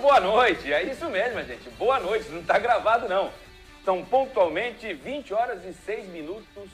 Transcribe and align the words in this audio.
Boa 0.00 0.18
noite, 0.18 0.72
é 0.72 0.82
isso 0.84 1.10
mesmo, 1.10 1.42
gente. 1.42 1.68
Boa 1.70 2.00
noite, 2.00 2.26
não 2.30 2.40
está 2.40 2.58
gravado 2.58 3.06
não. 3.06 3.30
São 3.84 4.02
pontualmente 4.02 4.94
20 4.94 5.34
horas 5.34 5.62
e 5.62 5.74
6 5.74 6.08
minutos, 6.08 6.70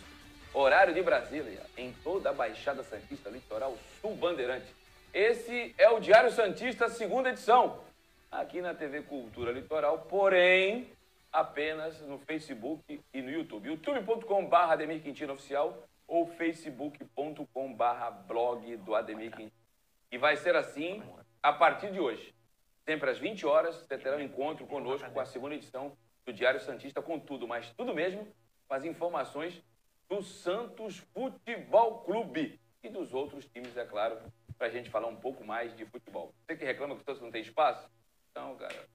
horário 0.54 0.94
de 0.94 1.02
Brasília, 1.02 1.60
em 1.76 1.92
toda 2.04 2.30
a 2.30 2.32
Baixada 2.32 2.84
Santista 2.84 3.28
Litoral 3.28 3.76
Sul 4.00 4.14
Bandeirante. 4.14 4.66
Esse 5.12 5.74
é 5.76 5.90
o 5.90 5.98
Diário 5.98 6.30
Santista, 6.30 6.88
segunda 6.88 7.30
edição, 7.30 7.80
aqui 8.30 8.60
na 8.60 8.74
TV 8.74 9.02
Cultura 9.02 9.50
Litoral, 9.50 10.06
porém 10.08 10.88
apenas 11.32 12.00
no 12.02 12.20
Facebook 12.20 13.00
e 13.12 13.22
no 13.22 13.30
YouTube. 13.30 13.68
youtube.com.br 13.68 14.54
Ademir 14.54 15.02
Quintino 15.02 15.32
Oficial 15.32 15.76
ou 16.06 16.28
facebook.com.br 16.28 18.10
blog 18.28 18.76
do 18.76 18.94
Ademir 18.94 19.32
Quintino. 19.32 19.52
E 20.12 20.16
vai 20.16 20.36
ser 20.36 20.54
assim 20.54 21.02
a 21.42 21.52
partir 21.52 21.90
de 21.90 21.98
hoje. 21.98 22.35
Sempre 22.88 23.10
às 23.10 23.18
20 23.18 23.44
horas, 23.44 23.74
você 23.76 23.98
terá 23.98 24.16
um 24.16 24.20
encontro 24.20 24.64
conosco 24.66 25.10
com 25.10 25.18
a 25.18 25.26
segunda 25.26 25.56
edição 25.56 25.96
do 26.24 26.32
Diário 26.32 26.60
Santista, 26.60 27.02
com 27.02 27.18
tudo, 27.18 27.46
mas 27.46 27.70
tudo 27.72 27.92
mesmo, 27.92 28.32
com 28.68 28.74
as 28.74 28.84
informações 28.84 29.60
do 30.08 30.22
Santos 30.22 30.98
Futebol 31.12 32.04
Clube 32.04 32.60
e 32.84 32.88
dos 32.88 33.12
outros 33.12 33.44
times, 33.46 33.76
é 33.76 33.84
claro, 33.84 34.20
para 34.56 34.68
a 34.68 34.70
gente 34.70 34.88
falar 34.88 35.08
um 35.08 35.16
pouco 35.16 35.44
mais 35.44 35.76
de 35.76 35.84
futebol. 35.84 36.32
Você 36.40 36.56
que 36.56 36.64
reclama 36.64 36.94
que 36.94 37.02
o 37.02 37.04
Santos 37.04 37.22
não 37.22 37.32
tem 37.32 37.42
espaço? 37.42 37.90
Então, 38.30 38.54
cara, 38.54 38.88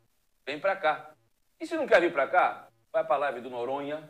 vem 0.45 0.57
para 0.57 0.75
cá. 0.77 1.13
E 1.59 1.67
se 1.67 1.75
não 1.75 1.85
quer 1.85 1.99
vir 1.99 2.13
para 2.13 2.27
cá, 2.27 2.69
vai 2.93 3.03
para 3.05 3.15
a 3.15 3.19
live 3.19 3.41
do 3.41 3.49
Noronha, 3.49 4.09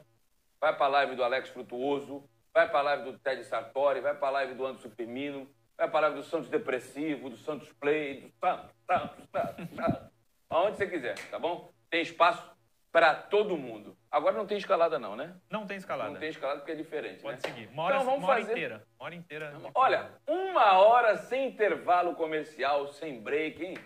vai 0.59 0.75
para 0.75 0.85
a 0.85 0.89
live 0.89 1.15
do 1.15 1.23
Alex 1.23 1.49
Frutuoso, 1.49 2.29
vai 2.53 2.69
para 2.69 2.79
a 2.79 2.83
live 2.83 3.11
do 3.11 3.19
Ted 3.19 3.43
Sartori, 3.45 3.99
vai 3.99 4.15
para 4.15 4.27
a 4.27 4.31
live 4.31 4.53
do 4.53 4.63
Anderson 4.63 4.91
Firmino, 4.91 5.51
vai 5.81 5.89
para 5.89 6.07
a 6.07 6.09
live 6.09 6.17
do 6.17 6.23
Santos 6.29 6.47
Depressivo, 6.49 7.29
do 7.29 7.37
Santos 7.37 7.71
Play, 7.73 8.21
do 8.21 8.29
Santos, 8.39 8.69
Santos, 8.85 9.25
Santos, 9.31 9.75
Santos. 9.75 10.11
Aonde 10.49 10.77
você 10.77 10.85
quiser, 10.87 11.15
tá 11.29 11.39
bom? 11.39 11.71
Tem 11.89 12.01
espaço 12.01 12.51
para 12.91 13.15
todo 13.15 13.57
mundo. 13.57 13.97
Agora 14.11 14.37
não 14.37 14.45
tem 14.45 14.57
escalada 14.57 14.99
não, 14.99 15.15
né? 15.15 15.33
Não 15.49 15.65
tem 15.65 15.77
escalada. 15.77 16.11
Não 16.11 16.19
tem 16.19 16.29
escalada 16.29 16.59
porque 16.59 16.73
é 16.73 16.75
diferente, 16.75 17.21
Pode 17.21 17.37
né? 17.37 17.41
seguir. 17.49 17.67
Uma 17.69 17.83
hora, 17.83 17.95
Então 17.95 18.05
vamos 18.05 18.19
uma 18.23 18.29
hora 18.29 18.39
fazer- 18.41 18.51
inteira. 18.51 18.83
Uma 18.99 19.05
hora 19.05 19.15
inteira. 19.15 19.51
de- 19.53 19.71
Olha, 19.73 20.11
uma 20.27 20.73
hora 20.79 21.17
sem 21.17 21.47
intervalo 21.47 22.15
comercial, 22.15 22.87
sem 22.89 23.19
break, 23.21 23.63
hein? 23.65 23.77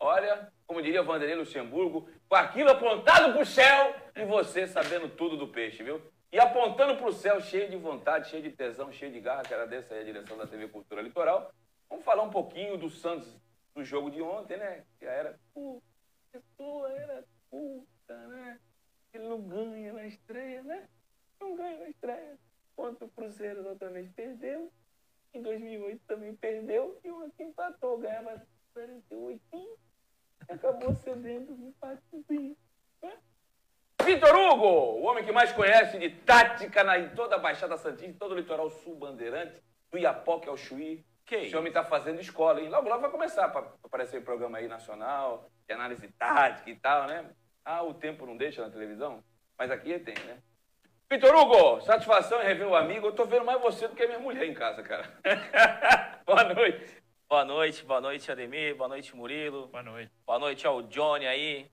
Olha, 0.00 0.52
como 0.66 0.82
diria 0.82 1.02
Vanderlei 1.02 1.36
Luxemburgo, 1.36 2.10
com 2.28 2.36
aquilo 2.36 2.70
apontado 2.70 3.32
pro 3.32 3.46
céu 3.46 3.94
e 4.14 4.24
você 4.24 4.66
sabendo 4.66 5.08
tudo 5.08 5.36
do 5.36 5.48
peixe, 5.48 5.82
viu? 5.82 6.02
E 6.30 6.38
apontando 6.38 6.96
pro 6.96 7.12
céu, 7.12 7.40
cheio 7.40 7.70
de 7.70 7.76
vontade, 7.76 8.28
cheio 8.28 8.42
de 8.42 8.52
tesão, 8.52 8.92
cheio 8.92 9.10
de 9.10 9.20
garra, 9.20 9.42
que 9.42 9.54
era 9.54 9.66
dessa 9.66 9.94
aí 9.94 10.00
a 10.00 10.04
direção 10.04 10.36
da 10.36 10.46
TV 10.46 10.68
Cultura 10.68 11.00
Litoral. 11.00 11.50
Vamos 11.88 12.04
falar 12.04 12.22
um 12.22 12.30
pouquinho 12.30 12.76
do 12.76 12.90
Santos 12.90 13.34
do 13.74 13.82
jogo 13.82 14.10
de 14.10 14.20
ontem, 14.20 14.58
né? 14.58 14.84
Que 14.98 15.06
era. 15.06 15.38
Puta, 15.54 15.82
pessoa 16.30 16.92
era 16.92 17.24
puta, 17.50 18.26
né? 18.28 18.60
Ele 19.14 19.26
não 19.26 19.40
ganha 19.40 19.92
na 19.94 20.06
estreia, 20.06 20.62
né? 20.62 20.86
Não 21.40 21.56
ganha 21.56 21.78
na 21.78 21.88
estreia. 21.88 22.38
Contra 22.76 23.06
o 23.06 23.10
Cruzeiro 23.10 23.60
exatamente 23.60 24.12
perdeu. 24.12 24.70
Em 25.32 25.40
2008 25.40 26.02
também 26.06 26.34
perdeu 26.36 26.98
e 27.02 27.10
ontem 27.10 27.48
empatou, 27.48 27.98
ganhava 27.98 28.42
48 28.74 29.40
e 30.48 30.52
acabou 30.52 30.94
cedendo 30.94 31.52
um 31.52 31.68
empatezinho. 31.68 32.56
Né? 33.02 33.18
Vitor 34.04 34.34
Hugo, 34.34 35.00
o 35.02 35.07
homem 35.18 35.24
que 35.24 35.32
mais 35.32 35.52
conhece 35.52 35.98
de 35.98 36.10
tática 36.10 36.84
na, 36.84 36.98
em 36.98 37.08
toda 37.10 37.34
a 37.34 37.38
Baixada 37.38 37.76
Santista, 37.76 38.06
em 38.06 38.12
todo 38.12 38.32
o 38.32 38.34
litoral 38.36 38.70
sul 38.70 38.94
bandeirante, 38.96 39.60
do 39.90 39.98
Iapoque 39.98 40.48
ao 40.48 40.56
Chuí. 40.56 41.04
Que 41.26 41.36
Esse 41.36 41.56
homem 41.56 41.68
está 41.68 41.84
fazendo 41.84 42.20
escola, 42.20 42.60
hein? 42.60 42.70
Logo, 42.70 42.88
logo 42.88 43.02
vai 43.02 43.10
começar 43.10 43.48
para 43.48 43.66
aparecer 43.82 44.24
programa 44.24 44.58
aí 44.58 44.68
nacional, 44.68 45.50
de 45.66 45.74
análise 45.74 46.08
tática 46.18 46.70
e 46.70 46.76
tal, 46.76 47.06
né? 47.06 47.30
Ah, 47.64 47.82
o 47.82 47.92
tempo 47.92 48.24
não 48.24 48.36
deixa 48.36 48.62
na 48.62 48.70
televisão, 48.70 49.22
mas 49.58 49.70
aqui 49.70 49.98
tem, 49.98 50.14
né? 50.24 50.38
Vitor 51.10 51.34
Hugo, 51.34 51.80
satisfação 51.82 52.40
em 52.40 52.46
rever 52.46 52.66
o 52.66 52.74
amigo. 52.74 53.08
Eu 53.08 53.14
tô 53.14 53.26
vendo 53.26 53.44
mais 53.44 53.60
você 53.60 53.88
do 53.88 53.94
que 53.94 54.04
a 54.04 54.06
minha 54.06 54.18
mulher 54.18 54.44
em 54.44 54.54
casa, 54.54 54.82
cara. 54.82 55.10
Boa 56.24 56.44
noite. 56.44 56.96
Boa 57.28 57.44
noite, 57.44 57.84
boa 57.84 58.00
noite, 58.00 58.32
Ademir, 58.32 58.74
boa 58.74 58.88
noite, 58.88 59.14
Murilo. 59.14 59.66
Boa 59.68 59.82
noite. 59.82 60.10
Boa 60.26 60.38
noite 60.38 60.66
ao 60.66 60.80
Johnny 60.82 61.26
aí. 61.26 61.70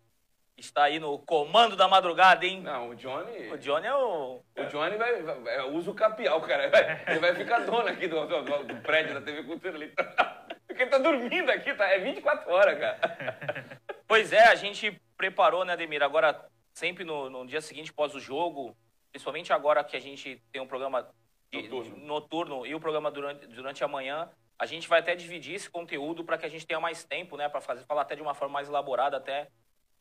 Está 0.58 0.86
aí 0.86 1.00
no 1.00 1.20
comando 1.20 1.76
da 1.76 1.88
madrugada, 1.88 2.46
hein? 2.46 2.62
Não, 2.62 2.90
o 2.90 2.96
Johnny. 2.96 3.50
O 3.52 3.58
Johnny 3.58 3.88
é 3.88 3.94
o. 3.94 4.42
O 4.58 4.64
Johnny 4.66 4.96
vai, 4.96 5.22
vai, 5.22 5.36
vai- 5.42 5.70
usa 5.72 5.92
o 5.92 5.96
capial, 5.96 6.40
cara. 6.42 6.70
Vai- 6.70 7.04
ele 7.08 7.20
vai 7.20 7.36
ficar 7.36 7.60
dono 7.60 7.88
aqui 7.90 8.08
do, 8.08 8.26
do- 8.26 8.64
do- 8.64 8.82
prédio 8.82 9.14
da 9.14 9.22
TV 9.22 9.44
Cultura 9.44 9.76
ali. 9.76 9.94
Porque 10.66 10.84
ele 10.84 10.90
tá 10.92 10.98
dormindo 10.98 11.50
aqui, 11.52 11.74
tá? 11.74 11.86
É 11.88 12.00
24 12.00 12.52
horas, 12.52 12.80
cara. 12.80 13.00
Pois 14.08 14.32
é, 14.32 14.44
a 14.44 14.54
gente 14.56 15.02
preparou, 15.18 15.66
né, 15.66 15.74
Ademir? 15.74 16.04
Agora, 16.04 16.46
sempre 16.76 17.04
no, 17.04 17.28
no 17.28 17.46
dia 17.48 17.60
seguinte, 17.60 17.92
pós 17.92 18.14
o 18.14 18.20
jogo, 18.20 18.78
principalmente 19.12 19.52
agora 19.52 19.84
que 19.84 19.98
a 19.98 20.00
gente 20.00 20.40
tem 20.52 20.62
um 20.62 20.68
programa 20.68 21.10
de- 21.52 21.64
Noturno. 21.68 21.98
noturno 22.06 22.66
e 22.68 22.76
o 22.76 22.80
programa 22.80 23.10
durante, 23.10 23.48
durante 23.48 23.84
a 23.84 23.88
manhã, 23.88 24.30
a 24.60 24.66
gente 24.68 24.88
vai 24.88 25.00
até 25.00 25.16
dividir 25.16 25.56
esse 25.56 25.68
conteúdo 25.70 26.24
para 26.24 26.38
que 26.38 26.46
a 26.46 26.50
gente 26.50 26.68
tenha 26.68 26.80
mais 26.80 27.04
tempo, 27.04 27.36
né, 27.36 27.50
para 27.50 27.60
fazer 27.62 27.84
falar 27.86 28.04
até 28.04 28.16
de 28.16 28.22
uma 28.22 28.36
forma 28.36 28.54
mais 28.54 28.68
elaborada 28.70 29.18
até 29.18 29.48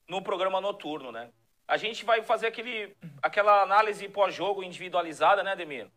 no 0.08 0.22
programa 0.22 0.60
noturno, 0.60 1.10
né? 1.10 1.30
A 1.66 1.76
gente 1.76 2.04
vai 2.04 2.22
fazer 2.22 2.46
aquele, 2.46 2.94
aquela 3.22 3.62
análise 3.62 4.08
pós-jogo 4.08 4.62
individualizada, 4.62 5.42
né, 5.42 5.52
Ademir? 5.52 5.88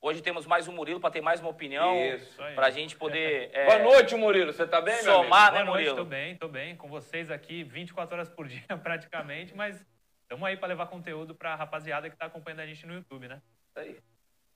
Hoje 0.00 0.22
temos 0.22 0.46
mais 0.46 0.68
um 0.68 0.72
Murilo 0.72 1.00
para 1.00 1.10
ter 1.10 1.20
mais 1.20 1.40
uma 1.40 1.50
opinião, 1.50 1.96
Isso. 1.96 2.40
aí. 2.40 2.54
para 2.54 2.68
a 2.68 2.70
gente 2.70 2.96
poder 2.96 3.50
é, 3.52 3.66
Boa 3.66 3.78
noite, 3.80 4.14
Murilo. 4.14 4.52
Você 4.52 4.64
tá 4.64 4.80
bem, 4.80 5.02
meu 5.02 5.14
amigo? 5.14 5.24
somar, 5.24 5.52
né, 5.52 5.64
Boa 5.64 5.64
noite, 5.64 5.88
Murilo? 5.88 5.96
tô 5.96 6.04
bem, 6.04 6.36
tô 6.36 6.48
bem. 6.48 6.76
Com 6.76 6.88
vocês 6.88 7.32
aqui 7.32 7.64
24 7.64 8.14
horas 8.14 8.28
por 8.28 8.46
dia 8.48 8.78
praticamente, 8.80 9.56
mas 9.56 9.84
estamos 10.22 10.46
aí 10.46 10.56
para 10.56 10.68
levar 10.68 10.86
conteúdo 10.86 11.34
para 11.34 11.52
a 11.52 11.56
rapaziada 11.56 12.08
que 12.08 12.14
está 12.14 12.26
acompanhando 12.26 12.60
a 12.60 12.66
gente 12.66 12.86
no 12.86 12.94
YouTube, 12.94 13.26
né? 13.26 13.42
Isso 13.70 13.78
aí. 13.80 13.98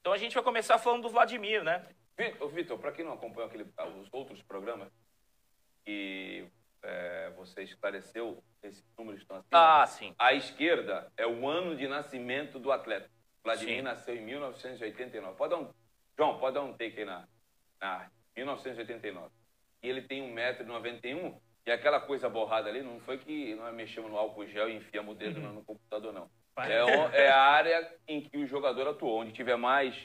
Então 0.01 0.13
a 0.13 0.19
gente 0.19 0.35
vai 0.35 0.45
começar 0.45 0.79
falando 0.79 1.03
do 1.03 1.09
Vladimir, 1.09 1.65
né? 1.65 1.85
Vitor, 2.53 2.79
para 2.79 2.93
quem 2.93 3.05
não 3.05 3.15
acompanhou 3.15 3.49
aquele, 3.49 3.65
os 4.01 4.09
outros 4.13 4.41
programas 4.43 4.89
que 5.85 6.47
é, 6.83 7.31
você 7.37 7.63
esclareceu, 7.63 8.43
esses 8.63 8.85
números 8.99 9.21
estão 9.21 9.37
assim. 9.37 9.49
Ah, 9.53 9.87
sim. 9.87 10.15
À 10.19 10.35
esquerda 10.35 11.11
é 11.17 11.27
o 11.27 11.49
ano 11.49 11.77
de 11.77 11.87
nascimento 11.87 12.59
do 12.59 12.73
atleta. 12.73 13.09
Vladimir 13.43 13.77
Sim. 13.77 13.83
nasceu 13.83 14.17
em 14.17 14.21
1989. 14.21 15.37
Pode 15.37 15.51
dar 15.51 15.61
um, 15.61 15.69
João, 16.17 16.39
pode 16.39 16.55
dar 16.55 16.63
um 16.63 16.73
take 16.73 17.01
aí 17.01 17.05
na, 17.05 17.27
na 17.81 17.89
arte. 17.89 18.13
1989. 18.37 19.31
E 19.83 19.89
ele 19.89 20.03
tem 20.03 20.23
1,91m. 20.35 21.35
E 21.65 21.71
aquela 21.71 22.01
coisa 22.01 22.29
borrada 22.29 22.69
ali 22.69 22.83
não 22.83 23.01
foi 23.01 23.19
que 23.19 23.55
nós 23.55 23.75
mexemos 23.75 24.11
no 24.11 24.17
álcool 24.17 24.47
gel 24.47 24.69
e 24.69 24.77
enfiamos 24.77 25.15
o 25.15 25.19
dedo 25.19 25.41
no, 25.41 25.53
no 25.53 25.65
computador, 25.65 26.13
não. 26.13 26.31
É, 26.57 27.25
é 27.25 27.31
a 27.31 27.41
área 27.41 27.97
em 28.07 28.21
que 28.21 28.37
o 28.37 28.47
jogador 28.47 28.89
atuou. 28.89 29.21
Onde 29.21 29.33
tiver 29.33 29.57
mais 29.57 29.97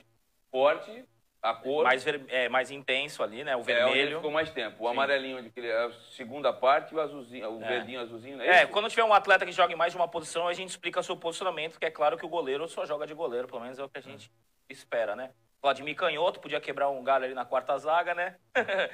forte, 0.52 1.06
a 1.50 1.54
cor. 1.54 1.84
Mais, 1.84 2.04
ver- 2.04 2.26
é, 2.30 2.48
mais 2.50 2.72
intenso 2.72 3.22
ali, 3.24 3.44
né? 3.44 3.56
O 3.56 3.62
É 3.62 3.64
vermelho. 3.64 4.18
ficou 4.18 4.32
mais 4.32 4.50
tempo. 4.52 4.84
O 4.84 4.88
amarelinho, 4.88 5.38
onde 5.38 5.50
que 5.50 5.60
ele 5.60 5.68
é 5.70 5.86
a 5.86 5.92
segunda 6.16 6.52
parte, 6.54 6.94
e 6.94 6.98
o 6.98 7.02
azulzinho, 7.02 7.50
o 7.50 7.64
É. 7.64 7.68
verdinho 7.68 8.00
azulzinho, 8.02 8.38
né? 8.38 8.48
É, 8.48 8.66
quando 8.66 8.90
tiver 8.90 9.04
um 9.04 9.14
atleta 9.14 9.46
que 9.46 9.52
joga 9.52 9.74
em 9.74 9.76
mais 9.76 9.92
de 9.94 9.98
uma 9.98 10.08
posição, 10.08 10.48
a 10.48 10.54
gente 10.54 10.70
explica 10.70 11.02
seu 11.04 11.16
posicionamento, 11.18 11.80
que 11.80 11.86
é 11.86 11.92
claro 11.92 12.18
que 12.18 12.26
o 12.26 12.30
goleiro 12.30 12.68
só 12.68 12.86
joga 12.86 13.06
de 13.08 13.14
goleiro, 13.14 13.48
pelo 13.48 13.62
menos 13.62 13.78
é 13.80 13.84
o 13.84 13.90
que 13.90 13.98
a 13.98 14.02
gente 14.02 14.32
espera, 14.70 15.16
né? 15.16 15.32
Vladimir 15.62 15.96
Canhoto 15.96 16.40
podia 16.40 16.62
quebrar 16.62 16.90
um 16.90 17.04
galho 17.04 17.26
ali 17.26 17.34
na 17.34 17.44
quarta 17.46 17.78
zaga, 17.78 18.14
né? 18.14 18.36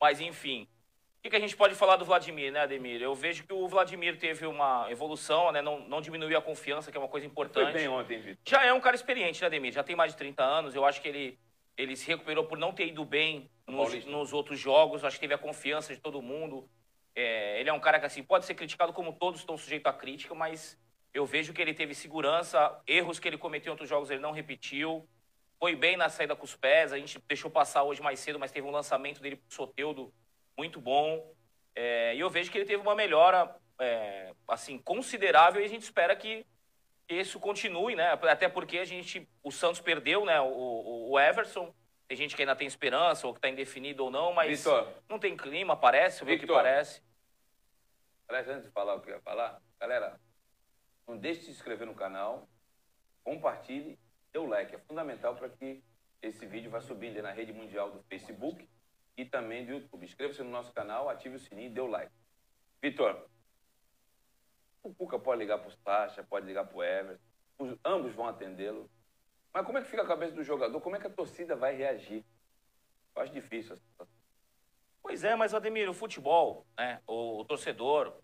Mas 0.00 0.20
enfim. 0.20 0.66
O 1.18 1.22
que, 1.22 1.28
que 1.28 1.36
a 1.36 1.40
gente 1.40 1.54
pode 1.54 1.74
falar 1.74 1.96
do 1.96 2.04
Vladimir, 2.06 2.50
né, 2.50 2.60
Ademir? 2.60 3.02
Eu 3.02 3.14
vejo 3.14 3.44
que 3.44 3.52
o 3.52 3.68
Vladimir 3.68 4.18
teve 4.18 4.46
uma 4.46 4.86
evolução, 4.90 5.52
né? 5.52 5.60
Não, 5.60 5.78
não 5.80 6.00
diminuiu 6.00 6.38
a 6.38 6.40
confiança, 6.40 6.90
que 6.90 6.96
é 6.96 7.00
uma 7.00 7.08
coisa 7.10 7.26
Foi 7.26 7.30
importante. 7.30 7.74
bem 7.74 7.88
ontem, 7.88 8.18
Vitor. 8.18 8.38
já 8.48 8.64
é 8.64 8.72
um 8.72 8.80
cara 8.80 8.96
experiente, 8.96 9.38
né, 9.42 9.46
Ademir? 9.48 9.70
Já 9.70 9.82
tem 9.82 9.94
mais 9.94 10.12
de 10.12 10.16
30 10.18 10.42
anos. 10.42 10.74
Eu 10.74 10.82
acho 10.82 10.98
que 11.02 11.06
ele, 11.08 11.38
ele 11.76 11.96
se 11.96 12.06
recuperou 12.06 12.44
por 12.44 12.58
não 12.58 12.72
ter 12.72 12.86
ido 12.86 13.04
bem 13.04 13.50
nos, 13.66 14.04
nos 14.04 14.32
outros 14.32 14.58
jogos. 14.58 15.04
Acho 15.04 15.16
que 15.16 15.20
teve 15.20 15.34
a 15.34 15.38
confiança 15.38 15.94
de 15.94 16.00
todo 16.00 16.22
mundo. 16.22 16.68
É, 17.14 17.58
ele 17.60 17.70
é 17.70 17.72
um 17.72 17.80
cara 17.80 17.98
que, 17.98 18.06
assim, 18.06 18.22
pode 18.22 18.44
ser 18.44 18.54
criticado 18.54 18.92
como 18.92 19.12
todos 19.12 19.40
estão 19.40 19.56
sujeitos 19.56 19.90
à 19.90 19.92
crítica, 19.92 20.34
mas 20.34 20.78
eu 21.12 21.26
vejo 21.26 21.52
que 21.52 21.60
ele 21.60 21.74
teve 21.74 21.94
segurança. 21.94 22.80
Erros 22.86 23.18
que 23.18 23.28
ele 23.28 23.38
cometeu 23.38 23.70
em 23.70 23.72
outros 23.72 23.88
jogos 23.88 24.10
ele 24.10 24.20
não 24.20 24.32
repetiu. 24.32 25.08
Foi 25.58 25.74
bem 25.74 25.96
na 25.96 26.08
saída 26.08 26.36
com 26.36 26.44
os 26.44 26.54
pés. 26.54 26.92
A 26.92 26.98
gente 26.98 27.18
deixou 27.26 27.50
passar 27.50 27.82
hoje 27.82 28.02
mais 28.02 28.20
cedo, 28.20 28.38
mas 28.38 28.52
teve 28.52 28.66
um 28.66 28.70
lançamento 28.70 29.20
dele 29.20 29.36
pro 29.36 29.54
Soteudo 29.54 30.12
muito 30.56 30.80
bom. 30.80 31.34
É, 31.74 32.14
e 32.14 32.20
eu 32.20 32.30
vejo 32.30 32.50
que 32.50 32.58
ele 32.58 32.64
teve 32.66 32.82
uma 32.82 32.94
melhora, 32.94 33.54
é, 33.78 34.32
assim, 34.48 34.78
considerável 34.78 35.60
e 35.60 35.64
a 35.64 35.68
gente 35.68 35.82
espera 35.82 36.14
que 36.14 36.46
isso 37.18 37.40
continue, 37.40 37.96
né? 37.96 38.12
Até 38.12 38.48
porque 38.48 38.78
a 38.78 38.84
gente, 38.84 39.28
o 39.42 39.50
Santos 39.50 39.80
perdeu, 39.80 40.24
né? 40.24 40.40
O, 40.40 41.10
o, 41.10 41.18
Everson. 41.18 41.74
Tem 42.06 42.16
gente 42.16 42.34
que 42.34 42.42
ainda 42.42 42.56
tem 42.56 42.66
esperança, 42.66 43.26
ou 43.26 43.32
que 43.32 43.38
está 43.38 43.48
indefinido 43.48 44.04
ou 44.04 44.10
não, 44.10 44.32
mas 44.32 44.58
Vitor. 44.58 44.92
não 45.08 45.18
tem 45.18 45.36
clima, 45.36 45.76
parece, 45.76 46.24
vê 46.24 46.32
o 46.32 46.34
que 46.34 46.40
Victor. 46.40 46.56
parece. 46.56 47.02
Aliás, 48.28 48.48
antes 48.48 48.64
de 48.64 48.70
falar 48.72 48.94
o 48.94 49.00
que 49.00 49.10
eu 49.10 49.14
ia 49.14 49.20
falar, 49.20 49.60
galera, 49.78 50.20
não 51.06 51.16
deixe 51.16 51.40
de 51.40 51.46
se 51.46 51.50
inscrever 51.52 51.86
no 51.86 51.94
canal, 51.94 52.48
compartilhe, 53.22 53.98
dê 54.32 54.38
o 54.38 54.46
like. 54.46 54.74
É 54.74 54.78
fundamental 54.78 55.36
para 55.36 55.48
que 55.48 55.82
esse 56.22 56.46
vídeo 56.46 56.70
vá 56.70 56.80
subindo 56.80 57.22
na 57.22 57.32
rede 57.32 57.52
mundial 57.52 57.90
do 57.90 58.02
Facebook 58.04 58.68
e 59.16 59.24
também 59.24 59.64
do 59.64 59.72
YouTube. 59.72 60.04
Inscreva-se 60.04 60.42
no 60.42 60.50
nosso 60.50 60.72
canal, 60.72 61.08
ative 61.08 61.36
o 61.36 61.40
sininho 61.40 61.70
e 61.70 61.74
dê 61.74 61.80
o 61.80 61.86
like. 61.86 62.12
Vitor, 62.82 63.28
o 64.82 64.94
Cuca 64.94 65.18
pode 65.18 65.40
ligar 65.40 65.58
para 65.58 65.68
o 65.68 65.72
Sacha, 65.72 66.22
pode 66.22 66.46
ligar 66.46 66.64
para 66.64 66.76
o 66.76 66.82
Everton, 66.82 67.22
os, 67.58 67.76
ambos 67.84 68.12
vão 68.14 68.26
atendê-lo. 68.26 68.90
Mas 69.52 69.66
como 69.66 69.78
é 69.78 69.82
que 69.82 69.88
fica 69.88 70.02
a 70.02 70.06
cabeça 70.06 70.34
do 70.34 70.44
jogador? 70.44 70.80
Como 70.80 70.96
é 70.96 71.00
que 71.00 71.06
a 71.06 71.10
torcida 71.10 71.56
vai 71.56 71.74
reagir? 71.74 72.24
Eu 73.14 73.22
acho 73.22 73.32
difícil 73.32 73.72
essa 73.72 73.82
situação. 73.82 74.14
Pois 75.02 75.24
é, 75.24 75.34
mas 75.34 75.54
Ademir, 75.54 75.88
o 75.88 75.94
futebol, 75.94 76.66
né? 76.76 77.00
O, 77.06 77.40
o 77.40 77.44
torcedor 77.44 78.20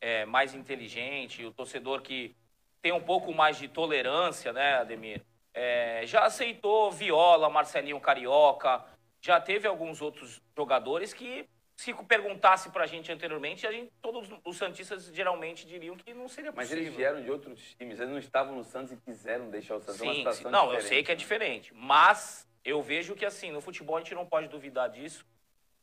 é 0.00 0.24
mais 0.24 0.54
inteligente, 0.54 1.44
o 1.44 1.52
torcedor 1.52 2.02
que 2.02 2.36
tem 2.80 2.92
um 2.92 3.02
pouco 3.02 3.32
mais 3.32 3.56
de 3.56 3.68
tolerância, 3.68 4.52
né, 4.52 4.74
Ademir? 4.74 5.24
É, 5.52 6.02
já 6.06 6.24
aceitou 6.24 6.90
Viola, 6.90 7.48
Marcelinho 7.48 8.00
Carioca, 8.00 8.84
já 9.20 9.40
teve 9.40 9.66
alguns 9.66 10.02
outros 10.02 10.42
jogadores 10.56 11.14
que, 11.14 11.48
se 11.76 11.92
perguntasse 12.04 12.70
pra 12.70 12.86
gente 12.86 13.10
anteriormente, 13.10 13.66
a 13.66 13.72
gente, 13.72 13.92
todos 14.00 14.28
os 14.44 14.56
Santistas 14.56 15.06
geralmente 15.12 15.66
diriam 15.66 15.96
que 15.96 16.14
não 16.14 16.28
seria 16.28 16.52
Mas 16.52 16.68
possível. 16.68 16.84
eles 16.84 16.96
vieram 16.96 17.22
de 17.22 17.30
outros 17.30 17.60
times, 17.74 17.98
eles 17.98 18.10
não 18.10 18.18
estavam 18.18 18.54
no 18.54 18.64
Santos 18.64 18.92
e 18.92 18.96
quiseram 18.96 19.50
deixar 19.50 19.76
o 19.76 19.80
Santos. 19.80 20.00
é 20.00 20.04
uma 20.04 20.12
Sim, 20.12 20.18
situação 20.18 20.42
sim. 20.44 20.50
Não, 20.50 20.72
eu 20.72 20.80
sei 20.80 21.02
que 21.02 21.10
é 21.10 21.14
diferente. 21.14 21.74
Mas 21.74 22.46
eu 22.64 22.80
vejo 22.80 23.14
que, 23.14 23.24
assim, 23.26 23.50
no 23.50 23.60
futebol 23.60 23.96
a 23.96 24.00
gente 24.00 24.14
não 24.14 24.24
pode 24.24 24.48
duvidar 24.48 24.88
disso. 24.88 25.26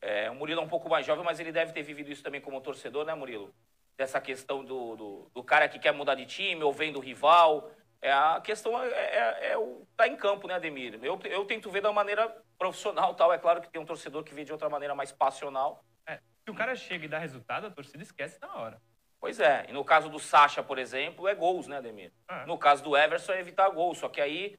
É, 0.01 0.31
o 0.31 0.35
Murilo 0.35 0.61
é 0.61 0.63
um 0.63 0.69
pouco 0.69 0.89
mais 0.89 1.05
jovem, 1.05 1.23
mas 1.23 1.39
ele 1.39 1.51
deve 1.51 1.73
ter 1.73 1.83
vivido 1.83 2.11
isso 2.11 2.23
também 2.23 2.41
como 2.41 2.59
torcedor, 2.61 3.05
né, 3.05 3.13
Murilo? 3.13 3.53
Dessa 3.97 4.19
questão 4.19 4.63
do, 4.63 4.95
do, 4.95 5.31
do 5.33 5.43
cara 5.43 5.67
que 5.69 5.77
quer 5.77 5.91
mudar 5.93 6.15
de 6.15 6.25
time 6.25 6.63
ou 6.63 6.71
vem 6.73 6.91
do 6.91 6.99
rival. 6.99 7.69
É, 8.01 8.11
a 8.11 8.41
questão 8.43 8.81
é, 8.81 8.87
é, 8.89 9.51
é 9.51 9.57
o 9.57 9.85
tá 9.95 10.07
em 10.07 10.15
campo, 10.15 10.47
né, 10.47 10.55
Ademir? 10.55 10.99
Eu, 11.03 11.19
eu 11.25 11.45
tento 11.45 11.69
ver 11.69 11.81
da 11.81 11.93
maneira 11.93 12.35
profissional 12.57 13.13
tal. 13.13 13.31
É 13.31 13.37
claro 13.37 13.61
que 13.61 13.69
tem 13.69 13.79
um 13.79 13.85
torcedor 13.85 14.23
que 14.23 14.33
vê 14.33 14.43
de 14.43 14.51
outra 14.51 14.69
maneira 14.69 14.95
mais 14.95 15.11
passional. 15.11 15.85
É, 16.07 16.19
se 16.43 16.49
o 16.49 16.55
cara 16.55 16.75
chega 16.75 17.05
e 17.05 17.07
dá 17.07 17.19
resultado, 17.19 17.67
a 17.67 17.71
torcida 17.71 18.01
esquece 18.01 18.39
na 18.41 18.55
hora. 18.55 18.81
Pois 19.19 19.39
é. 19.39 19.67
E 19.69 19.71
no 19.71 19.85
caso 19.85 20.09
do 20.09 20.17
Sacha, 20.17 20.63
por 20.63 20.79
exemplo, 20.79 21.27
é 21.27 21.35
gols, 21.35 21.67
né, 21.67 21.77
Ademir? 21.77 22.11
É. 22.27 22.43
No 22.47 22.57
caso 22.57 22.83
do 22.83 22.97
Everson, 22.97 23.33
é 23.33 23.39
evitar 23.39 23.69
gols. 23.69 23.99
Só 23.99 24.09
que 24.09 24.19
aí, 24.19 24.57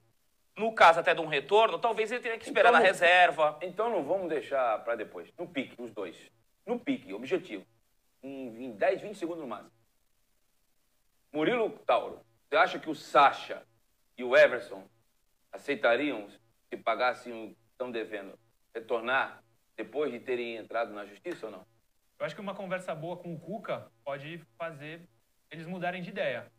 no 0.56 0.72
caso 0.72 1.00
até 1.00 1.12
de 1.12 1.20
um 1.20 1.26
retorno, 1.26 1.80
talvez 1.80 2.12
ele 2.12 2.20
tenha 2.20 2.38
que 2.38 2.44
esperar 2.44 2.68
Então, 2.68 2.80
na 2.80 2.87
reserva. 2.87 3.58
Então 3.61 3.90
não 3.90 4.04
vamos 4.04 4.28
deixar 4.28 4.78
para 4.84 4.94
depois. 4.94 5.28
No 5.37 5.49
pique, 5.49 5.75
os 5.82 5.90
dois. 5.90 6.16
No 6.64 6.78
pique, 6.78 7.12
objetivo. 7.12 7.66
Em, 8.22 8.66
em 8.66 8.70
10, 8.76 9.00
20 9.00 9.16
segundos 9.16 9.42
no 9.42 9.49
máximo. 9.49 9.72
Murilo 11.32 11.70
Tauro, 11.84 12.20
você 12.52 12.56
acha 12.59 12.78
que 12.78 12.90
o 12.90 12.94
Sacha 12.94 13.66
e 14.14 14.23
o 14.23 14.37
Everson 14.37 14.87
aceitariam, 15.50 16.28
se 16.28 16.76
pagassem 16.76 17.32
o 17.32 17.54
que 17.54 17.56
estão 17.71 17.90
devendo, 17.90 18.38
retornar 18.75 19.42
depois 19.75 20.12
de 20.12 20.21
terem 20.21 20.56
entrado 20.56 20.92
na 20.92 21.06
justiça 21.06 21.47
ou 21.47 21.52
não? 21.52 21.66
Eu 22.18 22.26
acho 22.26 22.35
que 22.35 22.42
uma 22.42 22.54
conversa 22.54 22.94
boa 22.94 23.16
com 23.16 23.35
o 23.35 23.40
Cuca 23.40 23.90
pode 24.04 24.37
fazer 24.59 25.09
eles 25.50 25.66
mudarem 25.66 26.02
de 26.02 26.11
ideia. 26.11 26.52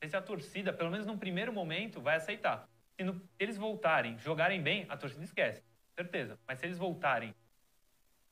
Não 0.00 0.08
se 0.08 0.16
a 0.16 0.22
torcida, 0.22 0.72
pelo 0.72 0.92
menos 0.92 1.04
num 1.04 1.18
primeiro 1.18 1.52
momento, 1.52 2.00
vai 2.00 2.14
aceitar. 2.14 2.68
Se, 2.96 3.02
no- 3.02 3.20
eles 3.36 3.56
voltarem, 3.56 4.16
jogarem 4.18 4.62
bem, 4.62 4.86
a 4.88 4.96
torcida 4.96 5.24
esquece. 5.24 5.64
Certeza. 5.96 6.38
Mas 6.46 6.60
se 6.60 6.66
eles 6.66 6.78
voltarem, 6.78 7.34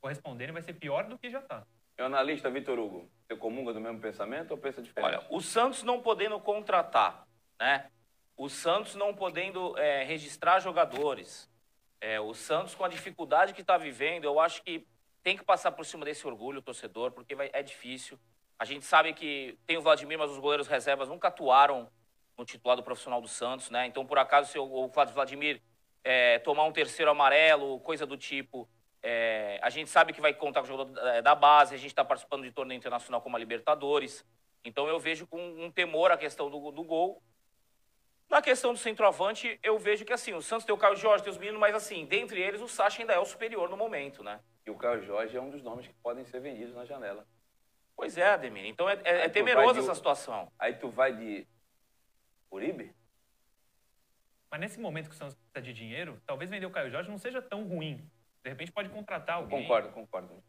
corresponderem, 0.01 0.53
vai 0.53 0.63
ser 0.63 0.75
pior 0.75 1.09
do 1.09 1.19
que 1.19 1.29
já 1.29 1.43
tá. 1.43 1.67
Meu 2.03 2.09
analista 2.09 2.51
Vitor 2.51 2.81
Hugo, 2.81 3.09
você 3.25 3.37
comunga 3.37 3.73
do 3.73 3.81
mesmo 3.81 4.01
pensamento 4.01 4.51
ou 4.51 4.59
pensa 4.59 4.83
diferente? 4.83 5.15
Olha, 5.15 5.25
o 5.31 5.41
Santos 5.41 5.85
não 5.85 6.03
podendo 6.03 6.41
contratar, 6.41 7.29
né? 7.61 7.93
O 8.37 8.49
Santos 8.49 8.97
não 8.97 9.15
podendo 9.15 9.79
é, 9.79 10.03
registrar 10.03 10.59
jogadores. 10.59 11.49
É, 12.01 12.19
o 12.19 12.35
Santos 12.35 12.75
com 12.75 12.85
a 12.85 12.89
dificuldade 12.89 13.55
que 13.55 13.61
está 13.61 13.79
vivendo, 13.79 14.25
eu 14.25 14.41
acho 14.41 14.65
que 14.65 14.85
tem 15.23 15.37
que 15.37 15.45
passar 15.45 15.71
por 15.71 15.87
cima 15.87 16.05
desse 16.05 16.27
orgulho, 16.27 16.59
o 16.59 16.63
torcedor, 16.63 17.13
porque 17.13 17.37
vai- 17.37 17.51
é 17.53 17.63
difícil. 17.63 18.19
A 18.59 18.65
gente 18.65 18.85
sabe 18.85 19.13
que 19.15 19.57
tem 19.65 19.77
o 19.77 19.81
Vladimir, 19.81 20.19
mas 20.19 20.33
os 20.33 20.41
goleiros 20.41 20.67
reservas 20.67 21.09
nunca 21.09 21.29
atuaram 21.29 21.89
no 22.37 22.45
titulado 22.45 22.83
profissional 22.83 23.21
do 23.21 23.29
Santos, 23.29 23.71
né? 23.71 23.87
Então, 23.87 24.05
por 24.05 24.19
acaso, 24.19 24.51
se 24.51 24.59
o, 24.59 24.65
o 24.65 24.89
Vladimir 24.89 25.63
é, 26.03 26.41
tomar 26.41 26.65
um 26.65 26.73
terceiro 26.73 27.13
amarelo, 27.13 27.79
coisa 27.79 28.05
do 28.05 28.17
tipo, 28.17 28.69
é, 29.03 29.59
a 29.63 29.69
gente 29.71 29.91
sabe 29.91 30.13
que 30.13 30.21
vai 30.21 30.33
contar 30.33 30.61
com 30.61 30.67
o 30.67 30.69
jogador 30.69 30.93
da, 30.93 31.21
da 31.21 31.35
base, 31.35 31.75
a 31.75 31.79
gente 31.79 31.89
está 31.91 32.05
participando 32.05 32.43
de 32.45 32.53
torneio 32.53 32.79
internacional 32.79 33.21
como 33.21 33.37
a 33.37 33.39
Libertadores. 33.39 34.25
Então, 34.65 34.87
eu 34.87 34.99
vejo 35.01 35.27
com 35.27 35.41
um 35.41 35.71
temor 35.71 36.13
a 36.13 36.17
questão 36.17 36.49
do, 36.51 36.71
do 36.71 36.85
gol. 36.85 37.21
Na 38.31 38.41
questão 38.41 38.73
do 38.73 38.79
centroavante, 38.79 39.59
eu 39.63 39.79
vejo 39.79 40.05
que 40.05 40.13
assim, 40.13 40.33
o 40.33 40.41
Santos 40.41 40.65
tem 40.65 40.75
o 40.75 40.79
Caio 40.79 40.97
Jorge, 40.97 41.23
tem 41.25 41.31
os 41.33 41.37
meninos, 41.39 41.61
mas 41.61 41.75
assim, 41.75 42.07
dentre 42.07 42.41
eles, 42.41 42.61
o 42.63 42.69
Sacha 42.69 43.03
ainda 43.03 43.13
é 43.13 43.19
o 43.19 43.27
superior 43.27 43.69
no 43.69 43.77
momento, 43.77 44.23
né? 44.23 44.41
E 44.65 44.71
o 44.71 44.77
Caio 44.77 45.03
Jorge 45.03 45.37
é 45.37 45.41
um 45.41 45.51
dos 45.51 45.63
nomes 45.63 45.87
que 45.87 45.93
podem 45.95 46.25
ser 46.25 46.41
vendidos 46.41 46.75
na 46.75 46.85
janela. 46.85 47.27
Pois 47.95 48.17
é, 48.17 48.27
Ademir. 48.29 48.65
Então 48.67 48.89
é, 48.89 48.95
é- 49.05 49.25
é 49.25 49.29
temeroso 49.29 49.75
de- 49.75 49.81
essa 49.81 49.95
situação. 49.95 50.51
Aí 50.59 50.75
tu 50.75 50.89
vai 50.89 51.13
de 51.15 51.47
Uribe? 52.51 52.95
Mas 54.51 54.61
nesse 54.61 54.81
momento 54.81 55.09
que 55.09 55.15
o 55.15 55.19
Santos 55.19 55.35
precisa 55.35 55.61
de 55.63 55.73
dinheiro, 55.73 56.21
talvez 56.27 56.49
vender 56.51 56.67
o 56.67 56.71
Caio 56.71 56.91
Jorge 56.91 57.11
não 57.11 57.19
seja 57.19 57.43
tão 57.43 57.65
ruim. 57.65 58.09
De 58.43 58.51
repente 58.51 58.73
pode 58.73 58.89
contratar 58.89 59.37
alguém. 59.37 59.63
Concordo, 59.63 59.89
concordo. 59.91 60.43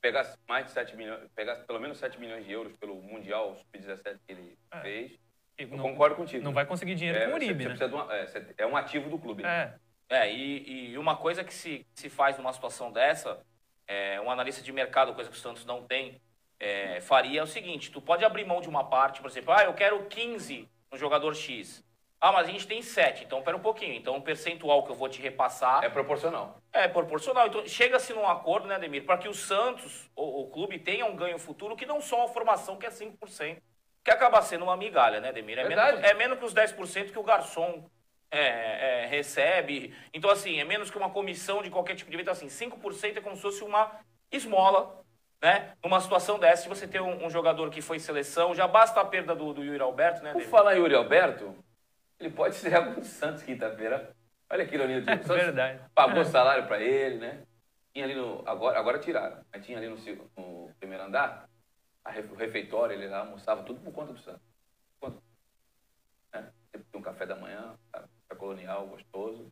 Pegasse 0.00 0.36
mais 0.48 0.66
de 0.66 0.72
7 0.72 0.96
milhões, 0.96 1.28
pegasse 1.34 1.64
pelo 1.66 1.80
menos 1.80 1.98
7 1.98 2.18
milhões 2.18 2.44
de 2.44 2.52
euros 2.52 2.76
pelo 2.76 3.00
Mundial 3.02 3.54
Sub-17 3.56 4.18
que 4.26 4.32
ele 4.32 4.58
É. 4.72 4.80
fez, 4.80 5.18
eu 5.56 5.68
Não- 5.68 5.78
concordo 5.78 6.16
contigo. 6.16 6.42
Não 6.42 6.52
vai 6.52 6.66
conseguir 6.66 6.94
dinheiro 6.94 7.18
é, 7.18 7.26
com 7.26 7.32
o 7.32 7.34
Uribe, 7.34 7.64
você 7.64 7.86
né? 7.86 7.94
uma- 7.94 8.14
é, 8.14 8.26
é 8.58 8.66
um 8.66 8.76
ativo 8.76 9.08
do 9.08 9.18
clube. 9.18 9.44
É. 9.44 9.74
É, 10.10 10.30
e, 10.30 10.90
e 10.92 10.98
uma 10.98 11.16
coisa 11.16 11.42
que 11.42 11.52
se, 11.54 11.86
se 11.94 12.10
faz 12.10 12.36
numa 12.36 12.52
situação 12.52 12.92
dessa, 12.92 13.42
é, 13.86 14.20
um 14.20 14.30
analista 14.30 14.62
de 14.62 14.72
mercado, 14.72 15.14
coisa 15.14 15.30
que 15.30 15.36
o 15.36 15.40
Santos 15.40 15.64
não 15.64 15.82
tem, 15.86 16.20
é, 16.60 17.00
faria 17.00 17.40
é 17.40 17.42
o 17.42 17.46
seguinte: 17.46 17.90
tu 17.90 18.02
pode 18.02 18.24
abrir 18.24 18.44
mão 18.44 18.60
de 18.60 18.68
uma 18.68 18.88
parte, 18.88 19.20
por 19.22 19.30
exemplo, 19.30 19.52
ah, 19.52 19.64
eu 19.64 19.72
quero 19.74 20.04
15 20.06 20.68
no 20.92 20.98
jogador 20.98 21.34
X. 21.34 21.82
Ah, 22.24 22.32
mas 22.32 22.48
a 22.48 22.50
gente 22.50 22.66
tem 22.66 22.80
7, 22.80 23.22
então 23.24 23.42
pera 23.42 23.54
um 23.54 23.60
pouquinho. 23.60 23.92
Então 23.92 24.16
o 24.16 24.22
percentual 24.22 24.82
que 24.82 24.90
eu 24.90 24.94
vou 24.94 25.10
te 25.10 25.20
repassar 25.20 25.84
É 25.84 25.90
proporcional. 25.90 26.56
É 26.72 26.88
proporcional. 26.88 27.48
Então, 27.48 27.66
chega-se 27.66 28.14
num 28.14 28.26
acordo, 28.26 28.66
né, 28.66 28.76
Ademir, 28.76 29.04
para 29.04 29.18
que 29.18 29.28
o 29.28 29.34
Santos, 29.34 30.10
o, 30.16 30.40
o 30.40 30.50
clube, 30.50 30.78
tenha 30.78 31.04
um 31.04 31.14
ganho 31.14 31.38
futuro 31.38 31.76
que 31.76 31.84
não 31.84 32.00
só 32.00 32.20
uma 32.20 32.28
formação 32.28 32.78
que 32.78 32.86
é 32.86 32.88
5%, 32.88 33.58
que 34.02 34.10
acaba 34.10 34.40
sendo 34.40 34.62
uma 34.64 34.74
migalha, 34.74 35.20
né, 35.20 35.28
Ademir? 35.28 35.58
É, 35.58 35.64
Verdade. 35.64 35.98
menos, 35.98 36.10
é 36.10 36.14
menos 36.14 36.38
que 36.38 36.44
os 36.46 36.54
10% 36.54 37.12
que 37.12 37.18
o 37.18 37.22
garçom 37.22 37.84
é, 38.30 39.02
é, 39.02 39.06
recebe. 39.06 39.94
Então, 40.14 40.30
assim, 40.30 40.58
é 40.58 40.64
menos 40.64 40.90
que 40.90 40.96
uma 40.96 41.10
comissão 41.10 41.62
de 41.62 41.68
qualquer 41.68 41.94
tipo 41.94 42.10
de 42.10 42.16
evento. 42.16 42.30
Assim, 42.30 42.48
5% 42.48 43.18
é 43.18 43.20
como 43.20 43.36
se 43.36 43.42
fosse 43.42 43.62
uma 43.62 44.00
esmola, 44.32 45.04
né? 45.42 45.74
Numa 45.84 46.00
situação 46.00 46.38
dessa, 46.38 46.62
se 46.62 46.68
você 46.70 46.88
tem 46.88 47.02
um, 47.02 47.26
um 47.26 47.28
jogador 47.28 47.68
que 47.68 47.82
foi 47.82 47.98
seleção, 47.98 48.54
já 48.54 48.66
basta 48.66 48.98
a 48.98 49.04
perda 49.04 49.34
do, 49.34 49.52
do 49.52 49.62
Yuri 49.62 49.82
Alberto, 49.82 50.22
né, 50.22 50.32
Por 50.32 50.38
Ademir? 50.38 50.48
falar 50.48 50.74
em 50.74 50.78
Yuri 50.78 50.94
Alberto, 50.94 51.54
ele 52.18 52.30
pode 52.30 52.54
ser 52.54 52.74
algum 52.74 52.94
do 53.00 53.04
Santos 53.04 53.42
quinta-feira. 53.42 54.14
Olha 54.50 54.66
que 54.66 54.74
ironia 54.74 55.00
do 55.00 55.10
É. 55.10 55.14
O 55.14 55.24
verdade. 55.24 55.80
Pagou 55.94 56.24
salário 56.24 56.66
pra 56.66 56.80
ele, 56.80 57.18
né? 57.18 57.42
Tinha 57.92 58.04
ali 58.04 58.14
no. 58.14 58.46
Agora, 58.48 58.78
agora 58.78 58.98
tiraram. 58.98 59.44
Mas 59.52 59.64
tinha 59.64 59.78
ali 59.78 59.88
no, 59.88 59.96
no 60.36 60.74
primeiro 60.78 61.04
andar, 61.04 61.48
a 62.04 62.10
o 62.10 62.34
refeitório, 62.34 62.94
ele 62.94 63.08
lá 63.08 63.20
almoçava 63.20 63.62
tudo 63.62 63.80
por 63.80 63.92
conta 63.92 64.12
do 64.12 64.18
Santos. 64.18 64.42
Por 65.00 65.10
conta. 65.10 65.22
Né? 66.32 66.52
Sempre 66.70 66.88
tinha 66.90 67.00
um 67.00 67.02
café 67.02 67.26
da 67.26 67.36
manhã, 67.36 67.74
café 67.90 68.34
colonial, 68.36 68.86
gostoso. 68.86 69.50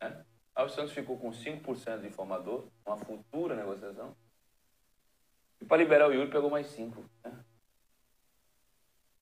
Né? 0.00 0.24
Aí 0.54 0.64
o 0.64 0.68
Santos 0.68 0.92
ficou 0.92 1.18
com 1.18 1.30
5% 1.30 2.00
de 2.00 2.06
informador, 2.06 2.68
uma 2.86 2.96
futura 2.96 3.56
negociação. 3.56 4.16
E 5.60 5.64
para 5.64 5.78
liberar 5.78 6.08
o 6.08 6.12
Yuri, 6.12 6.30
pegou 6.30 6.50
mais 6.50 6.66
5%. 6.68 7.04
Né? 7.24 7.44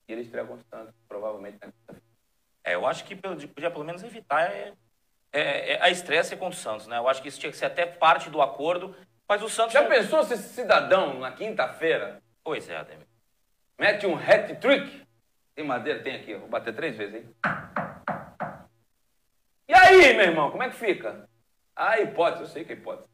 E 0.07 0.11
ele 0.11 0.21
estreia 0.21 0.45
contra 0.45 0.63
o 0.63 0.69
Santos, 0.69 0.95
provavelmente 1.07 1.57
na 1.61 1.71
quinta-feira. 1.71 2.08
É, 2.69 2.75
eu 2.75 2.85
acho 2.85 3.03
que 3.03 3.15
podia 3.15 3.71
pelo 3.71 3.83
menos 3.83 4.03
evitar 4.03 4.43
é, 4.43 4.73
é- 5.33 5.71
é 5.73 5.81
a 5.81 5.89
estreia 5.89 6.23
ser 6.23 6.37
contra 6.37 6.55
o 6.55 6.61
Santos, 6.61 6.85
né? 6.85 6.97
Eu 6.99 7.07
acho 7.09 7.19
que 7.19 7.27
isso 7.27 7.39
tinha 7.39 7.51
que 7.51 7.57
ser 7.57 7.65
até 7.65 7.83
parte 7.83 8.29
do 8.29 8.39
acordo, 8.43 8.95
mas 9.27 9.41
o 9.41 9.49
Santos... 9.49 9.73
Já 9.73 9.81
não- 9.81 9.89
pensou 9.89 10.23
se 10.23 10.35
esse 10.35 10.49
cidadão, 10.49 11.17
na 11.19 11.31
quinta-feira, 11.31 12.21
Pois 12.43 12.69
é, 12.69 12.77
Ademir. 12.77 13.07
mete 13.77 14.05
um 14.05 14.15
hat-trick? 14.15 15.03
Tem 15.55 15.65
madeira? 15.65 16.03
Tem 16.03 16.15
aqui, 16.15 16.35
vou 16.35 16.47
bater 16.47 16.73
três 16.75 16.95
vezes, 16.95 17.15
hein? 17.15 17.35
E 19.67 19.73
aí, 19.73 20.13
meu 20.13 20.25
irmão, 20.25 20.51
como 20.51 20.61
é 20.63 20.69
que 20.69 20.75
fica? 20.75 21.27
A 21.75 21.99
hipótese, 21.99 22.43
eu 22.43 22.47
sei 22.49 22.63
que 22.63 22.73
é 22.73 22.75
hipótese. 22.75 23.09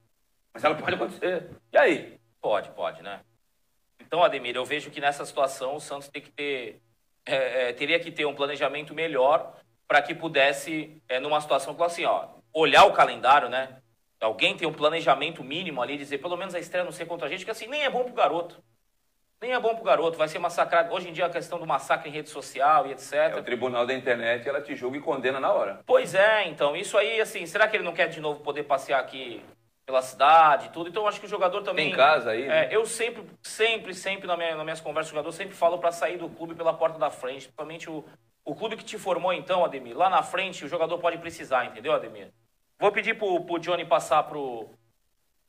Mas 0.53 0.63
ela 0.65 0.75
pode 0.75 0.95
acontecer. 0.95 1.49
E 1.71 1.77
aí? 1.77 2.19
Pode, 2.41 2.69
pode, 2.71 3.01
né? 3.01 3.21
Então, 4.01 4.21
Ademir, 4.21 4.55
eu 4.55 4.65
vejo 4.65 4.91
que 4.91 4.99
nessa 5.01 5.25
situação 5.25 5.75
o 5.75 5.79
Santos 5.81 6.09
tem 6.09 6.21
que 6.21 6.31
ter, 6.31 6.81
é, 7.25 7.69
é, 7.69 7.73
teria 7.73 7.99
que 7.99 8.11
ter 8.11 8.25
um 8.25 8.35
planejamento 8.35 8.93
melhor 8.93 9.55
para 9.87 10.01
que 10.01 10.13
pudesse, 10.13 11.01
é, 11.07 11.19
numa 11.19 11.41
situação 11.41 11.73
como 11.73 11.85
assim, 11.85 12.05
ó, 12.05 12.27
olhar 12.53 12.85
o 12.85 12.93
calendário, 12.93 13.49
né? 13.49 13.77
Alguém 14.21 14.55
tem 14.55 14.67
um 14.67 14.73
planejamento 14.73 15.43
mínimo 15.43 15.81
ali, 15.81 15.97
dizer 15.97 16.19
pelo 16.19 16.37
menos 16.37 16.55
a 16.55 16.59
estreia 16.59 16.85
não 16.85 16.91
ser 16.91 17.05
contra 17.05 17.27
a 17.27 17.29
gente, 17.29 17.45
que 17.45 17.51
assim 17.51 17.67
nem 17.67 17.83
é 17.83 17.89
bom 17.89 18.03
pro 18.03 18.13
garoto. 18.13 18.63
Nem 19.41 19.53
é 19.53 19.59
bom 19.59 19.75
pro 19.75 19.83
garoto, 19.83 20.17
vai 20.17 20.27
ser 20.27 20.39
massacrado. 20.39 20.93
Hoje 20.93 21.09
em 21.09 21.13
dia 21.13 21.25
a 21.25 21.29
questão 21.29 21.59
do 21.59 21.67
massacre 21.67 22.09
em 22.09 22.13
rede 22.13 22.29
social 22.29 22.87
e 22.87 22.93
etc. 22.93 23.13
É 23.13 23.35
o 23.35 23.43
tribunal 23.43 23.85
da 23.85 23.93
internet, 23.93 24.47
ela 24.47 24.61
te 24.61 24.75
julga 24.75 24.97
e 24.97 25.01
condena 25.01 25.39
na 25.39 25.51
hora. 25.51 25.81
Pois 25.85 26.15
é, 26.15 26.47
então, 26.47 26.75
isso 26.75 26.97
aí, 26.97 27.19
assim, 27.19 27.45
será 27.45 27.67
que 27.67 27.75
ele 27.75 27.83
não 27.83 27.93
quer 27.93 28.07
de 28.07 28.21
novo 28.21 28.39
poder 28.39 28.63
passear 28.63 28.99
aqui 28.99 29.43
pela 29.85 30.01
cidade 30.01 30.67
e 30.67 30.69
tudo. 30.69 30.89
Então 30.89 31.03
eu 31.03 31.07
acho 31.07 31.19
que 31.19 31.25
o 31.25 31.29
jogador 31.29 31.61
também. 31.61 31.87
Tem 31.89 31.95
casa 31.95 32.31
aí, 32.31 32.43
É, 32.43 32.47
né? 32.47 32.67
eu 32.71 32.85
sempre, 32.85 33.23
sempre, 33.43 33.93
sempre 33.93 34.27
na 34.27 34.35
minha, 34.35 34.55
nas 34.55 34.63
minhas 34.63 34.81
conversas 34.81 35.11
com 35.11 35.17
o 35.17 35.19
jogador, 35.19 35.31
sempre 35.35 35.53
falo 35.55 35.77
para 35.77 35.91
sair 35.91 36.17
do 36.17 36.29
clube 36.29 36.55
pela 36.55 36.73
porta 36.73 36.97
da 36.97 37.09
frente. 37.09 37.43
Principalmente 37.45 37.89
o, 37.89 38.03
o 38.43 38.55
clube 38.55 38.77
que 38.77 38.83
te 38.83 38.97
formou, 38.97 39.31
então, 39.31 39.63
Ademir. 39.63 39.95
Lá 39.95 40.09
na 40.09 40.23
frente 40.23 40.65
o 40.65 40.67
jogador 40.67 40.97
pode 40.97 41.17
precisar, 41.19 41.65
entendeu, 41.65 41.93
Ademir? 41.93 42.31
Vou 42.79 42.91
pedir 42.91 43.17
pro, 43.17 43.41
pro 43.45 43.59
Johnny 43.59 43.85
passar 43.85 44.23
pro, 44.23 44.69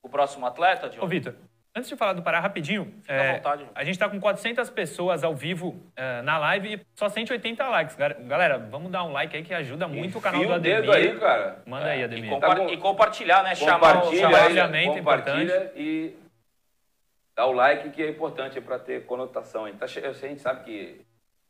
pro 0.03 0.11
próximo 0.11 0.46
atleta, 0.46 0.87
Ô, 0.87 0.90
Johnny. 0.90 1.07
Vitor, 1.09 1.35
antes 1.77 1.89
de 1.91 1.95
falar 1.97 2.15
do 2.15 2.23
Pará, 2.23 2.41
rapidinho. 2.41 2.93
é, 3.07 3.31
à 3.31 3.33
vontade. 3.35 3.67
A 3.75 3.85
gente 3.85 3.99
tá 3.99 4.09
com 4.09 4.19
400 4.19 4.71
pessoas 4.71 5.23
ao 5.23 5.35
vivo 5.35 5.79
é, 5.95 6.23
na 6.23 6.39
live 6.39 6.75
e 6.75 6.81
só 6.95 7.09
180 7.09 7.69
likes. 7.69 7.95
Galera, 7.95 8.59
vamos 8.59 8.91
dar 8.91 9.05
um 9.05 9.12
like 9.12 9.37
aí 9.37 9.43
que 9.45 9.53
ajuda 9.53 9.87
muito 9.87 10.17
o 10.19 10.21
canal 10.21 10.43
do 10.45 10.53
o 10.55 10.59
dedo 10.59 10.91
Ademir. 10.91 11.12
aí, 11.12 11.21
cara. 11.21 11.62
Manda 11.67 11.87
aí, 11.87 12.01
E, 12.01 12.05
Ademir. 12.05 12.31
compa- 12.31 12.57
Tá 12.57 12.65
e 12.65 12.77
compartilhar, 12.79 13.43
né? 13.43 13.55
Chamar 13.55 13.77
o, 13.77 13.81
Compartilha, 14.01 14.21
chamar- 14.23 14.37
aí, 14.39 14.43
compartilhamento 14.43 14.93
é 14.93 14.99
compartilha 14.99 15.73
e 15.77 16.17
dá 17.37 17.45
o 17.47 17.53
like 17.53 17.91
que 17.91 18.03
é 18.03 18.09
importante 18.09 18.61
para 18.61 18.79
ter 18.79 19.05
conotação. 19.05 19.67
A 19.67 19.69
gente, 19.71 19.79
tá 19.79 19.85
a 19.85 20.12
gente 20.12 20.41
sabe 20.41 20.65
que 20.65 21.01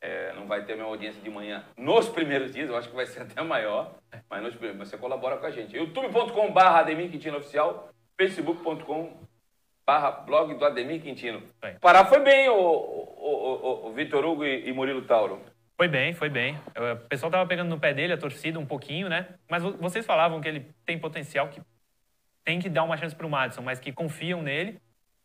é, 0.01 0.33
não 0.35 0.47
vai 0.47 0.65
ter 0.65 0.73
a 0.73 0.77
mesma 0.77 0.91
audiência 0.91 1.23
de 1.23 1.31
manhã 1.31 1.65
nos 1.77 2.09
primeiros 2.09 2.53
dias, 2.53 2.69
eu 2.69 2.77
acho 2.77 2.89
que 2.89 2.95
vai 2.97 3.07
ser 3.07 3.23
até 3.23 3.41
maior, 3.43 3.95
mas 4.29 4.43
nos 4.43 4.55
primeiros, 4.55 4.89
você 4.89 4.97
colabora 4.99 5.37
com 5.39 5.47
a 5.47 5.51
gente. 5.51 5.75
youtube.com.br 5.77 6.61
Ademir 6.61 7.11
Quintino 7.11 7.39
Oficial, 7.39 7.89
facebook.com.br 8.19 9.26
blog 10.25 10.55
do 10.55 10.65
Ademir 10.65 11.01
Quintino. 11.01 11.43
Bem. 11.61 11.77
Pará 11.81 12.05
foi 12.05 12.19
bem, 12.21 12.49
o, 12.49 12.55
o, 12.55 13.87
o, 13.87 13.87
o 13.89 13.93
Vitor 13.93 14.25
Hugo 14.25 14.45
e, 14.45 14.69
e 14.69 14.73
Murilo 14.73 15.03
Tauro. 15.03 15.41
Foi 15.77 15.87
bem, 15.89 16.13
foi 16.13 16.29
bem. 16.29 16.59
É, 16.75 16.93
O 16.93 16.97
pessoal 17.09 17.31
tava 17.31 17.47
pegando 17.47 17.69
no 17.69 17.79
pé 17.79 17.95
dele, 17.95 18.13
a 18.13 18.19
torcida, 18.19 18.59
um 18.59 18.67
pouquinho, 18.67 19.09
né? 19.09 19.29
Mas 19.49 19.63
vo- 19.63 19.77
vocês 19.79 20.05
falavam 20.05 20.41
que 20.41 20.49
ele 20.49 20.67
tem 20.85 20.99
potencial, 20.99 21.49
que 21.49 21.61
tem 22.45 22.59
que 22.59 22.69
dar 22.69 22.83
uma 22.83 22.97
chance 22.97 23.15
pro 23.15 23.29
Madison, 23.29 23.63
mas 23.63 23.79
que 23.79 23.93
confiam 23.93 24.43
nele. 24.43 24.81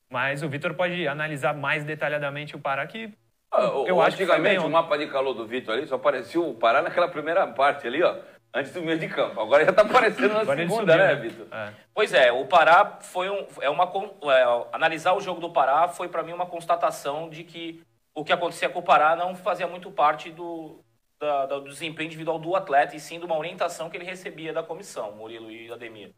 Mas 0.10 0.44
o 0.44 0.50
Vitor 0.50 0.74
pode 0.74 1.08
analisar 1.08 1.56
mais 1.56 1.84
detalhadamente 1.86 2.56
o 2.56 2.60
Pará, 2.60 2.86
que 2.86 3.14
Ah, 3.52 3.62
eu 3.88 4.02
acho 4.02 4.18
que 4.18 4.24
Antigamente, 4.24 4.58
bem, 4.58 4.66
o 4.68 4.70
mapa 4.70 4.98
de 4.98 5.08
calor 5.08 5.34
do 5.34 5.48
Vitor 5.48 5.74
ali 5.74 5.88
só 5.88 5.96
aparecia 5.96 6.42
o 6.42 6.54
Pará 6.54 6.82
naquela 6.82 7.08
primeira 7.08 7.48
parte 7.48 7.88
ali, 7.88 8.04
ó. 8.04 8.18
Antes 8.54 8.74
do 8.74 8.82
meio 8.82 9.00
de 9.00 9.08
campo. 9.08 9.40
Agora 9.40 9.64
já 9.66 9.72
tá 9.72 9.82
aparecendo 9.82 10.34
na 10.34 10.42
Agora 10.42 10.58
segunda, 10.58 10.92
subiu, 10.94 10.98
né? 10.98 11.16
Vitor? 11.16 11.48
É. 11.52 11.74
Pois 11.94 12.14
é, 12.14 12.32
o 12.32 12.46
Pará 12.46 13.00
foi 13.02 13.30
um, 13.30 13.48
é 13.62 13.70
uma 13.70 13.86
é, 13.86 14.68
analisar 14.74 15.14
o 15.14 15.22
jogo 15.22 15.40
do 15.40 15.52
Pará 15.52 15.88
foi 15.88 16.10
para 16.10 16.22
mim 16.22 16.34
uma 16.34 16.46
constatação 16.46 17.30
de 17.30 17.44
que 17.46 17.82
o 18.14 18.26
que 18.26 18.34
acontecia 18.34 18.68
com 18.70 18.80
o 18.80 18.84
Pará 18.84 19.16
não 19.16 19.36
fazia 19.36 19.68
muito 19.68 19.90
parte 19.90 20.30
do, 20.30 20.84
da- 21.18 21.46
do 21.46 21.62
desempenho 21.70 22.08
individual 22.08 22.38
do 22.40 22.54
atleta 22.54 22.94
e 22.94 23.00
sim 23.00 23.20
de 23.20 23.26
uma 23.26 23.38
orientação 23.38 23.90
que 23.90 23.96
ele 23.96 24.04
recebia 24.04 24.52
da 24.52 24.62
comissão, 24.62 25.14
Murilo 25.14 25.50
e 25.50 25.72
Ademir. 25.72 26.12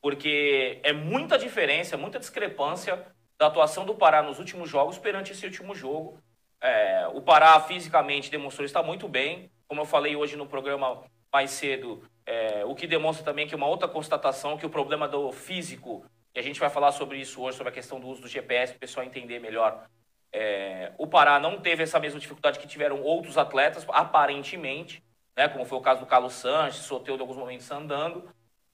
Porque 0.00 0.80
é 0.84 0.92
muita 0.92 1.36
diferença, 1.36 1.96
muita 1.96 2.18
discrepância 2.20 3.04
da 3.38 3.48
atuação 3.48 3.84
do 3.84 3.94
Pará 3.94 4.22
nos 4.22 4.38
últimos 4.38 4.68
jogos 4.68 4.98
perante 4.98 5.32
esse 5.32 5.44
último 5.44 5.74
jogo. 5.74 6.16
É, 6.60 7.08
o 7.12 7.20
Pará 7.20 7.58
fisicamente 7.60 8.30
demonstrou 8.30 8.64
estar 8.64 8.84
muito 8.84 9.08
bem, 9.08 9.50
como 9.66 9.80
eu 9.80 9.84
falei 9.84 10.14
hoje 10.14 10.36
no 10.36 10.46
programa 10.46 11.02
mais 11.32 11.50
cedo, 11.50 12.02
é, 12.26 12.64
o 12.64 12.74
que 12.74 12.86
demonstra 12.86 13.24
também 13.24 13.46
que 13.46 13.54
uma 13.54 13.66
outra 13.66 13.88
constatação 13.88 14.56
que 14.56 14.66
o 14.66 14.70
problema 14.70 15.08
do 15.08 15.32
físico, 15.32 16.04
e 16.34 16.38
a 16.38 16.42
gente 16.42 16.60
vai 16.60 16.68
falar 16.68 16.92
sobre 16.92 17.18
isso 17.18 17.40
hoje, 17.40 17.56
sobre 17.56 17.70
a 17.70 17.74
questão 17.74 17.98
do 17.98 18.06
uso 18.06 18.22
do 18.22 18.28
GPS, 18.28 18.72
para 18.72 18.76
o 18.78 18.80
pessoal 18.80 19.06
entender 19.06 19.38
melhor. 19.38 19.86
É, 20.32 20.92
o 20.98 21.06
Pará 21.06 21.38
não 21.38 21.60
teve 21.60 21.82
essa 21.82 21.98
mesma 21.98 22.20
dificuldade 22.20 22.58
que 22.58 22.66
tiveram 22.66 23.02
outros 23.02 23.36
atletas, 23.36 23.86
aparentemente, 23.88 25.02
né, 25.36 25.48
como 25.48 25.64
foi 25.64 25.78
o 25.78 25.82
caso 25.82 26.00
do 26.00 26.06
Carlos 26.06 26.34
Sanches, 26.34 26.84
Soteudo 26.84 27.22
em 27.22 27.24
alguns 27.24 27.36
momentos 27.36 27.70
andando, 27.70 28.28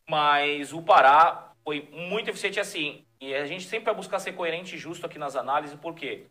mas 0.09 0.73
o 0.73 0.83
Pará 0.83 1.53
foi 1.64 1.88
muito 1.92 2.31
eficiente 2.31 2.59
assim. 2.61 3.05
E 3.21 3.35
a 3.35 3.47
gente 3.47 3.64
sempre 3.64 3.87
vai 3.87 3.94
buscar 3.94 4.18
ser 4.21 4.33
coerente 4.33 4.77
e 4.77 4.79
justo 4.79 5.05
aqui 5.05 5.18
nas 5.18 5.35
análises, 5.35 5.79
por 5.79 5.94
quê? 5.94 6.27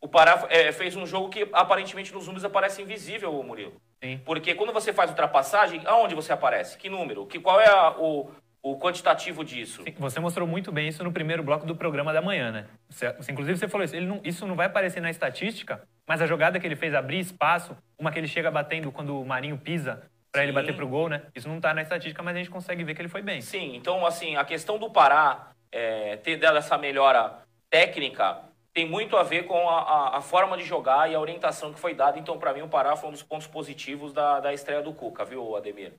O 0.00 0.08
Pará 0.08 0.46
é, 0.50 0.70
fez 0.72 0.94
um 0.94 1.06
jogo 1.06 1.30
que 1.30 1.48
aparentemente 1.52 2.12
nos 2.12 2.26
números 2.26 2.44
aparece 2.44 2.82
invisível, 2.82 3.32
Murilo. 3.42 3.80
Sim. 4.02 4.20
Porque 4.24 4.54
quando 4.54 4.72
você 4.72 4.92
faz 4.92 5.10
ultrapassagem, 5.10 5.82
aonde 5.86 6.14
você 6.14 6.32
aparece? 6.32 6.76
Que 6.78 6.88
número? 6.88 7.26
Que, 7.26 7.38
qual 7.40 7.60
é 7.60 7.68
a- 7.68 7.96
o, 7.98 8.30
o 8.62 8.78
quantitativo 8.78 9.44
disso? 9.44 9.82
Sim, 9.82 9.94
Você 9.98 10.20
mostrou 10.20 10.46
muito 10.46 10.70
bem 10.70 10.88
isso 10.88 11.02
no 11.02 11.12
primeiro 11.12 11.42
bloco 11.42 11.64
do 11.66 11.74
programa 11.74 12.12
da 12.12 12.20
manhã, 12.20 12.50
né? 12.52 12.66
Você, 12.90 13.06
inclusive, 13.30 13.58
você 13.58 13.68
falou 13.68 13.84
isso. 13.84 13.98
Não- 14.00 14.20
isso 14.24 14.46
não 14.46 14.54
vai 14.54 14.66
aparecer 14.66 15.00
na 15.00 15.10
estatística, 15.10 15.82
mas 16.06 16.20
a 16.20 16.26
jogada 16.26 16.60
que 16.60 16.66
ele 16.66 16.76
fez 16.76 16.94
abrir 16.94 17.18
espaço, 17.20 17.76
uma 17.98 18.12
que 18.12 18.18
ele 18.18 18.28
chega 18.28 18.50
batendo 18.50 18.92
quando 18.92 19.20
o 19.20 19.24
Marinho 19.24 19.56
pisa 19.58 20.02
pra 20.30 20.42
ele 20.42 20.52
bater 20.52 20.76
pro 20.76 20.86
gol, 20.86 21.08
né? 21.08 21.22
Isso 21.34 21.48
não 21.48 21.58
tá 21.60 21.72
na 21.72 21.80
estatística, 21.80 22.22
mas 22.22 22.34
a 22.36 22.38
gente 22.38 22.50
consegue 22.50 22.84
ver 22.84 22.94
que 22.94 23.00
ele 23.00 23.08
foi 23.08 23.22
bem. 23.22 23.40
Sim, 23.40 23.74
então, 23.74 24.04
assim, 24.04 24.36
a 24.36 24.44
questão 24.44 24.78
do 24.78 24.90
Pará 24.90 25.48
é, 25.72 26.16
ter 26.18 26.36
dado 26.36 26.58
essa 26.58 26.76
melhora 26.76 27.38
técnica 27.70 28.40
tem 28.76 28.84
muito 28.86 29.16
a 29.16 29.22
ver 29.22 29.44
com 29.46 29.70
a, 29.70 29.80
a- 29.80 30.16
a 30.18 30.20
forma 30.20 30.54
de 30.54 30.62
jogar 30.62 31.10
e 31.10 31.14
a 31.14 31.18
orientação 31.18 31.72
que 31.72 31.80
foi 31.80 31.94
dada. 31.94 32.18
Então, 32.18 32.38
para 32.38 32.52
mim, 32.52 32.60
o 32.60 32.68
Pará 32.68 32.94
foi 32.94 33.08
um 33.08 33.12
dos 33.12 33.22
pontos 33.22 33.46
positivos 33.46 34.12
da, 34.12 34.38
da 34.38 34.52
estreia 34.52 34.82
do 34.82 34.92
Cuca, 34.92 35.24
viu, 35.24 35.56
Ademir? 35.56 35.94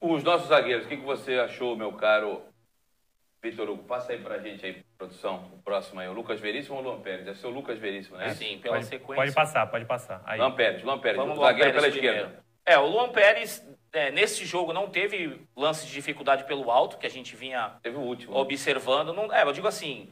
Os 0.00 0.24
nossos 0.24 0.48
zagueiros, 0.48 0.86
o 0.86 0.88
que, 0.88 0.96
que 0.96 1.04
você 1.04 1.34
achou, 1.38 1.76
meu 1.76 1.92
caro 1.92 2.42
Vitor 3.40 3.70
Hugo? 3.70 3.84
Passa 3.84 4.10
aí 4.10 4.18
pra 4.18 4.38
gente 4.38 4.66
aí, 4.66 4.82
produção, 4.98 5.44
o 5.54 5.62
próximo 5.62 6.00
aí. 6.00 6.08
O 6.08 6.12
Lucas 6.12 6.40
Veríssimo 6.40 6.74
ou 6.78 6.82
o 6.82 6.84
Luan 6.84 7.00
Pérez? 7.00 7.24
Deve 7.24 7.38
ser 7.38 7.46
o 7.46 7.50
Lucas 7.50 7.78
Veríssimo, 7.78 8.16
né? 8.16 8.30
Sim, 8.30 8.58
pela 8.58 8.74
Pode, 8.74 8.86
sequência. 8.86 9.14
pode 9.14 9.32
passar, 9.32 9.66
pode 9.68 9.84
passar. 9.84 10.20
Aí. 10.26 10.36
Luan 10.40 10.50
Pérez, 10.50 10.82
Luan 10.82 10.98
Pérez, 10.98 11.16
Vamos 11.16 11.36
o 11.36 11.40
Luan 11.40 11.46
zagueiro 11.48 11.70
Pérez 11.70 11.82
pela 11.84 11.92
primeiro. 11.92 12.16
esquerda. 12.26 12.44
É, 12.66 12.76
o 12.76 12.86
Luan 12.86 13.10
Pérez, 13.10 13.64
é, 13.92 14.10
nesse 14.10 14.44
jogo, 14.44 14.72
não 14.72 14.90
teve 14.90 15.40
lance 15.56 15.86
de 15.86 15.92
dificuldade 15.92 16.42
pelo 16.42 16.72
alto, 16.72 16.98
que 16.98 17.06
a 17.06 17.10
gente 17.10 17.36
vinha 17.36 17.74
Teve 17.80 17.96
o 17.98 18.00
último. 18.00 18.36
observando. 18.36 19.12
Não, 19.12 19.32
é, 19.32 19.44
eu 19.44 19.52
digo 19.52 19.68
assim, 19.68 20.10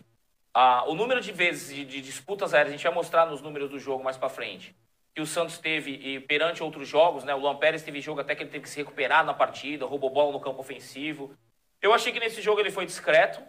a- 0.59 0.85
o 0.89 0.95
número 0.95 1.21
de 1.21 1.31
vezes 1.31 1.73
de, 1.73 1.85
de 1.85 2.01
disputas 2.01 2.53
aéreas, 2.53 2.75
a 2.75 2.77
gente 2.77 2.83
vai 2.83 2.93
mostrar 2.93 3.27
nos 3.27 3.41
números 3.41 3.71
do 3.71 3.79
jogo 3.79 4.03
mais 4.03 4.17
pra 4.17 4.29
frente, 4.29 4.75
que 5.15 5.21
o 5.21 5.27
Santos 5.27 5.59
teve 5.59 5.93
e 5.93 6.19
perante 6.19 6.65
outros 6.65 6.89
jogos, 6.89 7.23
né? 7.23 7.33
O 7.33 7.39
Luan 7.39 7.57
Pérez 7.57 7.83
teve 7.85 8.01
jogo 8.01 8.21
até 8.21 8.35
que 8.35 8.43
ele 8.43 8.51
teve 8.51 8.65
que 8.65 8.71
se 8.71 8.79
recuperar 8.79 9.25
na 9.25 9.33
partida, 9.33 9.87
roubou 9.87 10.11
bola 10.11 10.33
no 10.33 10.41
campo 10.41 10.61
ofensivo. 10.61 11.33
Eu 11.81 11.93
achei 11.95 12.13
que 12.13 12.19
nesse 12.19 12.43
jogo 12.43 12.59
ele 12.61 12.73
foi 12.73 12.85
discreto, 12.85 13.41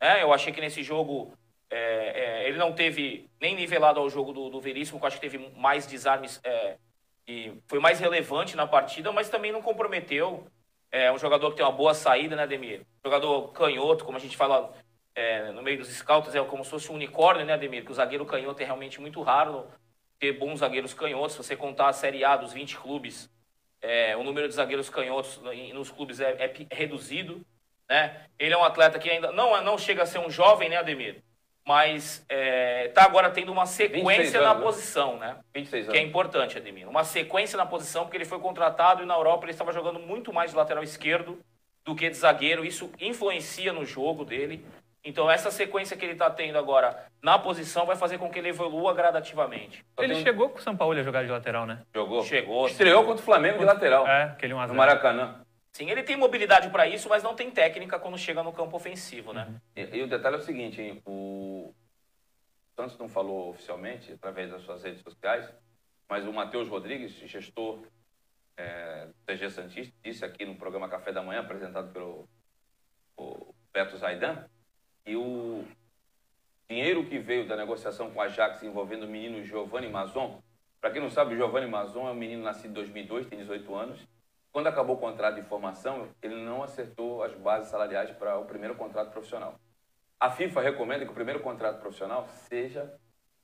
né? 0.00 0.22
Eu 0.22 0.32
achei 0.32 0.50
que 0.50 0.60
nesse 0.60 0.82
jogo 0.82 1.32
é, 1.70 2.44
é, 2.44 2.48
ele 2.48 2.56
não 2.56 2.72
teve 2.72 3.28
nem 3.38 3.54
nivelado 3.54 4.00
ao 4.00 4.08
jogo 4.08 4.32
do, 4.32 4.48
do 4.48 4.58
Veríssimo, 4.60 4.98
que 4.98 5.04
eu 5.04 5.08
acho 5.08 5.16
que 5.20 5.28
teve 5.28 5.50
mais 5.54 5.86
desarmes 5.86 6.40
é, 6.42 6.78
e 7.26 7.52
foi 7.66 7.78
mais 7.78 8.00
relevante 8.00 8.56
na 8.56 8.66
partida, 8.66 9.12
mas 9.12 9.28
também 9.28 9.52
não 9.52 9.60
comprometeu. 9.60 10.46
É 10.90 11.12
um 11.12 11.18
jogador 11.18 11.50
que 11.50 11.56
tem 11.56 11.66
uma 11.66 11.72
boa 11.72 11.92
saída, 11.92 12.34
né, 12.34 12.44
Ademir? 12.44 12.86
Jogador 13.04 13.52
canhoto, 13.52 14.06
como 14.06 14.16
a 14.16 14.20
gente 14.20 14.34
fala 14.34 14.72
é, 15.18 15.50
no 15.50 15.62
meio 15.62 15.78
dos 15.78 15.88
scouts, 15.88 16.32
é 16.32 16.44
como 16.44 16.62
se 16.64 16.70
fosse 16.70 16.92
um 16.92 16.94
unicórnio, 16.94 17.44
né, 17.44 17.52
Ademir? 17.52 17.84
Que 17.84 17.90
o 17.90 17.94
zagueiro 17.94 18.24
canhoto 18.24 18.62
é 18.62 18.64
realmente 18.64 19.00
muito 19.00 19.20
raro 19.20 19.66
ter 20.16 20.32
bons 20.32 20.60
zagueiros 20.60 20.94
canhotos. 20.94 21.32
Se 21.32 21.38
você 21.38 21.56
contar 21.56 21.88
a 21.88 21.92
Série 21.92 22.24
A 22.24 22.36
dos 22.36 22.52
20 22.52 22.76
clubes, 22.76 23.28
é, 23.82 24.16
o 24.16 24.22
número 24.22 24.46
de 24.46 24.54
zagueiros 24.54 24.88
canhotos 24.88 25.40
nos 25.74 25.90
clubes 25.90 26.20
é, 26.20 26.30
é 26.38 26.66
reduzido. 26.70 27.44
Né? 27.88 28.26
Ele 28.38 28.54
é 28.54 28.56
um 28.56 28.62
atleta 28.62 28.96
que 29.00 29.10
ainda 29.10 29.32
não, 29.32 29.60
não 29.64 29.76
chega 29.76 30.04
a 30.04 30.06
ser 30.06 30.20
um 30.20 30.30
jovem, 30.30 30.68
né, 30.68 30.76
Ademir? 30.76 31.20
Mas 31.66 32.24
está 32.86 33.02
agora 33.02 33.28
tendo 33.28 33.50
uma 33.50 33.66
26 33.66 33.90
sequência 33.90 34.40
na 34.40 34.50
anos, 34.50 34.58
né? 34.58 34.64
posição, 34.64 35.18
né? 35.18 35.36
26 35.52 35.88
Que 35.88 35.96
é 35.96 35.98
anos. 35.98 36.08
importante, 36.08 36.56
Ademir. 36.56 36.88
Uma 36.88 37.02
sequência 37.02 37.56
na 37.56 37.66
posição, 37.66 38.04
porque 38.04 38.16
ele 38.16 38.24
foi 38.24 38.38
contratado 38.38 39.02
e 39.02 39.06
na 39.06 39.14
Europa 39.14 39.44
ele 39.44 39.52
estava 39.52 39.72
jogando 39.72 39.98
muito 39.98 40.32
mais 40.32 40.52
de 40.52 40.56
lateral 40.56 40.82
esquerdo 40.84 41.40
do 41.84 41.94
que 41.96 42.08
de 42.08 42.16
zagueiro. 42.16 42.64
Isso 42.64 42.90
influencia 43.00 43.72
no 43.72 43.84
jogo 43.84 44.24
dele. 44.24 44.64
Então, 45.04 45.30
essa 45.30 45.50
sequência 45.50 45.96
que 45.96 46.04
ele 46.04 46.12
está 46.12 46.28
tendo 46.28 46.58
agora 46.58 47.06
na 47.22 47.38
posição 47.38 47.86
vai 47.86 47.96
fazer 47.96 48.18
com 48.18 48.30
que 48.30 48.38
ele 48.38 48.48
evolua 48.48 48.92
gradativamente. 48.92 49.84
Só 49.94 50.02
Ele 50.02 50.14
tem 50.14 50.22
chegou 50.22 50.50
com 50.50 50.58
o 50.58 50.62
São 50.62 50.76
Paulo 50.76 50.98
a 50.98 51.02
jogar 51.02 51.24
de 51.24 51.30
lateral, 51.30 51.66
né? 51.66 51.82
Jogou. 51.94 52.22
Chegou. 52.24 52.66
Estreou 52.66 53.04
contra 53.04 53.22
o 53.22 53.24
Flamengo 53.24 53.58
de 53.58 53.64
lateral. 53.64 54.06
É, 54.06 54.24
aquele 54.24 54.54
1 54.54 54.58
a 54.58 54.62
No 54.62 54.68
0 54.68 54.76
Maracanã. 54.76 55.40
Sim, 55.72 55.90
ele 55.90 56.02
tem 56.02 56.16
mobilidade 56.16 56.70
para 56.70 56.86
isso, 56.86 57.08
mas 57.08 57.22
não 57.22 57.34
tem 57.34 57.50
técnica 57.50 57.98
quando 57.98 58.18
chega 58.18 58.42
no 58.42 58.52
campo 58.52 58.76
ofensivo, 58.76 59.32
né? 59.32 59.60
E, 59.76 59.98
e 59.98 60.02
o 60.02 60.08
detalhe 60.08 60.36
é 60.36 60.38
o 60.38 60.42
seguinte, 60.42 60.82
hein? 60.82 61.00
O 61.06 61.72
Santos 62.74 62.98
não 62.98 63.08
falou 63.08 63.50
oficialmente, 63.50 64.12
através 64.12 64.50
das 64.50 64.62
suas 64.62 64.82
redes 64.82 65.02
sociais, 65.02 65.48
mas 66.08 66.26
o 66.26 66.32
Matheus 66.32 66.68
Rodrigues, 66.68 67.12
gestor 67.12 67.80
é, 68.56 69.06
do 69.06 69.14
CG 69.24 69.50
Santista, 69.50 69.94
disse 70.02 70.24
aqui 70.24 70.44
no 70.44 70.56
programa 70.56 70.88
Café 70.88 71.12
da 71.12 71.22
Manhã, 71.22 71.40
apresentado 71.40 71.92
pelo 71.92 72.28
o 73.16 73.54
Beto 73.72 73.96
Zaidan, 73.96 74.44
que 75.08 75.16
o 75.16 75.64
dinheiro 76.68 77.02
que 77.06 77.18
veio 77.18 77.48
da 77.48 77.56
negociação 77.56 78.10
com 78.10 78.20
a 78.20 78.24
Ajax 78.24 78.62
envolvendo 78.62 79.04
o 79.04 79.08
menino 79.08 79.42
Giovanni 79.42 79.88
Mazon, 79.88 80.38
para 80.82 80.90
quem 80.90 81.00
não 81.00 81.08
sabe, 81.08 81.32
o 81.32 81.36
Giovanni 81.36 81.66
Mazon 81.66 82.06
é 82.06 82.10
um 82.10 82.14
menino 82.14 82.42
nascido 82.42 82.72
em 82.72 82.74
2002, 82.74 83.26
tem 83.26 83.38
18 83.38 83.74
anos. 83.74 84.06
Quando 84.52 84.66
acabou 84.66 84.96
o 84.96 84.98
contrato 84.98 85.36
de 85.36 85.48
formação, 85.48 86.10
ele 86.20 86.36
não 86.36 86.62
acertou 86.62 87.22
as 87.22 87.32
bases 87.32 87.70
salariais 87.70 88.10
para 88.10 88.38
o 88.38 88.44
primeiro 88.44 88.74
contrato 88.74 89.10
profissional. 89.10 89.58
A 90.20 90.30
FIFA 90.30 90.60
recomenda 90.60 91.06
que 91.06 91.10
o 91.10 91.14
primeiro 91.14 91.40
contrato 91.40 91.80
profissional 91.80 92.28
seja 92.28 92.94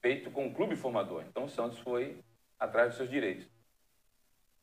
feito 0.03 0.31
com 0.31 0.47
o 0.47 0.53
clube 0.53 0.77
formador. 0.77 1.25
Então 1.27 1.45
o 1.45 1.49
Santos 1.49 1.79
foi 1.79 2.19
atrás 2.61 2.89
dos 2.89 2.99
seus 2.99 3.09
direitos. 3.09 3.49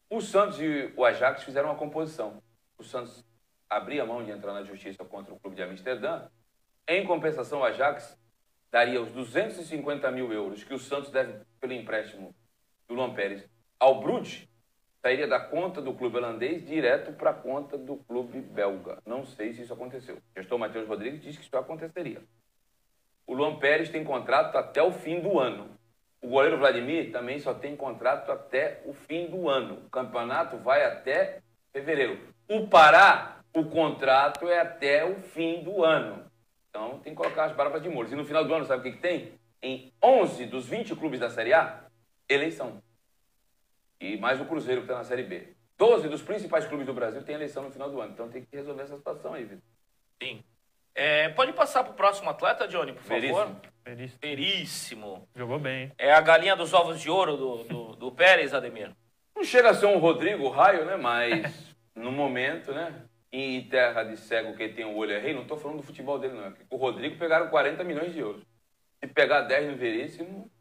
O 0.08 0.22
Santos 0.22 0.62
e 0.62 0.94
o 0.96 1.04
Ajax 1.04 1.42
fizeram 1.44 1.70
uma 1.70 1.76
composição. 1.76 2.44
O 2.78 2.84
Santos 2.84 3.26
abria 3.68 4.06
mão 4.06 4.24
de 4.24 4.30
entrar 4.30 4.54
na 4.54 4.64
justiça 4.64 5.04
contra 5.04 5.34
o 5.34 5.40
clube 5.40 5.56
de 5.56 5.64
Amsterdã. 5.64 6.30
Em 6.88 7.06
compensação, 7.06 7.60
o 7.60 7.64
Ajax 7.64 8.18
daria 8.72 9.02
os 9.02 9.12
250 9.12 10.10
mil 10.12 10.32
euros 10.32 10.64
que 10.64 10.74
o 10.74 10.80
Santos 10.80 11.12
deve 11.12 11.42
pelo 11.60 11.74
empréstimo 11.74 12.34
do 12.88 12.96
Luan 12.96 13.14
Pérez 13.14 13.48
ao 13.80 14.00
Bruges, 14.00 14.48
sairia 15.02 15.28
da 15.28 15.40
conta 15.40 15.82
do 15.82 15.94
clube 15.94 16.18
holandês 16.18 16.64
direto 16.66 17.12
para 17.14 17.32
a 17.32 17.34
conta 17.34 17.78
do 17.78 17.98
clube 17.98 18.40
belga. 18.40 19.00
Não 19.06 19.26
sei 19.26 19.54
se 19.54 19.64
isso 19.64 19.74
aconteceu. 19.74 20.18
O 20.18 20.22
gestor 20.40 20.60
Matheus 20.60 20.88
Rodrigues 20.88 21.22
diz 21.22 21.36
que 21.36 21.44
isso 21.44 21.58
aconteceria. 21.58 22.22
O 23.26 23.34
Luan 23.34 23.58
Pérez 23.58 23.90
tem 23.90 24.04
contrato 24.04 24.58
até 24.58 24.84
o 24.84 24.92
fim 24.92 25.20
do 25.20 25.40
ano. 25.40 25.70
O 26.22 26.28
goleiro 26.28 26.60
Vladimir 26.60 27.12
também 27.12 27.40
só 27.40 27.54
tem 27.54 27.76
contrato 27.76 28.32
até 28.32 28.84
o 28.86 28.94
fim 28.94 29.26
do 29.28 29.50
ano. 29.50 29.82
O 29.86 29.90
campeonato 29.90 30.58
vai 30.58 30.86
até 30.86 31.42
fevereiro. 31.74 32.20
O 32.48 32.68
Pará, 32.68 33.42
o 33.56 33.66
contrato 33.66 34.48
é 34.48 34.60
até 34.60 35.04
o 35.04 35.16
fim 35.16 35.64
do 35.64 35.84
ano. 35.84 36.31
Então 36.72 37.00
tem 37.00 37.14
que 37.14 37.18
colocar 37.22 37.44
as 37.44 37.56
barbas 37.56 37.84
de 37.84 37.90
molho. 37.90 38.12
E 38.12 38.16
no 38.16 38.26
final 38.26 38.46
do 38.46 38.54
ano, 38.56 38.66
sabe 38.66 38.80
o 38.80 38.84
que, 38.84 38.98
que 38.98 39.02
tem? 39.04 39.34
Em 39.62 39.94
11 40.02 40.46
dos 40.46 40.66
20 40.66 40.96
clubes 40.96 41.20
da 41.20 41.30
Série 41.30 41.54
A, 41.54 41.84
eleição. 42.28 42.82
E 44.00 44.18
mais 44.18 44.40
o 44.42 44.46
Cruzeiro 44.46 44.82
que 44.82 44.86
está 44.86 44.98
na 44.98 45.04
Série 45.04 45.24
B. 45.24 45.54
12 45.78 46.08
dos 46.08 46.22
principais 46.22 46.66
clubes 46.66 46.86
do 46.86 46.94
Brasil 46.94 47.22
têm 47.24 47.36
eleição 47.36 47.64
no 47.64 47.72
final 47.72 47.90
do 47.92 48.00
ano. 48.00 48.14
Então 48.14 48.30
tem 48.30 48.44
que 48.44 48.56
resolver 48.56 48.84
essa 48.84 48.96
situação 48.96 49.34
aí, 49.34 49.44
Vitor. 49.44 49.64
Sim. 50.22 50.44
É, 50.96 51.30
pode 51.30 51.54
passar 51.54 51.84
para 51.84 51.92
o 51.92 51.96
próximo 51.96 52.30
atleta, 52.30 52.68
Johnny, 52.68 52.94
por 52.94 53.04
Veríssimo. 53.04 53.38
favor? 53.38 53.62
Veríssimo. 53.84 54.20
Veríssimo. 54.22 55.30
Jogou 55.36 55.60
bem. 55.60 55.92
É 55.98 56.14
a 56.14 56.22
galinha 56.22 56.56
dos 56.56 56.74
ovos 56.74 57.00
de 57.00 57.10
ouro 57.10 57.38
do, 57.38 57.64
do, 57.64 57.96
do 57.96 58.12
Pérez, 58.12 58.54
Ademir. 58.54 58.92
Não 59.36 59.44
chega 59.44 59.70
a 59.72 59.74
ser 59.74 59.88
um 59.88 59.98
Rodrigo 59.98 60.48
Raio, 60.50 60.86
né? 60.86 60.96
Mas 60.98 61.76
no 61.96 62.12
momento, 62.12 62.72
né? 62.74 63.04
Em 63.32 63.64
terra 63.70 64.04
de 64.04 64.18
cego 64.18 64.56
que 64.58 64.68
tem 64.70 64.84
o 64.84 64.96
olho 64.96 65.14
é 65.14 65.20
rei, 65.20 65.34
não 65.34 65.44
estou 65.44 65.58
falando 65.58 65.78
do 65.78 65.84
futebol 65.84 66.20
dele, 66.20 66.34
não. 66.34 66.48
É 66.48 66.54
O 66.70 66.76
Rodrigo 66.76 67.18
pegaram 67.18 67.50
40 67.50 67.84
milhões 67.84 68.14
de 68.14 68.20
euros. 68.20 68.44
Se 69.00 69.08
pegar 69.08 69.42
10 69.42 69.72
no 69.72 69.78
Veríssimo, 69.78 70.52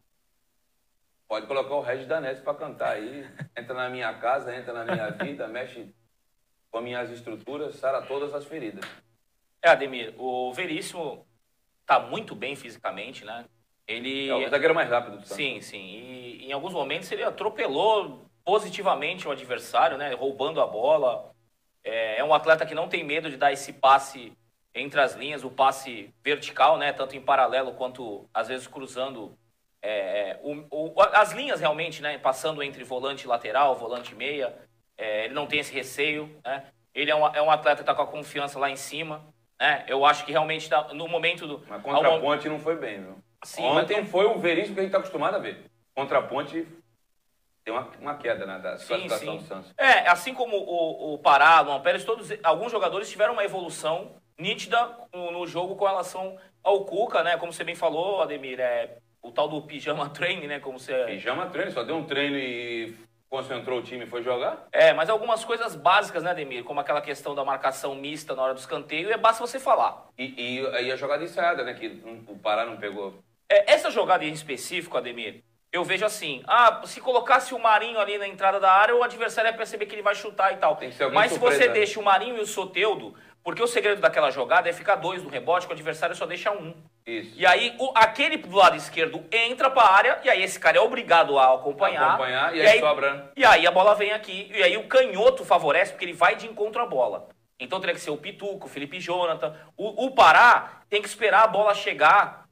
pode 1.29 1.47
colocar 1.47 1.75
o 1.75 1.81
Regis 1.81 2.07
Danese 2.07 2.43
para 2.43 2.55
cantar 2.55 2.93
aí. 2.93 3.27
Entra 3.57 3.75
na 3.75 3.89
minha 3.89 4.15
casa, 4.15 4.55
entra 4.55 4.73
na 4.73 4.85
minha 4.85 5.11
vida, 5.11 5.47
mexe 5.49 5.93
com 6.71 6.81
minhas 6.81 7.11
estruturas, 7.11 7.75
sara 7.75 8.03
todas 8.03 8.33
as 8.33 8.45
feridas. 8.45 8.85
É, 9.61 9.71
Ademir, 9.71 10.15
o 10.17 10.53
Veríssimo 10.53 11.27
tá 11.85 11.99
muito 11.99 12.35
bem 12.35 12.55
fisicamente, 12.55 13.25
né? 13.25 13.45
Ele. 13.87 14.29
É 14.29 14.35
o 14.35 14.49
zagueiro 14.49 14.75
mais 14.75 14.89
rápido 14.89 15.17
do 15.17 15.23
Santos. 15.23 15.37
Sim, 15.37 15.61
sim. 15.61 15.79
E 15.79 16.47
em 16.47 16.53
alguns 16.53 16.73
momentos 16.73 17.11
ele 17.11 17.25
atropelou 17.25 18.25
positivamente 18.45 19.27
o 19.27 19.31
adversário, 19.33 19.99
né? 19.99 20.15
Roubando 20.15 20.61
a 20.61 20.67
bola. 20.67 21.30
É, 21.85 22.19
é 22.19 22.25
um 22.25 22.35
atleta 22.35 22.67
que 22.67 22.75
não 22.75 22.89
tem 22.89 23.03
medo 23.05 23.31
de 23.31 23.37
dar 23.37 23.53
esse 23.53 23.73
passe 23.73 24.33
entre 24.75 25.01
as 25.01 25.15
linhas, 25.15 25.43
o 25.45 25.51
passe 25.51 26.13
vertical, 26.23 26.77
né? 26.79 26.93
Tanto 26.93 27.17
em 27.17 27.21
paralelo 27.21 27.73
quanto 27.75 28.29
às 28.33 28.49
vezes 28.49 28.67
cruzando 28.67 29.37
é, 29.83 30.39
o- 30.43 30.67
o- 30.71 31.01
as 31.01 31.33
linhas 31.33 31.59
realmente, 31.59 32.03
né? 32.03 32.19
Passando 32.19 32.63
entre 32.63 32.85
volante 32.85 33.27
lateral, 33.27 33.75
volante 33.77 34.13
e 34.13 34.15
meia. 34.15 34.55
É, 34.99 35.25
ele 35.25 35.33
não 35.33 35.47
tem 35.47 35.59
esse 35.61 35.73
receio, 35.73 36.39
né? 36.45 36.65
Ele 36.95 37.11
é 37.11 37.17
um, 37.17 37.27
é 37.35 37.41
um 37.41 37.51
atleta 37.51 37.77
que 37.77 37.83
está 37.83 37.95
com 37.95 38.03
a 38.03 38.07
confiança 38.07 38.59
lá 38.59 38.69
em 38.69 38.77
cima, 38.77 39.25
né? 39.59 39.85
Eu 39.89 40.05
acho 40.05 40.27
que 40.27 40.33
realmente 40.33 40.69
tá, 40.69 40.93
no 40.93 41.09
momento 41.09 41.47
do 41.47 41.65
Mas 41.67 41.83
contra 41.83 42.15
a 42.15 42.21
ponte 42.21 42.47
não 42.49 42.59
foi 42.59 42.77
bem, 42.77 43.01
viu? 43.03 43.17
Sim, 43.43 43.63
mas 43.71 43.85
Ontem 43.85 43.95
tem- 43.95 44.05
foi 44.05 44.27
o 44.27 44.39
Veríssimo 44.39 44.75
que 44.75 44.81
a 44.81 44.83
gente 44.83 44.91
está 44.91 44.99
acostumado 44.99 45.37
a 45.37 45.39
ver. 45.39 45.65
Contra 45.95 46.19
a 46.19 46.23
ponte 46.23 46.67
tem 47.65 47.73
uma, 47.73 47.89
uma 48.01 48.15
queda 48.17 48.47
né, 48.47 48.59
da 48.59 48.79
Sim, 48.79 48.87
classificação 48.87 49.33
sim. 49.33 49.39
do 49.39 49.49
Santos. 49.49 49.75
É, 49.77 50.09
assim 50.09 50.35
como 50.35 50.57
o, 50.57 51.15
o 51.15 51.19
Pará, 51.19 51.61
o 51.61 51.65
Luan 51.67 51.81
Pérez, 51.81 52.05
todos, 52.05 52.31
alguns 52.43 52.73
jogadores 52.73 53.11
tiveram 53.11 53.35
uma 53.35 53.45
evolução 53.45 54.17
nítida 54.39 54.91
no, 55.13 55.31
no 55.31 55.47
jogo 55.47 55.77
com 55.77 55.85
relação 55.85 56.39
ao 56.63 56.85
Cuca, 56.85 57.23
né? 57.23 57.37
Como 57.37 57.53
você 57.53 57.63
bem 57.63 57.75
falou, 57.75 58.23
Ademir, 58.23 58.59
é 58.59 58.97
o 59.23 59.31
tal 59.31 59.49
do 59.49 59.61
pijama 59.63 60.09
training, 60.11 60.47
né? 60.47 60.61
Como 60.61 60.79
você... 60.79 61.05
Pijama 61.05 61.47
treino, 61.47 61.71
só 61.71 61.83
deu 61.83 61.97
um 61.97 62.05
treino 62.05 62.37
e 62.37 62.95
concentrou 63.29 63.79
o 63.79 63.83
time 63.83 64.05
e 64.05 64.09
foi 64.09 64.23
jogar. 64.23 64.67
É, 64.73 64.93
mas 64.93 65.09
algumas 65.09 65.45
coisas 65.45 65.77
básicas, 65.77 66.23
né, 66.23 66.31
Ademir? 66.31 66.65
Como 66.65 66.81
aquela 66.81 67.01
questão 67.01 67.35
da 67.35 67.45
marcação 67.45 67.95
mista 67.95 68.35
na 68.35 68.43
hora 68.43 68.55
do 68.55 68.61
escanteio, 68.61 69.13
é 69.13 69.17
basta 69.17 69.47
você 69.47 69.61
falar. 69.61 70.09
E, 70.19 70.59
e 70.59 70.67
aí 70.75 70.91
a 70.91 70.97
jogada 70.97 71.23
ensaiada, 71.23 71.63
né? 71.63 71.75
Que 71.75 72.03
o 72.27 72.37
Pará 72.39 72.65
não 72.67 72.79
pegou. 72.79 73.23
É, 73.49 73.73
essa 73.73 73.91
jogada 73.91 74.25
em 74.25 74.33
específico, 74.33 74.97
Ademir, 74.97 75.45
eu 75.73 75.85
vejo 75.85 76.05
assim, 76.05 76.43
ah, 76.47 76.81
se 76.85 77.01
colocasse 77.01 77.55
o 77.55 77.59
Marinho 77.59 77.99
ali 78.01 78.19
na 78.19 78.27
entrada 78.27 78.59
da 78.59 78.73
área, 78.73 78.95
o 78.97 79.03
adversário 79.05 79.49
ia 79.51 79.57
perceber 79.57 79.87
que 79.87 79.95
ele 79.95 80.03
vai 80.03 80.15
chutar 80.15 80.53
e 80.53 80.57
tal. 80.57 80.79
Mas 81.13 81.33
se 81.33 81.39
você 81.39 81.53
surpresa. 81.55 81.73
deixa 81.73 82.01
o 82.01 82.03
Marinho 82.03 82.37
e 82.39 82.41
o 82.41 82.47
Soteudo, 82.47 83.15
porque 83.43 83.63
o 83.63 83.67
segredo 83.69 84.01
daquela 84.01 84.31
jogada 84.31 84.69
é 84.69 84.73
ficar 84.73 84.97
dois 84.97 85.23
no 85.23 85.31
rebote, 85.31 85.67
que 85.67 85.73
o 85.73 85.75
adversário 85.75 86.15
só 86.17 86.27
deixa 86.27 86.51
um. 86.51 86.75
Isso. 87.07 87.33
E 87.37 87.47
aí, 87.47 87.75
o- 87.79 87.93
aquele 87.95 88.37
do 88.37 88.55
lado 88.55 88.77
esquerdo 88.77 89.25
entra 89.33 89.71
pra 89.71 89.85
área, 89.85 90.19
e 90.25 90.29
aí 90.29 90.43
esse 90.43 90.59
cara 90.59 90.77
é 90.77 90.81
obrigado 90.81 91.39
a 91.39 91.55
acompanhar. 91.55 92.11
Acompanhar, 92.11 92.55
e 92.55 92.61
aí 92.67 92.81
sobra, 92.81 93.15
né? 93.15 93.25
E 93.37 93.45
aí 93.45 93.67
a 93.67 93.71
bola 93.71 93.95
vem 93.95 94.13
aqui, 94.13 94.51
e 94.55 94.63
aí 94.63 94.77
o 94.77 94.89
canhoto 94.89 95.45
favorece, 95.45 95.93
porque 95.93 96.05
ele 96.05 96.13
vai 96.13 96.35
de 96.37 96.47
encontro 96.47 96.83
à 96.83 96.87
bola. 96.87 97.29
Então 97.59 97.79
teria 97.81 97.95
que 97.95 98.01
ser 98.01 98.11
o 98.11 98.17
Pituco, 98.17 98.67
o 98.67 98.71
Felipe 98.71 98.99
Jonathan. 98.99 99.55
O, 99.77 100.07
o 100.07 100.11
Pará 100.15 100.83
tem 100.89 101.01
que 101.01 101.09
esperar 101.09 101.45
a 101.45 101.47
bola 101.47 101.75
chegar 101.75 102.45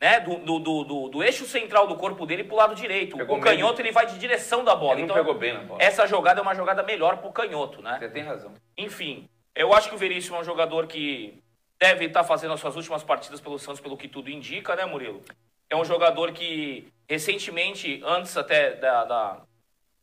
né, 0.00 0.20
do, 0.20 0.36
do, 0.38 0.58
do, 0.84 1.08
do- 1.08 1.22
eixo 1.22 1.46
central 1.46 1.86
do 1.86 1.96
corpo 1.96 2.26
dele 2.26 2.44
pro 2.44 2.56
lado 2.56 2.74
direito. 2.74 3.16
Pegou 3.16 3.38
o 3.38 3.40
canhoto 3.40 3.80
ele 3.80 3.92
vai 3.92 4.06
de 4.06 4.18
direção 4.18 4.64
da 4.64 4.74
bola. 4.74 4.94
Ele 4.94 5.02
então, 5.02 5.16
pegou 5.16 5.34
bem 5.34 5.54
na 5.54 5.60
bola. 5.60 5.82
essa 5.82 6.06
jogada 6.06 6.40
é 6.40 6.42
uma 6.42 6.54
jogada 6.54 6.82
melhor 6.82 7.16
pro 7.18 7.32
canhoto, 7.32 7.80
né? 7.82 7.96
Você 7.98 8.08
tem 8.10 8.22
razão. 8.22 8.52
Enfim, 8.76 9.28
eu 9.54 9.72
acho 9.72 9.88
que 9.88 9.94
o 9.94 9.98
Veríssimo 9.98 10.36
é 10.36 10.40
um 10.40 10.44
jogador 10.44 10.86
que 10.86 11.42
deve 11.78 12.06
estar 12.06 12.24
fazendo 12.24 12.54
as 12.54 12.60
suas 12.60 12.76
últimas 12.76 13.02
partidas 13.02 13.40
pelo 13.40 13.58
Santos, 13.58 13.80
pelo 13.80 13.96
que 13.96 14.08
tudo 14.08 14.30
indica, 14.30 14.76
né, 14.76 14.84
Murilo? 14.84 15.22
É 15.68 15.76
um 15.76 15.84
jogador 15.84 16.32
que, 16.32 16.88
recentemente, 17.08 18.00
antes 18.04 18.36
até 18.36 18.72
da, 18.76 19.04
da, 19.04 19.42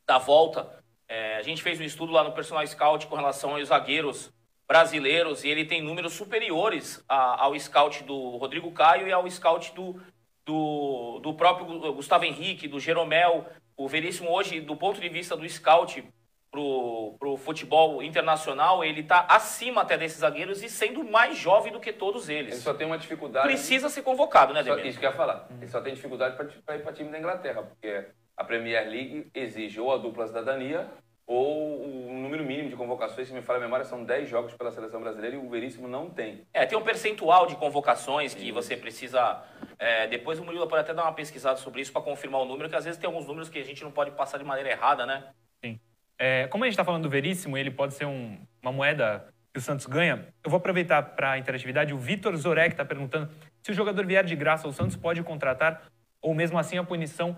da 0.05 0.17
volta, 0.17 0.83
é, 1.07 1.37
a 1.37 1.41
gente 1.41 1.61
fez 1.63 1.79
um 1.79 1.83
estudo 1.83 2.11
lá 2.11 2.23
no 2.23 2.31
Personal 2.31 2.65
Scout 2.65 3.07
com 3.07 3.15
relação 3.15 3.55
aos 3.55 3.67
zagueiros 3.69 4.31
brasileiros 4.67 5.43
e 5.43 5.49
ele 5.49 5.65
tem 5.65 5.81
números 5.81 6.13
superiores 6.13 7.03
a- 7.07 7.43
ao 7.43 7.57
scout 7.59 8.03
do 8.03 8.37
Rodrigo 8.37 8.71
Caio 8.71 9.07
e 9.07 9.11
ao 9.11 9.29
scout 9.29 9.73
do, 9.75 9.99
do, 10.45 11.19
do 11.21 11.33
próprio 11.33 11.65
Gu- 11.65 11.93
Gustavo 11.93 12.25
Henrique, 12.25 12.67
do 12.67 12.79
Jeromel. 12.79 13.45
O 13.75 13.87
Veríssimo 13.87 14.29
hoje, 14.31 14.59
do 14.61 14.75
ponto 14.75 14.99
de 15.01 15.09
vista 15.09 15.35
do 15.35 15.47
scout 15.49 16.03
pro, 16.51 17.15
pro 17.19 17.35
futebol 17.37 18.03
internacional, 18.03 18.83
ele 18.83 19.01
tá 19.03 19.25
acima 19.27 19.81
até 19.81 19.97
desses 19.97 20.19
zagueiros 20.19 20.61
e 20.63 20.69
sendo 20.69 21.03
mais 21.03 21.37
jovem 21.37 21.71
do 21.73 21.79
que 21.79 21.91
todos 21.91 22.29
Ele 22.29 22.49
eles. 22.49 22.55
só 22.59 22.73
tem 22.73 22.85
uma 22.85 22.97
dificuldade. 22.97 23.47
Precisa 23.47 23.89
ser 23.89 24.03
convocado, 24.03 24.53
né, 24.53 24.63
Só- 24.63 24.75
Demir? 24.75 24.89
isso 24.89 24.99
que 24.99 25.05
eu 25.05 25.09
ia 25.09 25.15
falar. 25.15 25.47
Ele 25.59 25.67
só 25.67 25.81
tem 25.81 25.93
dificuldade 25.95 26.35
para 26.63 26.75
ir 26.75 26.83
para 26.83 26.93
time 26.93 27.09
da 27.09 27.17
Inglaterra, 27.19 27.63
porque 27.63 28.05
a 28.37 28.43
Premier 28.43 28.87
League 28.87 29.27
exige 29.33 29.79
ou 29.79 29.91
a 29.91 29.97
dupla 29.97 30.27
cidadania 30.27 30.87
ou 31.25 31.81
o 32.09 32.13
número 32.13 32.43
mínimo 32.43 32.69
de 32.69 32.75
convocações. 32.75 33.27
Se 33.27 33.33
me 33.33 33.41
fala 33.41 33.59
a 33.59 33.61
memória, 33.61 33.85
são 33.85 34.03
10 34.03 34.27
jogos 34.29 34.53
pela 34.53 34.71
seleção 34.71 35.01
brasileira 35.01 35.35
e 35.35 35.39
o 35.39 35.49
Veríssimo 35.49 35.87
não 35.87 36.09
tem. 36.09 36.41
É, 36.53 36.65
tem 36.65 36.77
um 36.77 36.81
percentual 36.83 37.47
de 37.47 37.55
convocações 37.55 38.33
que 38.33 38.51
você 38.51 38.75
precisa. 38.75 39.43
é, 39.79 40.07
depois 40.07 40.39
o 40.39 40.43
Murilo 40.43 40.67
pode 40.67 40.81
até 40.81 40.93
dar 40.93 41.03
uma 41.03 41.13
pesquisada 41.13 41.57
sobre 41.57 41.81
isso 41.81 41.91
para 41.91 42.01
confirmar 42.01 42.41
o 42.41 42.45
número, 42.45 42.69
que 42.69 42.75
às 42.75 42.85
vezes 42.85 42.99
tem 42.99 43.07
alguns 43.07 43.25
números 43.27 43.49
que 43.49 43.59
a 43.59 43.63
gente 43.63 43.83
não 43.83 43.91
pode 43.91 44.11
passar 44.11 44.37
de 44.37 44.43
maneira 44.43 44.69
errada, 44.69 45.05
né? 45.05 45.29
Sim. 45.63 45.79
É, 46.19 46.47
como 46.47 46.63
a 46.63 46.67
gente 46.67 46.73
está 46.73 46.85
falando 46.85 47.03
do 47.03 47.09
Veríssimo, 47.09 47.57
ele 47.57 47.71
pode 47.71 47.93
ser 47.93 48.05
um- 48.05 48.37
uma 48.61 48.71
moeda 48.71 49.27
que 49.53 49.59
o 49.59 49.61
Santos 49.61 49.85
ganha. 49.85 50.27
Eu 50.43 50.49
vou 50.49 50.57
aproveitar 50.57 51.01
para 51.01 51.31
a 51.31 51.37
interatividade. 51.37 51.93
O 51.93 51.97
Vitor 51.97 52.35
Zorek 52.35 52.73
está 52.73 52.83
perguntando 52.83 53.29
se 53.61 53.71
o 53.71 53.73
jogador 53.73 54.05
vier 54.05 54.23
de 54.23 54.35
graça, 54.35 54.67
o 54.67 54.73
Santos 54.73 54.95
pode 54.95 55.21
contratar 55.23 55.83
ou 56.23 56.33
mesmo 56.33 56.57
assim 56.57 56.77
a 56.77 56.83
punição 56.83 57.35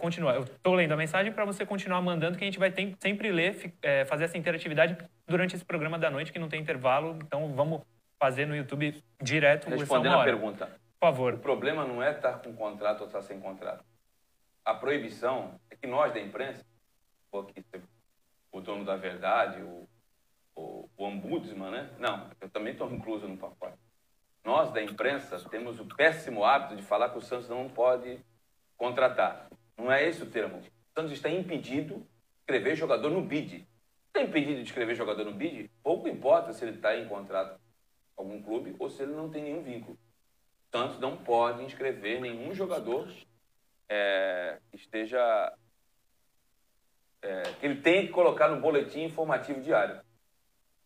continua. 0.00 0.32
Eu 0.34 0.44
estou 0.44 0.74
lendo 0.74 0.92
a 0.92 0.96
mensagem 0.96 1.32
para 1.32 1.44
você 1.44 1.66
continuar 1.66 2.00
mandando, 2.00 2.38
que 2.38 2.44
a 2.44 2.46
gente 2.46 2.58
vai 2.58 2.70
tem- 2.70 2.96
sempre 3.00 3.32
ler, 3.32 3.74
é, 3.82 4.04
fazer 4.04 4.24
essa 4.24 4.38
interatividade 4.38 4.96
durante 5.26 5.56
esse 5.56 5.64
programa 5.64 5.98
da 5.98 6.08
noite, 6.08 6.32
que 6.32 6.38
não 6.38 6.48
tem 6.48 6.60
intervalo. 6.60 7.18
Então 7.22 7.52
vamos 7.52 7.82
fazer 8.18 8.46
no 8.46 8.54
YouTube 8.56 9.02
direto. 9.20 9.68
Respondendo 9.68 10.14
a 10.14 10.24
pergunta, 10.24 10.66
Por 10.66 11.06
favor. 11.08 11.34
o 11.34 11.38
problema 11.38 11.84
não 11.84 12.00
é 12.02 12.12
estar 12.12 12.34
com 12.34 12.54
contrato 12.54 13.00
ou 13.00 13.06
estar 13.08 13.22
sem 13.22 13.40
contrato. 13.40 13.84
A 14.64 14.72
proibição 14.74 15.58
é 15.70 15.74
que 15.76 15.86
nós 15.88 16.12
da 16.14 16.20
imprensa, 16.20 16.64
aqui, 17.32 17.64
o 18.52 18.60
dono 18.60 18.84
da 18.84 18.96
verdade, 18.96 19.62
o, 19.62 19.88
o, 20.54 20.88
o 20.96 21.04
ombudsman, 21.04 21.70
né? 21.70 21.90
Não, 21.98 22.30
eu 22.40 22.48
também 22.50 22.72
estou 22.72 22.90
incluso 22.92 23.26
no 23.26 23.36
pacote. 23.36 23.76
Nós 24.44 24.72
da 24.72 24.82
imprensa 24.82 25.38
temos 25.48 25.78
o 25.78 25.84
péssimo 25.84 26.44
hábito 26.44 26.76
de 26.76 26.82
falar 26.82 27.10
que 27.10 27.18
o 27.18 27.22
Santos 27.22 27.48
não 27.48 27.68
pode 27.68 28.18
contratar. 28.76 29.48
Não 29.76 29.90
é 29.92 30.06
esse 30.08 30.22
o 30.22 30.30
termo. 30.30 30.58
O 30.58 31.00
Santos 31.00 31.12
está 31.12 31.28
impedido 31.28 31.96
de 31.96 32.06
escrever 32.40 32.76
jogador 32.76 33.10
no 33.10 33.22
BID. 33.22 33.66
Está 34.06 34.22
impedido 34.22 34.56
de 34.56 34.68
escrever 34.68 34.94
jogador 34.94 35.24
no 35.24 35.34
BID? 35.34 35.70
Pouco 35.82 36.08
importa 36.08 36.52
se 36.52 36.64
ele 36.64 36.76
está 36.76 36.96
em 36.96 37.06
contrato 37.06 37.60
com 38.16 38.22
algum 38.22 38.42
clube 38.42 38.74
ou 38.78 38.88
se 38.90 39.02
ele 39.02 39.12
não 39.12 39.28
tem 39.30 39.42
nenhum 39.42 39.62
vínculo. 39.62 39.98
O 40.66 40.76
Santos 40.76 40.98
não 40.98 41.16
pode 41.16 41.62
inscrever 41.62 42.20
nenhum 42.20 42.54
jogador 42.54 43.08
é, 43.88 44.58
que 44.70 44.76
esteja. 44.76 45.52
é, 47.22 47.42
que 47.60 47.66
ele 47.66 47.80
tem 47.80 48.06
que 48.06 48.12
colocar 48.12 48.48
no 48.48 48.60
boletim 48.60 49.02
informativo 49.02 49.60
diário. 49.60 50.00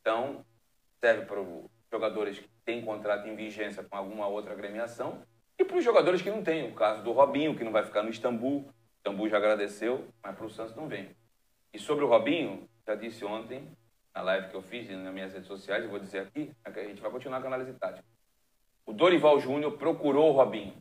Então, 0.01 0.45
serve 1.01 1.27
para 1.27 1.41
os 1.41 1.71
jogadores 1.91 2.39
que 2.39 2.49
têm 2.65 2.85
contrato 2.85 3.27
em 3.27 3.35
vigência 3.35 3.83
com 3.83 3.97
alguma 3.97 4.27
outra 4.27 4.53
agremiação 4.53 5.23
e 5.59 5.65
para 5.65 5.77
os 5.77 5.85
jogadores 5.85 6.23
que 6.23 6.31
não 6.31 6.43
têm. 6.43 6.71
O 6.71 6.75
caso 6.75 7.03
do 7.03 7.13
Robinho, 7.13 7.57
que 7.57 7.65
não 7.65 7.73
vai 7.73 7.85
ficar 7.85 8.03
no 8.03 8.11
Istambul. 8.11 8.61
O 8.61 8.73
Istambul 8.99 9.29
já 9.29 9.37
agradeceu, 9.37 10.09
mas 10.23 10.37
para 10.37 10.47
o 10.47 10.51
Santos 10.51 10.75
não 10.75 10.89
vem. 10.89 11.15
E 11.73 11.79
sobre 11.79 12.05
o 12.05 12.09
Robinho, 12.09 12.69
já 12.87 12.95
disse 12.95 13.25
ontem, 13.25 13.71
na 14.15 14.23
live 14.23 14.49
que 14.49 14.55
eu 14.55 14.63
fiz 14.63 14.89
nas 14.91 15.13
minhas 15.13 15.33
redes 15.33 15.49
sociais, 15.49 15.89
vou 15.89 15.99
dizer 15.99 16.21
aqui, 16.21 16.53
é 16.65 16.69
a 16.69 16.89
gente 16.89 17.01
vai 17.01 17.11
continuar 17.11 17.41
com 17.41 17.47
a 17.47 17.49
análise 17.49 17.73
tática. 17.75 18.05
O 18.85 18.93
Dorival 18.93 19.39
Júnior 19.41 19.79
procurou 19.79 20.31
o 20.31 20.33
Robinho. 20.33 20.75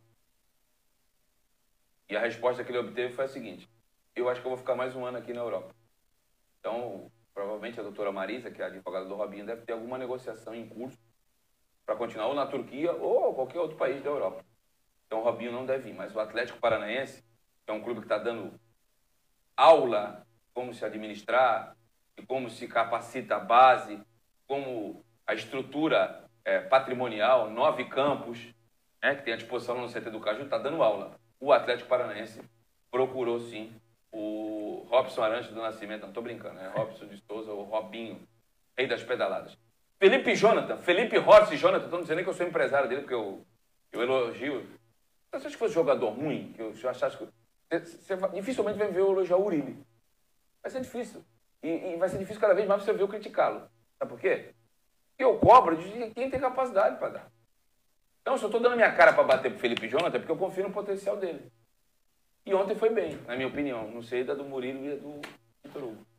E 2.10 2.16
a 2.16 2.20
resposta 2.20 2.64
que 2.64 2.72
ele 2.72 2.80
obteve 2.80 3.14
foi 3.14 3.26
a 3.26 3.28
seguinte: 3.28 3.70
eu 4.16 4.28
acho 4.28 4.42
que 4.42 4.48
eu 4.48 4.52
vou 4.52 4.58
ficar 4.58 4.76
mais 4.76 4.96
um 4.96 5.06
ano 5.06 5.18
aqui 5.18 5.32
na 5.32 5.42
Europa. 5.42 5.74
Então, 6.60 7.10
provavelmente 7.34 7.80
a 7.80 7.84
doutora 7.84 8.12
Marisa, 8.12 8.52
que 8.52 8.62
é 8.62 8.66
a 8.66 8.68
advogada 8.68 9.06
do 9.06 9.16
Robinho, 9.16 9.46
deve 9.46 9.62
ter 9.62 9.74
alguma 9.74 9.98
negociação 9.98 10.54
em 10.54 10.68
curso 10.68 10.98
para 11.86 11.96
continuar 11.96 12.28
ou 12.28 12.34
na 12.34 12.46
Turquia 12.46 12.92
ou 12.94 13.34
qualquer 13.34 13.60
outro 13.60 13.78
país 13.78 14.02
da 14.04 14.10
Europa. 14.10 14.44
Então 15.06 15.20
o 15.20 15.24
Robinho 15.24 15.52
não 15.52 15.66
deve 15.66 15.84
vir. 15.84 15.94
Mas 15.94 16.16
o 16.16 16.20
Atlético 16.20 16.60
Paranaense, 16.60 17.24
que 17.66 17.72
é 17.72 17.74
um 17.74 17.82
clube 17.82 18.00
que 18.00 18.06
está 18.06 18.18
dando 18.18 18.60
aula 19.56 20.26
como 20.54 20.74
se 20.74 20.84
administrar, 20.86 21.76
e 22.18 22.26
como 22.26 22.50
se 22.50 22.68
capacita 22.68 23.36
a 23.36 23.40
base, 23.40 24.00
como 24.48 25.04
a 25.26 25.34
estrutura 25.34 26.24
é, 26.44 26.60
patrimonial, 26.60 27.50
nove 27.50 27.86
campos, 27.86 28.40
né, 29.02 29.16
que 29.16 29.24
tem 29.24 29.34
à 29.34 29.38
disposição 29.38 29.80
no 29.80 29.88
CT 29.88 30.10
do 30.10 30.20
Caju, 30.20 30.44
está 30.44 30.58
dando 30.58 30.84
aula. 30.84 31.16
O 31.40 31.52
Atlético 31.52 31.90
Paranaense 31.90 32.42
procurou 32.92 33.40
sim 33.40 33.74
o 34.12 34.86
Robson 34.90 35.24
Arantes 35.24 35.50
do 35.50 35.62
Nascimento, 35.62 36.02
não 36.02 36.10
estou 36.10 36.24
brincando, 36.24 36.60
é 36.60 36.68
Robson 36.68 37.06
de 37.06 37.18
Souza, 37.26 37.52
o 37.52 37.64
Robinho, 37.64 38.28
rei 38.78 38.88
das 38.88 39.04
pedaladas. 39.04 39.58
Felipe 40.02 40.34
Jonathan, 40.36 40.78
Felipe 40.80 41.16
Horst 41.20 41.54
Jonathan, 41.54 41.88
não 41.90 42.02
dizendo 42.02 42.16
nem 42.16 42.24
que 42.24 42.30
eu 42.32 42.34
sou 42.34 42.48
empresário 42.48 42.90
dele, 42.90 43.02
porque 43.02 43.14
eu, 43.14 43.46
eu 43.92 44.02
elogio. 44.02 44.64
Se 45.30 45.40
você 45.40 45.50
fosse 45.52 45.76
jogador 45.76 46.10
ruim, 46.10 46.52
que 46.54 46.60
eu 46.60 46.90
achasse 46.90 47.18
que. 47.18 47.28
Você, 47.70 47.86
você 47.86 48.18
dificilmente 48.34 48.80
vai 48.80 48.88
ver 48.88 49.00
eu 49.00 49.12
elogiar 49.12 49.38
o 49.38 49.46
Uribe. 49.46 49.78
Vai 50.60 50.72
ser 50.72 50.82
difícil. 50.82 51.24
E, 51.62 51.94
e, 51.94 51.98
vai 51.98 52.10
ser 52.10 52.18
difícil 52.18 52.42
cada 52.42 52.56
vez 52.56 52.68
mais 52.68 52.82
você 52.82 52.92
ver 52.92 53.04
eu 53.04 53.08
criticá-lo. 53.08 53.70
Sabe 54.00 54.10
por 54.10 54.20
quê? 54.20 54.56
Porque 55.12 55.24
eu 55.24 55.38
cobro 55.38 55.78
de 55.78 56.10
quem 56.16 56.32
tem 56.32 56.40
capacidade 56.40 56.98
para 56.98 57.10
dar. 57.10 57.32
Então, 58.24 58.36
se 58.40 58.44
eu 58.44 58.48
estou 58.48 58.60
dando 58.60 58.76
minha 58.76 58.92
cara 58.94 59.14
para 59.14 59.24
bater 59.24 59.52
pro 59.52 59.60
Felipe 59.60 59.88
Jonathan, 59.88 60.18
é 60.18 60.20
porque 60.20 60.32
eu 60.32 60.38
confio 60.38 60.64
no 60.64 60.74
potencial 60.74 61.16
dele. 61.16 61.52
E 62.44 62.56
ontem 62.56 62.76
foi 62.76 62.90
bem, 62.90 63.20
na 63.28 63.36
minha 63.36 63.48
opinião. 63.48 63.88
Não 63.92 64.02
sei 64.02 64.24
da 64.24 64.34
do 64.34 64.44
Murilo 64.44 64.84
e 64.84 64.90
da 64.90 64.96
do 64.96 65.22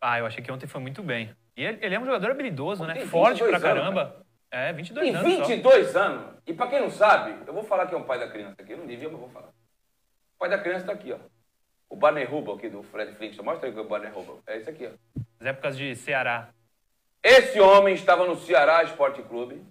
Ah, 0.01 0.19
eu 0.19 0.27
achei 0.27 0.43
que 0.43 0.51
ontem 0.51 0.67
foi 0.67 0.81
muito 0.81 1.03
bem. 1.03 1.35
E 1.57 1.65
ele, 1.65 1.79
ele 1.85 1.95
é 1.95 2.01
um 2.01 2.05
jogador 2.05 2.31
habilidoso, 2.31 2.85
né? 2.85 2.95
Forte 3.07 3.45
pra 3.45 3.61
caramba. 3.61 4.03
Anos, 4.03 4.23
é, 4.51 4.73
22 4.73 5.07
tem 5.07 5.17
anos. 5.17 5.49
22 5.49 5.91
só. 5.91 5.99
anos. 6.01 6.37
E 6.47 6.53
pra 6.53 6.67
quem 6.67 6.81
não 6.81 6.91
sabe, 6.91 7.47
eu 7.47 7.53
vou 7.53 7.63
falar 7.63 7.87
que 7.87 7.95
é 7.95 7.99
um 7.99 8.05
pai 8.05 8.19
da 8.19 8.29
criança 8.29 8.57
aqui. 8.59 8.73
Eu 8.73 8.79
não 8.79 8.87
devia, 8.87 9.09
mas 9.09 9.19
vou 9.19 9.29
falar. 9.29 9.49
O 9.49 10.39
pai 10.39 10.51
da 10.51 10.59
criança 10.59 10.87
tá 10.87 10.93
aqui, 10.93 11.13
ó. 11.13 11.19
O 11.89 11.97
Barney 11.97 12.25
Rubel 12.25 12.55
aqui 12.55 12.69
do 12.69 12.83
Fred 12.83 13.15
Flintstone. 13.15 13.47
Mostra 13.47 13.69
aí 13.69 13.79
o 13.79 13.85
Barney 13.85 14.11
Rubel. 14.11 14.43
É 14.47 14.57
esse 14.57 14.71
aqui, 14.71 14.87
ó. 14.87 15.21
As 15.41 15.47
épocas 15.47 15.77
de 15.77 15.95
Ceará. 15.95 16.49
Esse 17.23 17.61
homem 17.61 17.95
estava 17.95 18.27
no 18.27 18.37
Ceará 18.37 18.83
Esporte 18.83 19.23
Clube. 19.23 19.63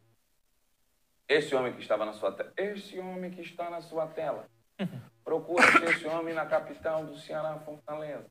Esse 1.27 1.55
homem 1.55 1.73
que 1.73 1.81
estava 1.81 2.05
na 2.05 2.13
sua 2.13 2.31
tela. 2.31 2.51
Esse 2.57 2.99
homem 2.99 3.31
que 3.31 3.41
está 3.41 3.69
na 3.69 3.81
sua 3.81 4.07
tela. 4.07 4.45
Procura 5.23 5.65
esse 5.85 6.07
homem 6.07 6.33
na 6.33 6.45
capital 6.45 7.05
do 7.05 7.17
Ceará, 7.17 7.57
Fortaleza. 7.59 8.25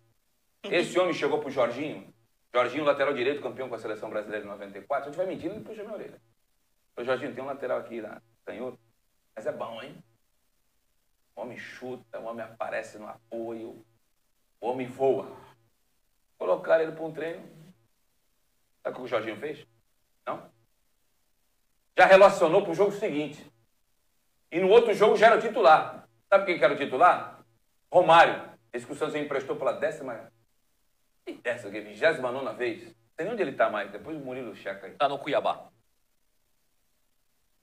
Esse 0.65 0.99
homem 0.99 1.15
chegou 1.15 1.41
pro 1.41 1.51
Jorginho. 1.51 2.13
Jorginho, 2.53 2.85
lateral 2.85 3.15
direito, 3.15 3.43
campeão 3.43 3.69
com 3.69 3.75
a 3.75 3.79
seleção 3.79 4.11
brasileira 4.11 4.45
em 4.45 4.49
94. 4.49 5.05
Se 5.05 5.09
eu 5.09 5.11
estiver 5.11 5.27
mentindo, 5.27 5.55
ele 5.55 5.65
puxa 5.65 5.83
minha 5.83 5.95
orelha. 5.95 6.21
O 6.97 7.05
Jorginho 7.05 7.35
tem 7.35 7.43
um 7.43 7.47
lateral 7.47 7.79
aqui 7.79 8.01
na 8.01 8.21
canhoto. 8.45 8.79
Mas 9.35 9.47
é 9.47 9.53
bom, 9.53 9.83
hein? 9.83 9.97
O 11.35 11.43
homem 11.43 11.57
chuta, 11.57 12.19
o 12.19 12.25
homem 12.25 12.45
aparece 12.45 12.99
no 12.99 13.09
apoio. 13.09 13.85
O 14.61 14.67
homem 14.67 14.87
voa. 14.87 15.35
Colocaram 16.37 16.83
ele 16.83 16.93
para 16.93 17.05
um 17.05 17.13
treino. 17.13 17.43
Sabe 18.83 18.97
o 18.97 18.99
que 18.99 19.05
o 19.05 19.09
Jorginho 19.09 19.37
fez? 19.37 19.67
Não? 20.27 20.51
Já 21.97 22.07
relacionou 22.07 22.63
para 22.63 22.73
o 22.73 22.75
jogo 22.75 22.93
seguinte. 22.93 23.51
E 24.51 24.59
no 24.59 24.69
outro 24.69 24.93
jogo 24.93 25.17
já 25.17 25.29
era 25.29 25.39
o 25.39 25.41
titular. 25.41 26.09
Sabe 26.29 26.47
quem 26.47 26.59
que 26.59 26.65
era 26.65 26.75
o 26.75 26.77
titular? 26.77 27.45
Romário. 27.91 28.51
Esse 28.73 28.87
que 28.87 28.93
o 28.93 28.97
Santos 28.97 29.15
emprestou 29.15 29.57
pela 29.57 29.73
décima. 29.73 30.31
E 31.27 31.35
décima, 31.35 31.71
vigésima 31.71 32.31
nona 32.31 32.53
vez. 32.53 32.85
Não 32.85 32.93
sei 33.17 33.25
nem 33.25 33.33
onde 33.33 33.43
ele 33.43 33.51
está 33.53 33.69
mais. 33.71 33.91
Depois 33.91 34.17
o 34.17 34.21
Murilo 34.21 34.55
checa 34.55 34.87
aí. 34.87 34.93
Está 34.93 35.09
no 35.09 35.19
Cuiabá. 35.19 35.69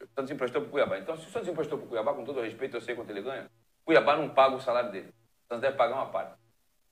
O 0.01 0.07
Santos 0.15 0.31
emprestou 0.31 0.61
para 0.61 0.67
o 0.67 0.71
Cuiabá. 0.71 0.97
Então, 0.99 1.17
se 1.17 1.27
o 1.27 1.29
Santos 1.29 1.47
emprestou 1.47 1.77
para 1.77 1.85
o 1.85 1.89
Cuiabá, 1.89 2.13
com 2.13 2.23
todo 2.23 2.41
respeito, 2.41 2.77
eu 2.77 2.81
sei 2.81 2.95
quanto 2.95 3.09
ele 3.09 3.21
ganha. 3.21 3.49
Cuiabá 3.83 4.15
não 4.15 4.29
paga 4.29 4.55
o 4.55 4.61
salário 4.61 4.91
dele. 4.91 5.09
O 5.09 5.47
Santos 5.47 5.61
deve 5.61 5.77
pagar 5.77 5.95
uma 5.95 6.09
parte. 6.09 6.35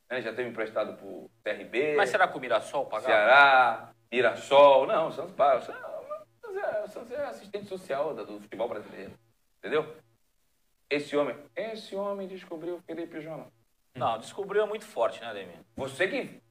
Ele 0.09 0.21
já 0.21 0.33
teve 0.33 0.49
emprestado 0.49 0.95
para 0.95 1.05
o 1.05 1.29
CRB. 1.43 1.95
Mas 1.95 2.09
será 2.09 2.27
que 2.27 2.37
o 2.37 2.39
Mirassol 2.39 2.85
pagava? 2.85 3.07
Ceará, 3.07 3.93
Mirassol. 4.11 4.87
Não, 4.87 5.07
o 5.07 5.11
Santos 5.11 5.33
paga. 5.33 5.59
O 5.59 6.87
Santos 6.87 7.11
é 7.11 7.25
assistente 7.25 7.67
social 7.67 8.13
do 8.13 8.39
futebol 8.39 8.69
brasileiro. 8.69 9.13
Entendeu? 9.59 9.95
Esse 10.89 11.17
homem, 11.17 11.35
esse 11.55 11.95
homem 11.95 12.27
descobriu 12.27 12.75
o 12.75 12.81
Felipe 12.81 13.19
Jonas. 13.19 13.47
Não, 13.95 14.19
descobriu 14.19 14.63
é 14.63 14.65
muito 14.67 14.85
forte, 14.85 15.19
né, 15.21 15.27
Ademir? 15.27 15.59
Você 15.75 16.07
que. 16.07 16.41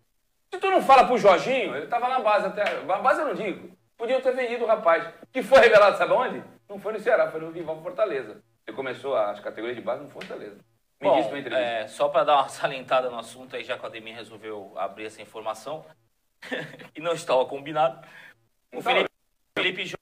Se 0.52 0.61
tu 0.61 0.70
não 0.70 0.83
fala 0.83 1.07
pro 1.07 1.18
Jorginho, 1.18 1.76
ele 1.76 1.87
tava 1.87 2.09
na 2.09 2.20
base 2.20 2.46
até. 2.46 2.80
Na 2.83 2.98
base 2.98 3.20
eu 3.20 3.26
não 3.26 3.35
digo. 3.35 3.76
Podiam 3.96 4.20
ter 4.20 4.35
vendido 4.35 4.64
o 4.64 4.66
rapaz. 4.66 5.09
Que 5.33 5.42
foi 5.42 5.61
revelado, 5.61 5.96
sabe 5.96 6.12
onde? 6.12 6.42
Não 6.68 6.78
foi 6.78 6.92
no 6.92 7.00
Ceará, 7.00 7.30
foi 7.30 7.40
no 7.40 7.50
Rival 7.50 7.83
Fortaleza. 7.83 8.42
Ele 8.66 8.76
começou 8.76 9.16
as 9.16 9.40
categorias 9.40 9.76
de 9.76 9.83
base 9.83 10.02
no 10.02 10.11
Fortaleza. 10.11 10.57
Me 11.00 11.09
Bom, 11.09 11.16
disse 11.16 11.28
entrevista. 11.28 11.59
É, 11.59 11.87
só 11.88 12.09
para 12.09 12.24
dar 12.24 12.37
uma 12.37 12.48
salentada 12.48 13.11
no 13.11 13.18
assunto 13.18 13.57
aí, 13.57 13.64
já 13.64 13.76
que 13.76 13.85
o 13.85 13.87
Ademir 13.87 14.14
resolveu 14.14 14.72
abrir 14.76 15.07
essa 15.07 15.20
informação, 15.20 15.85
e 16.94 17.00
não 17.00 17.12
estava 17.12 17.44
combinado. 17.44 18.07
O 18.72 18.80
Felipe, 18.80 19.11
Felipe 19.57 19.94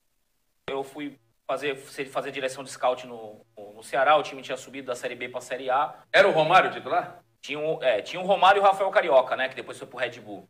eu 0.71 0.85
fui 0.85 1.19
fazer, 1.47 1.77
fazer 1.77 2.31
direção 2.31 2.63
de 2.63 2.71
scout 2.71 3.07
no, 3.07 3.45
no 3.57 3.83
Ceará, 3.83 4.17
o 4.17 4.23
time 4.23 4.43
tinha 4.43 4.57
subido 4.57 4.87
da 4.87 4.95
Série 4.95 5.15
B 5.15 5.29
para 5.29 5.39
a 5.39 5.43
Série 5.43 5.71
A. 5.71 5.95
Era 6.13 6.29
o 6.29 6.33
Romário 6.33 6.71
titular? 6.71 7.23
Tinha, 7.43 7.59
um, 7.59 7.83
é, 7.83 8.01
tinha 8.01 8.23
o 8.23 8.25
Romário 8.25 8.61
e 8.61 8.63
o 8.63 8.65
Rafael 8.65 8.91
Carioca, 8.91 9.37
né, 9.37 9.49
que 9.49 9.57
depois 9.57 9.77
foi 9.77 9.87
pro 9.87 9.99
Red 9.99 10.21
Bull. 10.21 10.49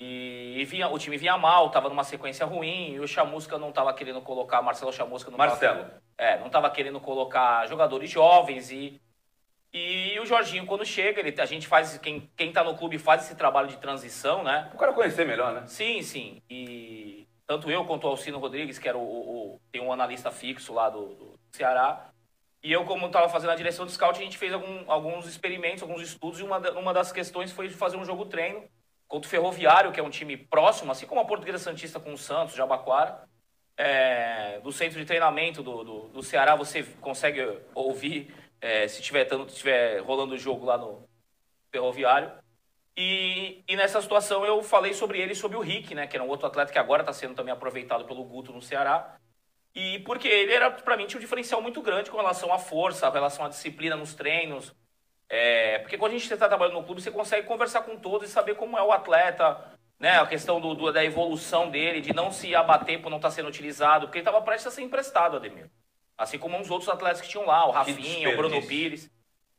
E, 0.00 0.56
e 0.58 0.64
vinha, 0.64 0.88
o 0.88 0.98
time 0.98 1.18
vinha 1.18 1.36
mal, 1.36 1.70
tava 1.70 1.90
numa 1.90 2.02
sequência 2.02 2.46
ruim, 2.46 2.94
e 2.94 3.00
o 3.00 3.06
Chamusca 3.06 3.58
não 3.58 3.70
tava 3.70 3.92
querendo 3.92 4.22
colocar, 4.22 4.62
Marcelo 4.62 4.92
Chamusca 4.92 5.30
não 5.30 5.36
Marcelo. 5.36 5.82
Tava, 5.82 6.02
é, 6.16 6.38
não 6.38 6.48
tava 6.48 6.70
querendo 6.70 6.98
colocar 6.98 7.66
jogadores 7.68 8.10
jovens 8.10 8.70
e 8.70 9.00
e 9.72 10.18
o 10.18 10.26
Jorginho, 10.26 10.66
quando 10.66 10.84
chega, 10.84 11.20
ele, 11.20 11.40
a 11.40 11.46
gente 11.46 11.68
faz, 11.68 11.96
quem, 11.98 12.28
quem 12.36 12.52
tá 12.52 12.64
no 12.64 12.76
clube 12.76 12.98
faz 12.98 13.22
esse 13.22 13.36
trabalho 13.36 13.68
de 13.68 13.76
transição, 13.76 14.42
né? 14.42 14.68
O 14.74 14.76
cara 14.76 14.92
conhecer 14.92 15.24
melhor, 15.24 15.52
né? 15.52 15.62
Sim, 15.66 16.02
sim. 16.02 16.42
E 16.50 17.24
tanto 17.46 17.70
eu 17.70 17.84
quanto 17.84 18.04
o 18.04 18.08
Alcino 18.08 18.40
Rodrigues, 18.40 18.80
que 18.80 18.88
era 18.88 18.98
o, 18.98 19.00
o 19.00 19.60
tem 19.70 19.80
um 19.80 19.92
analista 19.92 20.32
fixo 20.32 20.72
lá 20.72 20.90
do, 20.90 21.14
do 21.14 21.38
Ceará, 21.52 22.10
e 22.62 22.72
eu, 22.72 22.84
como 22.84 23.06
estava 23.06 23.28
fazendo 23.28 23.50
a 23.50 23.56
direção 23.56 23.86
de 23.86 23.92
scout, 23.92 24.18
a 24.18 24.22
gente 24.22 24.36
fez 24.36 24.52
algum, 24.52 24.90
alguns 24.90 25.26
experimentos, 25.26 25.82
alguns 25.82 26.02
estudos, 26.02 26.40
e 26.40 26.42
uma, 26.42 26.58
uma 26.72 26.92
das 26.92 27.10
questões 27.10 27.50
foi 27.50 27.70
fazer 27.70 27.96
um 27.96 28.04
jogo 28.04 28.26
treino 28.26 28.68
contra 29.08 29.26
o 29.26 29.30
Ferroviário, 29.30 29.92
que 29.92 29.98
é 29.98 30.02
um 30.02 30.10
time 30.10 30.36
próximo, 30.36 30.92
assim 30.92 31.06
como 31.06 31.20
a 31.20 31.24
Portuguesa 31.24 31.58
Santista 31.58 31.98
com 31.98 32.12
o 32.12 32.18
Santos, 32.18 32.54
Jabaquara. 32.54 33.28
É, 33.76 34.60
do 34.60 34.70
centro 34.70 34.98
de 34.98 35.06
treinamento 35.06 35.62
do, 35.62 35.82
do, 35.82 36.08
do 36.08 36.22
Ceará, 36.22 36.54
você 36.54 36.82
consegue 37.00 37.40
ouvir 37.74 38.30
é, 38.60 38.86
se 38.86 39.00
tiver, 39.00 39.24
tiver 39.46 40.00
rolando 40.00 40.34
o 40.34 40.38
jogo 40.38 40.66
lá 40.66 40.76
no 40.76 41.08
Ferroviário. 41.72 42.30
E, 42.94 43.62
e, 43.66 43.76
nessa 43.76 44.02
situação 44.02 44.44
eu 44.44 44.62
falei 44.62 44.92
sobre 44.92 45.18
ele 45.18 45.34
sobre 45.34 45.56
o 45.56 45.60
Rick, 45.60 45.94
né, 45.94 46.06
que 46.06 46.14
era 46.14 46.22
um 46.22 46.28
outro 46.28 46.46
atleta 46.46 46.70
que 46.70 46.78
agora 46.78 47.00
está 47.00 47.12
sendo 47.12 47.34
também 47.34 47.54
aproveitado 47.54 48.04
pelo 48.04 48.22
Guto 48.24 48.52
no 48.52 48.60
Ceará. 48.60 49.16
E 49.74 50.00
porque 50.00 50.26
ele 50.26 50.52
era, 50.52 50.70
para 50.70 50.96
mim, 50.96 51.06
tinha 51.06 51.18
um 51.18 51.20
diferencial 51.20 51.62
muito 51.62 51.80
grande 51.80 52.10
com 52.10 52.16
relação 52.16 52.52
à 52.52 52.58
força, 52.58 53.06
com 53.06 53.14
relação 53.14 53.44
à 53.44 53.48
disciplina 53.48 53.96
nos 53.96 54.14
treinos. 54.14 54.74
É, 55.28 55.78
porque 55.78 55.96
quando 55.96 56.12
a 56.12 56.18
gente 56.18 56.32
está 56.32 56.48
trabalhando 56.48 56.74
no 56.74 56.84
clube, 56.84 57.00
você 57.00 57.10
consegue 57.10 57.46
conversar 57.46 57.82
com 57.82 57.96
todos 57.96 58.28
e 58.28 58.32
saber 58.32 58.56
como 58.56 58.76
é 58.76 58.82
o 58.82 58.90
atleta, 58.90 59.72
né? 59.98 60.18
A 60.18 60.26
questão 60.26 60.60
do, 60.60 60.74
do 60.74 60.92
da 60.92 61.04
evolução 61.04 61.70
dele, 61.70 62.00
de 62.00 62.12
não 62.12 62.32
se 62.32 62.54
abater 62.54 63.00
por 63.00 63.10
não 63.10 63.18
estar 63.18 63.28
tá 63.28 63.34
sendo 63.34 63.48
utilizado, 63.48 64.06
porque 64.06 64.18
ele 64.18 64.22
estava 64.26 64.42
prestes 64.42 64.66
a 64.66 64.70
ser 64.72 64.82
emprestado, 64.82 65.36
Ademir. 65.36 65.70
Assim 66.18 66.36
como 66.36 66.58
uns 66.58 66.68
outros 66.68 66.90
atletas 66.90 67.20
que 67.20 67.28
tinham 67.28 67.46
lá, 67.46 67.64
o 67.66 67.70
Rafinha, 67.70 68.30
o 68.30 68.36
Bruno 68.36 68.60
Pires. 68.66 69.08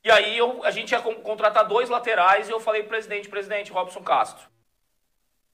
E 0.03 0.11
aí 0.11 0.37
eu, 0.37 0.63
a 0.65 0.71
gente 0.71 0.91
ia 0.91 0.99
contratar 0.99 1.65
dois 1.65 1.89
laterais 1.89 2.49
e 2.49 2.51
eu 2.51 2.59
falei, 2.59 2.83
presidente, 2.83 3.29
presidente, 3.29 3.71
Robson 3.71 4.03
Castro. 4.03 4.49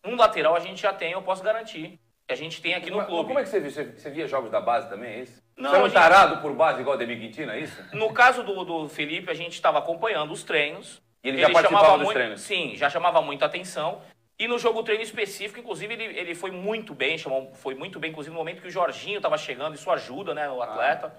Um 0.04 0.16
lateral 0.16 0.56
a 0.56 0.60
gente 0.60 0.82
já 0.82 0.94
tem, 0.94 1.12
eu 1.12 1.22
posso 1.22 1.44
garantir 1.44 2.00
a 2.30 2.36
gente 2.36 2.62
tem 2.62 2.76
aqui 2.76 2.92
no 2.92 3.06
clube. 3.06 3.28
Como 3.28 3.40
é 3.40 3.44
que 3.44 3.50
você 3.50 3.60
via? 3.60 3.94
Você 3.96 4.10
via 4.10 4.28
jogos 4.28 4.52
da 4.52 4.60
base 4.60 4.90
também, 4.90 5.14
é 5.14 5.20
isso? 5.22 5.42
Não, 5.56 5.70
você 5.70 5.76
é 5.76 5.80
um 5.80 5.84
gente... 5.84 5.94
tarado 5.94 6.42
por 6.42 6.54
base 6.54 6.82
igual 6.82 6.96
o 6.96 7.00
Demi 7.00 7.18
Quintino, 7.18 7.52
é 7.52 7.60
isso? 7.60 7.82
No 7.94 8.14
caso 8.14 8.44
do, 8.44 8.64
do 8.64 8.90
Felipe, 8.90 9.32
a 9.32 9.34
gente 9.34 9.54
estava 9.54 9.80
acompanhando 9.80 10.32
os 10.32 10.44
treinos. 10.44 11.02
E 11.24 11.30
ele, 11.30 11.38
ele 11.38 11.48
já 11.48 11.54
participava 11.54 11.94
dos 11.94 12.04
muito, 12.04 12.14
treinos? 12.14 12.42
Sim, 12.42 12.76
já 12.76 12.90
chamava 12.90 13.22
muita 13.22 13.46
atenção. 13.46 14.02
E 14.38 14.48
no 14.48 14.60
jogo 14.60 14.84
treino 14.84 15.02
específico, 15.02 15.60
inclusive, 15.60 15.92
ele, 15.94 16.04
ele 16.04 16.36
foi 16.36 16.52
muito 16.52 16.94
bem, 16.94 17.18
chamou, 17.18 17.52
foi 17.56 17.74
muito 17.74 18.00
bem, 18.00 18.12
inclusive, 18.12 18.32
no 18.34 18.40
momento 18.40 18.62
que 18.62 18.68
o 18.68 18.72
Jorginho 18.72 19.18
estava 19.18 19.38
chegando, 19.38 19.74
isso 19.74 19.90
ajuda, 19.90 20.34
né, 20.36 20.48
o 20.48 20.62
atleta. 20.62 21.12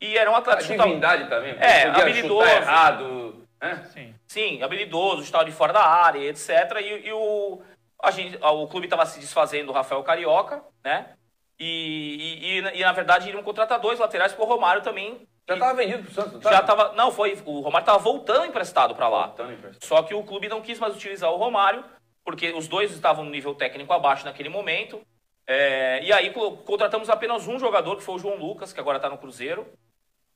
E 0.00 0.18
era 0.18 0.30
um 0.30 0.34
A 0.34 0.38
atleta 0.38 0.62
que 0.62 0.68
chutava- 0.68 0.88
divindade 0.88 1.28
também. 1.28 1.54
É, 1.60 1.84
habilidoso. 1.84 2.48
errado. 2.48 3.46
Né? 3.60 3.86
Sim. 3.92 4.14
Sim, 4.26 4.62
habilidoso, 4.62 5.22
estava 5.22 5.44
de 5.44 5.52
fora 5.52 5.72
da 5.72 5.84
área, 5.84 6.18
etc. 6.28 6.50
E, 6.80 7.08
e 7.08 7.12
o, 7.12 7.62
a 8.02 8.10
gente, 8.10 8.38
o 8.42 8.66
clube 8.68 8.86
estava 8.86 9.06
se 9.06 9.18
desfazendo 9.20 9.66
do 9.68 9.72
Rafael 9.72 10.02
Carioca, 10.02 10.62
né? 10.84 11.14
E, 11.58 12.38
e, 12.42 12.58
e, 12.60 12.80
e, 12.80 12.84
na 12.84 12.92
verdade 12.92 13.28
iriam 13.28 13.42
contratar 13.42 13.80
dois 13.80 13.98
laterais, 13.98 14.32
porque 14.32 14.44
o 14.44 14.52
Romário 14.54 14.82
também 14.82 15.26
Já 15.48 15.54
estava 15.54 15.74
vendido 15.74 16.02
pro 16.02 16.12
Santos, 16.12 16.32
não 16.34 16.42
já 16.42 16.60
tava? 16.62 16.82
estava. 16.82 16.92
Não, 16.96 17.10
foi. 17.10 17.32
O 17.46 17.60
Romário 17.60 17.84
estava 17.84 17.98
voltando 17.98 18.44
emprestado 18.44 18.94
para 18.94 19.08
lá. 19.08 19.26
Voltando 19.28 19.52
emprestado. 19.54 19.84
Só 19.88 20.02
que 20.02 20.14
o 20.14 20.22
clube 20.22 20.48
não 20.48 20.60
quis 20.60 20.78
mais 20.78 20.94
utilizar 20.94 21.30
o 21.30 21.36
Romário, 21.36 21.82
porque 22.24 22.52
os 22.52 22.68
dois 22.68 22.90
estavam 22.92 23.24
no 23.24 23.30
nível 23.30 23.54
técnico 23.54 23.92
abaixo 23.92 24.24
naquele 24.26 24.48
momento. 24.50 25.00
É, 25.46 26.02
e 26.02 26.12
aí 26.12 26.30
co- 26.30 26.56
contratamos 26.58 27.08
apenas 27.08 27.46
um 27.46 27.58
jogador, 27.58 27.96
que 27.96 28.02
foi 28.02 28.16
o 28.16 28.18
João 28.18 28.36
Lucas, 28.36 28.72
que 28.72 28.80
agora 28.80 28.98
está 28.98 29.08
no 29.08 29.16
Cruzeiro. 29.16 29.66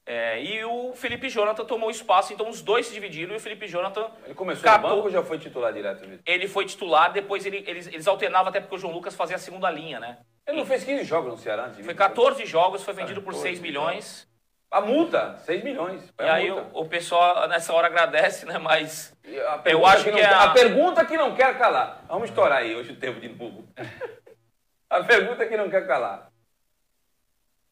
É, 0.07 0.43
e 0.43 0.65
o 0.65 0.93
Felipe 0.95 1.29
Jonathan 1.29 1.65
tomou 1.65 1.91
espaço, 1.91 2.33
então 2.33 2.49
os 2.49 2.63
dois 2.63 2.87
se 2.87 2.93
dividiram 2.93 3.33
e 3.33 3.37
o 3.37 3.41
Felipe 3.41 3.69
Jonathan 3.69 4.11
Ele 4.25 4.35
começou 4.35 4.65
Catou. 4.65 4.91
no 4.91 4.97
banco 4.97 5.07
ou 5.07 5.13
já 5.13 5.23
foi 5.23 5.39
titular 5.39 5.73
direto? 5.73 6.01
Vitor? 6.01 6.19
ele 6.27 6.49
foi 6.49 6.65
titular, 6.65 7.13
depois 7.13 7.47
ele- 7.47 7.63
eles, 7.67 7.87
eles 7.87 8.09
alternavam 8.09 8.49
até 8.49 8.61
porque 8.61 8.75
o 8.75 8.79
João 8.79 8.93
Lucas 8.93 9.15
fazia 9.15 9.37
a 9.37 9.39
segunda 9.39 9.71
linha, 9.71 10.01
né? 10.01 10.19
Ele 10.47 10.57
não 10.57 10.67
fez 10.67 10.83
15 10.83 11.05
jogos 11.05 11.31
no 11.31 11.39
Ceará 11.39 11.67
antes 11.67 11.77
Foi 11.77 11.95
vir? 11.95 11.97
14 11.97 12.45
jogos, 12.47 12.83
foi 12.83 12.95
vendido 12.95 13.23
por 13.23 13.33
14 13.35 13.43
6 13.43 13.61
milhões. 13.61 14.29
A 14.71 14.81
multa, 14.81 15.37
6 15.39 15.63
milhões. 15.65 16.13
E 16.19 16.23
aí 16.23 16.51
o, 16.51 16.67
o 16.73 16.89
pessoal 16.89 17.49
nessa 17.49 17.73
hora 17.73 17.89
agradece, 17.89 18.47
né? 18.47 18.57
Mas 18.59 19.17
eu 19.65 19.85
acho 19.85 20.05
que, 20.05 20.11
não 20.13 20.19
é 20.19 20.25
a... 20.25 20.45
a 20.45 20.51
pergunta 20.51 21.05
que 21.05 21.17
não 21.17 21.35
quer 21.35 21.59
calar. 21.59 22.05
Vamos 22.09 22.29
estourar 22.29 22.59
aí 22.59 22.75
hoje 22.75 22.93
o 22.93 22.97
tempo 22.97 23.21
de 23.21 23.29
novo. 23.29 23.69
a 24.89 25.03
pergunta 25.03 25.47
que 25.47 25.57
não 25.57 25.69
quer 25.69 25.87
calar. 25.87 26.30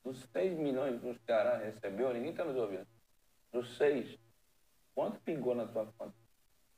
Dos 0.08 0.26
6 0.32 0.56
milhões 0.56 0.98
que 1.02 1.06
o 1.06 1.14
Ceará 1.26 1.58
recebeu, 1.58 2.14
ninguém 2.14 2.30
está 2.30 2.42
nos 2.42 2.56
ouvindo. 2.56 2.86
Dos 3.52 3.76
6, 3.76 4.18
quanto 4.94 5.20
pingou 5.20 5.54
na 5.54 5.66
tua 5.66 5.86
conta? 5.98 6.14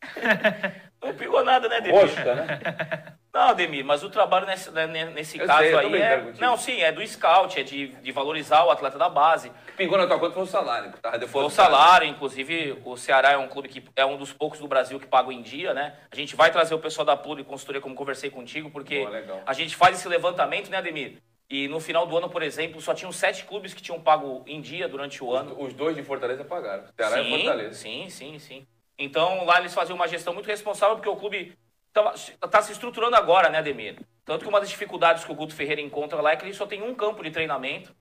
não 1.00 1.14
pegou 1.14 1.44
nada, 1.44 1.68
né, 1.68 1.80
Demir? 1.80 2.00
Rosca, 2.00 2.34
né? 2.34 2.58
Não, 3.32 3.42
Ademir, 3.42 3.84
mas 3.84 4.02
o 4.02 4.10
trabalho 4.10 4.44
nesse, 4.44 4.72
né, 4.72 5.04
nesse 5.04 5.38
Eu 5.38 5.46
caso 5.46 5.60
sei, 5.60 5.76
aí 5.76 6.02
é. 6.02 6.32
Não, 6.40 6.56
sim, 6.56 6.80
é 6.80 6.90
do 6.90 7.06
scout, 7.06 7.60
é 7.60 7.62
de, 7.62 7.86
de 7.86 8.10
valorizar 8.10 8.64
o 8.64 8.70
atleta 8.72 8.98
da 8.98 9.08
base. 9.08 9.52
Pingou 9.76 9.96
na 9.96 10.08
tua 10.08 10.18
conta 10.18 10.34
foi 10.34 10.42
o 10.42 10.46
salário. 10.46 10.92
Tava 11.00 11.28
Foi 11.28 11.44
o 11.44 11.48
salário, 11.50 12.08
inclusive 12.08 12.82
o 12.84 12.96
Ceará 12.96 13.30
é 13.30 13.36
um 13.36 13.46
clube 13.46 13.68
que 13.68 13.84
é 13.94 14.04
um 14.04 14.16
dos 14.16 14.32
poucos 14.32 14.58
do 14.58 14.66
Brasil 14.66 14.98
que 14.98 15.06
paga 15.06 15.32
em 15.32 15.42
dia, 15.42 15.72
né? 15.72 15.96
A 16.10 16.16
gente 16.16 16.34
vai 16.34 16.50
trazer 16.50 16.74
o 16.74 16.80
pessoal 16.80 17.04
da 17.04 17.16
Pluri 17.16 17.44
Consultoria, 17.44 17.80
como 17.80 17.94
conversei 17.94 18.30
contigo, 18.30 18.68
porque 18.68 19.04
Boa, 19.04 19.42
a 19.46 19.52
gente 19.52 19.76
faz 19.76 19.96
esse 19.96 20.08
levantamento, 20.08 20.68
né, 20.68 20.78
Ademir? 20.78 21.22
E 21.50 21.66
no 21.66 21.80
final 21.80 22.06
do 22.06 22.16
ano, 22.16 22.30
por 22.30 22.42
exemplo, 22.44 22.80
só 22.80 22.94
tinham 22.94 23.10
sete 23.10 23.44
clubes 23.44 23.74
que 23.74 23.82
tinham 23.82 24.00
pago 24.00 24.44
em 24.46 24.60
dia 24.60 24.88
durante 24.88 25.22
o 25.22 25.34
ano. 25.34 25.60
Os 25.60 25.74
dois 25.74 25.96
de 25.96 26.02
Fortaleza 26.02 26.44
pagaram. 26.44 26.84
Ceará 26.96 27.20
e 27.20 27.24
sim, 27.24 27.30
Fortaleza. 27.44 27.74
sim, 27.74 28.08
sim, 28.08 28.38
sim. 28.38 28.66
Então 28.96 29.44
lá 29.44 29.58
eles 29.58 29.74
faziam 29.74 29.96
uma 29.96 30.06
gestão 30.06 30.32
muito 30.32 30.46
responsável, 30.46 30.94
porque 30.94 31.08
o 31.08 31.16
clube 31.16 31.58
está 31.92 32.62
se 32.62 32.70
estruturando 32.70 33.16
agora, 33.16 33.48
né, 33.48 33.58
Ademir? 33.58 33.96
Tanto 34.24 34.42
que 34.44 34.48
uma 34.48 34.60
das 34.60 34.70
dificuldades 34.70 35.24
que 35.24 35.32
o 35.32 35.34
Guto 35.34 35.52
Ferreira 35.54 35.80
encontra 35.80 36.20
lá 36.20 36.30
é 36.30 36.36
que 36.36 36.44
ele 36.44 36.54
só 36.54 36.66
tem 36.66 36.82
um 36.82 36.94
campo 36.94 37.20
de 37.24 37.32
treinamento. 37.32 37.92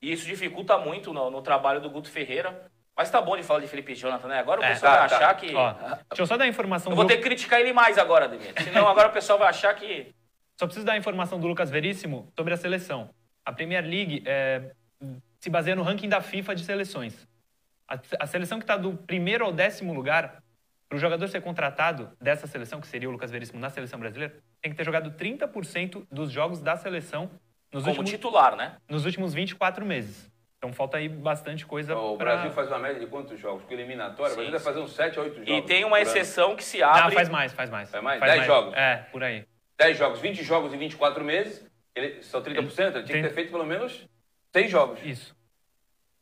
E 0.00 0.12
isso 0.12 0.24
dificulta 0.24 0.78
muito 0.78 1.12
no, 1.12 1.28
no 1.28 1.42
trabalho 1.42 1.80
do 1.80 1.90
Guto 1.90 2.08
Ferreira. 2.08 2.70
Mas 2.96 3.10
tá 3.10 3.20
bom 3.20 3.36
de 3.36 3.42
falar 3.42 3.60
de 3.60 3.66
Felipe 3.66 3.94
Jonathan, 3.96 4.28
né? 4.28 4.38
Agora 4.38 4.60
o 4.60 4.64
É, 4.64 4.68
pessoal 4.74 4.92
tá, 4.92 4.98
vai 5.00 5.08
tá. 5.08 5.16
achar 5.16 5.34
que. 5.34 5.54
Ó, 5.54 5.72
deixa 5.72 6.22
eu 6.22 6.26
só 6.26 6.36
dar 6.36 6.44
a 6.44 6.48
informação 6.48 6.92
Eu 6.92 6.96
vou 6.96 7.06
ter 7.06 7.16
que 7.16 7.22
criticar 7.22 7.58
ele 7.58 7.72
mais 7.72 7.98
agora, 7.98 8.26
Ademir. 8.26 8.52
Senão 8.62 8.86
agora 8.86 9.08
o 9.08 9.12
pessoal 9.12 9.38
vai 9.38 9.48
achar 9.48 9.74
que. 9.74 10.14
Só 10.62 10.66
preciso 10.66 10.86
dar 10.86 10.92
a 10.92 10.96
informação 10.96 11.40
do 11.40 11.48
Lucas 11.48 11.70
Veríssimo 11.70 12.32
sobre 12.36 12.54
a 12.54 12.56
seleção. 12.56 13.10
A 13.44 13.52
Premier 13.52 13.82
League 13.84 14.22
é, 14.24 14.70
se 15.40 15.50
baseia 15.50 15.74
no 15.74 15.82
ranking 15.82 16.08
da 16.08 16.20
FIFA 16.20 16.54
de 16.54 16.62
seleções. 16.62 17.26
A, 17.88 17.98
a 18.20 18.26
seleção 18.28 18.60
que 18.60 18.62
está 18.62 18.76
do 18.76 18.92
primeiro 18.96 19.44
ao 19.44 19.50
décimo 19.50 19.92
lugar, 19.92 20.40
para 20.88 20.94
o 20.94 21.00
jogador 21.00 21.26
ser 21.26 21.40
contratado 21.40 22.12
dessa 22.20 22.46
seleção, 22.46 22.80
que 22.80 22.86
seria 22.86 23.08
o 23.08 23.12
Lucas 23.12 23.32
Veríssimo 23.32 23.58
na 23.58 23.70
seleção 23.70 23.98
brasileira, 23.98 24.36
tem 24.60 24.70
que 24.70 24.76
ter 24.78 24.84
jogado 24.84 25.10
30% 25.10 26.06
dos 26.08 26.30
jogos 26.30 26.60
da 26.60 26.76
seleção 26.76 27.28
nos 27.72 27.82
Como 27.82 27.96
últimos, 27.96 28.10
titular, 28.10 28.54
né? 28.54 28.76
nos 28.88 29.04
últimos 29.04 29.34
24 29.34 29.84
meses. 29.84 30.30
Então 30.58 30.72
falta 30.72 30.98
aí 30.98 31.08
bastante 31.08 31.66
coisa 31.66 31.96
O 31.96 32.16
pra... 32.16 32.36
Brasil 32.36 32.52
faz 32.52 32.68
uma 32.68 32.78
média 32.78 33.00
de 33.00 33.08
quantos 33.08 33.36
jogos? 33.40 33.64
Com 33.64 33.74
eliminatória, 33.74 34.32
o 34.32 34.36
Brasil 34.36 34.52
vai 34.52 34.60
fazer 34.60 34.78
uns 34.78 34.92
7 34.92 35.18
a 35.18 35.22
8 35.22 35.34
jogos. 35.44 35.48
E 35.50 35.62
tem 35.62 35.82
uma 35.82 35.96
por 35.96 36.02
ano. 36.02 36.06
exceção 36.08 36.54
que 36.54 36.62
se 36.62 36.78
Não, 36.78 36.86
abre. 36.88 37.16
faz 37.16 37.28
mais, 37.28 37.52
faz 37.52 37.68
mais. 37.68 37.90
Faz 37.90 38.04
mais? 38.04 38.20
Faz 38.20 38.32
10 38.34 38.46
jogos? 38.46 38.74
É, 38.74 38.98
por 39.10 39.24
aí. 39.24 39.44
10 39.78 39.96
jogos, 39.98 40.20
20 40.20 40.42
jogos 40.42 40.72
em 40.74 40.78
24 40.78 41.24
meses, 41.24 41.64
ele, 41.94 42.22
são 42.22 42.42
30%, 42.42 42.48
ele 42.48 42.66
tinha 42.66 43.02
que 43.04 43.12
tem- 43.12 43.22
ter 43.22 43.32
feito 43.34 43.50
pelo 43.50 43.64
menos 43.66 44.06
6 44.52 44.70
jogos. 44.70 44.98
Isso. 45.04 45.34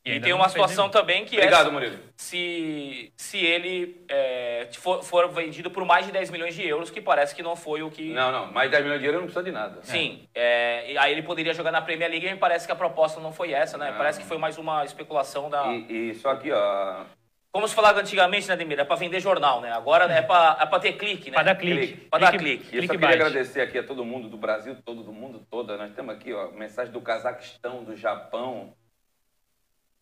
E 0.02 0.12
ainda 0.12 0.24
tem 0.24 0.32
uma 0.32 0.48
situação 0.48 0.84
nenhum. 0.84 0.92
também 0.92 1.26
que 1.26 1.36
Obrigado, 1.36 1.68
é 1.68 1.72
Murilo. 1.72 1.98
se, 2.16 3.12
se 3.18 3.36
ele 3.44 4.02
é, 4.08 4.66
for, 4.78 5.02
for 5.04 5.28
vendido 5.28 5.70
por 5.70 5.84
mais 5.84 6.06
de 6.06 6.12
10 6.12 6.30
milhões 6.30 6.54
de 6.54 6.66
euros, 6.66 6.90
que 6.90 7.02
parece 7.02 7.34
que 7.34 7.42
não 7.42 7.54
foi 7.54 7.82
o 7.82 7.90
que. 7.90 8.10
Não, 8.10 8.32
não, 8.32 8.50
mais 8.50 8.70
10 8.70 8.82
milhões 8.82 8.98
de 9.00 9.06
euros 9.06 9.20
não 9.20 9.26
precisa 9.26 9.44
de 9.44 9.52
nada. 9.52 9.78
Sim, 9.82 10.26
é, 10.34 10.90
e 10.92 10.96
aí 10.96 11.12
ele 11.12 11.22
poderia 11.22 11.52
jogar 11.52 11.70
na 11.70 11.82
Premier 11.82 12.10
League 12.10 12.26
e 12.26 12.32
me 12.32 12.38
parece 12.38 12.64
que 12.64 12.72
a 12.72 12.76
proposta 12.76 13.20
não 13.20 13.30
foi 13.30 13.52
essa, 13.52 13.76
né? 13.76 13.90
Não. 13.90 13.98
Parece 13.98 14.20
que 14.20 14.26
foi 14.26 14.38
mais 14.38 14.56
uma 14.56 14.82
especulação 14.86 15.50
da. 15.50 15.66
E, 15.66 16.10
e 16.10 16.14
só 16.14 16.30
aqui, 16.30 16.50
ó. 16.50 17.04
Como 17.52 17.66
se 17.66 17.74
falava 17.74 18.00
antigamente, 18.00 18.46
né, 18.46 18.56
Demir? 18.56 18.78
É 18.78 18.84
pra 18.84 18.94
vender 18.94 19.18
jornal, 19.18 19.60
né? 19.60 19.72
Agora 19.72 20.04
é 20.04 20.22
pra, 20.22 20.56
é 20.60 20.66
pra 20.66 20.78
ter 20.78 20.92
clique, 20.92 21.30
né? 21.30 21.34
Pra 21.34 21.42
dar 21.42 21.56
clique. 21.56 21.96
Pra 22.08 22.18
dar 22.20 22.38
clique. 22.38 22.68
E 22.72 22.76
eu 22.76 22.82
só 22.82 22.88
clique 22.88 22.88
queria 22.88 23.08
bait. 23.08 23.14
agradecer 23.20 23.60
aqui 23.60 23.78
a 23.78 23.82
todo 23.82 24.04
mundo 24.04 24.28
do 24.28 24.36
Brasil, 24.36 24.76
todo 24.84 25.02
do 25.02 25.12
mundo 25.12 25.44
todo. 25.50 25.76
Nós 25.76 25.92
temos 25.92 26.14
aqui, 26.14 26.32
ó, 26.32 26.52
mensagem 26.52 26.92
do 26.92 27.00
Cazaquistão, 27.00 27.82
do 27.82 27.96
Japão. 27.96 28.72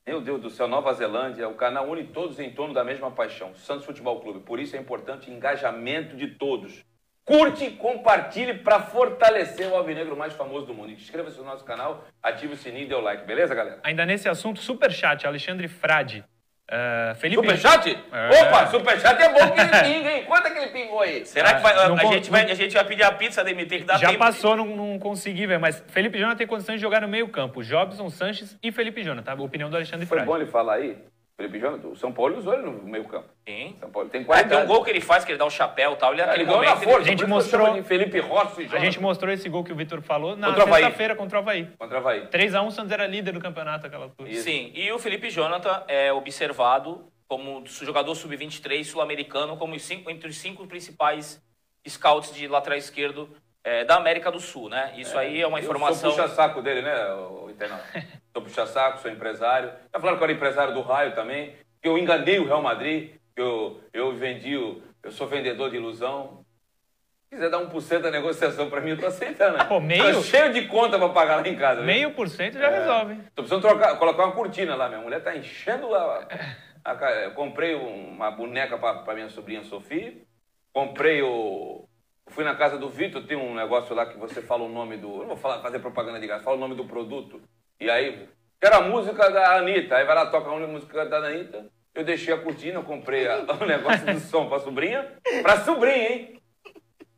Meu 0.06 0.20
Deus 0.20 0.42
do 0.42 0.50
céu, 0.50 0.68
Nova 0.68 0.92
Zelândia, 0.92 1.48
o 1.48 1.54
canal 1.54 1.88
une 1.88 2.04
todos 2.04 2.38
em 2.38 2.50
torno 2.50 2.74
da 2.74 2.84
mesma 2.84 3.10
paixão. 3.10 3.54
Santos 3.54 3.86
Futebol 3.86 4.20
Clube. 4.20 4.40
Por 4.40 4.60
isso 4.60 4.76
é 4.76 4.78
importante 4.78 5.30
o 5.30 5.32
engajamento 5.32 6.16
de 6.16 6.28
todos. 6.28 6.84
Curte, 7.24 7.70
compartilhe 7.72 8.58
para 8.58 8.80
fortalecer 8.80 9.68
o 9.68 9.74
alvinegro 9.74 10.16
mais 10.16 10.34
famoso 10.34 10.66
do 10.66 10.74
mundo. 10.74 10.92
Inscreva-se 10.92 11.38
no 11.38 11.44
nosso 11.44 11.64
canal, 11.64 12.04
ative 12.22 12.54
o 12.54 12.56
sininho 12.56 12.84
e 12.84 12.88
dê 12.88 12.94
o 12.94 13.00
like, 13.00 13.26
beleza, 13.26 13.54
galera? 13.54 13.80
Ainda 13.84 14.04
nesse 14.06 14.28
assunto, 14.28 14.60
superchat, 14.60 15.26
Alexandre 15.26 15.68
Frade. 15.68 16.24
Uh, 16.70 17.14
Felipe... 17.14 17.40
Superchat? 17.40 17.98
É. 18.12 18.42
Opa, 18.42 18.66
superchat 18.66 19.22
é 19.22 19.28
bom 19.30 19.50
que 19.52 19.60
ele 19.60 19.70
pinga, 19.82 20.10
hein? 20.12 20.24
Quanto 20.26 20.48
é 20.48 20.50
que 20.50 20.58
ele 20.58 20.66
pingou 20.70 21.00
aí? 21.00 21.24
Será 21.24 21.54
que 21.54 21.62
vai, 21.62 21.72
a, 21.74 21.88
Não 21.88 21.96
a 21.96 22.00
con- 22.00 22.12
gente 22.12 22.30
vai, 22.30 22.50
a 22.50 22.54
gente 22.54 22.74
vai 22.74 22.84
pedir 22.84 23.04
a 23.04 23.12
pizza, 23.12 23.42
Demir? 23.42 23.66
Tem 23.66 23.78
que 23.78 23.84
dar 23.86 23.98
Já 23.98 24.08
tempo. 24.08 24.18
passou, 24.18 24.54
não, 24.54 24.66
não 24.66 24.98
consegui 24.98 25.46
ver, 25.46 25.58
mas 25.58 25.82
Felipe 25.88 26.18
Jonathan 26.18 26.36
tem 26.36 26.46
condições 26.46 26.74
de 26.76 26.82
jogar 26.82 27.00
no 27.00 27.08
meio 27.08 27.26
campo. 27.28 27.62
Jobson, 27.62 28.10
Sanches 28.10 28.54
e 28.62 28.70
Felipe 28.70 29.02
Jonathan. 29.02 29.32
A 29.32 29.42
opinião 29.42 29.70
do 29.70 29.76
Alexandre 29.76 30.04
Foi 30.04 30.18
Frade. 30.18 30.30
bom 30.30 30.36
ele 30.36 30.46
falar 30.46 30.74
aí. 30.74 30.98
Felipe 31.38 31.60
Jonathan, 31.60 31.86
o 31.86 31.96
São 31.96 32.12
Paulo 32.12 32.36
usou 32.36 32.52
ele 32.52 32.62
no 32.62 32.72
meio 32.82 33.04
campo. 33.04 33.28
Sim. 33.48 33.76
São 33.78 33.88
Paulo 33.88 34.08
tem 34.08 34.22
É, 34.22 34.24
qualidade. 34.24 34.56
tem 34.56 34.64
um 34.64 34.66
gol 34.66 34.82
que 34.82 34.90
ele 34.90 35.00
faz, 35.00 35.24
que 35.24 35.30
ele 35.30 35.38
dá 35.38 35.44
o 35.44 35.50
chapéu 35.50 35.92
e 35.92 35.96
tal. 35.96 36.12
Ele, 36.12 36.20
Ele 36.20 36.26
naquele 36.26 36.44
ganhou 36.46 36.64
na 36.64 36.74
força. 36.76 36.98
A 36.98 37.02
gente 37.04 37.22
eu 37.22 37.28
mostrou- 37.28 37.82
Felipe 37.84 38.18
Rossi 38.18 38.62
e 38.62 38.76
A 38.76 38.80
gente 38.80 38.98
mostrou 39.00 39.32
esse 39.32 39.48
gol 39.48 39.62
que 39.62 39.72
o 39.72 39.76
Vitor 39.76 40.02
falou 40.02 40.34
na 40.34 40.48
Contra 40.48 40.64
o 40.64 40.66
Havaí. 40.66 40.82
sexta-feira 40.82 41.14
contra 41.14 41.38
o 41.38 41.40
Havaí. 41.40 41.68
Contra 41.78 41.94
o 41.96 42.00
Havaí. 42.00 42.26
3x1, 42.26 42.66
o 42.66 42.70
Santos 42.72 42.90
era 42.90 43.06
líder 43.06 43.30
do 43.30 43.40
campeonato 43.40 43.86
aquela 43.86 44.06
altura. 44.06 44.28
Isso. 44.28 44.42
Sim, 44.42 44.72
e 44.74 44.90
o 44.90 44.98
Felipe 44.98 45.30
Jonathan 45.30 45.84
é 45.86 46.12
observado 46.12 47.06
como 47.28 47.62
jogador 47.66 48.16
sub-23 48.16 48.82
sul-americano, 48.84 49.56
como 49.56 49.78
cinco- 49.78 50.10
entre 50.10 50.28
os 50.28 50.36
cinco 50.38 50.66
principais 50.66 51.40
scouts 51.86 52.34
de 52.34 52.48
lateral 52.48 52.76
esquerdo 52.78 53.28
eh, 53.64 53.84
da 53.84 53.96
América 53.96 54.30
do 54.32 54.40
Sul, 54.40 54.68
né? 54.68 54.92
Isso 54.96 55.16
aí 55.18 55.40
é 55.42 55.46
uma 55.46 55.58
Eu 55.58 55.62
informação. 55.62 56.10
sou 56.10 56.22
puxa-saco 56.22 56.62
dele, 56.62 56.80
né, 56.82 56.94
o 57.14 57.48
internauta? 57.50 57.84
sou 58.38 58.42
puxa-saco, 58.42 58.98
sou 59.00 59.10
empresário. 59.10 59.70
Já 59.92 60.00
falaram 60.00 60.16
que 60.18 60.22
eu 60.22 60.26
era 60.26 60.32
empresário 60.32 60.74
do 60.74 60.80
Raio 60.82 61.14
também. 61.14 61.54
Que 61.82 61.88
eu 61.88 61.98
enganei 61.98 62.38
o 62.38 62.46
Real 62.46 62.62
Madrid. 62.62 63.12
Que 63.34 63.42
eu, 63.42 63.80
eu 63.92 64.14
vendi 64.14 64.56
o... 64.56 64.82
Eu 65.02 65.10
sou 65.12 65.26
vendedor 65.26 65.70
de 65.70 65.76
ilusão. 65.76 66.44
Se 67.24 67.36
quiser 67.36 67.50
dar 67.50 67.58
1% 67.58 67.98
da 68.00 68.10
negociação 68.10 68.68
pra 68.70 68.80
mim, 68.80 68.90
eu 68.90 68.98
tô 68.98 69.06
aceitando. 69.06 69.58
né? 69.58 69.64
Pô, 69.64 69.78
meio? 69.80 70.14
Tô 70.14 70.22
cheio 70.22 70.52
de 70.52 70.66
conta 70.66 70.98
pra 70.98 71.08
pagar 71.10 71.36
lá 71.36 71.46
em 71.48 71.56
casa. 71.56 71.76
viu? 71.76 71.86
Meio 71.86 72.10
por 72.12 72.28
cento 72.28 72.56
É. 72.56 72.60
já 72.60 72.68
resolve. 72.70 73.12
hein? 73.12 73.24
Tô 73.34 73.42
precisando 73.42 73.62
trocar, 73.62 73.96
colocar 73.98 74.24
uma 74.24 74.32
cortina 74.34 74.74
lá. 74.74 74.88
Minha 74.88 75.00
mulher 75.02 75.22
tá 75.22 75.36
enchendo 75.36 75.94
a. 75.94 76.26
a 76.84 76.94
ca- 76.96 77.10
eu 77.24 77.32
comprei 77.32 77.74
um- 77.76 78.08
uma 78.12 78.30
boneca 78.30 78.76
para 78.78 79.14
minha 79.14 79.28
sobrinha 79.28 79.62
Sofia. 79.64 80.14
Comprei 80.72 81.22
o. 81.22 81.84
Fui 82.28 82.44
na 82.44 82.54
casa 82.54 82.76
do 82.76 82.88
Vitor, 82.90 83.22
tem 83.26 83.36
um 83.36 83.54
negócio 83.54 83.94
lá 83.94 84.04
que 84.06 84.18
você 84.18 84.42
fala 84.42 84.64
o 84.64 84.68
nome 84.68 84.96
do. 84.96 85.08
Eu 85.08 85.18
não 85.20 85.28
vou 85.28 85.36
falar, 85.36 85.60
fazer 85.60 85.78
propaganda 85.78 86.18
de 86.20 86.26
graça, 86.26 86.44
fala 86.44 86.56
o 86.56 86.60
nome 86.60 86.74
do 86.74 86.84
produto. 86.84 87.40
E 87.80 87.88
aí, 87.90 88.28
quero 88.60 88.76
a 88.76 88.80
música 88.82 89.30
da 89.30 89.56
Anitta. 89.56 89.96
Aí 89.96 90.04
vai 90.04 90.14
lá, 90.14 90.26
toca 90.26 90.50
a 90.50 90.58
música 90.66 91.06
da 91.06 91.18
Anitta. 91.18 91.66
Eu 91.94 92.04
deixei 92.04 92.32
a 92.34 92.38
cortina, 92.38 92.82
comprei 92.82 93.26
a- 93.28 93.44
o 93.60 93.64
negócio 93.66 94.04
do 94.06 94.18
som 94.20 94.48
pra 94.48 94.60
sobrinha. 94.60 95.06
Pra 95.42 95.58
sobrinha, 95.60 96.08
hein? 96.12 96.42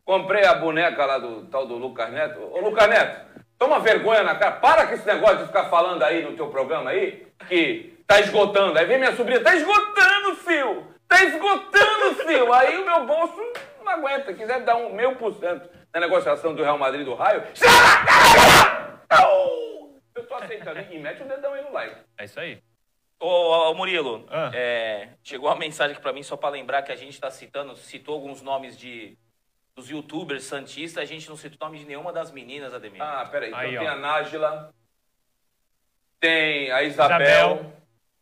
Comprei 0.05 0.45
a 0.45 0.55
boneca 0.55 1.05
lá 1.07 1.19
do 1.19 1.47
tal 1.47 1.67
do 1.67 1.77
Lucas 1.77 2.11
Neto. 2.13 2.41
Ô, 2.41 2.61
Lucas 2.61 2.89
Neto, 2.89 3.27
toma 3.59 3.79
vergonha 3.79 4.23
na 4.23 4.35
cara. 4.35 4.53
Para 4.53 4.87
com 4.87 4.95
esse 4.95 5.07
negócio 5.07 5.39
de 5.39 5.47
ficar 5.47 5.65
falando 5.65 6.03
aí 6.03 6.23
no 6.23 6.37
teu 6.37 6.49
programa 6.49 6.91
aí, 6.91 7.27
que 7.49 7.97
tá 8.07 8.21
esgotando. 8.21 8.79
Aí 8.79 8.87
vem 8.87 8.99
minha 8.99 9.15
sobrinha, 9.15 9.43
tá 9.43 9.55
esgotando, 9.55 10.35
fio! 10.37 10.87
Tá 11.07 11.23
esgotando, 11.25 12.15
fio! 12.27 12.53
Aí 12.53 12.79
o 12.79 12.85
meu 12.85 13.07
bolso 13.07 13.41
não 13.85 13.93
aguenta. 13.93 14.33
Quiser 14.35 14.61
dar 14.65 14.77
um 14.77 14.93
meio 14.93 15.15
por 15.17 15.33
cento 15.35 15.69
na 15.95 16.01
negociação 16.01 16.55
do 16.55 16.63
Real 16.63 16.79
Madrid 16.79 17.05
do 17.05 17.15
Raio. 17.15 17.43
Eu 20.15 20.27
tô 20.27 20.35
aceitando. 20.35 20.81
E 20.93 20.99
mete 20.99 21.23
o 21.23 21.29
dedão 21.29 21.53
aí 21.55 21.63
no 21.63 21.73
like. 21.73 22.01
É 22.19 22.25
isso 22.25 22.39
aí. 22.41 22.63
Ô, 23.19 23.27
ô, 23.71 23.75
Murilo, 23.75 24.27
Ah. 24.31 24.51
é, 24.55 25.11
chegou 25.23 25.49
uma 25.51 25.57
mensagem 25.57 25.93
aqui 25.93 26.03
pra 26.03 26.13
mim 26.13 26.23
só 26.23 26.37
pra 26.37 26.49
lembrar 26.49 26.83
que 26.83 26.91
a 26.93 26.97
gente 26.97 27.21
tá 27.21 27.31
citando, 27.31 27.77
citou 27.77 28.15
alguns 28.15 28.41
nomes 28.43 28.77
de 28.79 29.17
dos 29.77 29.89
youtubers 29.89 30.45
santistas, 30.45 31.03
a 31.03 31.07
gente 31.07 31.29
não 31.29 31.37
citou 31.37 31.57
o 31.61 31.65
nome 31.71 31.79
de 31.79 31.87
nenhuma 31.87 32.13
das 32.13 32.31
meninas, 32.33 32.75
Ademir. 32.75 33.01
Ah, 33.01 33.25
peraí. 33.31 33.49
Então 33.51 33.61
Aí, 33.61 33.79
tem 33.79 33.89
ó. 33.89 33.93
a 33.93 33.97
Nájila. 33.97 34.75
Tem 36.19 36.71
a 36.71 36.83
Isabel. 36.83 37.21
Isabel. 37.27 37.73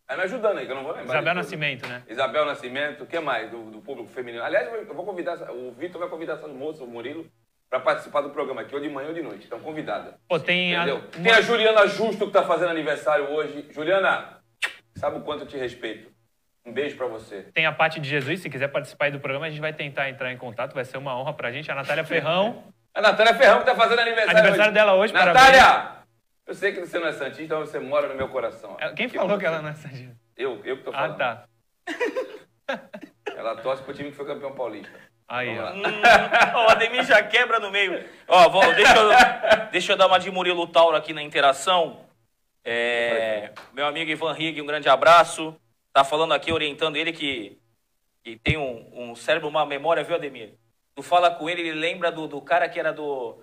Vai 0.06 0.16
me 0.16 0.22
ajudando 0.22 0.58
aí, 0.58 0.66
que 0.66 0.72
eu 0.72 0.76
não 0.76 0.84
vou 0.84 0.92
lembrar. 0.92 1.14
Isabel. 1.16 1.34
Nascimento, 1.34 1.86
né? 1.86 2.02
Isabel 2.08 2.44
Nascimento, 2.46 3.04
o 3.04 3.06
que 3.06 3.18
mais 3.20 3.50
do, 3.50 3.70
do 3.70 3.80
público 3.80 4.08
feminino? 4.10 4.42
Aliás, 4.44 4.66
eu 4.72 4.94
vou- 4.94 5.04
convidar, 5.04 5.36
o 5.52 5.72
Vitor 5.72 6.00
vai 6.00 6.08
convidar 6.08 6.34
essas 6.34 6.52
moças, 6.52 6.80
o 6.80 6.86
Murilo, 6.86 7.30
para 7.70 7.80
participar 7.80 8.22
do 8.22 8.30
programa 8.30 8.62
aqui, 8.62 8.74
ou 8.74 8.80
de 8.80 8.88
manhã 8.88 9.08
ou 9.08 9.14
de 9.14 9.22
noite. 9.22 9.44
Estão 9.44 9.60
convidadas. 9.60 10.14
Pô, 10.28 10.38
tem 10.40 10.74
a, 10.76 10.84
Entendeu? 10.84 11.08
Tem 11.10 11.32
a 11.32 11.40
Juliana 11.40 11.86
Justo 11.86 12.26
que 12.26 12.32
tá 12.32 12.42
fazendo 12.44 12.70
aniversário 12.70 13.30
hoje. 13.30 13.68
Juliana, 13.70 14.38
sabe 14.96 15.18
o 15.18 15.22
quanto 15.22 15.42
eu 15.42 15.46
te 15.46 15.56
respeito. 15.56 16.10
Um 16.64 16.72
beijo 16.72 16.96
pra 16.96 17.06
você. 17.06 17.42
tem 17.54 17.64
a 17.66 17.72
Paty 17.72 17.98
de 18.00 18.08
Jesus, 18.08 18.40
se 18.40 18.50
quiser 18.50 18.68
participar 18.68 19.06
aí 19.06 19.10
do 19.10 19.20
programa, 19.20 19.46
a 19.46 19.50
gente 19.50 19.60
vai 19.60 19.72
tentar 19.72 20.08
entrar 20.10 20.30
em 20.32 20.36
contato, 20.36 20.74
vai 20.74 20.84
ser 20.84 20.98
uma 20.98 21.18
honra 21.18 21.32
pra 21.32 21.50
gente. 21.50 21.70
A 21.70 21.74
Natália 21.74 22.04
Ferrão, 22.04 22.62
A 22.94 23.00
Natália 23.00 23.34
Ferrão 23.34 23.60
que 23.60 23.64
tá 23.66 23.74
fazendo 23.74 24.00
aniversário 24.00 24.30
Aniversário 24.38 24.64
hoje. 24.70 24.74
dela 24.74 24.94
hoje, 24.94 25.12
Natália! 25.14 25.98
Eu 26.46 26.54
sei 26.54 26.72
que 26.72 26.80
você 26.80 26.98
não 26.98 27.06
é 27.06 27.12
santista, 27.12 27.42
então 27.42 27.60
você 27.60 27.78
mora 27.78 28.08
no 28.08 28.14
meu 28.14 28.28
coração. 28.28 28.76
É, 28.80 28.90
quem 28.92 29.08
falou 29.08 29.38
que 29.38 29.44
ela 29.46 29.60
não 29.62 29.68
é 29.70 29.74
santista? 29.74 30.16
Eu, 30.36 30.60
eu 30.64 30.78
que 30.78 30.82
tô 30.84 30.90
Ah, 30.90 30.94
falando. 30.94 31.16
tá. 31.18 31.44
Ela 33.36 33.56
torce 33.56 33.82
pro 33.82 33.94
time 33.94 34.10
que 34.10 34.16
foi 34.16 34.26
campeão 34.26 34.52
paulista. 34.54 34.90
Aí, 35.28 35.58
ó. 35.58 35.72
Hum, 35.72 35.82
o 36.66 36.70
Ademir 36.70 37.04
já 37.04 37.22
quebra 37.22 37.60
no 37.60 37.70
meio. 37.70 38.02
Ó, 38.26 38.48
vou- 38.48 38.74
deixa, 38.74 38.96
eu, 38.96 39.10
deixa 39.70 39.92
eu 39.92 39.96
dar 39.96 40.06
uma 40.06 40.18
de 40.18 40.30
Murilo 40.30 40.66
Tauro 40.66 40.96
aqui 40.96 41.12
na 41.12 41.22
interação. 41.22 42.00
É, 42.64 43.52
meu 43.72 43.86
amigo 43.86 44.10
Ivan 44.10 44.32
Rig, 44.32 44.60
um 44.62 44.66
grande 44.66 44.88
abraço. 44.88 45.54
Tá 45.92 46.02
falando 46.02 46.32
aqui, 46.32 46.52
orientando 46.52 46.96
ele 46.96 47.12
que, 47.12 47.58
que 48.22 48.36
tem 48.36 48.56
um, 48.56 48.90
um 48.92 49.14
cérebro, 49.14 49.48
uma 49.48 49.66
memória, 49.66 50.02
viu, 50.02 50.16
Ademir? 50.16 50.54
Tu 50.94 51.02
fala 51.02 51.30
com 51.30 51.48
ele, 51.48 51.60
ele 51.60 51.72
lembra 51.78 52.10
do, 52.10 52.26
do 52.26 52.40
cara 52.40 52.68
que 52.68 52.78
era 52.80 52.92
do. 52.92 53.42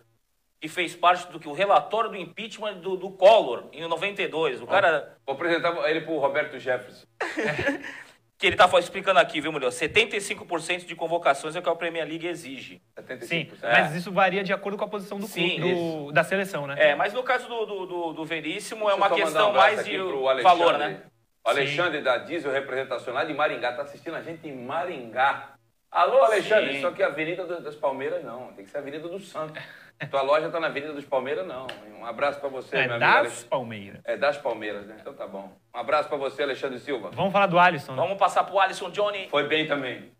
que 0.59 0.67
fez 0.67 0.95
parte 0.95 1.31
do 1.31 1.39
que 1.39 1.47
o 1.47 1.53
relatório 1.53 2.09
do 2.09 2.17
impeachment 2.17 2.75
do, 2.79 2.97
do 2.97 3.11
Collor, 3.11 3.65
em 3.71 3.87
92. 3.87 4.61
O 4.61 4.67
cara. 4.67 5.17
Vou 5.25 5.35
apresentar 5.35 5.71
ele 5.89 6.01
pro 6.01 6.17
Roberto 6.17 6.59
Jefferson. 6.59 7.05
Que 8.37 8.47
ele 8.47 8.55
tá 8.57 8.67
fa- 8.67 8.79
explicando 8.79 9.17
aqui, 9.19 9.39
viu, 9.39 9.51
Murilo? 9.51 9.71
75% 9.71 10.85
de 10.85 10.93
convocações 10.95 11.55
é 11.55 11.59
o 11.59 11.61
que 11.61 11.69
a 11.69 11.75
Premier 11.75 12.05
League 12.07 12.27
exige. 12.27 12.81
75%. 12.97 13.25
Sim, 13.25 13.49
É. 13.61 13.71
mas 13.81 13.95
isso 13.95 14.11
varia 14.11 14.43
de 14.43 14.51
acordo 14.51 14.77
com 14.77 14.83
a 14.83 14.87
posição 14.89 15.17
do 15.17 15.25
Sim, 15.25 15.55
clube, 15.57 15.73
do- 15.73 16.11
da 16.11 16.23
seleção, 16.23 16.67
né? 16.67 16.75
É, 16.77 16.95
mas 16.95 17.13
no 17.13 17.23
caso 17.23 17.47
do, 17.47 17.65
do, 17.65 17.85
do, 17.85 18.13
do 18.13 18.25
Veríssimo 18.25 18.89
é 18.89 18.93
Deixa 18.93 18.93
eu 18.93 18.97
uma 18.97 19.15
questão 19.15 19.49
um 19.51 19.53
mais 19.53 19.85
de 19.85 19.97
valor, 20.43 20.77
né? 20.77 21.01
O 21.45 21.49
Alexandre 21.49 22.01
da 22.01 22.17
Diesel 22.17 22.51
Representação 22.51 23.13
lá 23.13 23.23
de 23.23 23.33
Maringá. 23.33 23.71
Tá 23.73 23.83
assistindo 23.83 24.15
a 24.15 24.21
gente 24.21 24.47
em 24.47 24.65
Maringá. 24.65 25.51
Alô, 25.91 26.23
Alexandre. 26.23 26.73
Sim. 26.73 26.81
Só 26.81 26.91
que 26.91 27.01
a 27.03 27.07
Avenida 27.07 27.45
das 27.61 27.75
Palmeiras 27.75 28.21
não. 28.23 28.51
Tem 28.53 28.65
que 28.65 28.71
ser 28.71 28.77
a 28.77 28.79
Avenida 28.81 29.07
do 29.07 29.19
Santos. 29.19 29.61
Tua 30.09 30.21
loja 30.21 30.49
tá 30.49 30.59
na 30.59 30.67
Avenida 30.67 30.93
dos 30.93 31.05
Palmeiras, 31.05 31.47
não. 31.47 31.67
Um 31.99 32.05
abraço 32.05 32.39
pra 32.39 32.49
você, 32.49 32.75
É 32.75 32.79
meu 32.87 32.95
amigo. 32.95 32.99
das 32.99 33.15
Alex- 33.17 33.43
Palmeiras. 33.45 34.01
É 34.03 34.17
das 34.17 34.37
Palmeiras, 34.37 34.85
né? 34.85 34.97
Então 34.99 35.13
tá 35.13 35.25
bom. 35.25 35.51
Um 35.73 35.77
abraço 35.79 36.09
pra 36.09 36.17
você, 36.17 36.43
Alexandre 36.43 36.79
Silva. 36.79 37.09
Vamos 37.11 37.31
falar 37.31 37.47
do 37.47 37.57
Alisson. 37.57 37.93
né? 37.93 38.01
Vamos 38.01 38.17
passar 38.17 38.43
pro 38.43 38.59
Alisson 38.59 38.89
Johnny. 38.91 39.27
Foi 39.29 39.47
bem 39.47 39.65
também. 39.67 40.11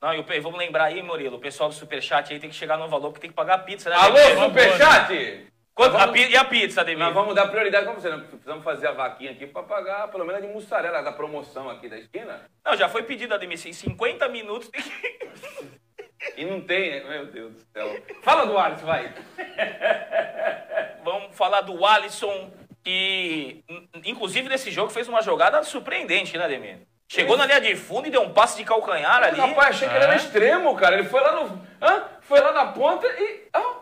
Não, 0.00 0.14
e 0.14 0.20
o 0.20 0.42
vamos 0.42 0.58
lembrar 0.58 0.84
aí, 0.84 1.02
Murilo, 1.02 1.36
o 1.38 1.40
pessoal 1.40 1.68
do 1.68 1.74
Superchat 1.74 2.32
aí 2.32 2.38
tem 2.38 2.50
que 2.50 2.54
chegar 2.54 2.76
no 2.76 2.88
valor 2.88 3.12
que 3.12 3.18
tem 3.20 3.30
que 3.30 3.34
pagar 3.36 3.54
a 3.54 3.58
pizza, 3.58 3.90
né? 3.90 3.96
Alô? 3.96 4.16
Superchat! 4.44 5.46
Quanto- 5.74 5.92
Nós 5.92 6.02
a 6.02 6.06
vamos- 6.06 6.20
pi- 6.20 6.30
e 6.32 6.36
a 6.36 6.44
pizza, 6.44 6.80
Ademir? 6.80 7.04
Nós 7.04 7.14
vamos 7.14 7.34
dar 7.34 7.46
prioridade 7.48 7.84
pra 7.84 7.94
você. 7.94 8.08
Nós 8.10 8.26
precisamos 8.26 8.64
fazer 8.64 8.88
a 8.88 8.92
vaquinha 8.92 9.30
aqui 9.32 9.46
pra 9.46 9.62
pagar 9.62 10.08
pelo 10.08 10.24
menos 10.24 10.42
a 10.42 10.46
de 10.46 10.52
mussarela 10.52 11.02
da 11.02 11.12
promoção 11.12 11.70
aqui 11.70 11.88
da 11.88 11.96
esquina. 11.98 12.42
Não, 12.64 12.76
já 12.76 12.88
foi 12.88 13.04
pedido, 13.04 13.34
Ademir. 13.34 13.58
Em 13.66 13.72
50 13.72 14.28
minutos 14.28 14.68
tem 14.68 14.82
que... 14.82 14.90
E 16.36 16.44
não 16.44 16.60
tem, 16.60 16.90
né? 16.90 17.08
Meu 17.08 17.26
Deus 17.26 17.52
do 17.54 17.60
céu. 17.72 17.96
Fala 18.22 18.44
do 18.46 18.58
Alisson, 18.58 18.86
vai. 18.86 19.12
Vamos 21.04 21.36
falar 21.36 21.60
do 21.62 21.84
Alisson, 21.84 22.50
que 22.84 23.62
in- 23.68 23.88
inclusive 24.04 24.48
nesse 24.48 24.70
jogo 24.70 24.90
fez 24.90 25.08
uma 25.08 25.22
jogada 25.22 25.62
surpreendente, 25.62 26.36
né, 26.36 26.44
Ademir? 26.44 26.78
Chegou 27.10 27.36
na 27.38 27.46
linha 27.46 27.60
de 27.60 27.74
fundo 27.74 28.06
e 28.06 28.10
deu 28.10 28.20
um 28.20 28.32
passe 28.34 28.56
de 28.58 28.64
calcanhar 28.64 29.22
ali. 29.22 29.40
Rapaz, 29.40 29.68
achei 29.76 29.88
que 29.88 29.94
ele 29.94 30.04
era 30.04 30.12
Ah. 30.12 30.16
extremo, 30.16 30.74
cara. 30.76 30.98
Ele 30.98 31.08
foi 31.08 31.20
lá 31.20 31.32
no. 31.32 31.66
Hã? 31.80 32.04
Foi 32.20 32.38
lá 32.40 32.52
na 32.52 32.66
ponta 32.72 33.06
e. 33.06 33.48
Ah, 33.54 33.76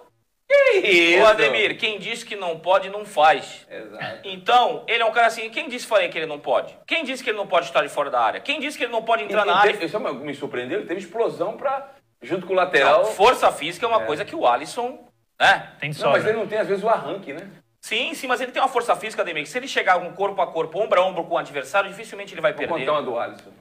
que 0.48 0.78
isso? 0.78 1.24
Ô, 1.24 1.26
Ademir, 1.26 1.76
quem 1.76 1.98
disse 1.98 2.24
que 2.24 2.36
não 2.36 2.60
pode, 2.60 2.88
não 2.88 3.04
faz. 3.04 3.66
Exato. 3.68 4.20
Então, 4.22 4.84
ele 4.86 5.02
é 5.02 5.04
um 5.04 5.10
cara 5.10 5.26
assim. 5.26 5.50
Quem 5.50 5.68
disse 5.68 5.88
falei 5.88 6.08
que 6.08 6.16
ele 6.16 6.26
não 6.26 6.38
pode? 6.38 6.78
Quem 6.86 7.02
disse 7.02 7.24
que 7.24 7.30
ele 7.30 7.36
não 7.36 7.48
pode 7.48 7.66
estar 7.66 7.82
de 7.82 7.88
fora 7.88 8.10
da 8.10 8.20
área? 8.20 8.40
Quem 8.40 8.60
disse 8.60 8.78
que 8.78 8.84
ele 8.84 8.92
não 8.92 9.02
pode 9.02 9.24
entrar 9.24 9.42
E- 9.42 9.46
na 9.46 9.52
e 9.52 9.56
área? 9.56 9.72
teve- 9.72 9.86
Isso 9.86 9.96
é 9.96 10.12
me 10.12 10.34
surpreendeu. 10.34 10.78
Ele 10.78 10.86
teve 10.86 11.00
explosão 11.00 11.56
pra. 11.56 11.95
Junto 12.26 12.46
com 12.46 12.52
o 12.52 12.56
lateral. 12.56 13.04
Não, 13.04 13.12
força 13.12 13.50
física 13.52 13.86
é 13.86 13.88
uma 13.88 14.04
coisa 14.04 14.24
que 14.24 14.34
o 14.34 14.46
Alisson, 14.46 15.08
né? 15.40 15.74
Tem 15.78 15.90
Não, 15.90 15.94
sobra. 15.96 16.12
mas 16.12 16.26
ele 16.26 16.36
não 16.38 16.46
tem, 16.46 16.58
às 16.58 16.66
vezes, 16.68 16.82
o 16.84 16.88
arranque, 16.88 17.32
né? 17.32 17.50
Sim, 17.80 18.14
sim, 18.14 18.26
mas 18.26 18.40
ele 18.40 18.50
tem 18.52 18.60
uma 18.60 18.68
força 18.68 18.96
física, 18.96 19.22
Ademir, 19.22 19.44
que 19.44 19.48
se 19.48 19.56
ele 19.58 19.68
chegar 19.68 19.96
um 19.98 20.12
corpo 20.12 20.40
a 20.42 20.46
corpo, 20.52 20.78
ombro 20.80 21.00
a 21.00 21.04
ombro 21.04 21.24
com 21.24 21.34
o 21.34 21.38
adversário, 21.38 21.88
dificilmente 21.88 22.34
ele 22.34 22.40
vai 22.40 22.52
Vou 22.52 22.58
perder. 22.58 22.80
contar 22.80 22.92
uma 22.92 23.02
do 23.02 23.18
Alisson. 23.18 23.52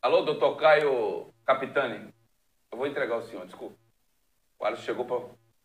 Alô, 0.00 0.22
doutor 0.22 0.56
Caio 0.56 1.32
Capitani. 1.44 2.08
Eu 2.70 2.78
vou 2.78 2.86
entregar 2.86 3.16
o 3.16 3.22
senhor, 3.22 3.44
desculpa. 3.44 3.76
O 4.58 4.64
Alisson 4.64 4.82
chegou 4.84 5.04
pra 5.04 5.18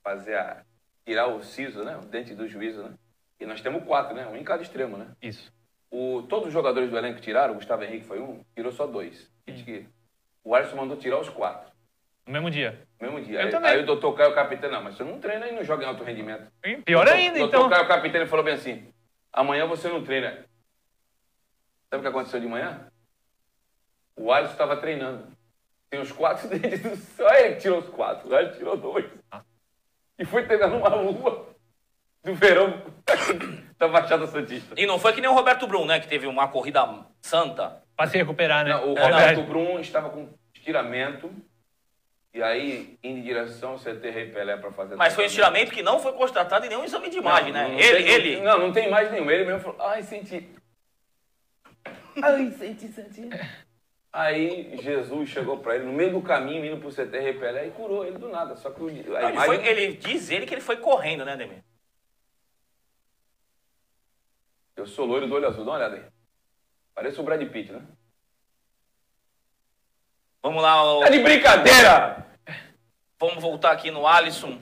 fazer 0.03 0.35
a. 0.35 0.63
tirar 1.05 1.27
o 1.27 1.43
siso, 1.43 1.83
né? 1.83 1.95
O 1.97 2.01
dente 2.05 2.33
do 2.33 2.47
juízo, 2.47 2.83
né? 2.83 2.93
E 3.39 3.45
nós 3.45 3.61
temos 3.61 3.83
quatro, 3.85 4.13
né? 4.15 4.25
Um 4.27 4.35
em 4.35 4.43
cada 4.43 4.61
extremo, 4.63 4.97
né? 4.97 5.07
Isso. 5.21 5.51
O, 5.91 6.23
todos 6.23 6.47
os 6.47 6.53
jogadores 6.53 6.89
do 6.89 6.97
elenco 6.97 7.21
tiraram, 7.21 7.53
o 7.53 7.57
Gustavo 7.57 7.83
Henrique 7.83 8.05
foi 8.05 8.19
um, 8.19 8.43
tirou 8.55 8.71
só 8.71 8.87
dois. 8.87 9.29
Diz 9.47 9.61
que 9.61 9.85
O 10.43 10.53
Alisson 10.55 10.75
mandou 10.75 10.97
tirar 10.97 11.19
os 11.19 11.29
quatro. 11.29 11.71
No 12.25 12.33
mesmo 12.33 12.49
dia. 12.51 12.85
No 12.99 13.11
mesmo 13.11 13.25
dia. 13.25 13.39
Eu 13.41 13.45
aí, 13.45 13.51
também. 13.51 13.71
aí 13.71 13.79
o 13.81 13.85
doutor 13.85 14.13
Caio 14.15 14.33
Capitani, 14.33 14.73
não, 14.73 14.83
mas 14.83 14.95
você 14.95 15.03
não 15.03 15.19
treina 15.19 15.47
e 15.47 15.51
não 15.53 15.63
joga 15.63 15.83
em 15.83 15.87
alto 15.87 16.03
rendimento. 16.03 16.51
E 16.63 16.77
Pior 16.77 17.05
Doutor- 17.05 17.19
ainda, 17.19 17.39
doutor 17.39 17.57
então. 17.57 17.69
Caio 17.69 17.87
Capitani 17.87 18.25
falou 18.27 18.45
bem 18.45 18.53
assim: 18.55 18.93
amanhã 19.31 19.65
você 19.65 19.87
não 19.89 20.03
treina. 20.03 20.45
Sabe 21.89 21.99
o 21.99 22.01
que 22.01 22.07
aconteceu 22.07 22.39
de 22.39 22.47
manhã? 22.47 22.87
O 24.15 24.31
Alisson 24.31 24.53
estava 24.53 24.77
treinando. 24.77 25.27
Tem 25.89 25.99
os 25.99 26.11
quatro 26.11 26.47
dentes 26.49 26.81
do 26.81 26.95
céu. 26.95 27.29
Aí 27.29 27.45
ele 27.45 27.55
tirou 27.57 27.79
os 27.79 27.89
quatro, 27.89 28.29
o 28.29 28.35
Alisson 28.35 28.57
tirou 28.57 28.77
dois. 28.77 29.05
E 30.17 30.25
foi 30.25 30.45
treinar 30.45 30.69
numa 30.69 30.89
rua 30.89 31.49
do 32.23 32.33
verão 32.35 32.81
da 33.77 33.87
Baixada 33.87 34.27
Santista. 34.27 34.75
E 34.77 34.85
não 34.85 34.97
foi 34.97 35.13
que 35.13 35.21
nem 35.21 35.29
o 35.29 35.33
Roberto 35.33 35.67
Brum, 35.67 35.85
né? 35.85 35.99
Que 35.99 36.07
teve 36.07 36.25
uma 36.25 36.47
corrida 36.47 37.05
santa. 37.21 37.82
Pra 37.95 38.07
se 38.07 38.17
recuperar, 38.17 38.65
né? 38.65 38.71
Não, 38.71 38.93
o 38.93 38.97
É 38.97 39.03
Roberto. 39.03 39.43
Brum 39.43 39.79
estava 39.79 40.09
com 40.09 40.29
estiramento. 40.53 41.31
E 42.33 42.41
aí, 42.41 42.97
indo 43.03 43.19
em 43.19 43.21
direção 43.21 43.73
ao 43.73 43.77
CT 43.79 44.09
Rei 44.09 44.31
Pelé 44.31 44.57
para 44.57 44.71
fazer. 44.71 44.95
Mas 44.95 45.13
foi 45.13 45.25
um 45.25 45.27
estiramento 45.27 45.71
que 45.71 45.83
não 45.83 45.99
foi 45.99 46.13
constatado 46.13 46.65
em 46.65 46.69
nenhum 46.69 46.83
exame 46.83 47.07
de 47.09 47.17
imagem, 47.19 47.53
Não, 47.53 47.61
né? 47.61 47.67
não 47.69 47.79
ele, 47.79 48.03
tem- 48.03 48.07
ele. 48.13 48.41
Não, 48.41 48.57
não 48.59 48.73
tem 48.73 48.89
mais 48.89 49.11
nenhum. 49.11 49.29
Ele 49.29 49.45
mesmo 49.45 49.59
falou, 49.59 49.79
ai, 49.81 50.01
senti. 50.01 50.49
Ai, 52.23 52.49
senti, 52.51 52.87
senti. 52.87 53.29
Aí 54.11 54.75
Jesus 54.81 55.29
chegou 55.29 55.59
pra 55.59 55.75
ele 55.75 55.85
no 55.85 55.93
meio 55.93 56.11
do 56.11 56.21
caminho, 56.23 56.65
indo 56.65 56.77
pro 56.77 56.91
CT 56.91 57.19
Repelé 57.19 57.67
e 57.67 57.71
curou 57.71 58.03
ele 58.03 58.17
do 58.17 58.29
nada. 58.29 58.55
Só 58.55 58.71
que 58.71 58.81
o- 58.81 58.87
a 58.87 58.91
Não, 58.91 58.97
ele, 58.99 59.31
imagem... 59.33 59.35
foi- 59.45 59.67
ele 59.67 59.93
diz 59.97 60.31
ele 60.31 60.47
que 60.47 60.53
ele 60.55 60.61
foi 60.61 60.77
correndo, 60.77 61.23
né, 61.25 61.37
Demir? 61.37 61.63
Eu 64.75 64.87
sou 64.87 65.05
loiro 65.05 65.27
do 65.27 65.35
olho 65.35 65.47
azul, 65.47 65.63
dá 65.65 65.71
uma 65.71 65.77
olhada 65.77 65.95
aí. 65.97 66.03
Parece 66.93 67.19
o 67.19 67.23
Brad 67.23 67.41
Pitt, 67.49 67.71
né? 67.71 67.81
Vamos 70.41 70.61
lá, 70.61 70.83
o- 70.83 70.99
Tá 71.01 71.09
de 71.09 71.19
brincadeira! 71.19 72.25
vamos 73.19 73.41
voltar 73.41 73.71
aqui 73.71 73.89
no 73.89 74.05
Alisson. 74.05 74.59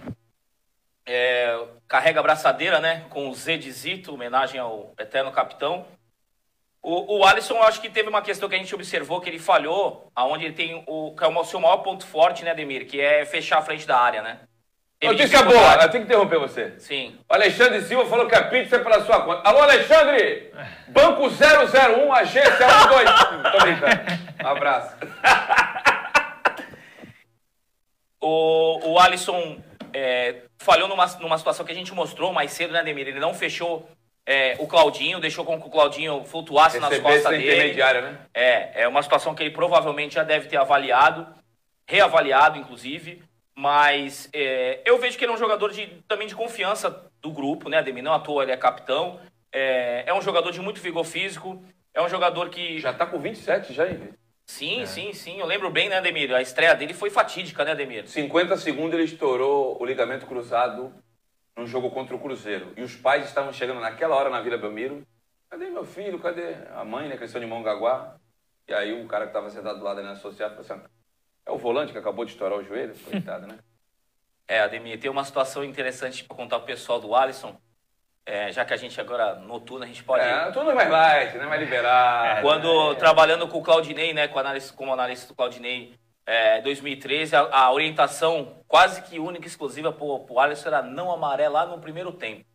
É, 1.06 1.68
carrega 1.88 2.20
a 2.20 2.24
braçadeira, 2.24 2.80
né? 2.80 3.08
Com 3.10 3.28
o 3.30 3.34
Z 3.34 3.58
de 3.58 3.72
Zito, 3.72 4.14
homenagem 4.14 4.60
ao 4.60 4.94
eterno 5.00 5.32
capitão. 5.32 5.86
O, 6.84 7.20
o 7.20 7.26
Alisson, 7.26 7.56
eu 7.56 7.64
acho 7.64 7.82
que 7.82 7.90
teve 7.90 8.08
uma 8.10 8.22
questão 8.22 8.48
que 8.48 8.56
a 8.56 8.58
gente 8.58 8.74
observou 8.74 9.20
que 9.20 9.30
ele 9.30 9.40
falhou, 9.40 10.12
aonde 10.16 10.46
ele 10.46 10.54
tem 10.54 10.84
o, 10.88 11.16
que 11.16 11.24
é 11.24 11.28
o 11.28 11.44
seu 11.44 11.60
maior 11.60 11.78
ponto 11.78 12.06
forte, 12.06 12.44
né, 12.44 12.54
Demir? 12.54 12.86
Que 12.88 13.02
é 13.02 13.26
fechar 13.26 13.58
a 13.60 13.62
frente 13.64 13.86
da 13.88 14.00
área, 14.00 14.22
né? 14.22 14.42
Notícia 15.04 15.42
boa, 15.44 15.74
eu 15.82 15.90
tenho 15.90 16.06
que 16.06 16.12
interromper 16.12 16.38
você. 16.40 16.74
Sim. 16.78 17.18
O 17.28 17.34
Alexandre 17.34 17.82
Silva 17.82 18.06
falou 18.06 18.28
que 18.28 18.36
a 18.36 18.44
pizza 18.44 18.76
é 18.76 18.80
pela 18.80 19.04
sua 19.04 19.22
conta. 19.22 19.42
Alô, 19.48 19.60
Alexandre! 19.62 20.52
Banco 20.90 21.24
001, 21.28 22.14
agência 22.14 22.52
12. 22.52 23.52
Tô 23.52 23.58
brincando. 23.60 24.02
Um 24.44 24.48
abraço. 24.48 24.96
O, 28.24 28.92
o 28.92 29.00
Alisson 29.00 29.58
é, 29.94 30.44
falhou 30.60 30.88
numa, 30.88 31.08
numa 31.20 31.38
situação 31.40 31.66
que 31.66 31.72
a 31.72 31.76
gente 31.76 31.92
mostrou 31.92 32.32
mais 32.32 32.52
cedo, 32.52 32.72
né, 32.72 32.84
Demir? 32.84 33.08
Ele 33.08 33.20
não 33.20 33.34
fechou 33.34 33.90
é, 34.28 34.56
o 34.60 34.68
Claudinho, 34.68 35.20
deixou 35.20 35.44
com 35.44 35.60
que 35.60 35.68
o 35.68 35.72
Claudinho 35.72 36.24
flutuasse 36.26 36.80
nas 36.80 36.92
Receber 36.92 37.10
essa 37.10 37.30
costas 37.30 37.42
dele. 37.42 37.74
né? 38.02 38.18
É, 38.32 38.84
é 38.84 38.88
uma 38.88 39.02
situação 39.02 39.34
que 39.34 39.42
ele 39.42 39.50
provavelmente 39.50 40.16
já 40.16 40.24
deve 40.24 40.48
ter 40.48 40.58
avaliado. 40.58 41.28
reavaliado, 41.88 42.60
inclusive. 42.60 43.24
Mas 43.62 44.28
é, 44.34 44.82
eu 44.84 44.98
vejo 44.98 45.16
que 45.20 45.24
ele 45.24 45.32
é 45.32 45.36
um 45.36 45.38
jogador 45.38 45.72
de, 45.72 45.86
também 46.08 46.28
de 46.28 46.34
confiança 46.34 47.08
do 47.22 47.30
grupo, 47.30 47.70
né, 47.70 47.78
Ademir? 47.78 48.04
Não 48.04 48.12
à 48.12 48.20
toa 48.20 48.42
ele 48.42 48.52
é 48.52 48.58
capitão. 48.58 49.22
É, 49.52 50.04
é 50.08 50.14
um 50.16 50.22
jogador 50.22 50.52
de 50.52 50.60
muito 50.60 50.82
vigor 50.82 51.04
físico. 51.04 51.64
É 51.94 52.02
um 52.02 52.10
jogador 52.10 52.50
que. 52.50 52.80
Já 52.80 52.92
tá 52.92 53.06
com 53.06 53.20
27 53.20 53.72
já, 53.72 53.88
hein? 53.88 54.16
Sim, 54.48 54.82
é. 54.82 54.86
sim, 54.88 55.14
sim. 55.14 55.40
Eu 55.40 55.46
lembro 55.46 55.70
bem, 55.70 55.90
né, 55.90 55.98
Ademir? 55.98 56.34
A 56.34 56.42
estreia 56.42 56.74
dele 56.74 56.96
foi 56.96 57.12
fatídica, 57.12 57.64
né, 57.64 57.74
Ademir? 57.74 58.08
50 58.08 58.58
segundos 58.58 58.96
ele 58.96 59.04
estourou 59.04 59.80
o 59.80 59.86
ligamento 59.86 60.26
cruzado 60.26 60.92
num 61.56 61.68
jogo 61.68 61.92
contra 61.92 62.16
o 62.16 62.20
Cruzeiro. 62.20 62.74
E 62.76 62.82
os 62.82 62.96
pais 62.96 63.26
estavam 63.26 63.54
chegando 63.54 63.80
naquela 63.80 64.16
hora 64.16 64.32
na 64.32 64.42
Vila 64.42 64.58
Belmiro. 64.58 65.06
Cadê 65.52 65.70
meu 65.70 65.86
filho? 65.86 66.18
Cadê 66.18 66.56
a 66.74 66.84
mãe, 66.84 67.08
né? 67.08 67.16
Cresceu 67.16 67.40
de 67.40 67.46
Mongaguá. 67.46 68.16
E 68.68 68.74
aí 68.74 68.92
um 68.92 69.08
cara 69.08 69.26
que 69.26 69.30
estava 69.30 69.52
sentado 69.52 69.78
do 69.78 69.86
lado 69.86 70.00
ali 70.00 70.08
na 70.08 70.14
associada 70.14 70.56
falou 70.56 70.82
assim: 70.82 71.01
é 71.46 71.52
o 71.52 71.58
volante 71.58 71.92
que 71.92 71.98
acabou 71.98 72.26
de 72.26 72.32
estourar 72.32 72.58
o 72.58 72.64
joelho? 72.64 72.96
Coitado, 73.10 73.48
né? 73.48 73.58
É, 74.48 74.60
Ademir, 74.60 75.00
tem 75.00 75.10
uma 75.10 75.24
situação 75.24 75.64
interessante 75.64 76.26
para 76.26 76.36
contar 76.36 76.58
pro 76.58 76.66
pessoal 76.66 77.00
do 77.00 77.16
Alisson. 77.16 77.56
É, 78.26 78.52
já 78.52 78.66
que 78.66 78.74
a 78.74 78.78
gente 78.78 79.00
agora, 79.00 79.36
noturno, 79.36 79.86
a 79.86 79.88
gente 79.88 80.04
pode. 80.04 80.26
É, 80.26 80.52
tudo 80.52 80.76
mais 80.76 80.90
light, 80.90 81.38
né? 81.38 81.46
Mais 81.46 81.62
liberado. 81.62 82.40
É, 82.40 82.42
Quando 82.44 82.92
é. 82.92 82.96
trabalhando 82.96 83.48
com 83.48 83.60
o 83.60 83.64
Claudinei, 83.64 84.14
né? 84.14 84.28
Com 84.28 84.40
analista, 84.40 84.76
como 84.76 84.92
analista 84.92 85.30
do 85.30 85.36
Claudinei, 85.36 85.98
é, 86.26 86.60
2013, 86.62 87.34
a, 87.34 87.42
a, 87.50 87.72
orientação 87.72 88.62
quase 88.68 89.02
que 89.04 89.20
única 89.20 89.46
e 89.46 89.48
exclusiva 89.48 89.92
pro, 89.92 90.20
pro 90.20 90.40
Alisson 90.40 90.68
era 90.68 90.82
não 90.82 91.12
amarelar 91.12 91.68
no 91.68 91.80
primeiro 91.80 92.12
tempo. 92.12 92.46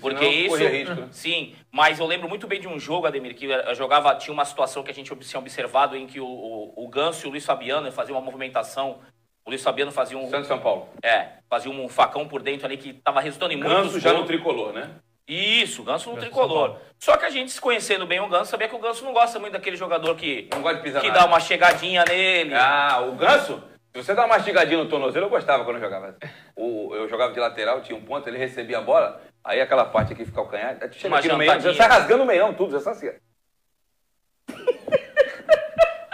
Porque 0.00 0.26
isso. 0.26 0.56
Risco, 0.56 0.94
né? 0.94 1.08
Sim, 1.12 1.54
mas 1.70 2.00
eu 2.00 2.06
lembro 2.06 2.28
muito 2.28 2.46
bem 2.46 2.60
de 2.60 2.68
um 2.68 2.78
jogo, 2.78 3.06
Ademir, 3.06 3.34
que 3.34 3.46
eu 3.46 3.74
jogava, 3.74 4.14
tinha 4.16 4.32
uma 4.32 4.44
situação 4.44 4.82
que 4.82 4.90
a 4.90 4.94
gente 4.94 5.14
tinha 5.14 5.40
observado 5.40 5.96
em 5.96 6.06
que 6.06 6.20
o, 6.20 6.26
o, 6.26 6.84
o 6.84 6.88
Ganso 6.88 7.24
e 7.24 7.28
o 7.28 7.30
Luiz 7.30 7.44
Fabiano 7.44 7.90
faziam 7.92 8.16
uma 8.16 8.24
movimentação 8.24 9.00
o 9.46 9.50
Luiz 9.50 9.62
Fabiano 9.62 9.92
fazia 9.92 10.16
um. 10.16 10.28
Santos 10.30 10.48
São 10.48 10.58
Paulo. 10.58 10.88
É, 11.02 11.28
fazia 11.50 11.70
um 11.70 11.86
facão 11.86 12.26
por 12.26 12.42
dentro 12.42 12.66
ali 12.66 12.78
que 12.78 12.90
estava 12.90 13.20
resultando 13.20 13.52
em 13.52 13.56
muito. 13.56 13.68
Ganso 13.68 14.00
já 14.00 14.12
no 14.12 14.24
tricolor, 14.24 14.72
né? 14.72 14.90
Isso, 15.28 15.82
Ganso 15.82 16.08
no 16.08 16.16
Ganso 16.16 16.26
tricolor. 16.26 16.78
Só 16.98 17.16
que 17.16 17.26
a 17.26 17.30
gente, 17.30 17.50
se 17.50 17.60
conhecendo 17.60 18.06
bem 18.06 18.20
o 18.20 18.28
Ganso, 18.28 18.50
sabia 18.50 18.68
que 18.68 18.74
o 18.74 18.78
Ganso 18.78 19.04
não 19.04 19.12
gosta 19.12 19.38
muito 19.38 19.52
daquele 19.52 19.76
jogador 19.76 20.14
que. 20.16 20.48
Não 20.50 20.62
gosta 20.62 20.78
de 20.78 20.82
pisar 20.82 21.02
Que 21.02 21.10
dá 21.10 21.26
uma 21.26 21.40
chegadinha 21.40 22.04
nele. 22.06 22.54
Ah, 22.54 23.04
o 23.06 23.12
Ganso? 23.12 23.62
Se 23.92 24.02
você 24.02 24.14
dá 24.14 24.22
uma 24.22 24.36
mastigadinha 24.36 24.82
no 24.82 24.88
tornozelo, 24.88 25.26
eu 25.26 25.30
gostava 25.30 25.62
quando 25.64 25.76
eu 25.76 25.82
jogava. 25.82 26.16
O, 26.56 26.94
eu 26.94 27.08
jogava 27.08 27.32
de 27.32 27.40
lateral, 27.40 27.80
tinha 27.80 27.98
um 27.98 28.04
ponto, 28.04 28.28
ele 28.28 28.38
recebia 28.38 28.78
a 28.78 28.80
bola, 28.80 29.20
aí 29.44 29.60
aquela 29.60 29.84
parte 29.84 30.12
aqui 30.12 30.24
fica 30.24 30.40
o 30.40 30.48
canhar, 30.48 30.76
chega 30.92 31.16
aqui 31.16 31.28
no 31.28 31.36
meio, 31.36 31.60
já 31.60 31.74
sai 31.74 31.88
rasgando 31.88 32.22
o 32.22 32.26
meião, 32.26 32.54
tudo, 32.54 32.72
já 32.72 32.78
está 32.78 32.92
assim. 32.92 33.10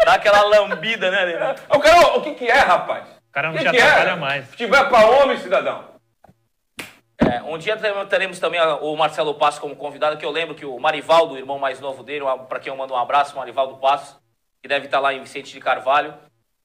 Dá 0.05 0.15
aquela 0.15 0.43
lambida, 0.43 1.11
né? 1.11 1.55
O 1.69 1.79
cara, 1.79 2.17
o 2.17 2.23
que 2.23 2.35
que 2.35 2.49
é, 2.49 2.59
rapaz? 2.59 3.07
O 3.29 3.33
cara 3.33 3.49
não 3.49 3.57
que 3.57 3.65
te 3.65 3.71
que 3.71 3.77
é? 3.77 3.83
atrapalha 3.83 4.11
é? 4.11 4.17
mais. 4.17 4.45
Se 4.47 4.57
tiver 4.57 4.89
para 4.89 5.07
homem, 5.09 5.39
cidadão. 5.39 5.91
É, 7.19 7.43
um 7.43 7.59
dia 7.59 7.77
teremos 8.09 8.39
também 8.39 8.61
o 8.81 8.97
Marcelo 8.97 9.35
Passo 9.35 9.61
como 9.61 9.77
convidado, 9.77 10.17
que 10.17 10.25
eu 10.25 10.31
lembro 10.31 10.55
que 10.55 10.65
o 10.65 10.79
Marivaldo, 10.81 11.35
o 11.35 11.39
irmão 11.39 11.59
mais 11.59 11.79
novo 11.79 12.03
dele, 12.03 12.25
para 12.49 12.59
quem 12.59 12.73
eu 12.73 12.77
mando 12.77 12.95
um 12.95 12.97
abraço, 12.97 13.37
Marivaldo 13.37 13.77
Passo, 13.77 14.21
que 14.63 14.69
deve 14.69 14.87
estar 14.87 15.01
lá 15.01 15.13
em 15.13 15.21
Vicente 15.21 15.53
de 15.53 15.61
Carvalho, 15.61 16.15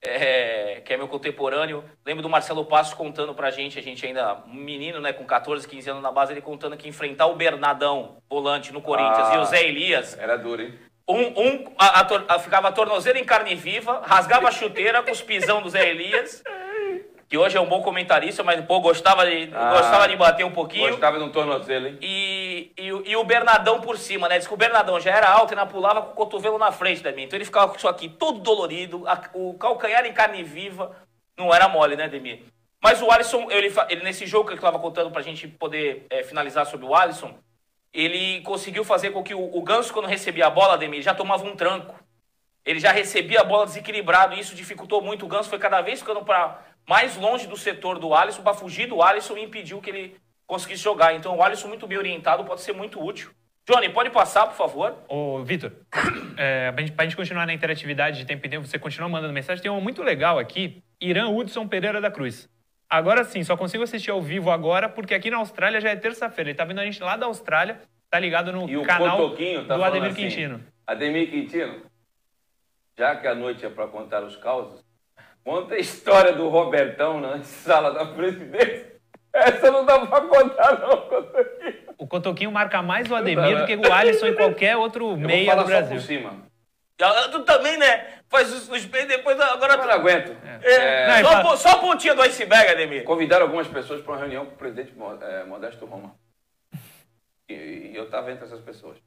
é, 0.09 0.81
que 0.83 0.93
é 0.93 0.97
meu 0.97 1.07
contemporâneo. 1.07 1.83
Lembro 2.05 2.21
do 2.21 2.29
Marcelo 2.29 2.65
Passo 2.65 2.95
contando 2.95 3.33
pra 3.33 3.51
gente, 3.51 3.77
a 3.79 3.81
gente 3.81 4.05
ainda 4.05 4.43
um 4.47 4.53
menino, 4.53 4.99
né, 4.99 5.13
com 5.13 5.25
14, 5.25 5.67
15 5.67 5.89
anos 5.89 6.03
na 6.03 6.11
base, 6.11 6.33
ele 6.33 6.41
contando 6.41 6.77
que 6.77 6.87
enfrentar 6.87 7.27
o 7.27 7.35
Bernadão, 7.35 8.17
volante 8.29 8.71
no 8.71 8.81
Corinthians, 8.81 9.29
ah, 9.29 9.35
e 9.35 9.37
o 9.39 9.45
Zé 9.45 9.67
Elias. 9.67 10.17
Era 10.17 10.37
duro, 10.37 10.61
hein? 10.61 10.73
Um, 11.07 11.21
um 11.39 11.75
a, 11.77 12.01
a, 12.01 12.35
a, 12.35 12.39
ficava 12.39 12.69
a 12.69 12.71
tornozeira 12.71 13.19
em 13.19 13.23
carne 13.23 13.53
viva, 13.53 14.01
rasgava 14.03 14.47
a 14.47 14.51
chuteira 14.51 15.03
com 15.03 15.11
os 15.11 15.21
pisão 15.21 15.61
do 15.61 15.69
Zé 15.69 15.89
Elias, 15.89 16.43
que 17.27 17.37
hoje 17.37 17.57
é 17.57 17.61
um 17.61 17.67
bom 17.67 17.81
comentarista, 17.81 18.43
mas 18.43 18.63
pô, 18.65 18.79
gostava 18.79 19.25
de, 19.25 19.49
ah, 19.53 19.71
gostava 19.71 20.07
de 20.07 20.15
bater 20.15 20.45
um 20.45 20.51
pouquinho. 20.51 20.91
Gostava 20.91 21.17
de 21.17 21.23
um 21.23 21.31
tornozelo, 21.31 21.87
hein? 21.87 21.97
E, 22.01 22.71
e, 22.77 22.87
e, 22.87 23.15
o 23.15 23.23
Bernadão 23.23 23.81
por 23.81 23.97
cima, 23.97 24.29
né? 24.29 24.37
Diz 24.37 24.47
que 24.47 24.53
o 24.53 24.57
Bernadão 24.57 24.99
já 24.99 25.11
era 25.11 25.29
alto 25.29 25.53
e 25.53 25.57
ainda 25.57 25.65
pulava 25.65 26.01
com 26.03 26.11
o 26.11 26.15
cotovelo 26.15 26.57
na 26.57 26.71
frente 26.71 27.01
da 27.01 27.11
minha. 27.11 27.25
Então 27.25 27.37
ele 27.37 27.45
ficava 27.45 27.69
com 27.69 27.77
isso 27.77 27.87
aqui 27.87 28.07
todo 28.07 28.39
dolorido, 28.39 29.07
a, 29.07 29.19
o 29.33 29.55
calcanhar 29.55 30.05
em 30.05 30.13
carne 30.13 30.43
viva. 30.43 30.95
Não 31.37 31.53
era 31.53 31.67
mole, 31.67 31.95
né, 31.95 32.07
Demir? 32.07 32.43
Mas 32.81 33.01
o 33.01 33.09
Alisson, 33.09 33.47
ele, 33.49 33.73
ele 33.89 34.03
nesse 34.03 34.27
jogo 34.27 34.45
que 34.45 34.51
ele 34.51 34.59
estava 34.59 34.77
contando 34.77 35.09
pra 35.09 35.23
gente 35.23 35.47
poder 35.47 36.05
é, 36.09 36.23
finalizar 36.23 36.67
sobre 36.67 36.85
o 36.85 36.93
Alisson, 36.93 37.33
ele 37.91 38.41
conseguiu 38.41 38.83
fazer 38.83 39.09
com 39.09 39.23
que 39.23 39.33
o, 39.33 39.57
o 39.57 39.61
Ganso, 39.63 39.91
quando 39.91 40.05
recebia 40.05 40.45
a 40.45 40.49
bola, 40.51 40.75
Ademir, 40.75 41.01
já 41.01 41.15
tomava 41.15 41.43
um 41.43 41.55
tranco. 41.55 41.95
Ele 42.63 42.79
já 42.79 42.91
recebia 42.91 43.41
a 43.41 43.43
bola 43.43 43.65
desequilibrado 43.65 44.35
e 44.35 44.39
isso 44.39 44.53
dificultou 44.53 45.01
muito. 45.01 45.25
O 45.25 45.27
Ganso 45.27 45.49
foi 45.49 45.57
cada 45.57 45.81
vez 45.81 45.99
ficando 45.99 46.23
para 46.23 46.63
mais 46.87 47.15
longe 47.17 47.47
do 47.47 47.57
setor 47.57 47.99
do 47.99 48.13
Alisson 48.13 48.41
para 48.41 48.53
fugir 48.53 48.87
do 48.87 49.01
Alisson 49.01 49.37
e 49.37 49.43
impediu 49.43 49.81
que 49.81 49.89
ele 49.89 50.17
conseguisse 50.45 50.83
jogar. 50.83 51.13
Então 51.15 51.35
o 51.35 51.43
Alisson 51.43 51.67
muito 51.67 51.87
bem 51.87 51.97
orientado 51.97 52.43
pode 52.43 52.61
ser 52.61 52.73
muito 52.73 53.03
útil. 53.03 53.31
Johnny, 53.67 53.89
pode 53.89 54.11
passar, 54.11 54.45
por 54.45 54.55
favor? 54.55 54.95
Ô, 55.07 55.43
Vitor, 55.43 55.71
é, 56.37 56.71
para 56.71 57.03
a 57.03 57.05
gente 57.05 57.15
continuar 57.15 57.47
na 57.47 57.53
interatividade 57.53 58.19
de 58.19 58.25
tempo 58.25 58.45
em 58.45 58.49
tempo, 58.49 58.67
você 58.67 58.77
continua 58.77 59.09
mandando 59.09 59.33
mensagem, 59.33 59.61
tem 59.61 59.71
uma 59.71 59.81
muito 59.81 60.03
legal 60.03 60.37
aqui, 60.37 60.83
Irã 61.01 61.29
Hudson 61.29 61.67
Pereira 61.67 61.99
da 61.99 62.11
Cruz. 62.11 62.47
Agora 62.87 63.23
sim, 63.23 63.43
só 63.43 63.57
consigo 63.57 63.83
assistir 63.83 64.11
ao 64.11 64.21
vivo 64.21 64.51
agora, 64.51 64.87
porque 64.87 65.15
aqui 65.15 65.31
na 65.31 65.37
Austrália 65.37 65.81
já 65.81 65.89
é 65.89 65.95
terça-feira. 65.95 66.51
Ele 66.51 66.57
tá 66.57 66.63
vendo 66.63 66.79
a 66.79 66.85
gente 66.85 67.01
lá 67.01 67.17
da 67.17 67.25
Austrália, 67.25 67.81
tá 68.07 68.19
ligado 68.19 68.51
no 68.51 68.69
e 68.69 68.85
canal 68.85 69.35
tá 69.67 69.75
do 69.75 69.83
Ademir 69.83 70.11
assim, 70.11 70.21
Quintino. 70.21 70.63
Ademir 70.85 71.31
Quintino, 71.31 71.81
já 72.95 73.15
que 73.15 73.25
a 73.25 73.33
noite 73.33 73.65
é 73.65 73.69
para 73.69 73.87
contar 73.87 74.23
os 74.23 74.35
causos, 74.35 74.84
conta 75.45 75.75
a 75.75 75.79
história 75.79 76.33
do 76.33 76.49
Robertão 76.49 77.21
na 77.21 77.41
sala 77.43 77.91
da 77.93 78.05
presidência. 78.07 78.95
Essa 79.31 79.71
não 79.71 79.85
dá 79.85 80.05
para 80.05 80.27
contar, 80.27 80.79
não, 80.79 80.97
Cotoquinho. 81.07 81.85
O 81.97 82.07
Cotoquinho 82.07 82.51
marca 82.51 82.81
mais 82.81 83.09
o 83.09 83.15
Ademir 83.15 83.59
do 83.59 83.65
que 83.65 83.75
o 83.75 83.93
Alisson 83.93 84.27
em 84.27 84.35
qualquer 84.35 84.75
outro 84.75 85.11
Eu 85.11 85.17
meia 85.17 85.55
do 85.55 85.63
Brasil. 85.63 85.99
Só 85.99 86.01
por 86.01 86.07
cima. 86.07 86.45
Tu 87.31 87.43
também, 87.43 87.77
né? 87.77 88.15
Faz 88.29 88.51
os, 88.51 88.69
os 88.69 88.85
depois 88.85 89.39
agora. 89.39 89.73
Eu 89.73 89.85
não 89.85 89.91
aguento. 89.91 90.35
É. 90.63 91.17
É. 91.17 91.21
Não, 91.21 91.31
só, 91.43 91.55
só 91.57 91.69
a 91.71 91.79
pontinha 91.79 92.15
do 92.15 92.21
iceberg, 92.21 92.71
Ademir. 92.71 93.03
Convidaram 93.03 93.43
algumas 93.43 93.67
pessoas 93.67 94.01
para 94.01 94.13
uma 94.13 94.19
reunião 94.19 94.45
com 94.45 94.53
o 94.53 94.57
presidente 94.57 94.93
é, 95.21 95.43
Modesto 95.43 95.85
Roma. 95.85 96.15
E, 97.47 97.53
e 97.53 97.95
eu 97.95 98.05
estava 98.05 98.31
entre 98.31 98.45
essas 98.45 98.61
pessoas. 98.61 98.97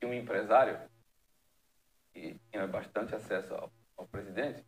E 0.00 0.06
um 0.06 0.12
empresário 0.12 0.78
que 2.12 2.36
tinha 2.50 2.66
bastante 2.66 3.14
acesso 3.14 3.54
ao, 3.54 3.72
ao, 3.96 4.06
presidente. 4.06 4.62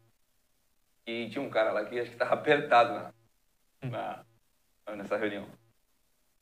E 1.08 1.30
tinha 1.30 1.40
um 1.42 1.48
cara 1.48 1.72
lá 1.72 1.86
que 1.86 1.98
acho 1.98 2.10
que 2.10 2.16
estava 2.16 2.34
apertado 2.36 3.14
na, 3.80 4.22
na, 4.86 4.94
nessa 4.94 5.16
reunião. 5.16 5.48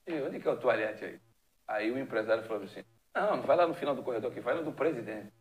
E 0.05 0.21
onde 0.23 0.41
que 0.41 0.49
é 0.49 0.51
o 0.51 0.57
toalhete 0.57 1.05
aí? 1.05 1.21
Aí 1.69 1.89
o 1.93 1.99
empresário 1.99 2.43
falou 2.43 2.65
assim: 2.65 2.85
Não, 3.15 3.37
não 3.37 3.45
vai 3.45 3.57
lá 3.57 3.69
no 3.69 3.75
final 3.75 3.95
do 3.95 4.03
corredor 4.03 4.33
aqui, 4.33 4.41
vai 4.41 4.57
no 4.57 4.65
do 4.65 4.73
presidente. 4.73 5.33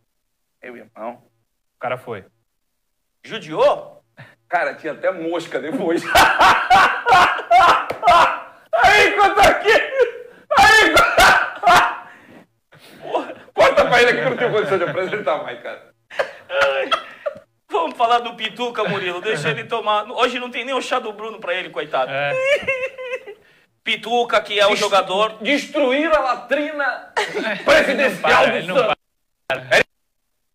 Eu, 0.62 0.78
irmão. 0.78 1.24
O 1.76 1.80
cara 1.80 1.98
foi. 1.98 2.24
Judiou? 3.24 4.06
Cara, 4.48 4.76
tinha 4.76 4.94
até 4.94 5.10
mosca 5.10 5.60
depois. 5.60 6.04
Aí, 8.74 9.16
conta 9.18 9.42
aqui! 9.42 9.72
Aí, 10.60 10.94
Corta 13.56 13.86
pra 13.90 14.02
ele 14.02 14.12
aqui 14.12 14.20
que 14.20 14.26
eu 14.26 14.30
não 14.30 14.38
tenho 14.38 14.52
condição 14.52 14.78
de 14.78 14.84
apresentar 14.84 15.42
mais, 15.42 15.60
cara. 15.64 15.95
Falar 18.06 18.20
do 18.20 18.36
Pituca, 18.36 18.84
Murilo. 18.84 19.20
Deixa 19.20 19.50
ele 19.50 19.64
tomar. 19.64 20.06
Hoje 20.12 20.40
não 20.40 20.52
tem 20.52 20.64
nem 20.64 20.76
o 20.76 20.82
chá 20.82 21.00
do 21.00 21.12
Bruno 21.12 21.40
pra 21.40 21.56
ele, 21.56 21.72
coitado. 21.72 22.12
É. 22.12 22.34
Pituca, 23.84 24.40
que 24.42 24.60
é 24.60 24.68
o 24.68 24.76
jogador. 24.76 25.40
Destruir 25.42 26.14
a 26.14 26.20
latrina 26.20 27.12
presidencial 27.66 28.46
do 28.46 28.64
Santos. 28.64 28.96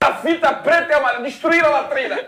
A 0.00 0.14
fita 0.14 0.52
preta 0.52 0.92
e 0.92 0.94
amarela, 0.94 1.24
destruir 1.24 1.64
a 1.64 1.70
latrina. 1.70 2.24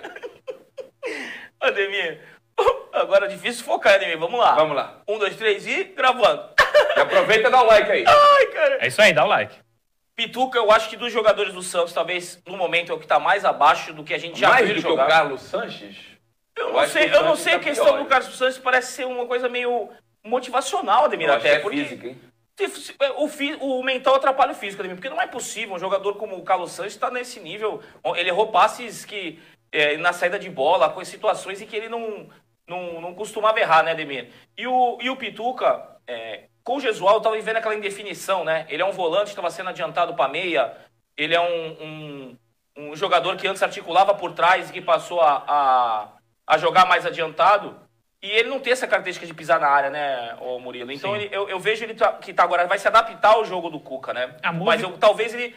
Ademir, 1.61 2.20
agora 2.93 3.27
é 3.27 3.29
difícil 3.29 3.64
focar, 3.64 3.95
Ademir. 3.95 4.18
Vamos 4.18 4.41
lá. 4.41 4.57
Vamos 4.57 4.75
lá. 4.75 5.03
Um, 5.07 5.20
dois, 5.20 5.37
três 5.37 5.64
e 5.68 5.85
gravando. 5.85 6.49
E 6.97 7.01
aproveita 7.01 7.47
e 7.47 7.53
dá 7.53 7.62
o 7.62 7.66
like 7.66 7.93
aí. 7.93 8.05
Ai, 8.09 8.47
cara. 8.47 8.79
É 8.81 8.89
isso 8.89 9.01
aí, 9.01 9.12
dá 9.12 9.25
o 9.25 9.29
like. 9.29 9.55
Pituca, 10.15 10.59
eu 10.59 10.71
acho 10.71 10.91
que 10.91 10.97
dos 10.97 11.13
jogadores 11.13 11.55
do 11.55 11.63
Santos, 11.63 11.93
talvez 11.93 12.41
no 12.47 12.57
momento 12.57 12.93
é 12.93 12.95
o 12.95 12.99
que 12.99 13.05
está 13.05 13.19
mais 13.19 13.45
abaixo 13.45 13.93
do 13.93 14.05
que 14.05 14.13
a 14.13 14.19
gente 14.19 14.39
já 14.39 14.51
mais 14.51 14.67
viu 14.67 14.77
do 14.77 14.81
jogar. 14.81 15.07
que 15.07 15.13
o 15.13 15.15
Carlos 15.15 15.43
Sanches? 15.43 15.97
Eu, 16.55 16.69
eu 16.69 16.73
não 16.75 16.87
sei, 16.87 17.05
eu 17.15 17.25
não 17.25 17.37
sei 17.37 17.55
a 17.55 17.59
tá 17.59 17.65
questão 17.65 17.87
pior, 17.87 17.99
do 17.99 18.05
Carlos 18.07 18.37
Sanches, 18.37 18.59
parece 18.59 18.93
ser 18.93 19.07
uma 19.07 19.27
coisa 19.27 19.49
meio 19.49 19.89
motivacional, 20.23 21.05
Ademir, 21.05 21.29
eu 21.29 21.35
até. 21.35 21.55
É 21.55 21.59
porque... 21.59 21.85
física, 21.85 22.09
hein? 22.09 22.21
O, 23.17 23.79
o 23.79 23.83
mental 23.83 24.15
atrapalha 24.15 24.53
o 24.53 24.55
físico, 24.55 24.87
porque 24.87 25.09
não 25.09 25.21
é 25.21 25.27
possível 25.27 25.75
um 25.75 25.79
jogador 25.79 26.17
como 26.17 26.37
o 26.37 26.45
Carlos 26.45 26.71
Santos 26.73 26.93
estar 26.93 27.09
tá 27.09 27.13
nesse 27.13 27.41
nível. 27.41 27.83
Ele 28.15 28.29
errou 28.29 28.53
passes 28.53 29.05
que, 29.05 29.41
é, 29.73 29.97
na 29.97 30.13
saída 30.13 30.39
de 30.39 30.51
bola, 30.51 30.91
com 30.91 31.03
situações 31.05 31.63
em 31.63 31.67
que 31.67 31.75
ele 31.75 31.89
não, 31.89 32.29
não, 32.69 33.01
não 33.01 33.15
costumava 33.15 33.59
errar, 33.59 33.83
né, 33.83 33.93
Ademir? 33.93 34.29
E 34.57 34.67
o, 34.67 34.99
e 35.01 35.09
o 35.09 35.17
Pituca, 35.17 35.97
é, 36.07 36.45
com 36.65 36.77
o 36.77 36.81
Jesual, 36.81 37.19
estava 37.19 37.37
vivendo 37.37 37.57
aquela 37.57 37.75
indefinição, 37.75 38.45
né? 38.45 38.67
Ele 38.69 38.83
é 38.83 38.85
um 38.85 38.93
volante, 38.93 39.31
estava 39.31 39.51
sendo 39.51 39.71
adiantado 39.71 40.15
para 40.15 40.29
meia, 40.29 40.73
ele 41.17 41.35
é 41.35 41.41
um, 41.41 41.71
um, 41.85 42.37
um, 42.77 42.97
jogador 42.97 43.37
que 43.37 43.47
antes 43.47 43.63
articulava 43.63 44.15
por 44.15 44.33
trás 44.33 44.71
e 44.71 44.73
que 44.73 44.81
passou 44.81 45.21
a, 45.21 45.45
a, 45.47 46.09
a 46.47 46.59
jogar 46.59 46.87
mais 46.87 47.05
adiantado. 47.05 47.77
E 48.23 48.31
ele 48.31 48.49
não 48.49 48.61
tem 48.61 48.73
essa 48.73 48.87
característica 48.87 49.27
de 49.27 49.35
pisar 49.35 49.59
na 49.59 49.67
área, 49.69 49.91
né, 49.91 50.37
ô 50.41 50.59
Murilo? 50.61 50.93
Então 50.93 51.17
ele- 51.17 51.29
eu, 51.33 51.49
eu 51.49 51.59
vejo 51.59 51.83
ele 51.85 51.95
tá- 51.95 52.13
que 52.13 52.33
tá 52.33 52.45
agora 52.45 52.67
vai 52.69 52.79
se 52.79 52.87
adaptar 52.87 53.33
ao 53.33 53.45
jogo 53.45 53.69
do 53.69 53.81
Cuca, 53.81 54.15
né? 54.15 54.37
A 54.43 54.53
Mas 54.53 54.81
eu- 54.81 54.97
talvez 54.97 55.35
ele 55.35 55.57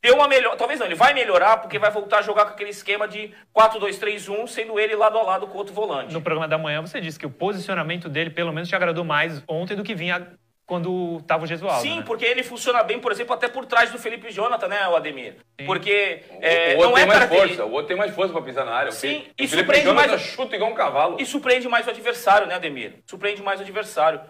dê 0.00 0.10
uma 0.12 0.26
melhor. 0.26 0.56
Talvez 0.56 0.80
não, 0.80 0.86
ele 0.86 0.94
vai 0.94 1.12
melhorar 1.12 1.58
porque 1.58 1.78
vai 1.78 1.90
voltar 1.90 2.18
a 2.18 2.22
jogar 2.22 2.46
com 2.46 2.52
aquele 2.52 2.70
esquema 2.70 3.06
de 3.06 3.34
4-2-3-1, 3.52 4.46
sendo 4.46 4.80
ele 4.80 4.96
lado 4.96 5.18
a 5.18 5.22
lado 5.22 5.46
com 5.46 5.58
outro 5.58 5.74
volante. 5.74 6.14
No 6.14 6.22
programa 6.22 6.48
da 6.48 6.56
manhã 6.56 6.80
você 6.80 7.02
disse 7.02 7.18
que 7.18 7.26
o 7.26 7.30
posicionamento 7.30 8.08
dele, 8.08 8.30
pelo 8.30 8.50
menos, 8.52 8.68
te 8.68 8.74
agradou 8.74 9.04
mais 9.04 9.42
ontem 9.46 9.76
do 9.76 9.84
que 9.84 9.94
vinha 9.94 10.26
quando 10.66 11.22
tava 11.22 11.44
o 11.44 11.46
Gesualdo. 11.46 11.80
Sim, 11.80 11.98
né? 11.98 12.02
porque 12.04 12.24
ele 12.24 12.42
funciona 12.42 12.82
bem, 12.82 12.98
por 12.98 13.12
exemplo, 13.12 13.32
até 13.32 13.46
por 13.48 13.64
trás 13.66 13.92
do 13.92 13.98
Felipe 13.98 14.30
Jonathan, 14.32 14.66
né, 14.66 14.88
o 14.88 14.96
Ademir? 14.96 15.36
Sim. 15.58 15.64
Porque 15.64 16.24
O- 16.28 16.38
é, 16.44 16.74
o 16.74 16.78
outro 16.78 16.90
não 16.90 16.98
é 16.98 17.00
tem 17.00 17.06
mais 17.06 17.28
força, 17.28 17.64
o 17.64 17.70
outro 17.72 17.86
tem 17.86 17.96
mais 17.96 18.14
força 18.14 18.32
pra 18.32 18.42
pisar 18.42 18.64
na 18.66 18.72
área. 18.74 18.88
O 18.90 18.92
Sim, 18.92 19.08
Felipe- 19.08 19.24
e 19.38 19.44
o 19.44 19.48
Felipe 19.48 19.56
surpreende 19.56 19.86
Jonathan 19.86 20.08
mais- 20.08 20.22
chuta 20.22 20.56
igual 20.56 20.70
um 20.70 20.74
cavalo. 20.74 21.16
E 21.20 21.24
surpreende 21.24 21.68
mais 21.68 21.86
o 21.86 21.90
adversário, 21.90 22.48
né, 22.48 22.54
Ademir? 22.56 22.94
Surpreende 23.06 23.42
mais 23.42 23.60
o 23.60 23.62
adversário. 23.62 24.20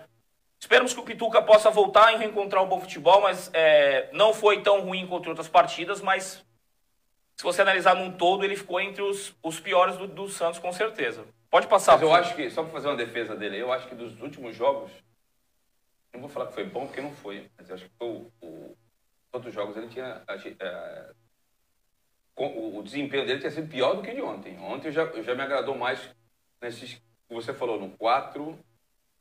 Esperamos 0.60 0.92
que 0.92 1.00
o 1.00 1.04
Pituca 1.04 1.40
possa 1.40 1.70
voltar 1.70 2.12
e 2.12 2.16
reencontrar 2.18 2.62
um 2.62 2.66
bom 2.68 2.80
futebol, 2.80 3.22
mas 3.22 3.50
é, 3.54 4.08
não 4.12 4.34
foi 4.34 4.60
tão 4.60 4.80
ruim 4.82 5.06
contra 5.06 5.30
outras 5.30 5.48
partidas, 5.48 6.02
mas 6.02 6.44
se 7.34 7.42
você 7.44 7.62
analisar 7.62 7.94
num 7.94 8.10
todo, 8.10 8.44
ele 8.44 8.56
ficou 8.56 8.78
entre 8.80 9.02
os, 9.02 9.34
os 9.42 9.58
piores 9.58 9.96
do, 9.96 10.06
do 10.06 10.28
Santos, 10.28 10.58
com 10.58 10.72
certeza. 10.72 11.24
Pode 11.50 11.66
passar. 11.66 11.92
Mas 11.92 12.02
eu 12.02 12.14
acho 12.14 12.34
que, 12.34 12.50
só 12.50 12.62
pra 12.62 12.72
fazer 12.72 12.88
uma 12.88 12.96
defesa 12.96 13.34
dele, 13.36 13.58
eu 13.58 13.72
acho 13.72 13.86
que 13.88 13.94
dos 13.94 14.20
últimos 14.20 14.54
jogos, 14.56 14.90
não 16.16 16.22
vou 16.22 16.30
falar 16.30 16.46
que 16.46 16.54
foi 16.54 16.64
bom, 16.64 16.86
porque 16.86 17.00
não 17.00 17.12
foi, 17.12 17.48
mas 17.56 17.68
eu 17.68 17.74
acho 17.74 17.84
que 17.84 17.94
foi 17.98 18.08
o, 18.08 18.32
o- 18.40 18.76
outros 19.32 19.52
jogos 19.52 19.76
ele 19.76 19.88
tinha. 19.88 20.22
agi- 20.26 20.56
é, 20.58 21.10
com- 22.34 22.46
o, 22.48 22.78
o 22.78 22.82
desempenho 22.82 23.26
dele 23.26 23.38
tinha 23.40 23.50
sido 23.50 23.68
pior 23.68 23.94
do 23.94 24.02
que 24.02 24.14
de 24.14 24.22
ontem. 24.22 24.58
Ontem 24.60 24.90
já, 24.90 25.06
já 25.22 25.34
me 25.34 25.42
agradou 25.42 25.76
mais 25.76 26.10
nesses 26.60 26.94
que 26.94 27.34
você 27.34 27.52
falou, 27.52 27.78
no 27.78 27.90
4, 27.96 28.58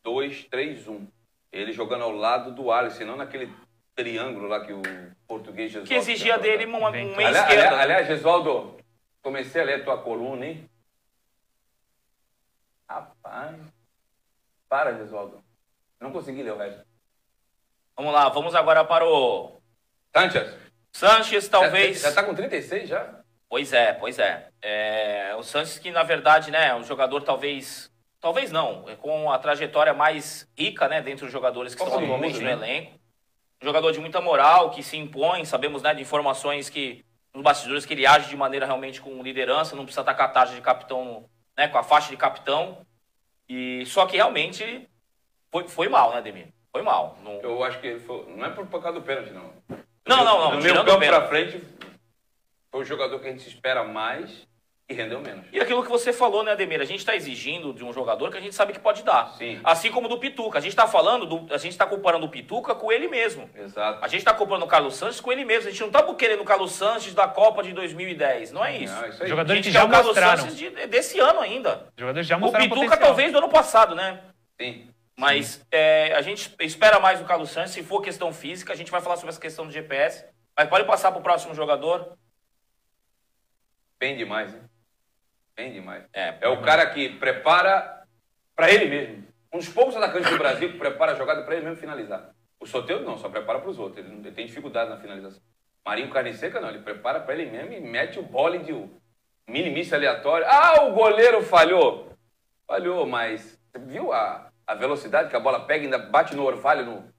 2, 0.04 0.46
3, 0.46 0.88
1. 0.88 1.08
Ele 1.52 1.72
jogando 1.72 2.04
ao 2.04 2.12
lado 2.12 2.52
do 2.54 2.72
Alisson, 2.72 3.06
não 3.06 3.16
naquele 3.18 3.52
triângulo 3.94 4.48
lá 4.48 4.66
que 4.66 4.74
o 4.74 4.82
português 5.28 5.72
Jesus. 5.72 5.88
Que 5.88 5.96
exigia 5.96 6.38
dele 6.38 6.66
uma, 6.66 6.78
um 6.78 6.86
Aliás, 7.16 7.36
esquerda. 7.38 7.52
aliás, 7.54 7.80
aliás, 7.82 8.08
Gesualdo, 8.08 8.78
comecei 9.22 9.62
a 9.62 9.66
ler 9.66 9.82
a 9.82 9.84
tua 9.84 9.98
coluna, 10.02 10.46
hein? 10.46 10.70
Rapaz. 12.88 13.58
Para, 14.68 14.96
Gesualdo. 14.98 15.44
Não 16.06 16.12
consegui 16.12 16.44
ler 16.44 16.54
o 16.54 16.58
resto. 16.58 16.86
Vamos 17.98 18.14
lá, 18.14 18.30
vamos 18.30 18.54
agora 18.54 18.86
para 18.86 19.04
o 19.04 19.60
Sanchez. 20.16 20.56
Sanches, 20.94 21.50
talvez. 21.50 22.00
Já, 22.00 22.10
já 22.10 22.16
tá 22.16 22.24
com 22.24 22.36
36 22.36 22.88
já? 22.88 23.22
Pois 23.50 23.74
é, 23.74 23.92
pois 23.94 24.20
é. 24.20 24.50
É, 24.62 25.36
o 25.36 25.42
Sanches 25.42 25.80
que, 25.80 25.90
na 25.90 26.04
verdade, 26.04 26.52
né, 26.52 26.68
é 26.68 26.76
um 26.76 26.84
jogador 26.84 27.24
talvez... 27.24 27.92
Talvez 28.22 28.52
não, 28.52 28.88
é 28.88 28.96
com 28.96 29.32
a 29.32 29.40
trajetória 29.40 29.96
mais 29.96 30.48
rica, 30.56 30.88
né, 30.88 31.02
dentre 31.02 31.26
os 31.26 31.32
jogadores 31.32 31.74
que 31.74 31.80
Copa 31.80 31.92
estão 31.92 32.06
atualmente 32.06 32.38
no 32.40 32.46
né? 32.46 32.52
elenco. 32.52 33.00
Um 33.62 33.66
jogador 33.66 33.92
de 33.92 34.00
muita 34.00 34.22
moral, 34.22 34.70
que 34.70 34.84
se 34.84 34.98
impõe, 34.98 35.44
sabemos, 35.44 35.82
né, 35.82 35.96
de 35.96 36.04
informações 36.04 36.70
que, 36.70 37.04
nos 37.34 37.42
bastidores, 37.42 37.84
que 37.84 37.94
ele 37.96 38.06
age 38.06 38.30
de 38.30 38.38
maneira 38.38 38.68
realmente 38.68 39.02
com 39.02 39.24
liderança, 39.24 39.76
não 39.76 39.86
precisa 39.86 40.02
estar 40.02 40.14
com 40.14 40.22
a 40.22 40.28
taxa 40.28 40.54
de 40.54 40.62
capitão, 40.62 41.28
né, 41.58 41.68
com 41.68 41.80
a 41.80 41.84
faixa 41.84 42.12
de 42.12 42.18
capitão. 42.18 42.86
E 43.50 43.84
só 43.88 44.06
que 44.06 44.18
realmente 44.18 44.88
foi, 45.56 45.68
foi 45.70 45.88
mal, 45.88 46.14
né, 46.14 46.22
Demir? 46.22 46.48
Foi 46.70 46.82
mal. 46.82 47.18
Não, 47.24 47.40
Eu 47.40 47.64
acho 47.64 47.80
que 47.80 47.98
foi. 48.00 48.26
Não 48.36 48.46
é 48.46 48.50
por, 48.50 48.66
por 48.68 48.82
causa 48.82 49.00
do 49.00 49.06
pênalti, 49.06 49.32
não. 49.32 49.54
Não, 50.06 50.18
não, 50.24 50.40
não, 50.40 50.52
No 50.56 50.62
meio 50.62 50.82
o 50.82 50.86
campo 50.86 51.06
pra 51.06 51.28
frente, 51.28 51.64
foi 52.70 52.82
o 52.82 52.84
jogador 52.86 53.18
que 53.20 53.28
a 53.28 53.32
gente 53.32 53.48
espera 53.48 53.84
mais 53.86 54.46
e 54.88 54.94
rendeu 54.94 55.20
menos. 55.22 55.46
E 55.54 55.60
aquilo 55.60 55.82
que 55.82 55.90
você 55.90 56.12
falou, 56.12 56.44
né, 56.44 56.52
Ademir? 56.52 56.82
A 56.82 56.86
gente 56.86 57.00
está 57.00 57.16
exigindo 57.16 57.74
de 57.74 57.84
um 57.86 57.94
jogador 57.94 58.30
que 58.30 58.38
a 58.38 58.42
gente 58.42 58.54
sabe 58.54 58.74
que 58.74 58.80
pode 58.80 59.02
dar. 59.04 59.30
Sim. 59.38 59.60
Assim 59.64 59.90
como 59.90 60.10
do 60.10 60.20
Pituca. 60.20 60.58
A 60.58 60.62
gente 60.62 60.74
está 60.74 60.86
falando, 60.86 61.26
do, 61.26 61.54
a 61.54 61.58
gente 61.58 61.72
está 61.72 61.86
comparando 61.88 62.26
o 62.26 62.30
Pituca 62.30 62.76
com 62.76 62.92
ele 62.92 63.08
mesmo. 63.08 63.50
Exato. 63.56 64.04
A 64.04 64.08
gente 64.10 64.20
está 64.20 64.34
comparando 64.34 64.66
o 64.66 64.68
Carlos 64.68 64.96
Sanches 64.96 65.22
com 65.22 65.32
ele 65.32 65.46
mesmo. 65.46 65.70
A 65.70 65.72
gente 65.72 65.80
não 65.80 65.88
está 65.88 66.04
querendo 66.14 66.42
o 66.42 66.46
Carlos 66.46 66.74
Sanches 66.74 67.14
da 67.16 67.28
Copa 67.30 67.64
de 67.64 67.72
2010. 67.72 68.52
Não 68.52 68.64
é 68.64 68.76
isso. 68.78 68.94
Não, 68.94 69.08
isso 69.08 69.24
aí. 69.24 69.30
Jogador- 69.30 69.54
a 69.54 69.56
gente 69.56 69.64
que 69.64 69.72
quer 69.72 69.80
já 69.80 69.86
o 69.86 69.90
Carlos 69.90 70.08
mostraram. 70.08 70.38
Sanches 70.42 70.58
de- 70.58 70.88
desse 70.88 71.18
ano 71.20 71.40
ainda. 71.40 71.88
Jogadores 71.98 72.28
já 72.28 72.36
O 72.36 72.42
mostraram 72.42 72.66
Pituca 72.66 72.82
potencial. 72.82 73.08
talvez 73.08 73.32
do 73.32 73.38
ano 73.38 73.50
passado, 73.50 73.96
né? 73.96 74.20
Sim. 74.60 74.90
Mas 75.18 75.66
é, 75.72 76.14
a 76.14 76.22
gente 76.22 76.54
espera 76.60 77.00
mais 77.00 77.20
do 77.20 77.26
Carlos 77.26 77.50
Sanches. 77.50 77.72
Se 77.72 77.84
for 77.84 78.02
questão 78.02 78.34
física, 78.34 78.74
a 78.74 78.76
gente 78.76 78.92
vai 78.92 79.02
falar 79.02 79.16
sobre 79.16 79.30
essa 79.30 79.40
questão 79.40 79.66
do 79.66 79.72
GPS. 79.72 80.26
Mas 80.58 80.68
pode 80.70 80.86
passar 80.86 81.12
para 81.12 81.20
o 81.20 81.24
próximo 81.24 81.54
jogador. 81.56 82.18
Bem 84.00 84.18
demais, 84.18 84.54
hein? 84.54 84.62
Bem 85.56 85.72
demais. 85.72 86.04
É, 86.14 86.38
É 86.42 86.48
o 86.50 86.62
cara 86.62 86.86
que 86.90 87.10
prepara 87.18 88.04
pra 88.56 88.70
ele 88.70 88.86
mesmo. 88.86 89.26
Um 89.54 89.58
dos 89.58 89.70
poucos 89.70 89.96
atacantes 89.96 90.30
do 90.30 90.38
Brasil 90.38 90.72
que 90.72 90.78
prepara 90.78 91.14
a 91.14 91.16
jogada 91.16 91.44
pra 91.44 91.56
ele 91.56 91.64
mesmo 91.64 91.80
finalizar. 91.80 92.32
O 92.60 92.66
Soteldo 92.66 93.06
não, 93.06 93.18
só 93.18 93.30
prepara 93.30 93.60
pros 93.60 93.80
outros. 93.80 94.00
Ele, 94.06 94.14
não- 94.14 94.20
ele 94.22 94.32
tem 94.34 94.46
dificuldade 94.46 94.90
na 94.90 94.98
finalização. 94.98 95.42
Marinho 95.86 96.10
Carne 96.10 96.34
Seca 96.34 96.60
não, 96.60 96.70
ele 96.70 96.80
prepara 96.80 97.20
pra 97.22 97.34
ele 97.36 97.50
mesmo 97.50 97.72
e 97.72 97.80
mete 97.80 98.20
o 98.20 98.24
bola 98.24 98.58
de 98.60 98.74
um 98.74 98.90
minimício 99.48 99.96
aleatório. 99.96 100.46
Ah, 100.50 100.84
o 100.84 100.92
goleiro 100.94 101.42
falhou. 101.42 102.12
Falhou, 102.68 103.06
mas 103.06 103.58
você 103.72 103.80
viu 103.80 104.12
a, 104.12 104.52
a 104.68 104.74
velocidade 104.76 105.30
que 105.30 105.36
a 105.36 105.40
bola 105.40 105.62
pega 105.62 105.84
e 105.84 105.86
ainda 105.86 105.98
bate 106.00 106.36
no 106.36 106.44
orvalho 106.44 106.86
no, 106.86 107.14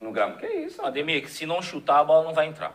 no 0.00 0.12
grama? 0.12 0.36
Que 0.36 0.46
isso? 0.46 0.80
Ademir, 0.84 1.22
que 1.22 1.30
se 1.30 1.46
não 1.46 1.60
chutar, 1.62 1.98
a 2.00 2.04
bola 2.04 2.24
não 2.24 2.34
vai 2.34 2.46
entrar. 2.46 2.74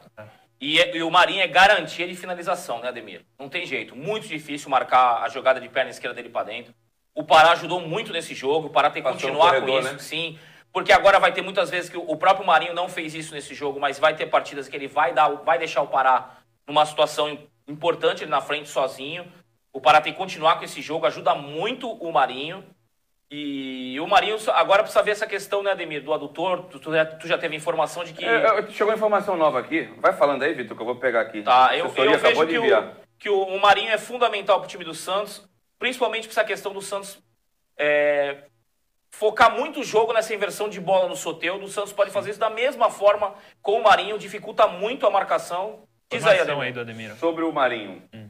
E, 0.60 0.80
é- 0.80 0.96
e 0.98 1.04
o 1.04 1.12
Marinho 1.12 1.42
é 1.42 1.48
garantia 1.48 2.08
de 2.08 2.16
finalização, 2.16 2.80
né, 2.80 2.88
Ademir? 2.90 3.26
Não 3.38 3.50
tem 3.50 3.66
jeito. 3.66 3.96
Muito 3.96 4.28
difícil 4.28 4.70
marcar 4.70 5.24
a 5.24 5.30
jogada 5.30 5.60
de 5.60 5.68
perna 5.70 5.90
esquerda 5.92 6.16
dele 6.16 6.30
pra 6.30 6.44
dentro. 6.44 6.74
O 7.14 7.24
Pará 7.24 7.52
ajudou 7.52 7.80
muito 7.82 8.12
nesse 8.12 8.34
jogo. 8.34 8.68
O 8.68 8.70
Pará 8.70 8.90
tem 8.90 9.02
que 9.02 9.08
Passou 9.10 9.30
continuar 9.30 9.54
com 9.56 9.60
corredor, 9.62 9.84
isso, 9.84 9.94
né? 9.94 10.00
sim. 10.00 10.40
Porque 10.72 10.92
agora 10.92 11.20
vai 11.20 11.32
ter 11.32 11.42
muitas 11.42 11.70
vezes 11.70 11.90
que 11.90 11.98
o 11.98 12.16
próprio 12.18 12.46
Marinho 12.46 12.74
não 12.74 12.90
fez 12.90 13.14
isso 13.16 13.34
nesse 13.34 13.54
jogo, 13.54 13.80
mas 13.80 13.98
vai 13.98 14.14
ter 14.16 14.26
partidas 14.26 14.68
que 14.68 14.76
ele 14.76 14.88
vai 14.90 15.14
dar, 15.14 15.30
vai 15.30 15.58
deixar 15.58 15.82
o 15.82 15.88
Pará 15.88 16.38
numa 16.68 16.86
situação 16.86 17.30
im- 17.30 17.48
importante 17.68 18.26
na 18.26 18.42
frente 18.42 18.68
sozinho. 18.68 19.26
O 19.72 19.80
Pará 19.80 20.02
tem 20.02 20.12
que 20.12 20.18
continuar 20.20 20.58
com 20.58 20.66
esse 20.66 20.82
jogo, 20.82 21.06
ajuda 21.06 21.34
muito 21.36 21.90
o 21.90 22.12
Marinho. 22.12 22.64
E 23.30 24.00
o 24.00 24.08
Marinho 24.08 24.38
agora 24.54 24.84
precisa 24.84 25.04
ver 25.04 25.12
essa 25.12 25.26
questão, 25.26 25.64
né, 25.64 25.72
Ademir, 25.72 26.04
do 26.04 26.14
adutor. 26.14 26.64
Tu, 26.66 26.80
tu 26.80 26.94
já, 26.94 27.06
tu 27.06 27.28
já 27.28 27.38
teve 27.38 27.56
informação 27.56 28.04
de 28.04 28.14
que. 28.14 28.24
É, 28.24 28.60
é, 28.60 28.68
chegou 28.72 28.94
informação 28.94 29.36
nova 29.36 29.60
aqui. 29.60 29.90
Vai 29.98 30.14
falando 30.14 30.44
aí, 30.44 30.54
Vitor, 30.54 30.76
que 30.76 30.82
eu 30.82 30.86
vou 30.86 30.98
pegar 30.98 31.22
aqui. 31.22 31.42
Tá, 31.42 31.76
eu, 31.76 31.86
eu 31.86 32.14
acabou 32.14 32.20
vejo 32.20 32.46
de 32.46 32.52
que, 32.54 32.58
enviar. 32.58 32.84
o, 32.84 32.96
que 33.18 33.30
o, 33.30 33.44
o 33.44 33.60
Marinho 33.60 33.92
é 33.92 33.98
fundamental 33.98 34.60
para 34.60 34.66
o 34.66 34.70
time 34.70 34.84
do 34.84 34.94
Santos, 34.94 35.48
principalmente 35.80 36.28
para 36.28 36.34
essa 36.34 36.44
questão 36.44 36.72
do 36.72 36.82
Santos 36.82 37.20
é, 37.78 38.44
focar 39.10 39.56
muito 39.56 39.80
o 39.80 39.84
jogo 39.84 40.14
nessa 40.14 40.34
inversão 40.34 40.70
de 40.70 40.80
bola 40.80 41.10
no 41.10 41.16
Soteudo. 41.16 41.66
O 41.66 41.70
Santos 41.70 41.94
pode 41.94 42.12
fazer 42.12 42.32
isso 42.32 42.40
da 42.40 42.50
mesma 42.50 42.90
forma 42.90 43.34
com 43.62 43.80
o 43.80 43.84
Marinho, 43.84 44.20
dificulta 44.20 44.68
muito 44.68 45.08
a 45.08 45.12
marcação. 45.12 45.84
Diz 46.12 46.26
aí, 46.26 46.36
Informação 46.36 46.62
aí 46.62 46.70
Ademir. 46.70 46.74
do 46.74 46.80
Ademir. 46.82 47.16
Sobre 47.16 47.44
o 47.44 47.52
Marinho. 47.52 48.04
Hum. 48.14 48.25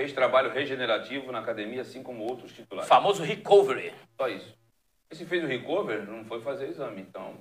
Fez 0.00 0.14
trabalho 0.14 0.50
regenerativo 0.50 1.30
na 1.30 1.40
academia, 1.40 1.82
assim 1.82 2.02
como 2.02 2.24
outros 2.24 2.50
titulares. 2.54 2.88
Famoso 2.88 3.22
recovery. 3.22 3.92
Só 4.18 4.28
isso. 4.28 4.56
E 5.10 5.14
se 5.14 5.26
fez 5.26 5.44
o 5.44 5.46
recover, 5.46 6.08
não 6.08 6.24
foi 6.24 6.40
fazer 6.40 6.68
exame, 6.68 7.02
então... 7.02 7.34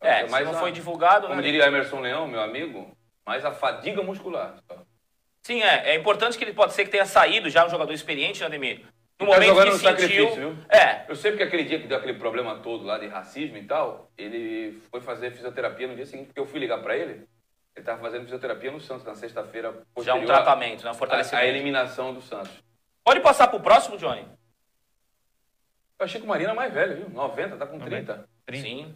É, 0.00 0.24
se 0.24 0.30
mais 0.32 0.44
não 0.44 0.52
a- 0.56 0.58
foi 0.58 0.72
divulgado, 0.72 1.28
Como 1.28 1.38
né? 1.40 1.46
diria 1.46 1.64
Emerson 1.64 2.00
Leão, 2.00 2.26
meu 2.26 2.40
amigo, 2.40 2.90
mais 3.24 3.44
a 3.44 3.52
fadiga 3.52 4.02
muscular. 4.02 4.56
Sim, 5.44 5.62
é. 5.62 5.90
É 5.90 5.94
importante 5.94 6.36
que 6.36 6.42
ele 6.42 6.52
pode 6.52 6.72
ser 6.72 6.84
que 6.86 6.90
tenha 6.90 7.06
saído 7.06 7.48
já 7.48 7.64
um 7.64 7.70
jogador 7.70 7.92
experiente, 7.92 8.40
né, 8.40 8.46
Ademir? 8.46 8.80
No 9.20 9.28
Tá 9.28 9.34
momento 9.34 9.54
que 9.54 9.70
no 9.70 9.78
sentiu. 9.78 10.34
viu? 10.34 10.56
É, 10.68 11.04
Eu 11.08 11.14
sei 11.14 11.30
porque 11.30 11.44
aquele 11.44 11.62
dia 11.62 11.78
que 11.78 11.86
deu 11.86 11.98
aquele 11.98 12.14
problema 12.18 12.58
todo 12.58 12.82
lá 12.84 12.98
de 12.98 13.06
racismo 13.06 13.58
e 13.58 13.62
tal, 13.64 14.10
ele 14.18 14.82
foi 14.90 15.00
fazer 15.00 15.30
fisioterapia 15.30 15.86
no 15.86 15.94
dia 15.94 16.04
seguinte, 16.06 16.26
porque 16.26 16.40
eu 16.40 16.46
fui 16.46 16.58
ligar 16.58 16.82
pra 16.82 16.96
ele, 16.96 17.28
ele 17.74 17.84
tava 17.84 18.00
fazendo 18.00 18.24
fisioterapia 18.24 18.70
no 18.70 18.80
Santos 18.80 19.04
na 19.04 19.14
sexta-feira 19.14 19.70
já 19.70 19.74
um 19.78 19.84
posterior 19.94 20.26
tratamento, 20.26 20.84
né? 20.84 20.90
Um 20.90 20.94
fortalecimento. 20.94 21.44
à 21.44 21.48
eliminação 21.48 22.12
do 22.12 22.20
Santos. 22.20 22.50
Pode 23.04 23.20
passar 23.20 23.48
pro 23.48 23.60
próximo, 23.60 23.96
Johnny? 23.96 24.26
Eu 25.98 26.04
achei 26.04 26.20
que 26.20 26.26
o 26.26 26.28
Marinho 26.28 26.48
era 26.48 26.54
mais 26.54 26.72
velho, 26.72 26.96
viu? 26.96 27.08
90, 27.10 27.56
tá 27.56 27.66
com 27.66 27.78
30. 27.78 28.28
Trinta. 28.44 28.62
Sim. 28.68 28.94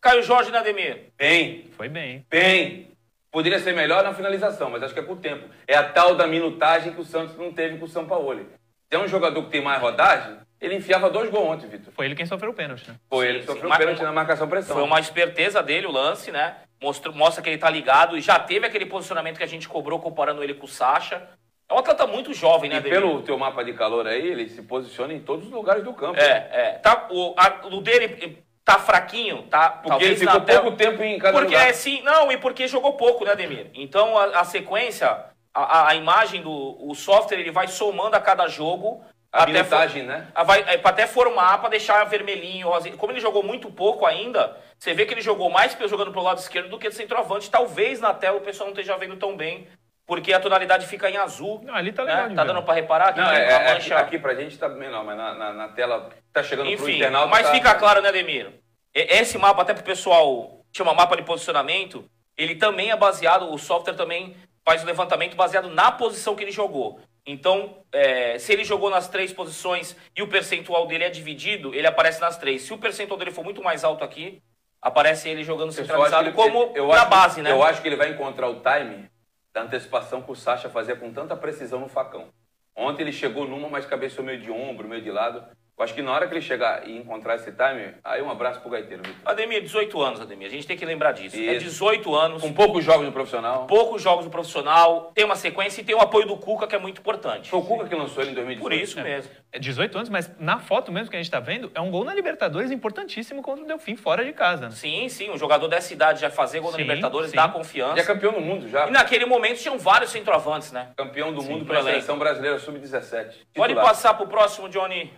Caio 0.00 0.22
Jorge, 0.22 0.50
né, 0.50 0.58
Ademir? 0.58 1.12
Bem, 1.16 1.68
Foi 1.76 1.88
bem, 1.88 2.26
bem. 2.28 2.90
Poderia 3.30 3.58
ser 3.58 3.72
melhor 3.74 4.04
na 4.04 4.12
finalização, 4.12 4.68
mas 4.68 4.82
acho 4.82 4.92
que 4.92 5.00
é 5.00 5.02
com 5.02 5.12
o 5.14 5.16
tempo. 5.16 5.48
É 5.66 5.74
a 5.74 5.88
tal 5.90 6.14
da 6.14 6.26
minutagem 6.26 6.92
que 6.92 7.00
o 7.00 7.04
Santos 7.04 7.36
não 7.36 7.52
teve 7.52 7.78
com 7.78 7.86
o 7.86 7.88
Sampaoli. 7.88 8.46
Se 8.90 8.96
é 8.96 8.98
um 8.98 9.08
jogador 9.08 9.42
que 9.44 9.50
tem 9.50 9.62
mais 9.62 9.80
rodagem, 9.80 10.36
ele 10.60 10.74
enfiava 10.74 11.08
dois 11.08 11.30
gols 11.30 11.48
ontem, 11.48 11.66
Vitor. 11.66 11.92
Foi 11.94 12.04
ele 12.04 12.14
quem 12.14 12.26
sofreu 12.26 12.50
o 12.50 12.54
pênalti, 12.54 12.86
né? 12.88 12.96
Foi 13.08 13.24
Sim, 13.24 13.30
ele 13.30 13.38
que 13.40 13.46
sim. 13.46 13.52
sofreu 13.52 13.68
Mas- 13.70 13.78
pênalti 13.78 14.02
na 14.02 14.12
marcação 14.12 14.48
pressão. 14.48 14.76
Foi 14.76 14.84
uma 14.84 15.00
esperteza 15.00 15.62
dele 15.62 15.86
o 15.86 15.90
lance, 15.90 16.30
né? 16.30 16.56
Mostrou, 16.82 17.14
mostra 17.14 17.40
que 17.40 17.48
ele 17.48 17.58
tá 17.58 17.70
ligado 17.70 18.16
e 18.16 18.20
já 18.20 18.38
teve 18.40 18.66
aquele 18.66 18.84
posicionamento 18.86 19.38
que 19.38 19.44
a 19.44 19.48
gente 19.48 19.68
cobrou 19.68 20.00
comparando 20.00 20.42
ele 20.42 20.54
com 20.54 20.66
o 20.66 20.68
Sacha. 20.68 21.22
É 21.68 21.72
um 21.72 21.78
atleta 21.78 22.06
muito 22.08 22.34
jovem, 22.34 22.68
né, 22.68 22.76
E 22.76 22.78
Ademir? 22.80 22.98
pelo 23.00 23.22
teu 23.22 23.38
mapa 23.38 23.62
de 23.64 23.72
calor 23.72 24.06
aí, 24.06 24.26
ele 24.26 24.48
se 24.48 24.60
posiciona 24.62 25.12
em 25.12 25.20
todos 25.20 25.46
os 25.46 25.52
lugares 25.52 25.84
do 25.84 25.94
campo. 25.94 26.18
É, 26.18 26.48
é. 26.52 26.70
Tá, 26.82 27.06
o, 27.08 27.34
a- 27.36 27.60
o 27.68 27.80
dele 27.80 28.42
tá 28.64 28.78
fraquinho, 28.80 29.44
tá? 29.44 29.70
Porque 29.70 30.04
ele 30.04 30.16
ficou 30.16 30.40
tela- 30.40 30.62
pouco 30.62 30.76
tempo 30.76 31.02
em 31.04 31.18
cada 31.18 31.32
Porque 31.38 31.54
lugar. 31.54 31.68
é 31.68 31.72
sim, 31.72 32.02
não, 32.02 32.30
e 32.32 32.36
porque 32.36 32.66
jogou 32.66 32.94
pouco, 32.94 33.24
né, 33.24 33.30
Ademir? 33.32 33.70
Então 33.74 34.18
a, 34.18 34.40
a 34.40 34.44
sequência, 34.44 35.06
a, 35.54 35.62
a- 35.62 35.88
a 35.90 35.94
imagem 35.94 36.42
do 36.42 36.50
o 36.84 36.94
software, 36.96 37.38
ele 37.38 37.52
vai 37.52 37.68
somando 37.68 38.16
a 38.16 38.20
cada 38.20 38.48
jogo 38.48 39.04
A 39.32 39.44
Até 39.44 39.64
for- 39.64 39.94
né? 40.02 40.28
Vai, 40.44 40.60
é, 40.68 40.76
pra 40.76 40.90
até 40.90 41.06
formar, 41.06 41.56
pra 41.58 41.70
deixar 41.70 42.04
vermelhinho, 42.04 42.68
rosinha. 42.68 42.96
Como 42.98 43.12
ele 43.12 43.20
jogou 43.20 43.42
muito 43.42 43.70
pouco 43.70 44.04
ainda, 44.04 44.58
você 44.78 44.92
vê 44.92 45.06
que 45.06 45.14
ele 45.14 45.22
jogou 45.22 45.48
mais 45.48 45.74
pelo- 45.74 45.88
jogando 45.88 46.12
pro 46.12 46.20
lado 46.20 46.36
esquerdo 46.38 46.68
do 46.68 46.78
que 46.78 46.90
de 46.90 46.94
centroavante. 46.94 47.50
Talvez 47.50 47.98
na 47.98 48.12
tela 48.12 48.36
o 48.36 48.42
pessoal 48.42 48.66
não 48.68 48.74
esteja 48.74 48.94
vendo 48.98 49.16
tão 49.16 49.34
bem, 49.34 49.66
porque 50.06 50.34
a 50.34 50.40
tonalidade 50.40 50.86
fica 50.86 51.08
em 51.08 51.16
azul. 51.16 51.62
Não, 51.64 51.74
ali 51.74 51.92
tá 51.92 52.04
né? 52.04 52.12
legal 52.12 52.28
de 52.28 52.34
Tá 52.34 52.44
dando 52.44 52.62
pra 52.62 52.74
reparar 52.74 53.08
aqui? 53.08 53.20
Não, 53.20 53.30
é, 53.32 53.42
é, 53.70 53.74
mancha. 53.74 53.94
aqui, 53.96 54.04
aqui 54.04 54.18
pra 54.18 54.34
gente 54.34 54.58
tá 54.58 54.68
menor, 54.68 55.02
mas 55.02 55.16
na, 55.16 55.32
na, 55.34 55.52
na 55.54 55.68
tela 55.68 56.10
tá 56.30 56.42
chegando 56.42 56.66
pro 56.66 56.74
Enfim, 56.84 56.96
internauta. 56.96 57.30
mas 57.30 57.46
tá- 57.46 57.52
fica 57.54 57.74
claro, 57.76 58.02
né, 58.02 58.10
Ademir? 58.10 58.52
E- 58.94 59.16
Esse 59.18 59.38
mapa, 59.38 59.62
até 59.62 59.72
pro 59.72 59.82
pessoal 59.82 60.60
chama 60.76 60.92
mapa 60.92 61.16
de 61.16 61.22
posicionamento, 61.22 62.04
ele 62.36 62.54
também 62.56 62.90
é 62.90 62.96
baseado, 62.96 63.50
o 63.50 63.56
software 63.58 63.94
também 63.94 64.36
faz 64.62 64.82
o 64.82 64.86
levantamento 64.86 65.34
baseado 65.36 65.70
na 65.70 65.90
posição 65.90 66.36
que 66.36 66.44
ele 66.44 66.52
jogou. 66.52 67.00
Então, 67.24 67.84
é, 67.92 68.38
se 68.38 68.52
ele 68.52 68.64
jogou 68.64 68.90
nas 68.90 69.08
três 69.08 69.32
posições 69.32 69.96
e 70.16 70.22
o 70.22 70.28
percentual 70.28 70.86
dele 70.86 71.04
é 71.04 71.10
dividido, 71.10 71.74
ele 71.74 71.86
aparece 71.86 72.20
nas 72.20 72.36
três. 72.36 72.62
Se 72.62 72.72
o 72.72 72.78
percentual 72.78 73.18
dele 73.18 73.30
for 73.30 73.44
muito 73.44 73.62
mais 73.62 73.84
alto 73.84 74.02
aqui, 74.02 74.42
aparece 74.80 75.28
ele 75.28 75.44
jogando 75.44 75.70
centralizado 75.70 76.28
ele- 76.28 76.32
como 76.34 76.72
eu 76.74 76.88
na 76.88 77.04
que- 77.04 77.10
base, 77.10 77.40
né? 77.40 77.52
Eu 77.52 77.62
acho 77.62 77.80
que 77.80 77.86
ele 77.88 77.96
vai 77.96 78.10
encontrar 78.10 78.48
o 78.48 78.60
time 78.60 79.08
da 79.52 79.62
antecipação 79.62 80.20
que 80.22 80.32
o 80.32 80.34
Sacha 80.34 80.68
fazia 80.68 80.96
com 80.96 81.12
tanta 81.12 81.36
precisão 81.36 81.78
no 81.78 81.88
facão. 81.88 82.30
Ontem 82.74 83.02
ele 83.02 83.12
chegou 83.12 83.46
numa, 83.46 83.68
mas 83.68 83.86
cabeceou 83.86 84.24
meio 84.24 84.40
de 84.40 84.50
ombro, 84.50 84.88
meio 84.88 85.02
de 85.02 85.10
lado. 85.10 85.46
Eu 85.78 85.84
acho 85.84 85.94
que 85.94 86.02
na 86.02 86.12
hora 86.12 86.28
que 86.28 86.34
ele 86.34 86.40
chegar 86.42 86.86
e 86.86 86.96
encontrar 86.98 87.34
esse 87.36 87.50
time, 87.50 87.94
aí 88.04 88.20
um 88.22 88.30
abraço 88.30 88.60
pro 88.60 88.70
gaiteiro, 88.70 89.02
Vitor. 89.02 89.20
Ademir, 89.24 89.62
18 89.62 90.00
anos, 90.02 90.20
Ademir. 90.20 90.46
A 90.46 90.50
gente 90.50 90.66
tem 90.66 90.76
que 90.76 90.84
lembrar 90.84 91.12
disso. 91.12 91.34
É 91.34 91.54
Isso. 91.54 91.64
18 91.64 92.14
anos. 92.14 92.42
Com 92.42 92.52
poucos 92.52 92.84
jogos 92.84 93.04
no 93.06 93.10
profissional. 93.10 93.66
poucos 93.66 94.02
jogos 94.02 94.24
no 94.26 94.30
profissional, 94.30 95.10
tem 95.14 95.24
uma 95.24 95.34
sequência 95.34 95.80
e 95.80 95.84
tem 95.84 95.94
o 95.94 96.00
apoio 96.00 96.26
do 96.26 96.36
Cuca, 96.36 96.66
que 96.66 96.76
é 96.76 96.78
muito 96.78 97.00
importante. 97.00 97.48
Foi 97.50 97.58
o 97.58 97.62
Cuca 97.64 97.86
que 97.88 97.94
lançou 97.94 98.22
ele 98.22 98.32
em 98.32 98.34
2018. 98.34 98.62
Por 98.62 98.72
isso 98.72 99.00
É. 99.00 99.02
mesmo. 99.02 99.30
É 99.50 99.58
18 99.58 99.96
anos, 99.96 100.08
mas 100.10 100.30
na 100.38 100.58
foto 100.60 100.92
mesmo 100.92 101.10
que 101.10 101.16
a 101.16 101.18
gente 101.22 101.30
tá 101.30 101.40
vendo, 101.40 101.70
é 101.74 101.80
um 101.80 101.90
gol 101.90 102.04
na 102.04 102.14
Libertadores 102.14 102.70
importantíssimo 102.70 103.42
contra 103.42 103.64
o 103.64 103.66
Delfim, 103.66 103.96
fora 103.96 104.24
de 104.24 104.32
casa. 104.32 104.66
Né? 104.66 104.70
Sim, 104.72 105.08
sim, 105.08 105.30
um 105.30 105.38
jogador 105.38 105.66
dessa 105.68 105.92
idade 105.92 106.20
já 106.20 106.30
fazer 106.30 106.60
gol 106.60 106.70
na 106.70 106.76
Sim, 106.76 106.82
Libertadores 106.82 107.30
sim. 107.30 107.36
dá 107.36 107.44
Ele 107.44 107.50
é 107.50 107.54
confiança. 107.54 108.04
campeão 108.04 108.32
do 108.32 108.40
mundo 108.40 108.68
já. 108.68 108.86
E 108.86 108.90
naquele 108.90 109.24
momento 109.24 109.58
tinham 109.58 109.78
vários 109.78 110.10
centroavantes, 110.10 110.70
né? 110.70 110.90
Campeão 110.96 111.32
do 111.32 111.42
mundo 111.42 111.64
pro 111.64 111.74
pela 111.74 111.80
elenco. 111.80 111.90
seleção 111.94 112.18
brasileira 112.18 112.58
sub-17. 112.58 113.32
Pode 113.54 113.74
passar 113.74 114.14
pro 114.14 114.26
próximo, 114.28 114.68
Johnny. 114.68 115.12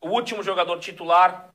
O 0.00 0.08
último 0.08 0.42
jogador 0.42 0.78
titular, 0.78 1.48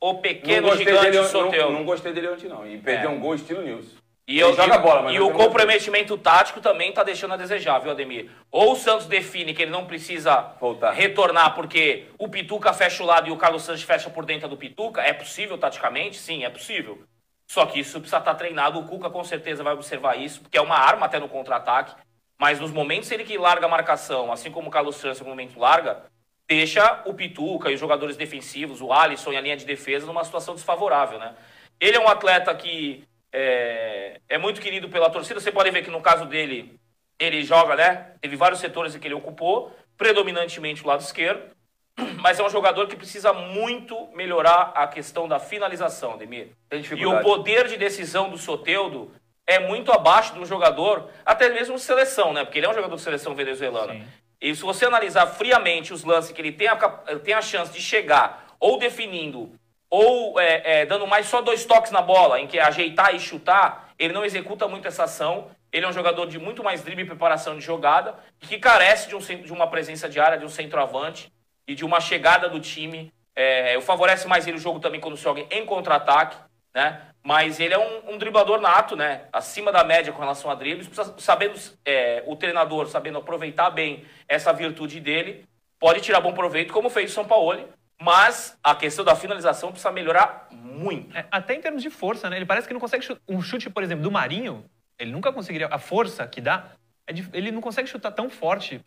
o 0.00 0.12
Não 0.14 0.20
pequeno 0.20 0.76
gigante 0.76 1.02
dele, 1.10 1.16
não, 1.18 1.24
Soteldo. 1.24 1.72
não 1.72 1.84
gostei 1.84 2.12
dele 2.12 2.28
ontem, 2.28 2.48
não. 2.48 2.66
E 2.66 2.78
perdeu 2.78 3.10
É. 3.10 3.12
um 3.12 3.20
gol 3.20 3.34
estilo 3.34 3.62
News. 3.62 3.86
E, 4.26 4.34
Ele 4.34 4.42
eu, 4.44 4.54
joga 4.54 4.76
e- 4.76 4.78
bola, 4.78 5.02
mas 5.02 5.14
e 5.14 5.18
não 5.18 5.26
o 5.28 5.32
comprometimento 5.32 6.16
tático 6.16 6.60
também 6.60 6.92
tá 6.92 7.02
deixando 7.02 7.34
a 7.34 7.36
desejar, 7.36 7.80
viu, 7.80 7.90
Ademir? 7.90 8.30
Ou 8.50 8.72
o 8.72 8.76
Santos 8.76 9.06
define 9.06 9.52
que 9.52 9.62
ele 9.62 9.72
não 9.72 9.86
precisa 9.86 10.52
Voltar. 10.60 10.92
retornar 10.92 11.54
porque 11.54 12.06
o 12.16 12.28
Pituca 12.28 12.72
fecha 12.72 13.02
o 13.02 13.06
lado 13.06 13.28
e 13.28 13.32
o 13.32 13.36
Carlos 13.36 13.62
Santos 13.62 13.82
fecha 13.82 14.08
por 14.08 14.24
dentro 14.24 14.48
do 14.48 14.56
Pituca. 14.56 15.00
É 15.00 15.12
possível 15.12 15.58
taticamente? 15.58 16.16
Sim, 16.16 16.44
é 16.44 16.50
possível. 16.50 17.02
Só 17.48 17.66
que 17.66 17.80
isso 17.80 17.98
precisa 17.98 18.18
estar 18.18 18.34
treinado. 18.36 18.78
O 18.78 18.84
Cuca 18.86 19.10
com 19.10 19.24
certeza 19.24 19.64
vai 19.64 19.72
observar 19.74 20.16
isso, 20.16 20.40
porque 20.42 20.56
é 20.56 20.60
uma 20.62 20.76
arma 20.76 21.06
até 21.06 21.18
no 21.18 21.28
contra-ataque. 21.28 21.96
Mas 22.38 22.60
nos 22.60 22.70
momentos 22.70 23.10
ele 23.10 23.24
que 23.24 23.36
larga 23.36 23.66
a 23.66 23.68
marcação, 23.68 24.30
assim 24.30 24.52
como 24.52 24.68
o 24.68 24.70
Carlos 24.70 24.94
Santos 24.96 25.20
no 25.20 25.26
momento 25.26 25.58
larga, 25.58 26.04
deixa 26.50 27.00
o 27.04 27.14
Pituca 27.14 27.70
e 27.70 27.74
os 27.74 27.80
jogadores 27.80 28.16
defensivos, 28.16 28.80
o 28.80 28.92
Alisson 28.92 29.32
e 29.32 29.36
a 29.36 29.40
linha 29.40 29.56
de 29.56 29.64
defesa, 29.64 30.04
numa 30.04 30.24
situação 30.24 30.52
desfavorável, 30.52 31.16
né? 31.16 31.32
Ele 31.78 31.96
é 31.96 32.00
um 32.00 32.08
atleta 32.08 32.52
que 32.56 33.04
é, 33.32 34.20
é 34.28 34.36
muito 34.36 34.60
querido 34.60 34.88
pela 34.88 35.08
torcida. 35.08 35.38
Você 35.38 35.52
pode 35.52 35.70
ver 35.70 35.84
que 35.84 35.92
no 35.92 36.00
caso 36.00 36.26
dele, 36.26 36.76
ele 37.20 37.44
joga, 37.44 37.76
né? 37.76 38.14
Teve 38.20 38.34
vários 38.34 38.58
setores 38.58 38.96
em 38.96 38.98
que 38.98 39.06
ele 39.06 39.14
ocupou, 39.14 39.72
predominantemente 39.96 40.82
o 40.82 40.88
lado 40.88 41.02
esquerdo. 41.02 41.40
Mas 42.20 42.40
é 42.40 42.42
um 42.42 42.50
jogador 42.50 42.88
que 42.88 42.96
precisa 42.96 43.32
muito 43.32 44.08
melhorar 44.08 44.72
a 44.74 44.88
questão 44.88 45.28
da 45.28 45.38
finalização, 45.38 46.18
Demir. 46.18 46.48
E 46.72 47.06
o 47.06 47.20
poder 47.20 47.68
de 47.68 47.76
decisão 47.76 48.28
do 48.28 48.36
Soteudo 48.36 49.12
é 49.46 49.60
muito 49.60 49.92
abaixo 49.92 50.34
de 50.34 50.40
um 50.40 50.44
jogador, 50.44 51.08
até 51.24 51.48
mesmo 51.48 51.76
de 51.76 51.80
seleção, 51.80 52.32
né? 52.32 52.44
Porque 52.44 52.58
ele 52.58 52.66
é 52.66 52.70
um 52.70 52.74
jogador 52.74 52.96
de 52.96 53.02
seleção 53.02 53.36
venezuelana. 53.36 53.92
Sim. 53.92 54.04
E 54.40 54.54
se 54.54 54.62
você 54.62 54.86
analisar 54.86 55.26
friamente 55.26 55.92
os 55.92 56.02
lances 56.02 56.32
que 56.32 56.40
ele 56.40 56.52
tem 56.52 56.68
a, 56.68 56.76
cap- 56.76 57.18
tem 57.20 57.34
a 57.34 57.42
chance 57.42 57.72
de 57.72 57.80
chegar 57.80 58.46
ou 58.58 58.78
definindo 58.78 59.52
ou 59.90 60.38
é, 60.40 60.80
é, 60.80 60.86
dando 60.86 61.06
mais 61.06 61.26
só 61.26 61.42
dois 61.42 61.64
toques 61.64 61.90
na 61.90 62.00
bola, 62.00 62.40
em 62.40 62.46
que 62.46 62.58
é 62.58 62.62
ajeitar 62.62 63.14
e 63.14 63.20
chutar, 63.20 63.90
ele 63.98 64.14
não 64.14 64.24
executa 64.24 64.68
muito 64.68 64.86
essa 64.86 65.04
ação. 65.04 65.50
Ele 65.72 65.84
é 65.84 65.88
um 65.88 65.92
jogador 65.92 66.26
de 66.26 66.38
muito 66.38 66.64
mais 66.64 66.82
drible 66.82 67.04
e 67.04 67.06
preparação 67.06 67.56
de 67.56 67.64
jogada 67.64 68.18
que 68.40 68.58
carece 68.58 69.08
de, 69.08 69.14
um, 69.16 69.18
de 69.18 69.52
uma 69.52 69.66
presença 69.68 70.08
de 70.08 70.18
área, 70.18 70.38
de 70.38 70.44
um 70.44 70.48
centroavante 70.48 71.32
e 71.66 71.74
de 71.74 71.84
uma 71.84 72.00
chegada 72.00 72.48
do 72.48 72.60
time. 72.60 73.12
É, 73.36 73.80
favorece 73.80 74.26
mais 74.26 74.46
ele 74.46 74.56
o 74.56 74.60
jogo 74.60 74.80
também 74.80 75.00
quando 75.00 75.16
se 75.16 75.22
joga 75.22 75.46
em 75.50 75.64
contra-ataque, 75.64 76.36
né? 76.74 77.02
Mas 77.22 77.60
ele 77.60 77.74
é 77.74 77.78
um, 77.78 78.14
um 78.14 78.18
driblador 78.18 78.60
nato, 78.60 78.96
né? 78.96 79.24
Acima 79.32 79.70
da 79.70 79.84
média 79.84 80.12
com 80.12 80.20
relação 80.20 80.50
a 80.50 80.54
dribles, 80.54 80.88
sabendo 81.18 81.58
é, 81.84 82.22
o 82.26 82.34
treinador 82.34 82.86
sabendo 82.86 83.18
aproveitar 83.18 83.70
bem 83.70 84.04
essa 84.26 84.52
virtude 84.52 85.00
dele, 85.00 85.44
pode 85.78 86.00
tirar 86.00 86.20
bom 86.20 86.32
proveito, 86.32 86.72
como 86.72 86.88
fez 86.88 87.10
o 87.10 87.14
São 87.14 87.24
Paulo. 87.24 87.68
Mas 88.00 88.58
a 88.64 88.74
questão 88.74 89.04
da 89.04 89.14
finalização 89.14 89.70
precisa 89.70 89.92
melhorar 89.92 90.48
muito. 90.50 91.14
É, 91.14 91.26
até 91.30 91.54
em 91.54 91.60
termos 91.60 91.82
de 91.82 91.90
força, 91.90 92.30
né? 92.30 92.36
Ele 92.36 92.46
parece 92.46 92.66
que 92.66 92.72
não 92.72 92.80
consegue 92.80 93.04
chutar. 93.04 93.20
Um 93.28 93.42
chute, 93.42 93.68
por 93.68 93.82
exemplo, 93.82 94.02
do 94.02 94.10
Marinho, 94.10 94.64
ele 94.98 95.12
nunca 95.12 95.30
conseguiria. 95.30 95.68
A 95.70 95.78
força 95.78 96.26
que 96.26 96.40
dá, 96.40 96.72
é 97.06 97.12
ele 97.34 97.50
não 97.50 97.60
consegue 97.60 97.88
chutar 97.88 98.12
tão 98.12 98.30
forte 98.30 98.80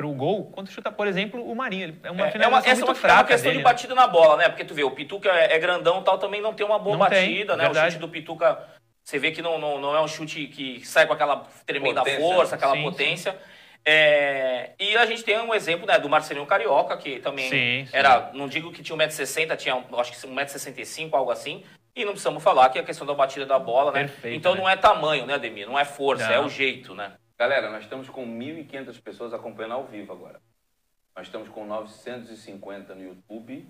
pro 0.00 0.12
gol 0.14 0.46
quanto 0.50 0.70
chuta, 0.70 0.90
por 0.90 1.06
exemplo, 1.06 1.44
o 1.44 1.54
Marinho. 1.54 1.84
Ele- 1.84 2.00
É 2.02 2.10
uma 2.10 2.26
É, 2.28 2.32
é 2.42 2.48
uma, 2.48 2.58
essa 2.58 2.68
é 2.70 2.74
muito 2.74 2.84
uma, 2.86 2.92
é 2.92 2.94
fraca 2.96 3.20
uma 3.20 3.24
questão 3.24 3.44
dele, 3.50 3.58
de 3.58 3.64
né? 3.64 3.70
batida 3.70 3.94
na 3.94 4.06
bola, 4.06 4.36
né? 4.38 4.48
Porque 4.48 4.64
tu 4.64 4.72
vê, 4.74 4.82
o 4.82 4.90
Pituca 4.90 5.28
é, 5.28 5.54
é 5.54 5.58
grandão 5.58 6.00
e 6.00 6.04
tal, 6.04 6.16
também 6.16 6.40
não 6.40 6.54
tem 6.54 6.64
uma 6.64 6.78
boa 6.78 6.96
Não 6.96 7.06
tem, 7.10 7.28
batida, 7.28 7.54
né? 7.54 7.64
O 7.64 7.66
verdade. 7.66 7.92
chute 7.92 8.00
do 8.00 8.08
Pituca, 8.08 8.58
você 9.04 9.18
vê 9.18 9.30
que 9.30 9.42
não, 9.42 9.58
não, 9.58 9.78
não 9.78 9.94
é 9.94 10.00
um 10.00 10.08
chute 10.08 10.46
que 10.46 10.84
sai 10.86 11.06
com 11.06 11.12
aquela 11.12 11.44
tremenda 11.66 12.00
Potência, 12.00 12.20
força, 12.20 12.54
aquela 12.54 12.72
sim, 12.74 12.82
potência. 12.82 13.36
É, 13.84 14.70
e 14.78 14.96
a 14.96 15.04
gente 15.04 15.22
tem 15.22 15.38
um 15.38 15.54
exemplo 15.54 15.86
né, 15.86 15.98
do 15.98 16.08
Marcelinho 16.08 16.46
Carioca, 16.46 16.96
que 16.96 17.18
também 17.18 17.48
Sim, 17.50 17.86
sim. 17.86 17.90
era, 17.96 18.30
não 18.32 18.46
digo 18.48 18.72
que 18.72 18.82
tinha 18.82 18.96
1,60m, 18.96 19.56
tinha 19.56 19.74
acho 19.98 20.12
que 20.12 20.26
1,65m, 20.26 21.10
algo 21.12 21.30
assim. 21.30 21.62
E 21.94 22.04
não 22.04 22.12
precisamos 22.12 22.42
falar 22.42 22.68
que 22.70 22.78
é 22.78 22.82
a 22.82 22.84
questão 22.84 23.06
da 23.06 23.12
batida 23.14 23.44
da 23.44 23.58
bola, 23.58 23.90
né? 23.92 24.00
Perfeito, 24.00 24.36
então 24.36 24.54
né? 24.54 24.60
não 24.60 24.68
é 24.68 24.76
tamanho, 24.76 25.26
né, 25.26 25.34
Ademir? 25.34 25.66
Não 25.66 25.78
é 25.78 25.84
força, 25.84 26.26
Não. 26.28 26.34
é 26.34 26.40
o 26.40 26.48
jeito, 26.48 26.94
né? 26.94 27.12
Galera, 27.40 27.70
nós 27.70 27.84
estamos 27.84 28.06
com 28.10 28.26
1.500 28.26 29.00
pessoas 29.00 29.32
acompanhando 29.32 29.72
ao 29.72 29.86
vivo 29.86 30.12
agora. 30.12 30.42
Nós 31.16 31.26
estamos 31.26 31.48
com 31.48 31.64
950 31.64 32.94
no 32.94 33.02
YouTube 33.02 33.66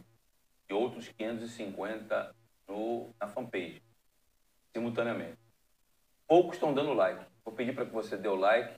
e 0.68 0.74
outros 0.74 1.06
550 1.10 2.34
no, 2.66 3.14
na 3.20 3.28
fanpage, 3.28 3.80
simultaneamente. 4.72 5.38
Poucos 6.26 6.56
estão 6.56 6.74
dando 6.74 6.94
like. 6.94 7.24
Vou 7.44 7.54
pedir 7.54 7.72
para 7.72 7.86
que 7.86 7.92
você 7.92 8.16
dê 8.16 8.26
o 8.26 8.34
like, 8.34 8.76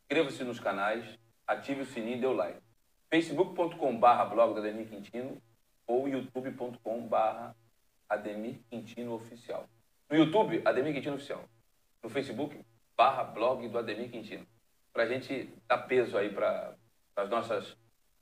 inscreva-se 0.00 0.42
nos 0.42 0.58
canais, 0.58 1.16
ative 1.46 1.82
o 1.82 1.86
sininho 1.86 2.16
e 2.16 2.20
dê 2.20 2.26
o 2.26 2.32
like. 2.32 2.60
facebook.com.br 3.10 4.24
blog 4.30 4.54
do 4.54 4.58
Ademir 4.58 4.88
Quintino 4.88 5.40
ou 5.86 6.08
youtube.com.br 6.08 7.52
Ademir 8.08 8.58
Quintino 8.68 9.14
Oficial. 9.14 9.68
No 10.10 10.16
YouTube, 10.16 10.60
Ademir 10.64 10.92
Quintino 10.92 11.14
Oficial. 11.14 11.44
No 12.02 12.10
Facebook, 12.10 12.60
barra 12.96 13.24
blog 13.24 13.68
do 13.68 13.78
Ademir 13.78 14.10
Quintino. 14.10 14.46
Para 14.92 15.04
a 15.04 15.06
gente 15.06 15.52
dar 15.68 15.78
peso 15.78 16.16
aí 16.16 16.30
para 16.30 16.74
as 17.16 17.28
nossas 17.28 17.76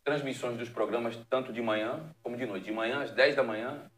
transmissões 0.04 0.58
dos 0.58 0.68
programas, 0.68 1.16
tanto 1.28 1.52
de 1.52 1.62
manhã 1.62 2.14
como 2.22 2.36
de 2.36 2.46
noite. 2.46 2.64
De 2.64 2.72
manhã 2.72 3.02
às 3.02 3.10
10 3.12 3.36
da 3.36 3.42
manhã, 3.42 3.90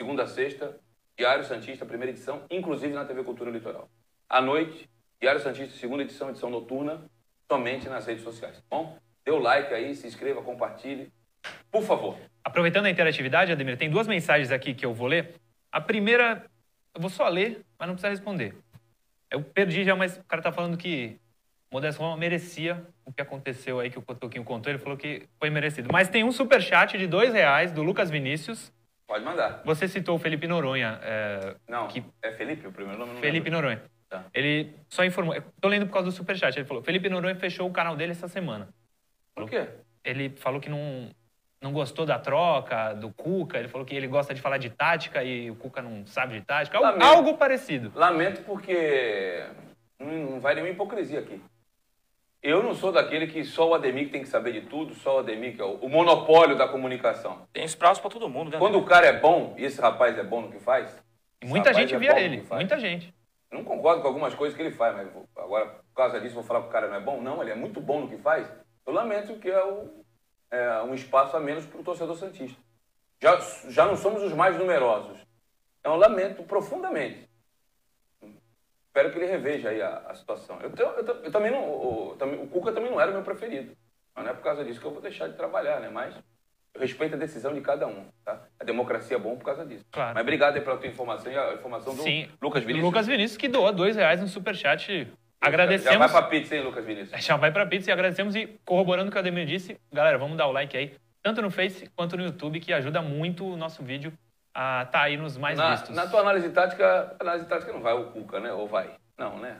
segunda 0.00 0.22
a 0.22 0.26
sexta, 0.26 0.78
Diário 1.16 1.44
Santista, 1.44 1.84
primeira 1.84 2.12
edição, 2.12 2.44
inclusive 2.50 2.94
na 2.94 3.04
TV 3.04 3.22
Cultura 3.22 3.50
Litoral. 3.50 3.88
À 4.28 4.40
noite, 4.40 4.88
Diário 5.20 5.40
Santista, 5.40 5.76
segunda 5.76 6.02
edição, 6.02 6.30
edição 6.30 6.48
noturna, 6.48 7.04
somente 7.50 7.88
nas 7.88 8.06
redes 8.06 8.24
sociais. 8.24 8.56
tá 8.56 8.62
Bom, 8.70 8.98
dê 9.24 9.30
o 9.30 9.38
like 9.38 9.72
aí, 9.74 9.94
se 9.94 10.06
inscreva, 10.06 10.42
compartilhe. 10.42 11.12
Por 11.70 11.82
favor. 11.82 12.16
Aproveitando 12.42 12.86
a 12.86 12.90
interatividade, 12.90 13.52
Ademir, 13.52 13.76
tem 13.76 13.90
duas 13.90 14.06
mensagens 14.06 14.50
aqui 14.50 14.74
que 14.74 14.86
eu 14.86 14.94
vou 14.94 15.06
ler. 15.06 15.34
A 15.70 15.80
primeira, 15.80 16.46
eu 16.94 17.00
vou 17.00 17.10
só 17.10 17.28
ler, 17.28 17.64
mas 17.78 17.88
não 17.88 17.94
precisa 17.94 18.10
responder. 18.10 18.54
Eu 19.32 19.42
perdi 19.42 19.82
já, 19.84 19.96
mas 19.96 20.16
o 20.18 20.24
cara 20.24 20.42
tá 20.42 20.52
falando 20.52 20.76
que 20.76 21.18
Modesto 21.72 22.02
Roma 22.02 22.16
merecia 22.16 22.86
o 23.04 23.12
que 23.12 23.22
aconteceu 23.22 23.80
aí 23.80 23.88
que 23.90 23.98
o 23.98 24.02
Cotoquinho 24.02 24.44
contou. 24.44 24.70
Ele 24.70 24.78
falou 24.78 24.96
que 24.96 25.26
foi 25.38 25.48
merecido. 25.48 25.88
Mas 25.90 26.08
tem 26.08 26.22
um 26.22 26.30
superchat 26.30 26.98
de 26.98 27.06
dois 27.06 27.32
reais 27.32 27.72
do 27.72 27.82
Lucas 27.82 28.10
Vinícius. 28.10 28.70
Pode 29.06 29.24
mandar. 29.24 29.62
Você 29.64 29.88
citou 29.88 30.16
o 30.16 30.18
Felipe 30.18 30.46
Noronha. 30.46 30.98
é, 31.02 31.56
Não, 31.68 31.88
Que- 31.88 32.04
é 32.22 32.32
Felipe 32.32 32.66
o 32.66 32.72
primeiro 32.72 32.98
nome? 32.98 33.14
Não 33.14 33.20
Felipe 33.20 33.48
lembro. 33.50 33.62
Noronha. 33.62 33.82
Tá. 34.08 34.26
Ele 34.34 34.74
só 34.90 35.02
informou. 35.04 35.34
eu 35.34 35.42
Tô 35.60 35.68
lendo 35.68 35.86
por 35.86 35.92
causa 35.94 36.06
do 36.10 36.12
superchat. 36.12 36.56
Ele 36.58 36.66
falou: 36.66 36.82
Felipe 36.82 37.08
Noronha 37.08 37.34
fechou 37.34 37.66
o 37.68 37.72
canal 37.72 37.96
dele 37.96 38.12
essa 38.12 38.28
semana. 38.28 38.68
Por 39.34 39.48
quê? 39.48 39.66
Ele 40.04 40.28
falou 40.36 40.60
que 40.60 40.68
não, 40.68 41.10
não 41.62 41.72
gostou 41.72 42.04
da 42.04 42.18
troca, 42.18 42.92
do 42.92 43.10
Cuca. 43.12 43.56
Ele 43.58 43.68
falou 43.68 43.86
que 43.86 43.94
ele 43.94 44.08
gosta 44.08 44.34
de 44.34 44.40
falar 44.40 44.58
de 44.58 44.68
tática 44.68 45.22
e 45.22 45.50
o 45.50 45.54
Cuca 45.54 45.80
não 45.80 46.04
sabe 46.04 46.34
de 46.38 46.44
tática. 46.44 46.76
Algo, 46.76 46.90
Lamento. 46.90 47.04
algo 47.06 47.34
parecido. 47.38 47.92
Lamento 47.94 48.42
porque 48.42 49.44
não, 49.98 50.40
vai 50.40 50.54
nenhuma 50.54 50.72
hipocrisia 50.72 51.20
aqui. 51.20 51.40
Eu 52.42 52.60
não 52.60 52.74
sou 52.74 52.90
daquele 52.90 53.28
que 53.28 53.44
só 53.44 53.68
o 53.68 53.74
Ademir 53.74 54.10
tem 54.10 54.22
que 54.22 54.28
saber 54.28 54.50
de 54.52 54.62
tudo, 54.62 54.94
só 54.94 55.16
o 55.16 55.18
Ademir 55.20 55.54
que 55.54 55.62
é 55.62 55.64
o, 55.64 55.74
o 55.76 55.88
monopólio 55.88 56.56
da 56.58 56.66
comunicação. 56.66 57.46
Tem 57.52 57.64
espaço 57.64 58.00
pra 58.00 58.10
todo 58.10 58.28
mundo, 58.28 58.50
né? 58.50 58.58
Quando 58.58 58.78
o 58.78 58.84
cara 58.84 59.06
é 59.06 59.12
bom, 59.20 59.54
e 59.56 59.64
esse 59.64 59.80
rapaz 59.80 60.18
é 60.18 60.24
bom 60.24 60.40
no 60.40 60.50
que 60.50 60.58
faz, 60.58 60.90
E 61.40 61.44
esse 61.44 61.48
muita 61.52 61.72
gente 61.72 61.94
é 61.94 61.98
via 61.98 62.18
ele. 62.18 62.44
Muita 62.50 62.80
gente. 62.80 63.14
Não 63.52 63.62
concordo 63.62 64.02
com 64.02 64.08
algumas 64.08 64.34
coisas 64.34 64.56
que 64.56 64.62
ele 64.62 64.72
faz, 64.74 64.96
mas 64.96 65.12
vou- 65.12 65.28
agora, 65.36 65.66
por 65.66 65.94
causa 65.94 66.20
disso, 66.20 66.34
vou 66.34 66.42
falar 66.42 66.62
que 66.62 66.66
o 66.68 66.72
cara 66.72 66.88
não 66.88 66.96
é 66.96 67.00
bom? 67.00 67.20
Não, 67.20 67.40
ele 67.40 67.52
é 67.52 67.54
muito 67.54 67.80
bom 67.80 68.00
no 68.00 68.08
que 68.08 68.16
faz. 68.16 68.50
Eu 68.84 68.92
lamento 68.92 69.34
que 69.38 69.48
é, 69.48 69.62
o- 69.64 70.01
é 70.52 70.82
um 70.82 70.94
espaço 70.94 71.36
a 71.36 71.40
menos 71.40 71.64
para 71.66 71.80
o 71.80 71.82
torcedor 71.82 72.14
Santista. 72.16 72.60
Já, 73.20 73.38
já 73.68 73.86
não 73.86 73.96
somos 73.96 74.22
os 74.22 74.32
mais 74.32 74.56
numerosos. 74.58 75.18
Então, 75.80 75.94
eu 75.94 75.98
lamento 75.98 76.42
profundamente. 76.44 77.28
Espero 78.86 79.10
que 79.10 79.18
ele 79.18 79.26
reveja 79.26 79.70
aí 79.70 79.80
a, 79.80 79.98
a 80.08 80.14
situação. 80.14 80.60
Eu, 80.60 80.70
eu, 80.70 81.04
te- 81.04 81.24
eu 81.26 81.32
também 81.32 81.50
não, 81.50 81.64
o, 81.64 82.16
também- 82.18 82.38
o 82.42 82.46
Cuca 82.46 82.72
também 82.72 82.90
não 82.90 83.00
era 83.00 83.10
o 83.10 83.14
meu 83.14 83.22
preferido. 83.22 83.74
Mas 84.14 84.24
não 84.24 84.32
é 84.32 84.34
por 84.34 84.42
causa 84.42 84.62
disso 84.62 84.78
que 84.78 84.86
eu 84.86 84.90
vou 84.90 85.00
deixar 85.00 85.28
de 85.28 85.36
trabalhar, 85.36 85.80
né? 85.80 85.88
Mas 85.88 86.14
eu 86.74 86.80
respeito 86.80 87.14
a 87.14 87.18
decisão 87.18 87.54
de 87.54 87.62
cada 87.62 87.86
um, 87.86 88.04
tá? 88.22 88.42
A 88.60 88.64
democracia 88.64 89.16
é 89.16 89.20
bom 89.20 89.36
por 89.36 89.44
causa 89.46 89.64
disso. 89.64 89.84
Claro. 89.90 90.12
Mas 90.14 90.22
obrigado 90.22 90.56
aí 90.56 90.60
pela 90.60 90.76
tua 90.76 90.88
informação 90.88 91.32
e 91.32 91.36
a 91.38 91.54
informação 91.54 91.94
do 91.94 92.02
Sim. 92.02 92.28
Lucas 92.40 92.62
Vinícius. 92.64 92.84
Lucas 92.84 93.06
Vinícius 93.06 93.38
que 93.38 93.48
doa 93.48 93.72
dois 93.72 93.96
reais 93.96 94.20
no 94.20 94.28
superchat. 94.28 95.10
Agradecemos. 95.42 95.92
Já 95.92 95.98
vai 95.98 96.08
pra 96.08 96.22
pizza, 96.22 96.56
hein, 96.56 96.62
Lucas 96.62 96.84
Vinícius? 96.84 97.24
Já 97.24 97.36
vai 97.36 97.50
pra 97.50 97.66
pizza 97.66 97.90
e 97.90 97.92
agradecemos 97.92 98.34
e 98.36 98.46
corroborando 98.64 99.08
o 99.08 99.10
que 99.12 99.16
o 99.18 99.20
Ademir 99.20 99.44
disse, 99.46 99.76
galera, 99.92 100.16
vamos 100.16 100.36
dar 100.36 100.46
o 100.46 100.52
like 100.52 100.76
aí, 100.76 100.94
tanto 101.22 101.42
no 101.42 101.50
Face 101.50 101.90
quanto 101.96 102.16
no 102.16 102.24
YouTube, 102.24 102.60
que 102.60 102.72
ajuda 102.72 103.02
muito 103.02 103.44
o 103.44 103.56
nosso 103.56 103.82
vídeo 103.82 104.12
a 104.54 104.86
tá 104.86 105.02
aí 105.02 105.16
nos 105.16 105.36
mais 105.38 105.56
Na, 105.58 105.70
vistos. 105.72 105.96
na 105.96 106.06
tua 106.06 106.20
análise 106.20 106.48
tática, 106.50 107.16
análise 107.18 107.46
tática 107.46 107.72
não 107.72 107.80
vai 107.80 107.94
o 107.94 108.04
Cuca, 108.10 108.38
né? 108.38 108.52
Ou 108.52 108.68
vai? 108.68 108.90
Não, 109.18 109.38
né? 109.38 109.56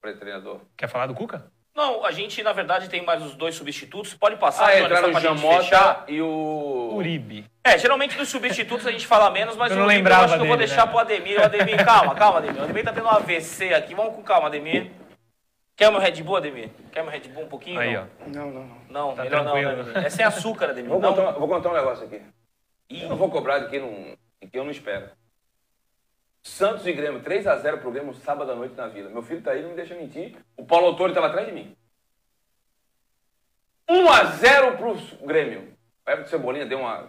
Pré-treinador. 0.00 0.60
Quer 0.76 0.88
falar 0.88 1.06
do 1.06 1.14
Cuca? 1.14 1.46
Não, 1.74 2.04
a 2.04 2.10
gente, 2.10 2.42
na 2.42 2.52
verdade, 2.52 2.90
tem 2.90 3.02
mais 3.02 3.22
os 3.22 3.34
dois 3.34 3.54
substitutos. 3.54 4.12
Pode 4.12 4.36
passar, 4.36 4.66
Ah, 4.66 4.80
entraram 4.80 5.08
o 5.08 5.12
pra 5.12 5.20
Jean 5.20 5.36
gente 5.36 5.56
fechar. 5.56 5.86
Mota 6.00 6.12
e 6.12 6.20
o... 6.20 6.90
Uribe. 6.94 7.46
É, 7.64 7.78
geralmente 7.78 8.16
dos 8.18 8.28
substitutos 8.28 8.86
a 8.86 8.90
gente 8.90 9.06
fala 9.06 9.30
menos, 9.30 9.56
mas 9.56 9.70
Eu 9.70 9.76
o 9.76 9.80
não 9.80 9.86
Uribe 9.86 9.98
lembrava 10.02 10.22
eu 10.22 10.24
acho 10.26 10.34
que 10.34 10.40
eu 10.42 10.46
vou 10.48 10.56
dele, 10.56 10.66
deixar 10.68 10.84
né? 10.86 10.90
pro 10.90 10.98
Ademir. 11.00 11.40
O 11.40 11.44
Ademir, 11.44 11.84
calma, 11.84 12.14
calma, 12.14 12.38
Ademir. 12.40 12.60
O 12.60 12.64
Ademir 12.64 12.84
tá 12.84 12.92
tendo 12.92 13.06
um 13.06 13.10
AVC 13.10 13.72
aqui. 13.72 13.94
Vamos 13.94 14.14
com 14.16 14.22
calma, 14.22 14.48
Ademir. 14.48 14.90
Quer 15.76 15.90
meu 15.90 16.00
Red 16.00 16.22
Bull, 16.22 16.36
Ademir? 16.36 16.70
Quer 16.92 17.02
meu 17.02 17.10
Red 17.10 17.20
Bull 17.28 17.44
um 17.44 17.48
pouquinho? 17.48 17.80
Aí, 17.80 17.94
não? 17.94 18.02
ó. 18.02 18.28
Não, 18.28 18.50
não, 18.50 18.66
não. 18.66 18.82
Não, 18.88 19.14
Tá 19.14 19.24
melhor 19.24 19.44
não, 19.44 19.54
né, 19.54 19.60
tranquilo. 19.62 19.80
Ademir. 19.90 20.06
É 20.06 20.10
sem 20.10 20.24
açúcar, 20.24 20.70
Ademir. 20.70 20.90
Vou 20.90 21.00
Não. 21.00 21.14
contar, 21.14 21.30
vou 21.32 21.48
contar 21.48 21.70
um 21.70 21.74
negócio 21.74 22.04
aqui. 22.04 22.22
Ih, 22.90 23.02
Eu 23.02 23.08
não 23.08 23.16
vou 23.16 23.30
cobrar 23.30 23.58
de 23.60 23.68
quem, 23.70 23.80
não, 23.80 24.16
de 24.40 24.48
quem 24.48 24.58
eu 24.60 24.64
não 24.64 24.70
espero. 24.70 25.10
Santos 26.42 26.86
e 26.86 26.92
Grêmio, 26.92 27.22
3x0 27.22 27.78
pro 27.78 27.90
Grêmio 27.92 28.12
sábado 28.14 28.50
à 28.50 28.54
noite 28.54 28.74
na 28.76 28.88
Vila. 28.88 29.08
Meu 29.08 29.22
filho 29.22 29.40
tá 29.42 29.52
aí, 29.52 29.62
não 29.62 29.70
me 29.70 29.76
deixa 29.76 29.94
mentir. 29.94 30.36
O 30.56 30.64
Paulo 30.64 30.86
Autori 30.88 31.14
tava 31.14 31.28
atrás 31.28 31.46
de 31.46 31.52
mim. 31.52 31.76
1x0 33.88 34.76
pro 34.76 35.26
Grêmio. 35.26 35.72
O 36.06 36.10
Everton 36.10 36.30
Cebolinha 36.30 36.66
deu, 36.66 36.80
uma, 36.80 37.08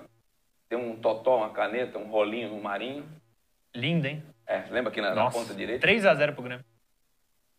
deu 0.70 0.80
um 0.80 0.96
totó, 0.98 1.38
uma 1.38 1.50
caneta, 1.50 1.98
um 1.98 2.10
rolinho 2.10 2.50
no 2.50 2.62
Marinho. 2.62 3.06
Linda, 3.74 4.08
hein? 4.08 4.24
É, 4.46 4.64
lembra 4.70 4.92
aqui 4.92 5.02
na, 5.02 5.16
na 5.16 5.32
ponta 5.32 5.54
direita? 5.54 5.88
3x0 5.88 6.34
pro 6.34 6.44
Grêmio. 6.44 6.66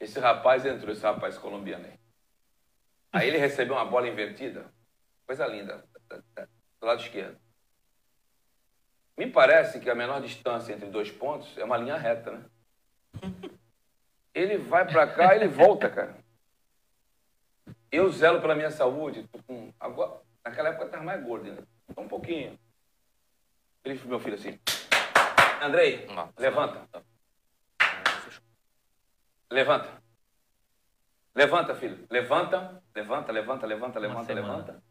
Esse 0.05 0.21
rapaz 0.21 0.67
entrou, 0.67 0.93
esse 0.93 1.03
rapaz 1.03 1.39
colombiano 1.39 1.87
aí. 1.87 1.99
Aí 3.11 3.29
ele 3.29 3.39
recebeu 3.39 3.75
uma 3.75 3.87
bola 3.87 4.07
invertida. 4.07 4.71
Coisa 5.27 5.47
linda. 5.47 5.83
da- 6.07 6.21
da- 6.35 6.47
Do 6.79 6.87
lado 6.87 7.01
esquerdo. 7.01 7.39
Me 9.17 9.27
parece 9.31 9.81
que 9.81 9.89
a 9.89 9.95
menor 9.95 10.21
distância 10.21 10.75
entre 10.75 10.91
dois 10.91 11.11
pontos 11.11 11.57
é 11.57 11.65
uma 11.65 11.79
linha 11.79 11.97
reta, 11.97 12.33
né? 12.33 12.45
Ele 14.35 14.59
vai 14.59 14.85
pra 14.87 15.07
cá, 15.07 15.35
ele 15.35 15.47
volta, 15.49 15.89
cara. 15.89 16.17
Eu 17.91 18.11
zelo 18.13 18.41
pela 18.43 18.55
minha 18.55 18.71
saúde. 18.71 19.27
com- 19.47 19.73
Agora, 19.81 20.21
naquela 20.45 20.69
época 20.71 20.85
eu 20.85 20.91
tava 20.91 21.05
mais 21.05 21.25
gordo, 21.25 21.51
né? 21.53 21.63
Só 21.95 22.01
um 22.03 22.09
pouquinho. 22.09 22.59
Ele, 23.85 23.99
meu 24.05 24.19
filho, 24.21 24.35
assim. 24.35 24.59
Andrei, 25.63 26.05
Não. 26.09 26.31
levanta. 26.37 26.87
Levanta. 29.55 29.89
Levanta, 31.35 31.75
filho. 31.77 32.05
Levanta, 32.11 32.83
levanta, 32.95 33.33
levanta, 33.33 33.67
levanta, 33.67 33.99
levanta, 34.01 34.25
semana. 34.25 34.49
levanta. 34.49 34.83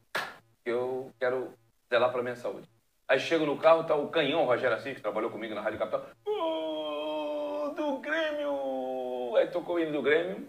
Eu 0.65 1.11
quero 1.19 1.53
zelar 1.89 2.09
pela 2.11 2.23
minha 2.23 2.35
saúde. 2.37 2.67
Aí 3.07 3.19
chego 3.19 3.45
no 3.45 3.57
carro, 3.57 3.83
tá 3.83 3.93
o 3.93 4.07
canhão 4.07 4.45
Rogério 4.45 4.75
Assis, 4.77 4.95
que 4.95 5.01
trabalhou 5.01 5.29
comigo 5.29 5.53
na 5.53 5.59
Rádio 5.61 5.79
Capital. 5.79 6.05
"Gol 6.23 7.73
do 7.75 7.97
Grêmio! 7.99 9.35
Aí 9.35 9.47
tocou 9.47 9.75
o 9.75 9.79
hino 9.79 9.91
do 9.91 10.01
Grêmio. 10.01 10.47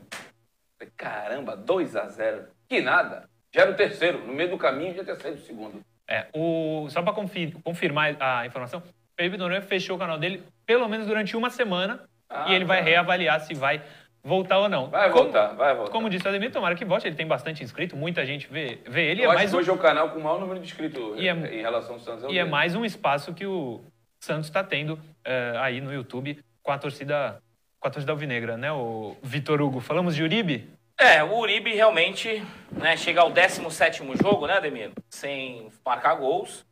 Falei, 0.79 0.93
Caramba, 0.97 1.57
2 1.57 1.97
a 1.97 2.07
0 2.09 2.47
Que 2.69 2.81
nada. 2.81 3.29
Já 3.53 3.63
era 3.63 3.71
o 3.73 3.77
terceiro. 3.77 4.19
No 4.25 4.33
meio 4.33 4.51
do 4.51 4.59
caminho 4.59 4.95
já 4.95 5.03
tinha 5.03 5.17
saído 5.17 5.39
o 5.39 5.45
segundo. 5.45 5.81
É, 6.09 6.29
o, 6.33 6.87
só 6.89 7.03
pra 7.03 7.13
confir- 7.13 7.57
confirmar 7.65 8.17
a 8.21 8.47
informação, 8.47 8.81
o 8.81 8.83
Felipe 9.17 9.37
Noronha 9.37 9.63
fechou 9.63 9.97
o 9.97 9.99
canal 9.99 10.19
dele 10.19 10.45
pelo 10.65 10.89
menos 10.89 11.07
durante 11.07 11.37
uma 11.37 11.51
semana 11.51 12.09
Ah, 12.29 12.51
e 12.51 12.55
ele 12.55 12.65
vai 12.65 12.79
tá. 12.79 12.85
reavaliar 12.85 13.41
se 13.41 13.55
vai 13.55 13.83
voltar 14.25 14.59
ou 14.59 14.69
não. 14.69 14.89
Vai 14.89 15.11
Como- 15.11 15.25
voltar, 15.25 15.49
vai 15.55 15.75
voltar. 15.75 15.93
Como 15.93 16.09
disse 16.11 16.25
o 16.25 16.29
Ademir, 16.29 16.51
tomara 16.51 16.75
que 16.75 16.85
volte. 16.85 17.07
Ele 17.07 17.15
tem 17.15 17.27
bastante 17.27 17.63
inscrito, 17.63 17.95
muita 17.97 18.25
gente 18.25 18.49
vê, 18.49 18.79
vê 18.87 19.11
ele. 19.11 19.21
Eu 19.23 19.27
é 19.27 19.29
acho 19.29 19.35
mais 19.37 19.51
que 19.51 19.57
um, 19.57 19.59
hoje 19.61 19.71
é 19.71 19.73
o 19.73 19.79
canal 19.79 20.11
com 20.11 20.19
o 20.19 20.23
maior 20.23 20.41
número 20.41 20.59
de 20.59 20.67
inscritos 20.67 21.21
E 21.21 21.29
é- 21.29 21.33
em 21.33 21.61
relação 21.61 21.95
ao 21.95 22.01
Santos. 22.01 22.25
o 22.25 22.29
e 22.29 22.39
é 22.39 22.41
dele. 22.43 22.51
mais 22.51 22.75
um 22.75 22.85
espaço 22.85 23.33
que 23.35 23.47
o 23.47 23.81
Santos 24.21 24.47
está 24.47 24.65
tendo 24.65 24.99
eh, 25.25 25.55
aí 25.59 25.81
no 25.81 25.93
YouTube 25.93 26.39
com 26.63 26.73
a 26.73 26.79
torcida 26.79 27.41
com 27.79 27.89
a 27.89 27.91
torcida 27.91 28.13
alvinegra, 28.13 28.57
né? 28.57 28.73
O 28.73 29.15
Vitor 29.23 29.61
Hugo. 29.61 29.79
Falamos 29.79 30.17
de 30.17 30.23
Uribe? 30.23 30.71
É, 30.99 31.23
o 31.23 31.37
Uribe 31.37 31.75
realmente 31.75 32.43
né, 32.73 32.97
chega 32.97 33.21
ao 33.21 33.31
17º 33.31 34.17
jogo, 34.23 34.47
né, 34.47 34.55
Ademir? 34.55 34.91
Sem 35.11 35.69
marcar 35.85 36.15
gols. 36.15 36.65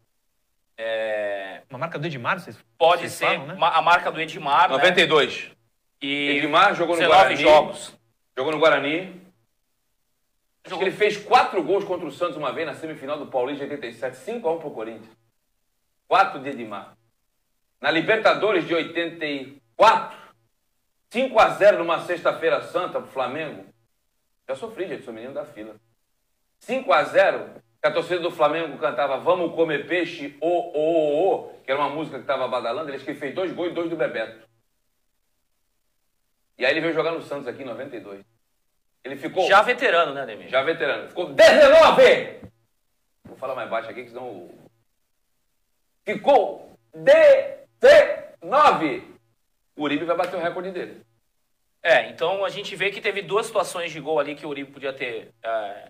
É, 0.79 1.61
Uma 1.69 1.79
marca 1.81 1.99
do 1.99 2.07
Edmar, 2.07 2.41
vocês 2.41 2.59
pode 2.79 3.03
vocês 3.03 3.13
ser 3.13 3.27
falam, 3.27 3.47
né? 3.47 3.57
a 3.61 3.83
marca 3.83 4.11
do 4.11 4.19
Edmar, 4.21 4.71
né? 4.71 4.75
92. 6.03 6.35
E 6.35 6.39
Edmar 6.39 6.75
jogou 6.75 6.97
no 6.97 7.01
19 7.01 7.21
Guarani. 7.23 7.43
jogos. 7.43 7.99
Jogou 8.37 8.53
no 8.53 8.59
Guarani. 8.59 8.99
Acho 8.99 9.11
que 10.65 10.71
Jogou- 10.71 10.87
ele 10.87 10.97
fez 10.97 11.17
quatro 11.17 11.63
gols 11.63 11.85
contra 11.85 12.07
o 12.07 12.13
Santos 12.13 12.37
uma 12.37 12.53
vez 12.53 12.67
na 12.67 12.75
semifinal 12.75 13.19
do 13.19 13.27
Paulista 13.27 13.65
de 13.67 13.73
87. 13.73 14.17
5x1 14.17 14.59
pro 14.61 14.71
Corinthians. 14.71 15.17
Quatro 16.09 16.41
de 16.41 16.51
Edmar. 16.51 16.97
Na 17.81 17.91
Libertadores 17.91 18.67
de 18.67 18.75
84. 18.75 20.17
5x0 21.11 21.79
numa 21.79 22.01
sexta-feira 22.01 22.63
santa 22.63 23.01
pro 23.01 23.11
Flamengo. 23.11 23.65
Já 24.49 24.55
sofri, 24.57 24.89
gente, 24.89 25.05
sou 25.05 25.13
menino 25.13 25.35
da 25.35 25.45
fila. 25.45 25.75
5x0, 26.61 27.61
que 27.81 27.89
a 27.89 27.91
torcida 27.91 28.21
do 28.21 28.31
Flamengo 28.31 28.79
cantava 28.79 29.19
Vamos 29.19 29.55
comer 29.55 29.87
peixe, 29.89 30.37
ô, 30.41 30.47
ô, 30.49 30.79
ô, 30.79 31.35
ô, 31.35 31.49
que 31.65 31.71
era 31.73 31.81
uma 31.81 31.91
música 31.91 32.17
que 32.19 32.23
estava 32.23 32.47
badalando. 32.49 32.89
Ele 32.89 32.97
acho 32.97 33.05
que 33.05 33.11
ele 33.11 33.19
fez 33.19 33.35
dois 33.35 33.53
gols 33.53 33.71
e 33.73 33.75
dois 33.75 33.91
do 33.91 33.97
Bebeto. 33.97 34.47
E 36.63 36.65
aí 36.65 36.73
ele 36.75 36.81
veio 36.81 36.95
jogar 36.95 37.11
no 37.11 37.21
Santos 37.23 37.49
aqui 37.49 37.63
em 37.63 37.67
92. 37.67 38.25
Ele 39.03 39.17
ficou. 39.17 39.49
Já 39.49 39.63
veterano, 39.63 40.15
né, 40.15 40.23
Ademir? 40.23 40.49
Já 40.49 40.63
veterano. 40.63 41.09
Ficou 41.09 41.35
19! 41.35 42.41
Vou 43.25 43.37
falar 43.37 43.57
mais 43.57 43.69
baixo 43.69 43.91
aqui, 43.91 44.05
que 44.05 44.11
senão. 44.11 44.29
o- 44.29 44.71
Ficou 46.05 46.79
19! 46.95 49.03
O 49.75 49.83
Uribe 49.83 50.05
vai 50.05 50.17
bater 50.17 50.37
o 50.37 50.41
recorde 50.41 50.71
dele. 50.71 51.05
É, 51.83 52.09
então 52.11 52.45
a 52.45 52.49
gente 52.49 52.77
vê 52.77 52.93
que 52.93 53.01
teve 53.01 53.23
duas 53.23 53.47
situações 53.47 53.91
de 53.91 53.99
gol 53.99 54.21
ali 54.21 54.37
que 54.37 54.47
o 54.47 54.49
Uribe 54.49 54.71
podia 54.71 54.93
ter 54.93 55.33
é, 55.43 55.89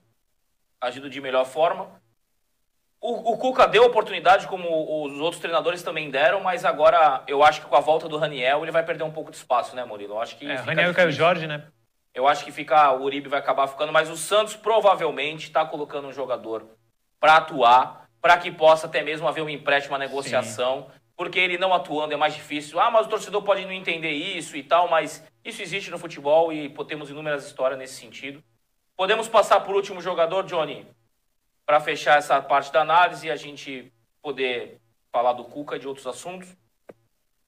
agido 0.80 1.10
de 1.10 1.20
melhor 1.20 1.44
forma. 1.44 2.00
O, 3.03 3.32
o 3.32 3.36
Cuca 3.36 3.66
deu 3.66 3.82
oportunidade, 3.84 4.46
como 4.46 5.05
os 5.05 5.18
outros 5.18 5.40
treinadores 5.40 5.82
também 5.82 6.09
deram, 6.09 6.40
mas 6.40 6.64
agora 6.64 7.24
eu 7.26 7.42
acho 7.42 7.61
que 7.61 7.66
com 7.66 7.74
a 7.74 7.80
volta 7.80 8.09
do 8.09 8.16
Raniel 8.16 8.62
ele 8.62 8.70
vai 8.70 8.84
perder 8.84 9.03
um 9.03 9.11
pouco 9.11 9.32
de 9.32 9.36
espaço, 9.36 9.74
né, 9.74 9.84
Murilo? 9.84 10.14
Eu 10.14 10.20
acho 10.20 10.36
que 10.36 10.46
É, 10.48 10.57
fica 10.59 10.70
Raniel 10.70 10.92
e 10.92 10.94
Caio 10.94 11.09
difícil. 11.09 11.26
Jorge, 11.26 11.46
né? 11.48 11.66
Eu 12.14 12.28
acho 12.28 12.44
que 12.44 12.53
fica, 12.53 12.92
o 12.92 13.03
Uribe 13.03 13.28
vai 13.28 13.40
acabar 13.40 13.66
ficando, 13.66 13.92
mas 13.92 14.09
o 14.09 14.16
Santos 14.16 14.55
provavelmente 14.55 15.48
está 15.48 15.64
colocando 15.64 16.07
um 16.07 16.12
jogador 16.12 16.64
para 17.18 17.38
atuar, 17.38 18.09
para 18.20 18.36
que 18.38 18.53
possa 18.53 18.86
até 18.86 19.03
mesmo 19.03 19.26
haver 19.26 19.42
um 19.42 19.48
empréstimo, 19.48 19.94
uma 19.94 19.98
negociação, 19.98 20.86
porque 21.16 21.40
ele 21.40 21.59
não 21.59 21.74
atuando 21.74 22.14
é 22.14 22.16
mais 22.16 22.34
difícil. 22.34 22.78
Ah, 22.78 22.88
mas 22.88 23.07
o 23.07 23.11
torcedor 23.11 23.42
pode 23.42 23.64
não 23.64 23.72
entender 23.72 24.11
isso 24.11 24.57
e 24.57 24.62
tal, 24.62 24.88
mas 24.88 25.24
isso 25.44 25.61
existe 25.61 25.90
no 25.90 25.98
futebol 25.98 26.53
e 26.53 26.68
temos 26.86 27.11
inúmeras 27.11 27.44
histórias 27.44 27.78
nesse 27.78 27.94
sentido. 27.94 28.40
Podemos 28.96 29.28
passar 29.28 29.59
por 29.61 29.74
último 29.74 30.00
jogador, 30.00 30.44
Johnny, 30.44 30.86
para 31.72 31.80
fechar 31.80 32.18
essa 32.18 32.38
parte 32.42 32.70
da 32.70 32.82
análise 32.82 33.26
e 33.26 33.30
a 33.30 33.36
gente 33.36 33.90
poder 34.20 34.78
falar 35.10 35.32
do 35.32 35.42
Cuca 35.42 35.76
e 35.76 35.78
de 35.78 35.88
outros 35.88 36.06
assuntos. 36.06 36.54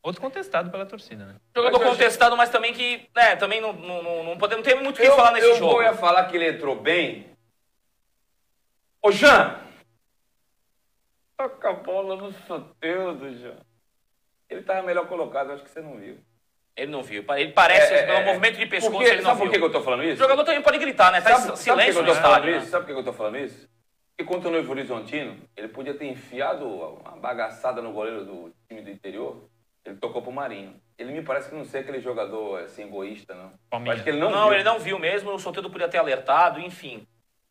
Outro 0.02 0.18
contestado 0.22 0.70
pela 0.70 0.86
torcida, 0.86 1.26
né? 1.26 1.34
Jogador 1.54 1.72
Mas 1.76 1.82
eu 1.86 1.92
achei- 1.92 2.04
contestado, 2.04 2.34
mas 2.34 2.48
também 2.48 2.72
que, 2.72 3.06
né, 3.14 3.36
também 3.36 3.60
não, 3.60 3.74
não, 3.74 4.02
não, 4.02 4.24
não 4.24 4.38
podemos, 4.38 4.64
não 4.64 4.72
tem 4.72 4.82
muito 4.82 4.96
o 4.96 5.00
que 5.02 5.06
eu, 5.06 5.14
falar 5.14 5.32
nesse 5.32 5.46
eu 5.46 5.56
jogo. 5.56 5.72
vou 5.72 5.82
ia 5.82 5.92
falar 5.92 6.24
que 6.24 6.36
ele 6.36 6.48
entrou 6.48 6.74
bem. 6.74 7.36
Ô, 9.02 9.12
Jean! 9.12 9.60
Toca 11.36 11.68
a 11.68 11.72
bola 11.74 12.16
no 12.16 12.32
Soteudo, 12.32 13.30
Jean. 13.36 13.56
Ele 14.48 14.62
tava 14.62 14.82
melhor 14.82 15.06
colocado, 15.06 15.52
acho 15.52 15.64
que 15.64 15.70
você 15.70 15.82
não 15.82 15.98
viu. 15.98 16.16
Ele 16.74 16.90
não 16.90 17.02
viu. 17.02 17.22
Ele 17.36 17.52
parece, 17.52 17.92
É, 17.92 17.98
é, 17.98 18.06
pelo 18.06 18.18
é. 18.20 18.24
movimento 18.24 18.56
de 18.58 18.64
pescoço, 18.66 18.90
Por 18.92 19.02
quê? 19.04 19.10
ele 19.10 19.20
não 19.20 19.30
Sabe 19.32 19.38
por 19.38 19.42
viu. 19.44 19.52
que 19.52 19.58
que 19.58 19.64
eu 19.66 19.72
tô 19.72 19.82
falando 19.82 20.00
O 20.00 20.04
isso? 20.04 20.16
jogador 20.22 20.44
também 20.44 20.62
pode 20.62 20.78
gritar, 20.78 21.12
né? 21.12 21.20
Tá 21.20 21.36
Sabe, 21.36 21.36
em 21.36 21.40
sabe 21.40 21.50
por 21.52 21.56
que 21.56 21.62
silêncio 21.92 21.98
eu 22.00 22.04
no 22.06 22.12
estádio. 22.12 22.50
né? 22.52 22.60
Sabe 22.62 22.84
por 22.84 22.86
que 22.86 22.92
que 22.94 23.00
eu 23.00 23.04
tô 23.04 23.12
falando 23.12 23.36
isso? 23.36 23.68
Porque 24.16 24.32
contra 24.32 24.48
o 24.48 24.52
Novo 24.52 24.70
Horizontino, 24.70 25.36
ele 25.56 25.66
podia 25.68 25.92
ter 25.94 26.06
enfiado 26.06 26.64
uma 26.66 27.16
bagaçada 27.16 27.82
no 27.82 27.92
goleiro 27.92 28.24
do 28.24 28.54
time 28.68 28.80
do 28.80 28.90
interior. 28.90 29.48
Ele 29.84 29.96
tocou 29.96 30.22
pro 30.22 30.30
Marinho. 30.30 30.76
Ele 30.96 31.12
me 31.12 31.22
parece 31.22 31.48
que 31.48 31.54
não 31.56 31.64
sei 31.64 31.80
aquele 31.80 32.00
jogador 32.00 32.60
assim, 32.62 32.84
egoísta, 32.84 33.34
não. 33.34 33.52
Acho 33.90 34.04
que 34.04 34.10
ele 34.10 34.18
não, 34.20 34.30
Não, 34.30 34.44
viu. 34.44 34.54
ele 34.54 34.62
não 34.62 34.78
viu 34.78 34.98
mesmo, 35.00 35.32
o 35.32 35.38
Soteldo 35.38 35.68
podia 35.68 35.88
ter 35.88 35.98
alertado, 35.98 36.60
enfim. 36.60 37.06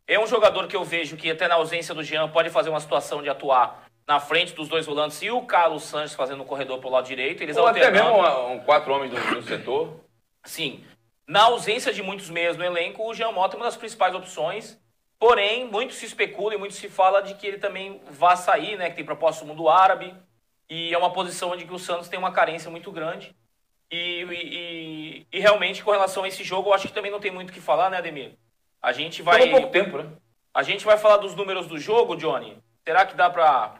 É 0.07 0.17
um 0.17 0.25
jogador 0.25 0.67
que 0.67 0.75
eu 0.75 0.85
vejo 0.85 1.17
que 1.17 1.29
até 1.29 1.47
na 1.49 1.55
ausência 1.55 1.93
do 1.93 2.01
Jean 2.03 2.29
pode 2.29 2.49
fazer 2.49 2.69
uma 2.69 2.79
situação 2.79 3.21
de 3.21 3.29
atuar 3.29 3.83
na 4.07 4.19
frente 4.21 4.53
dos 4.53 4.69
dois 4.69 4.85
volantes 4.85 5.21
e 5.21 5.29
o 5.29 5.41
Carlos 5.43 5.83
Sanches 5.83 6.15
fazendo 6.15 6.43
o 6.43 6.45
corredor 6.45 6.79
pro 6.79 6.89
lado 6.89 7.05
direito, 7.05 7.43
eles 7.43 7.57
Ou 7.57 7.67
até 7.67 7.85
alternando. 7.85 8.05
mesmo 8.05 8.19
uma- 8.19 8.47
um, 8.47 8.59
quatro 8.59 8.93
homens 8.93 9.11
no, 9.11 9.35
no 9.35 9.41
setor. 9.43 9.99
Sim. 10.45 10.83
Na 11.27 11.43
ausência 11.43 11.93
de 11.93 12.01
muitos 12.01 12.29
meias 12.29 12.55
no 12.57 12.63
elenco, 12.63 13.05
o 13.05 13.13
Jean 13.13 13.31
Mota 13.31 13.55
é 13.55 13.57
uma 13.57 13.65
das 13.65 13.77
principais 13.77 14.15
opções. 14.15 14.81
Porém, 15.23 15.63
muito 15.63 15.93
se 15.93 16.05
especula 16.05 16.53
e 16.53 16.57
muito 16.57 16.73
se 16.73 16.89
fala 16.89 17.21
de 17.23 17.33
que 17.35 17.47
ele 17.47 17.57
também 17.57 18.01
vá 18.11 18.35
sair, 18.35 18.75
né? 18.77 18.89
Que 18.89 18.97
tem 18.97 19.05
proposta 19.05 19.45
do 19.45 19.47
mundo 19.47 19.69
árabe. 19.69 20.13
E 20.69 20.93
é 20.93 20.97
uma 20.97 21.13
posição 21.13 21.51
onde 21.51 21.63
que 21.63 21.73
o 21.73 21.79
Santos 21.79 22.09
tem 22.09 22.19
uma 22.19 22.33
carência 22.33 22.69
muito 22.69 22.91
grande. 22.91 23.33
E, 23.89 23.95
e- 24.29 25.27
e- 25.31 25.39
realmente, 25.39 25.81
com 25.81 25.91
relação 25.91 26.25
a 26.25 26.27
esse 26.27 26.43
jogo, 26.43 26.67
eu 26.69 26.73
acho 26.73 26.89
que 26.89 26.93
também 26.93 27.09
não 27.09 27.21
tem 27.21 27.31
muito 27.31 27.51
o 27.51 27.53
que 27.53 27.61
falar, 27.61 27.89
né, 27.89 27.99
Ademir? 27.99 28.33
A 28.81 28.91
gente 28.91 29.21
vai. 29.21 29.43
Ficou 29.43 29.61
pouco 29.61 29.71
tempo, 29.71 29.97
né? 29.97 30.09
A 30.53 30.61
gente 30.61 30.83
vai 30.83 30.97
falar 30.97 31.15
dos 31.15 31.33
números 31.35 31.67
do 31.67 31.77
jogo, 31.79 32.17
Johnny. 32.17 32.57
Será 32.85 33.05
que 33.05 33.15
dá 33.15 33.29
pra 33.29 33.75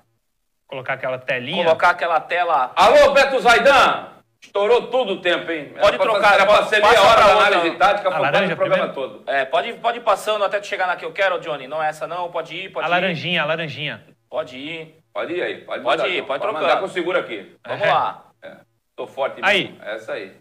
Colocar 0.65 0.93
aquela 0.93 1.19
telinha. 1.19 1.65
colocar 1.65 1.89
aquela 1.89 2.21
tela? 2.21 2.71
Alô, 2.73 3.11
Beto 3.11 3.37
Zaidan! 3.41 4.12
Estourou 4.43 4.87
tudo 4.87 5.13
o 5.13 5.21
tempo, 5.21 5.49
hein? 5.51 5.71
Era 5.73 5.81
Pode 5.81 5.97
pra 5.97 6.05
trocar, 6.05 6.33
Era 6.33 6.45
passa 6.45 6.69
ser 6.69 6.81
meia 6.81 7.01
hora 7.01 7.21
da 7.23 7.31
análise 7.47 7.77
tática, 7.77 8.13
A 8.13 8.19
laranja 8.19 8.53
o 8.53 8.57
programa 8.57 8.87
primeiro? 8.89 9.13
todo. 9.19 9.29
É, 9.29 9.45
pode, 9.45 9.73
pode 9.75 9.97
ir 9.99 10.01
passando 10.01 10.43
até 10.43 10.61
chegar 10.61 10.85
na 10.85 10.95
que 10.95 11.05
eu 11.05 11.13
quero, 11.13 11.39
Johnny. 11.39 11.67
Não 11.67 11.81
é 11.81 11.87
essa 11.89 12.05
não, 12.05 12.29
pode 12.29 12.53
ir, 12.55 12.69
pode 12.71 12.85
A 12.85 12.89
ir. 12.89 12.91
laranjinha, 12.91 13.41
a 13.41 13.45
laranjinha. 13.45 14.03
Pode 14.29 14.57
ir. 14.57 14.99
Pode 15.13 15.33
ir 15.33 15.41
aí, 15.41 15.61
pode 15.61 15.81
Pode 15.83 15.97
mandar, 15.97 16.09
ir, 16.09 16.15
então. 16.15 16.27
pode 16.27 16.43
mandar 16.45 16.59
trocando. 16.59 16.77
que 16.79 16.83
eu 16.85 16.89
seguro 16.89 17.19
aqui. 17.19 17.55
Vamos 17.65 17.85
É. 17.87 17.93
lá. 17.93 18.25
É. 18.41 18.57
Tô 18.95 19.07
forte 19.07 19.39
Aí. 19.43 19.69
mesmo. 19.69 19.83
Essa 19.83 20.13
aí. 20.13 20.35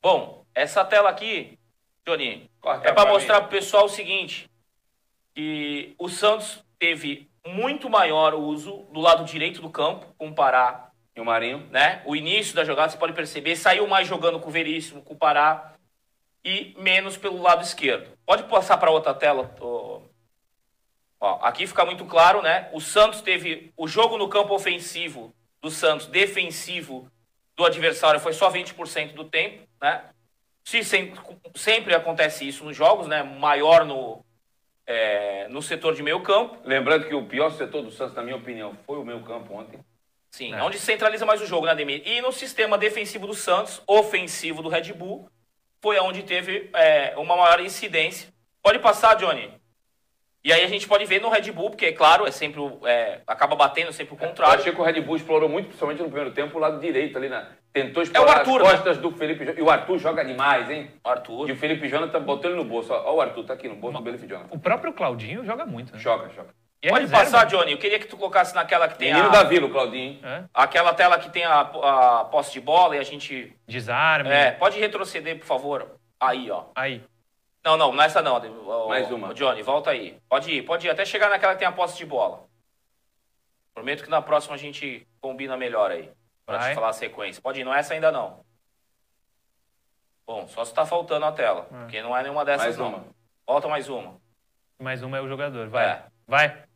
Bom, 0.00 0.44
essa 0.54 0.84
tela 0.84 1.10
aqui, 1.10 1.58
Johnny, 2.06 2.48
Corta 2.60 2.88
é 2.88 2.92
para 2.92 3.04
pra 3.04 3.12
mostrar 3.12 3.40
pro 3.42 3.50
pessoal 3.50 3.84
o 3.84 3.88
seguinte, 3.88 4.48
que 5.34 5.94
o 5.98 6.08
Santos 6.08 6.64
teve 6.78 7.28
muito 7.46 7.90
maior 7.90 8.34
uso 8.34 8.86
do 8.92 9.00
lado 9.00 9.24
direito 9.24 9.60
do 9.60 9.68
campo, 9.70 10.06
comparar, 10.16 10.87
E 11.18 11.20
o 11.20 11.24
Marinho? 11.24 11.66
né? 11.72 12.00
O 12.04 12.14
início 12.14 12.54
da 12.54 12.64
jogada, 12.64 12.92
você 12.92 12.96
pode 12.96 13.12
perceber, 13.12 13.56
saiu 13.56 13.88
mais 13.88 14.06
jogando 14.06 14.38
com 14.38 14.48
o 14.48 14.52
Veríssimo, 14.52 15.02
com 15.02 15.14
o 15.14 15.16
Pará, 15.16 15.74
e 16.44 16.76
menos 16.78 17.16
pelo 17.16 17.42
lado 17.42 17.60
esquerdo. 17.60 18.16
Pode 18.24 18.44
passar 18.44 18.78
para 18.78 18.92
outra 18.92 19.12
tela. 19.12 19.52
Ó, 21.20 21.40
aqui 21.42 21.66
fica 21.66 21.84
muito 21.84 22.04
claro, 22.04 22.40
né? 22.40 22.70
O 22.72 22.80
Santos 22.80 23.20
teve 23.20 23.72
o 23.76 23.88
jogo 23.88 24.16
no 24.16 24.28
campo 24.28 24.54
ofensivo 24.54 25.34
do 25.60 25.72
Santos, 25.72 26.06
defensivo 26.06 27.10
do 27.56 27.64
adversário 27.64 28.20
foi 28.20 28.32
só 28.32 28.48
20% 28.48 29.14
do 29.14 29.24
tempo, 29.24 29.66
né? 29.82 30.04
Se 30.62 30.84
sempre, 30.84 31.20
sempre 31.56 31.96
acontece 31.96 32.46
isso 32.46 32.64
nos 32.64 32.76
jogos, 32.76 33.08
né? 33.08 33.24
Maior 33.24 33.84
no, 33.84 34.24
é, 34.86 35.48
no 35.48 35.60
setor 35.60 35.96
de 35.96 36.02
meio 36.04 36.20
campo, 36.20 36.58
Lembrando 36.64 37.08
que 37.08 37.14
o 37.16 37.26
pior 37.26 37.50
setor 37.50 37.82
do 37.82 37.90
Santos, 37.90 38.14
na 38.14 38.22
minha 38.22 38.36
opinião, 38.36 38.78
foi 38.86 38.98
o 38.98 39.04
meio 39.04 39.20
campo 39.24 39.52
ontem. 39.52 39.80
Sim, 40.38 40.54
É. 40.54 40.62
onde 40.62 40.78
centraliza 40.78 41.26
mais 41.26 41.40
o 41.42 41.46
jogo, 41.46 41.66
né, 41.66 41.72
Ademir? 41.72 42.02
E 42.06 42.20
no 42.20 42.32
sistema 42.32 42.78
defensivo 42.78 43.26
do 43.26 43.34
Santos, 43.34 43.82
ofensivo 43.86 44.62
do 44.62 44.68
Red 44.68 44.92
Bull, 44.92 45.28
foi 45.82 45.98
onde 45.98 46.22
teve 46.22 46.70
é, 46.74 47.14
uma 47.16 47.36
maior 47.36 47.60
incidência. 47.60 48.28
Pode 48.62 48.78
passar, 48.78 49.14
Johnny. 49.16 49.52
E 50.44 50.52
aí 50.52 50.62
a 50.64 50.68
gente 50.68 50.86
pode 50.86 51.04
ver 51.04 51.20
no 51.20 51.28
Red 51.28 51.50
Bull, 51.52 51.70
porque, 51.70 51.86
é 51.86 51.92
claro, 51.92 52.24
é 52.26 52.30
sempre 52.30 52.60
o- 52.60 52.80
é, 52.86 53.20
acaba 53.26 53.54
batendo 53.56 53.92
sempre 53.92 54.14
o 54.14 54.18
Eu 54.22 54.28
contrário. 54.28 54.60
achei 54.60 54.72
que 54.72 54.80
o 54.80 54.84
Red 54.84 55.00
Bull 55.00 55.16
explorou 55.16 55.48
muito, 55.48 55.66
principalmente 55.66 55.98
no 56.00 56.06
primeiro 56.06 56.30
tempo, 56.32 56.56
o 56.56 56.60
lado 56.60 56.80
direito 56.80 57.18
ali, 57.18 57.28
na... 57.28 57.48
tentou 57.72 58.02
explorar 58.02 58.30
É 58.30 58.38
Arthur, 58.38 58.62
as 58.62 58.70
costas 58.72 58.98
do 58.98 59.10
Felipe 59.10 59.44
Jonathan. 59.44 59.60
E 59.60 59.62
o 59.62 59.68
Arthur 59.70 59.98
joga 59.98 60.24
demais, 60.24 60.70
hein? 60.70 60.90
Arthur. 61.04 61.48
E 61.48 61.52
o 61.52 61.56
Felipe 61.56 61.88
Jonathan 61.88 62.22
botou 62.22 62.50
ele 62.50 62.58
no 62.58 62.64
bolso. 62.64 62.92
Ó, 62.92 63.16
o 63.16 63.20
Arthur, 63.20 63.44
tá 63.44 63.54
aqui 63.54 63.68
no 63.68 63.74
bolso 63.76 63.98
do 63.98 64.04
Felipe 64.04 64.26
Jonathan. 64.26 64.54
O 64.54 64.58
próprio 64.58 64.92
Claudinho 64.92 65.44
joga 65.44 65.66
muito, 65.66 65.92
né? 65.92 65.98
Choca, 65.98 66.30
choca. 66.30 66.54
É 66.80 66.90
Pode 66.90 67.02
reserva. 67.06 67.24
passar, 67.24 67.44
Johnny. 67.46 67.72
Eu 67.72 67.78
queria 67.78 67.98
que 67.98 68.06
tu 68.06 68.16
colocasse 68.16 68.54
naquela 68.54 68.88
que 68.88 68.96
tem 68.96 69.12
Menino 69.12 69.30
a, 69.30 69.32
da 69.32 69.42
Vila, 69.42 69.66
o 69.66 69.70
Claudinho. 69.70 70.24
É. 70.24 70.44
aquela 70.54 70.94
tela 70.94 71.18
que 71.18 71.28
tem 71.28 71.44
a, 71.44 71.60
a 71.60 72.24
posse 72.26 72.52
de 72.52 72.60
bola 72.60 72.94
e 72.94 72.98
a 73.00 73.02
gente 73.02 73.52
Desarme. 73.66 74.30
É, 74.30 74.52
pode 74.52 74.78
retroceder, 74.78 75.38
por 75.38 75.46
favor. 75.46 75.98
Aí, 76.20 76.48
ó. 76.50 76.66
Aí. 76.76 77.02
Não, 77.64 77.76
não, 77.76 77.92
nessa 77.92 78.22
não. 78.22 78.36
Ô, 78.36 78.88
Mais 78.88 79.10
uma. 79.10 79.34
Johnny, 79.34 79.62
volta 79.62 79.90
aí. 79.90 80.18
Pode 80.28 80.50
ir, 80.52 80.62
pode 80.62 80.86
ir. 80.86 80.90
Até 80.90 81.04
chegar 81.04 81.28
naquela 81.28 81.54
que 81.54 81.58
tem 81.58 81.68
a 81.68 81.72
posse 81.72 81.98
de 81.98 82.06
bola. 82.06 82.44
Prometo 83.74 84.04
que 84.04 84.10
na 84.10 84.22
próxima 84.22 84.54
a 84.54 84.58
gente 84.58 85.06
combina 85.20 85.56
melhor 85.56 85.90
aí. 85.90 86.10
Pra 86.46 86.58
Vai. 86.58 86.70
te 86.70 86.74
falar 86.76 86.88
a 86.90 86.92
sequência. 86.92 87.42
Pode 87.42 87.60
ir, 87.60 87.64
não 87.64 87.74
é 87.74 87.80
essa 87.80 87.92
ainda 87.94 88.12
não. 88.12 88.40
Bom, 90.26 90.46
só 90.46 90.64
se 90.64 90.72
tá 90.72 90.86
faltando 90.86 91.26
a 91.26 91.32
tela. 91.32 91.66
É. 91.72 91.76
Porque 91.78 92.02
não 92.02 92.16
é 92.16 92.22
nenhuma 92.22 92.44
dessas 92.44 92.76
Mais 92.76 92.78
não. 92.78 92.88
uma. 92.88 93.04
Volta 93.46 93.66
mais 93.68 93.88
uma. 93.88 94.16
Mais 94.78 95.02
uma 95.02 95.18
é 95.18 95.20
o 95.20 95.28
jogador. 95.28 95.68
Vai. 95.68 95.86
É. 95.86 96.02
Vai. 96.26 96.67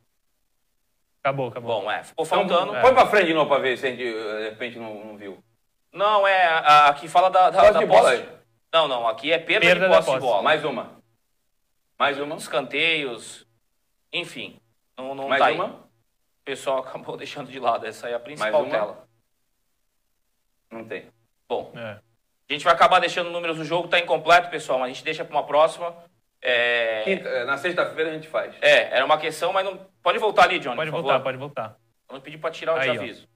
Acabou, 1.23 1.47
acabou. 1.47 1.81
Bom, 1.83 1.89
é. 1.91 2.03
Ficou 2.03 2.25
Então, 2.25 2.37
faltando. 2.49 2.81
Põe 2.81 2.93
pra 2.93 3.05
frente 3.07 3.27
de 3.27 3.33
novo 3.33 3.47
pra 3.49 3.57
ver 3.59 3.77
se 3.77 3.87
a 3.87 3.89
gente, 3.91 4.03
de 4.03 4.49
repente, 4.49 4.77
não, 4.77 5.05
não 5.05 5.17
viu. 5.17 5.41
Não, 5.91 6.27
é. 6.27 6.43
a- 6.47 6.87
Aqui 6.89 7.07
fala 7.07 7.29
da, 7.29 7.49
da, 7.49 7.59
Posse 7.61 7.73
da 7.73 7.87
posse. 7.87 8.09
aí. 8.11 8.29
Não, 8.73 8.87
não. 8.89 9.07
Aqui 9.07 9.31
é 9.31 9.39
perda, 9.39 9.65
Perda 9.65 9.85
de 9.85 9.91
da 9.91 9.97
posse, 9.97 10.09
de 10.09 10.15
posse. 10.17 10.27
bola. 10.27 10.41
Mais 10.41 10.65
uma. 10.65 10.97
Mais 11.97 12.19
uma. 12.19 12.35
Escanteios. 12.35 13.47
Enfim. 14.11 14.59
Não, 14.97 15.15
não 15.15 15.29
Mais 15.29 15.39
tá 15.41 15.47
aí. 15.47 15.55
uma. 15.55 15.67
O 15.67 16.43
pessoal 16.43 16.79
acabou 16.83 17.15
deixando 17.15 17.49
de 17.49 17.57
lado. 17.59 17.85
Essa 17.85 18.07
aí 18.07 18.13
é 18.13 18.15
a 18.17 18.19
principal 18.19 18.65
tela. 18.65 19.07
Não 20.69 20.83
tem. 20.83 21.07
Bom, 21.47 21.71
É. 21.75 21.99
a 22.49 22.53
gente 22.53 22.65
vai 22.65 22.73
acabar 22.73 22.99
deixando 22.99 23.29
números 23.29 23.57
do 23.57 23.63
jogo, 23.63 23.87
tá 23.87 23.99
incompleto, 23.99 24.49
pessoal, 24.49 24.79
mas 24.79 24.87
a 24.89 24.93
gente 24.93 25.03
deixa 25.05 25.23
para 25.23 25.35
uma 25.35 25.45
próxima. 25.45 25.95
É, 26.45 27.03
Quinta- 27.05 27.29
eh, 27.29 27.45
na 27.45 27.57
sexta-feira 27.57 28.09
a 28.11 28.13
gente 28.13 28.27
faz. 28.27 28.53
é, 28.61 28.93
era 28.95 29.05
uma 29.05 29.17
questão, 29.17 29.53
mas 29.53 29.63
não. 29.65 29.77
Pode 30.01 30.19
voltar 30.19 30.43
ali, 30.43 30.59
Johnny. 30.59 30.75
Pode 30.75 30.91
por 30.91 30.97
voltar, 30.97 31.13
favor. 31.13 31.23
pode 31.23 31.37
voltar. 31.37 31.77
Eu 32.09 32.15
não 32.15 32.21
pedi 32.21 32.37
para 32.37 32.51
tirar 32.51 32.73
o 32.75 32.77
Aí, 32.79 32.89
ó. 32.89 32.93
aviso. 32.93 33.27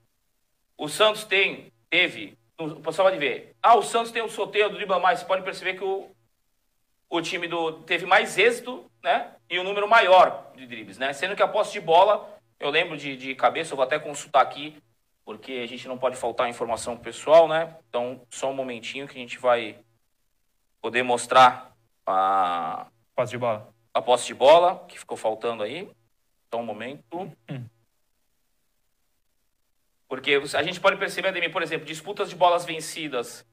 O 0.78 0.90
Santos 0.90 1.24
tem, 1.24 1.72
teve. 1.90 2.38
O 2.60 2.82
pessoal 2.82 3.08
pode 3.08 3.18
ver. 3.18 3.56
Ah, 3.64 3.76
o 3.76 3.82
Santos 3.82 4.12
tem 4.12 4.22
um 4.22 4.28
sorteio 4.28 4.70
do 4.70 4.76
dribla 4.76 5.00
mais. 5.00 5.20
Você 5.20 5.26
pode 5.26 5.42
perceber 5.44 5.76
que 5.76 5.84
o, 5.86 6.12
o 7.10 7.22
time 7.22 7.48
do 7.48 7.80
teve 7.84 8.06
mais 8.06 8.38
êxito, 8.38 8.92
né? 9.02 9.32
E 9.50 9.58
um 9.58 9.64
número 9.64 9.88
maior 9.88 10.52
de 10.56 10.68
dribles, 10.68 10.98
né? 10.98 11.14
Sendo 11.14 11.34
que 11.36 11.42
a 11.42 11.48
posse 11.48 11.72
de 11.72 11.80
bola, 11.80 12.30
eu 12.60 12.70
lembro 12.70 12.98
de, 12.98 13.16
de 13.16 13.34
cabeça, 13.36 13.72
eu 13.72 13.78
vou 13.78 13.86
até 13.86 13.98
consultar 13.98 14.42
aqui, 14.42 14.76
porque 15.24 15.54
a 15.64 15.68
gente 15.68 15.88
não 15.88 15.98
pode 15.98 16.18
faltar 16.18 16.50
informação 16.50 16.96
pro 16.96 17.06
pessoal, 17.06 17.48
né? 17.48 17.74
Então, 17.88 18.22
só 18.30 18.50
um 18.50 18.54
momentinho 18.54 19.08
que 19.08 19.16
a 19.18 19.22
gente 19.22 19.38
vai 19.38 19.80
poder 20.82 21.04
mostrar 21.04 21.72
a, 22.06 22.88
Posse 23.18 23.32
de 23.32 23.38
bola. 23.40 23.74
a 23.96 24.00
posse 24.02 24.28
de 24.28 24.36
bola, 24.36 24.86
que 24.88 25.00
ficou 25.00 25.18
faltando 25.18 25.64
aí. 25.64 25.90
Só 26.54 26.60
um 26.62 26.64
momento. 26.64 27.32
Porque 30.08 30.38
você- 30.38 30.56
a 30.56 30.62
gente 30.62 30.80
pode 30.80 30.98
perceber, 30.98 31.30
Ademir, 31.30 31.52
por 31.52 31.64
exemplo, 31.64 31.88
disputas 31.88 32.30
de 32.30 32.36
bolas 32.36 32.64
vencidas, 32.64 33.44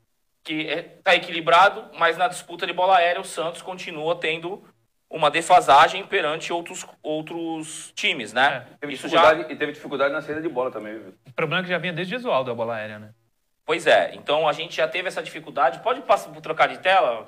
que 0.42 0.52
está 1.00 1.14
equilibrado, 1.14 1.90
mas 1.98 2.18
na 2.18 2.28
disputa 2.28 2.66
de 2.66 2.74
bola 2.74 2.98
aérea 2.98 3.22
o 3.22 3.24
Santos 3.24 3.62
continua 3.62 4.14
tendo 4.16 4.62
uma 5.08 5.30
defasagem 5.30 6.04
perante 6.06 6.52
outros, 6.52 6.84
outros 7.02 7.90
times, 7.96 8.34
né? 8.34 8.66
Teve 8.78 8.92
Isso 8.92 9.08
já, 9.08 9.22
dificuldade, 9.22 9.52
E 9.54 9.56
teve 9.56 9.72
dificuldade 9.72 10.12
na 10.12 10.20
saída 10.20 10.42
de 10.42 10.48
bola 10.50 10.70
também, 10.70 10.98
viu? 10.98 11.14
O 11.26 11.32
problema 11.32 11.62
é 11.62 11.64
que 11.64 11.70
já 11.70 11.78
vinha 11.78 11.92
desde 11.94 12.14
o 12.14 12.18
Jesualdo 12.18 12.50
a 12.50 12.54
bola 12.54 12.74
aérea, 12.76 12.98
né? 12.98 13.14
pois 13.64 13.86
é, 13.86 14.14
então 14.14 14.46
a 14.46 14.52
gente 14.52 14.76
já 14.76 14.86
teve 14.86 15.08
essa 15.08 15.22
dificuldade. 15.22 15.78
Pode 15.82 16.02
passar 16.02 16.30
por 16.30 16.42
trocar 16.42 16.68
de 16.68 16.78
tela? 16.80 17.26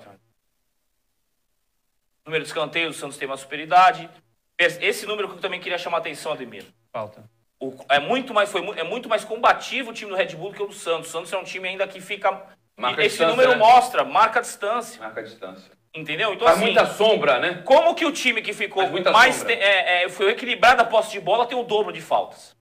Número 2.27 2.43
de 2.43 2.49
escanteios, 2.49 2.97
o 2.97 2.99
Santos 2.99 3.17
tem 3.17 3.29
uma 3.29 3.37
superioridade. 3.37 4.11
Esse 4.59 5.07
número 5.07 5.29
que 5.29 5.35
eu 5.37 5.41
também 5.41 5.61
queria 5.61 5.79
chamar 5.79 5.99
a 5.99 6.01
atenção, 6.01 6.33
Ademir. 6.33 6.65
Falta. 6.93 7.23
O- 7.61 7.73
é 7.89 8.01
muito 8.01 8.35
mais 8.35 8.51
foi 8.51 8.61
é 8.79 8.83
muito 8.83 9.09
mais 9.09 9.25
combativo 9.25 9.91
o 9.91 9.95
time 9.95 10.11
do 10.11 10.17
Red 10.17 10.35
Bull 10.35 10.51
do 10.51 10.57
que 10.57 10.63
o 10.63 10.67
do 10.67 10.75
Santos. 10.75 11.09
O 11.09 11.13
Santos 11.13 11.33
é 11.33 11.39
um 11.39 11.45
time 11.45 11.69
ainda 11.69 11.87
que 11.87 12.01
fica 12.01 12.43
Marca 12.77 13.01
esse 13.03 13.11
distância, 13.19 13.29
número 13.31 13.51
né? 13.53 13.57
mostra, 13.57 14.05
marca 14.05 14.41
a 14.41 14.43
distância, 14.43 15.01
Marca 15.01 15.21
a 15.21 15.23
distância. 15.23 15.71
entendeu? 15.95 16.35
Então 16.35 16.47
Faz 16.47 16.59
assim, 16.59 16.67
muita 16.67 16.85
sombra, 16.87 17.39
né? 17.39 17.63
como 17.65 17.95
que 17.95 18.05
o 18.05 18.13
time 18.13 18.43
que 18.43 18.53
ficou 18.53 18.83
Faz 18.83 18.91
muita 18.93 19.11
mais 19.13 19.37
sombra. 19.37 19.57
te- 19.57 19.63
é, 19.63 20.05
é, 20.05 20.09
foi 20.11 20.31
equilibrado 20.31 20.83
a 20.83 20.85
posse 20.85 21.13
de 21.13 21.21
bola 21.21 21.47
tem 21.47 21.57
o 21.57 21.63
dobro 21.63 21.93
de 21.93 22.01
faltas. 22.03 22.55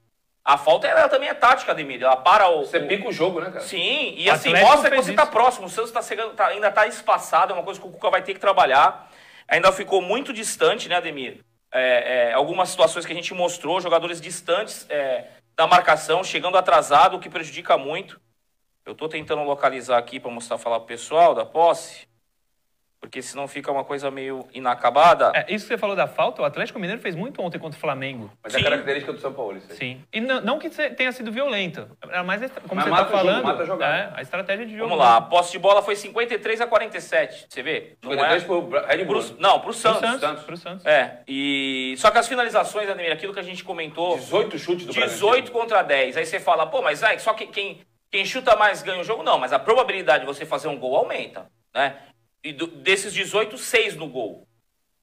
A 0.44 0.56
falta 0.56 0.86
ela 0.86 1.08
também 1.08 1.28
é 1.28 1.34
tática, 1.34 1.72
Ademir. 1.72 2.00
Ela 2.02 2.16
para 2.16 2.48
o, 2.48 2.64
Você 2.64 2.78
o- 2.78 2.86
pica 2.86 3.08
o 3.08 3.12
jogo, 3.12 3.40
né, 3.40 3.46
cara? 3.48 3.60
Sim, 3.60 4.14
e 4.16 4.30
assim, 4.30 4.54
mostra 4.54 4.88
que 4.90 4.96
você 4.96 5.10
está 5.10 5.26
próximo. 5.26 5.66
O 5.66 5.68
Santos 5.68 5.90
tá 5.90 6.00
chegando, 6.00 6.34
tá- 6.34 6.46
ainda 6.46 6.68
está 6.68 6.86
espaçado, 6.86 7.52
é 7.52 7.56
uma 7.56 7.64
coisa 7.64 7.80
que 7.80 7.86
o 7.86 7.90
Cuca 7.90 8.08
vai 8.10 8.22
ter 8.22 8.32
que 8.32 8.40
trabalhar. 8.40 9.10
Ainda 9.48 9.72
ficou 9.72 10.02
muito 10.02 10.32
distante, 10.32 10.88
né, 10.88 10.96
Ademir? 10.96 11.44
É, 11.72 12.30
é, 12.30 12.32
algumas 12.32 12.68
situações 12.68 13.04
que 13.04 13.12
a 13.12 13.14
gente 13.14 13.34
mostrou, 13.34 13.80
jogadores 13.80 14.20
distantes 14.20 14.86
é, 14.88 15.28
da 15.56 15.66
marcação, 15.66 16.24
chegando 16.24 16.56
atrasado, 16.56 17.16
o 17.16 17.20
que 17.20 17.28
prejudica 17.28 17.76
muito. 17.76 18.20
Eu 18.84 18.94
tô 18.94 19.08
tentando 19.08 19.42
localizar 19.42 19.98
aqui 19.98 20.20
para 20.20 20.30
mostrar, 20.30 20.58
falar 20.58 20.78
pro 20.78 20.88
pessoal 20.88 21.34
da 21.34 21.44
posse, 21.44 22.06
porque 23.06 23.22
senão 23.22 23.46
fica 23.46 23.70
uma 23.70 23.84
coisa 23.84 24.10
meio 24.10 24.48
inacabada. 24.52 25.30
É, 25.32 25.46
isso 25.54 25.64
que 25.64 25.68
você 25.74 25.78
falou 25.78 25.94
da 25.94 26.08
falta, 26.08 26.42
o 26.42 26.44
Atlético 26.44 26.76
Mineiro 26.80 27.00
fez 27.00 27.14
muito 27.14 27.40
ontem 27.40 27.56
contra 27.56 27.78
o 27.78 27.80
Flamengo. 27.80 28.32
Mas 28.42 28.52
Sim. 28.52 28.58
é 28.58 28.62
característica 28.64 29.12
do 29.12 29.20
São 29.20 29.32
Paulo, 29.32 29.56
isso 29.58 29.68
aí. 29.70 29.76
Sim. 29.78 30.02
E 30.12 30.20
não, 30.20 30.40
não 30.40 30.58
que 30.58 30.68
tenha 30.68 31.12
sido 31.12 31.30
violenta. 31.30 31.88
Era 32.02 32.24
mais, 32.24 32.40
como 32.40 32.74
Mas 32.74 32.84
você 32.84 32.90
mata 32.90 33.04
tá 33.04 33.08
o 33.08 33.12
jogo, 33.12 33.26
falando, 33.28 33.44
mata 33.44 33.62
a 33.62 33.64
jogada. 33.64 33.96
é, 33.96 34.12
a 34.18 34.22
estratégia 34.22 34.66
de 34.66 34.72
jogo. 34.76 34.88
Vamos 34.88 34.98
lá, 34.98 35.18
a 35.18 35.20
posse 35.20 35.52
de 35.52 35.58
bola 35.60 35.82
foi 35.82 35.94
53 35.94 36.60
a 36.60 36.66
47, 36.66 37.46
você 37.48 37.62
vê? 37.62 37.96
Não 38.02 38.10
53 38.10 38.42
é? 38.42 38.46
pro 38.46 38.68
Red 38.88 39.04
Bull. 39.04 39.22
Pro- 39.22 39.36
não, 39.38 39.52
pro 39.52 39.62
Pro 39.66 39.72
Santos. 39.72 40.00
Santos. 40.00 40.20
Santos. 40.20 40.42
Pro 40.44 40.56
Santos. 40.56 40.84
É, 40.86 41.20
e 41.28 41.94
só 41.98 42.10
que 42.10 42.18
as 42.18 42.26
finalizações, 42.26 42.90
Ademir, 42.90 43.12
aquilo 43.12 43.32
que 43.32 43.38
a 43.40 43.44
gente 43.44 43.62
comentou, 43.62 44.16
18 44.16 44.58
chutes 44.58 44.84
do 44.84 44.92
18 44.92 45.52
contra 45.52 45.80
10. 45.82 46.16
Aí 46.16 46.26
você 46.26 46.40
fala, 46.40 46.66
pô, 46.66 46.82
mas 46.82 47.04
ai, 47.04 47.20
só 47.20 47.34
que 47.34 47.46
quem, 47.46 47.82
quem 48.10 48.24
chuta 48.24 48.56
mais 48.56 48.82
ganha 48.82 49.00
o 49.00 49.04
jogo? 49.04 49.22
Não, 49.22 49.38
mas 49.38 49.52
a 49.52 49.60
probabilidade 49.60 50.20
de 50.22 50.26
você 50.26 50.44
fazer 50.44 50.66
um 50.66 50.76
gol 50.76 50.96
aumenta, 50.96 51.46
né? 51.72 51.94
E 52.46 52.52
do- 52.52 52.68
desses 52.68 53.12
18, 53.12 53.58
6 53.58 53.96
no 53.96 54.08
gol. 54.08 54.46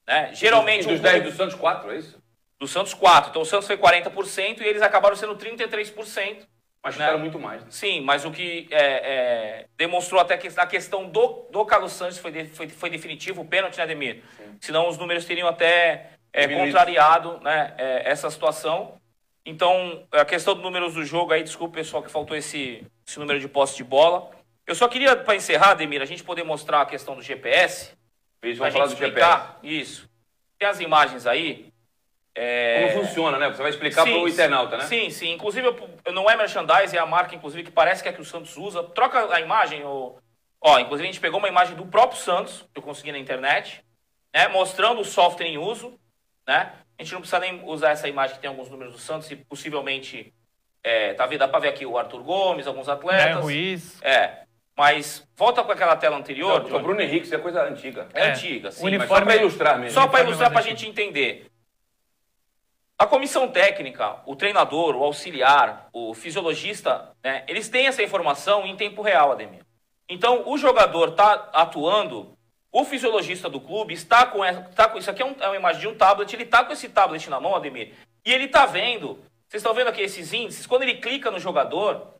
Né? 0.06 0.30
Geralmente 0.32 0.84
E 0.84 0.88
dos 0.88 0.98
um 0.98 1.02
10 1.02 1.22
gol- 1.22 1.30
do 1.30 1.36
Santos, 1.36 1.54
4, 1.54 1.90
é 1.92 1.96
isso? 1.98 2.18
do 2.58 2.66
Santos 2.66 2.94
4. 2.94 3.30
Então 3.30 3.42
o 3.42 3.44
Santos 3.44 3.66
foi 3.66 3.76
40% 3.76 4.62
e 4.62 4.66
eles 4.66 4.80
acabaram 4.80 5.14
sendo 5.14 5.34
33%. 5.36 6.46
Mas 6.82 6.96
Né? 6.96 7.04
chutaram 7.04 7.18
muito 7.18 7.38
mais. 7.38 7.62
né? 7.62 7.68
Sim, 7.70 8.00
mas 8.02 8.24
o 8.26 8.30
que 8.30 8.66
é, 8.70 8.76
é, 8.84 9.66
demonstrou 9.76 10.20
até 10.20 10.36
que 10.38 10.48
a 10.56 10.66
questão 10.66 11.08
do, 11.08 11.46
do 11.50 11.64
Carlos 11.66 11.92
Santos 11.92 12.18
foi, 12.18 12.30
de- 12.30 12.44
foi, 12.46 12.68
foi 12.68 12.90
definitivo, 12.90 13.40
o 13.42 13.44
pênalti, 13.46 13.76
né, 13.78 13.82
Ademir? 13.84 14.22
Senão 14.60 14.88
os 14.88 14.96
números 14.98 15.24
teriam 15.26 15.48
até 15.48 16.10
é, 16.32 16.46
contrariado 16.48 17.40
né, 17.40 17.74
é, 17.78 18.10
essa 18.10 18.30
situação. 18.30 18.98
Então, 19.46 20.06
a 20.12 20.24
questão 20.24 20.54
dos 20.54 20.62
números 20.62 20.94
do 20.94 21.04
jogo 21.04 21.32
aí, 21.32 21.42
desculpa 21.42 21.74
pessoal 21.74 22.02
que 22.02 22.10
faltou 22.10 22.36
esse, 22.36 22.86
esse 23.06 23.18
número 23.18 23.38
de 23.40 23.48
posse 23.48 23.76
de 23.76 23.84
bola. 23.84 24.30
Eu 24.66 24.74
só 24.74 24.88
queria, 24.88 25.14
para 25.16 25.36
encerrar, 25.36 25.70
Ademir, 25.72 26.00
a 26.00 26.06
gente 26.06 26.24
poder 26.24 26.42
mostrar 26.42 26.80
a 26.80 26.86
questão 26.86 27.14
do 27.14 27.22
GPS. 27.22 27.92
Eles 28.42 28.58
vão 28.58 28.70
falar 28.70 28.84
do 28.86 28.90
gente 28.90 28.98
GPS. 28.98 29.26
explicar. 29.26 29.58
Isso. 29.62 30.08
Tem 30.58 30.68
as 30.68 30.80
imagens 30.80 31.26
aí. 31.26 31.72
É, 32.34 32.88
Como 32.92 33.04
funciona, 33.04 33.38
né? 33.38 33.48
Você 33.48 33.62
vai 33.62 33.70
explicar 33.70 34.04
Sim, 34.04 34.12
pro 34.12 34.28
internauta, 34.28 34.76
né? 34.76 34.84
Sim, 34.86 35.08
sim. 35.10 35.32
Inclusive, 35.32 35.68
eu- 35.68 36.12
não 36.12 36.28
é 36.28 36.36
merchandise, 36.36 36.96
é 36.96 36.98
a 36.98 37.06
marca, 37.06 37.34
inclusive, 37.34 37.62
que 37.62 37.70
parece 37.70 38.02
que 38.02 38.08
é 38.08 38.12
que 38.12 38.20
o 38.20 38.24
Santos 38.24 38.56
usa. 38.56 38.82
Troca 38.82 39.32
a 39.32 39.40
imagem, 39.40 39.82
ó. 39.84 40.14
Ó, 40.60 40.78
inclusive 40.78 41.06
a 41.08 41.12
gente 41.12 41.20
pegou 41.20 41.38
uma 41.38 41.48
imagem 41.48 41.76
do 41.76 41.86
próprio 41.86 42.18
Santos, 42.18 42.64
que 42.72 42.78
eu 42.78 42.82
consegui 42.82 43.12
na 43.12 43.18
internet, 43.18 43.84
né? 44.34 44.48
Mostrando 44.48 45.00
o 45.00 45.04
software 45.04 45.46
em 45.46 45.58
uso, 45.58 45.98
né? 46.46 46.72
A 46.98 47.02
gente 47.02 47.12
não 47.12 47.20
precisa 47.20 47.38
nem 47.38 47.62
usar 47.64 47.90
essa 47.90 48.08
imagem 48.08 48.36
que 48.36 48.40
tem 48.42 48.48
alguns 48.48 48.70
números 48.70 48.94
do 48.94 48.98
Santos 48.98 49.30
e 49.30 49.36
possivelmente. 49.36 50.32
É, 50.82 51.14
tá 51.14 51.26
vendo? 51.26 51.38
Dá 51.40 51.48
pra 51.48 51.60
ver 51.60 51.68
aqui 51.68 51.86
o 51.86 51.96
Arthur 51.96 52.22
Gomes, 52.22 52.66
alguns 52.66 52.88
atletas. 52.88 53.42
Ruiz. 53.42 54.02
É. 54.02 54.44
Mas 54.76 55.26
volta 55.36 55.62
com 55.62 55.70
aquela 55.70 55.96
tela 55.96 56.16
anterior. 56.16 56.68
Não, 56.68 56.76
o. 56.78 56.82
Bruno 56.82 57.00
Henrique, 57.00 57.26
isso 57.26 57.34
é 57.34 57.38
coisa 57.38 57.62
antiga. 57.62 58.08
É, 58.12 58.22
É. 58.28 58.30
antiga, 58.32 58.72
sim. 58.72 58.82
Mas 58.82 58.92
só 58.92 58.96
uniforme- 58.98 59.26
pra 59.26 59.36
ilustrar 59.36 59.78
mesmo. 59.78 59.92
só 59.94 60.00
para 60.00 60.20
Uniforme 60.22 60.28
ilustrar, 60.30 60.50
para 60.50 60.60
a 60.60 60.64
gente 60.64 60.86
entender. 60.88 61.46
A 62.98 63.06
comissão 63.06 63.48
técnica, 63.48 64.16
o 64.24 64.36
treinador, 64.36 64.94
o 64.96 65.02
auxiliar, 65.04 65.88
o 65.92 66.14
fisiologista, 66.14 67.10
né, 67.22 67.44
eles 67.48 67.68
têm 67.68 67.86
essa 67.86 68.02
informação 68.02 68.64
em 68.64 68.76
tempo 68.76 69.02
real, 69.02 69.32
Ademir. 69.32 69.62
Então, 70.08 70.44
o 70.48 70.56
jogador 70.56 71.08
está 71.10 71.32
atuando, 71.52 72.36
o 72.70 72.84
fisiologista 72.84 73.48
do 73.48 73.60
clube 73.60 73.94
está 73.94 74.26
com, 74.26 74.44
essa, 74.44 74.60
tá 74.76 74.88
com 74.88 74.98
isso 74.98 75.10
aqui 75.10 75.22
é, 75.22 75.24
um- 75.24 75.34
é 75.40 75.46
uma 75.48 75.56
imagem 75.56 75.80
de 75.80 75.88
um 75.88 75.96
tablet, 75.96 76.32
ele 76.32 76.44
está 76.44 76.64
com 76.64 76.72
esse 76.72 76.88
tablet 76.88 77.28
na 77.28 77.40
mão, 77.40 77.56
Ademir, 77.56 77.92
e 78.24 78.32
ele 78.32 78.44
está 78.44 78.64
vendo, 78.64 79.14
vocês 79.48 79.60
estão 79.60 79.74
vendo 79.74 79.88
aqui 79.88 80.00
esses 80.02 80.32
índices, 80.32 80.66
quando 80.66 80.82
ele 80.82 80.94
clica 80.94 81.30
no 81.32 81.40
jogador, 81.40 82.13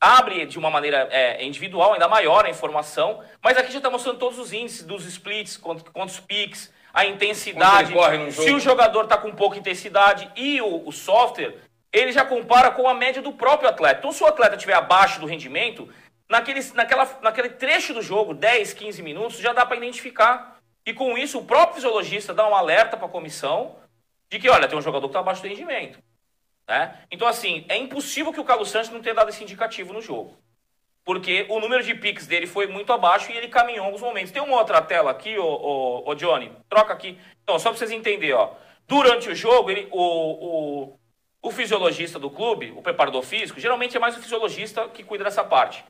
abre 0.00 0.46
de 0.46 0.58
uma 0.58 0.70
maneira 0.70 1.08
é, 1.10 1.44
individual, 1.44 1.92
ainda 1.92 2.08
maior 2.08 2.44
a 2.44 2.50
informação, 2.50 3.22
mas 3.42 3.56
aqui 3.56 3.72
já 3.72 3.78
está 3.78 3.90
mostrando 3.90 4.18
todos 4.18 4.38
os 4.38 4.52
índices 4.52 4.84
dos 4.84 5.04
splits, 5.04 5.56
quantos, 5.56 5.84
quantos 5.92 6.20
piques, 6.20 6.72
a 6.92 7.04
intensidade, 7.04 7.92
se 8.32 8.50
o 8.50 8.58
jogador 8.58 9.04
está 9.04 9.16
com 9.18 9.30
pouca 9.32 9.58
intensidade 9.58 10.30
e 10.34 10.60
o, 10.60 10.88
o 10.88 10.92
software, 10.92 11.56
ele 11.92 12.12
já 12.12 12.24
compara 12.24 12.70
com 12.70 12.88
a 12.88 12.94
média 12.94 13.22
do 13.22 13.32
próprio 13.32 13.68
atleta. 13.68 13.98
Então, 13.98 14.12
se 14.12 14.22
o 14.22 14.26
atleta 14.26 14.56
estiver 14.56 14.74
abaixo 14.74 15.20
do 15.20 15.26
rendimento, 15.26 15.88
naquele, 16.28 16.60
naquela, 16.74 17.18
naquele 17.22 17.50
trecho 17.50 17.94
do 17.94 18.02
jogo, 18.02 18.34
10, 18.34 18.74
15 18.74 19.02
minutos, 19.02 19.38
já 19.38 19.52
dá 19.52 19.64
para 19.64 19.76
identificar. 19.76 20.58
E 20.84 20.92
com 20.92 21.16
isso, 21.16 21.38
o 21.38 21.44
próprio 21.44 21.76
fisiologista 21.76 22.34
dá 22.34 22.48
um 22.48 22.54
alerta 22.54 22.96
para 22.96 23.06
a 23.06 23.10
comissão 23.10 23.76
de 24.30 24.38
que, 24.38 24.48
olha, 24.48 24.68
tem 24.68 24.78
um 24.78 24.82
jogador 24.82 25.06
que 25.06 25.10
está 25.10 25.20
abaixo 25.20 25.42
do 25.42 25.48
rendimento. 25.48 25.98
Né? 26.68 26.94
Então, 27.10 27.26
assim, 27.26 27.64
é 27.68 27.76
impossível 27.78 28.32
que 28.32 28.40
o 28.40 28.44
Carlos 28.44 28.70
Santos 28.70 28.90
não 28.90 29.00
tenha 29.00 29.14
dado 29.14 29.30
esse 29.30 29.42
indicativo 29.42 29.94
no 29.94 30.02
jogo. 30.02 30.36
Porque 31.02 31.46
o 31.48 31.58
número 31.58 31.82
de 31.82 31.94
piques 31.94 32.26
dele 32.26 32.46
foi 32.46 32.66
muito 32.66 32.92
abaixo 32.92 33.32
e 33.32 33.36
ele 33.36 33.48
caminhou 33.48 33.86
alguns 33.86 34.02
momentos. 34.02 34.30
Tem 34.30 34.42
uma 34.42 34.58
outra 34.58 34.82
tela 34.82 35.10
aqui, 35.10 35.38
ô, 35.38 35.46
ô, 35.46 36.10
ô 36.10 36.14
Johnny, 36.14 36.52
troca 36.68 36.92
aqui. 36.92 37.18
Então, 37.42 37.58
só 37.58 37.70
para 37.70 37.78
vocês 37.78 37.90
entenderem, 37.90 38.34
ó. 38.34 38.50
Durante 38.86 39.30
o 39.30 39.34
jogo, 39.34 39.70
ele, 39.70 39.88
o, 39.90 40.02
o, 40.02 40.98
o 41.40 41.50
fisiologista 41.50 42.18
do 42.18 42.28
clube, 42.28 42.74
o 42.76 42.82
preparador 42.82 43.22
físico, 43.22 43.58
geralmente 43.58 43.96
é 43.96 44.00
mais 44.00 44.18
o 44.18 44.20
fisiologista 44.20 44.86
que 44.88 45.02
cuida 45.02 45.24
dessa 45.24 45.42
parte. 45.42 45.82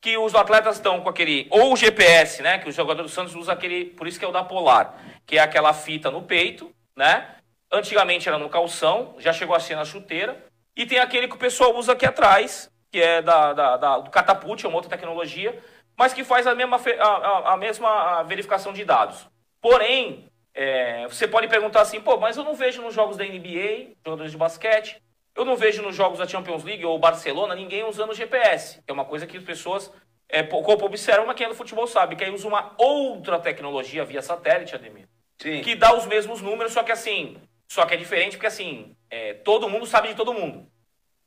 Que 0.00 0.16
os 0.16 0.32
atletas 0.36 0.76
estão 0.76 1.00
com 1.00 1.08
aquele. 1.08 1.48
Ou 1.50 1.72
o 1.72 1.76
GPS, 1.76 2.40
né? 2.40 2.58
Que 2.58 2.68
o 2.68 2.72
jogador 2.72 3.02
do 3.02 3.08
Santos 3.08 3.34
usa 3.34 3.52
aquele. 3.52 3.86
Por 3.86 4.06
isso 4.06 4.16
que 4.20 4.24
é 4.24 4.28
o 4.28 4.32
da 4.32 4.44
Polar. 4.44 4.96
Que 5.26 5.36
é 5.38 5.40
aquela 5.40 5.74
fita 5.74 6.08
no 6.08 6.22
peito, 6.22 6.72
né? 6.96 7.37
Antigamente 7.70 8.28
era 8.28 8.38
no 8.38 8.48
calção, 8.48 9.14
já 9.18 9.32
chegou 9.32 9.54
a 9.54 9.60
ser 9.60 9.76
na 9.76 9.84
chuteira. 9.84 10.44
E 10.76 10.86
tem 10.86 10.98
aquele 10.98 11.28
que 11.28 11.34
o 11.34 11.38
pessoal 11.38 11.74
usa 11.76 11.92
aqui 11.92 12.06
atrás, 12.06 12.70
que 12.90 13.00
é 13.00 13.20
da, 13.20 13.52
da, 13.52 13.76
da- 13.76 13.98
do 13.98 14.10
catapult, 14.10 14.64
é 14.64 14.68
uma 14.68 14.76
outra 14.76 14.90
tecnologia, 14.90 15.58
mas 15.96 16.12
que 16.14 16.24
faz 16.24 16.46
a 16.46 16.54
mesma, 16.54 16.80
a, 17.00 17.52
a- 17.52 17.56
mesma 17.56 18.22
verificação 18.22 18.72
de 18.72 18.84
dados. 18.84 19.26
Porém, 19.60 20.28
é, 20.54 21.06
você 21.08 21.26
pode 21.28 21.48
perguntar 21.48 21.80
assim, 21.82 22.00
pô, 22.00 22.16
mas 22.16 22.36
eu 22.36 22.44
não 22.44 22.54
vejo 22.54 22.80
nos 22.80 22.94
jogos 22.94 23.16
da 23.16 23.24
NBA, 23.24 23.94
jogadores 24.06 24.32
de 24.32 24.38
basquete, 24.38 25.02
eu 25.36 25.44
não 25.44 25.56
vejo 25.56 25.82
nos 25.82 25.94
jogos 25.94 26.18
da 26.18 26.26
Champions 26.26 26.64
League 26.64 26.84
ou 26.84 26.98
Barcelona 26.98 27.54
ninguém 27.54 27.84
usando 27.84 28.14
GPS. 28.14 28.80
É 28.86 28.92
uma 28.92 29.04
coisa 29.04 29.26
que 29.26 29.36
as 29.36 29.44
pessoas 29.44 29.92
é, 30.28 30.42
pouco 30.42 30.72
observam, 30.84 31.26
mas 31.26 31.36
quem 31.36 31.46
é 31.46 31.48
do 31.48 31.54
futebol 31.54 31.86
sabe, 31.86 32.16
que 32.16 32.24
aí 32.24 32.30
usa 32.30 32.46
uma 32.48 32.72
outra 32.78 33.38
tecnologia 33.38 34.04
via 34.04 34.22
satélite, 34.22 34.74
Ademir 34.74 35.06
Sim. 35.40 35.60
que 35.60 35.74
dá 35.76 35.94
os 35.94 36.06
mesmos 36.06 36.40
números, 36.42 36.72
só 36.72 36.82
que 36.82 36.90
assim, 36.92 37.36
só 37.68 37.84
que 37.84 37.94
é 37.94 37.96
diferente 37.96 38.32
porque 38.32 38.46
assim, 38.46 38.96
é, 39.10 39.34
todo 39.34 39.68
mundo 39.68 39.86
sabe 39.86 40.08
de 40.08 40.14
todo 40.14 40.32
mundo. 40.32 40.66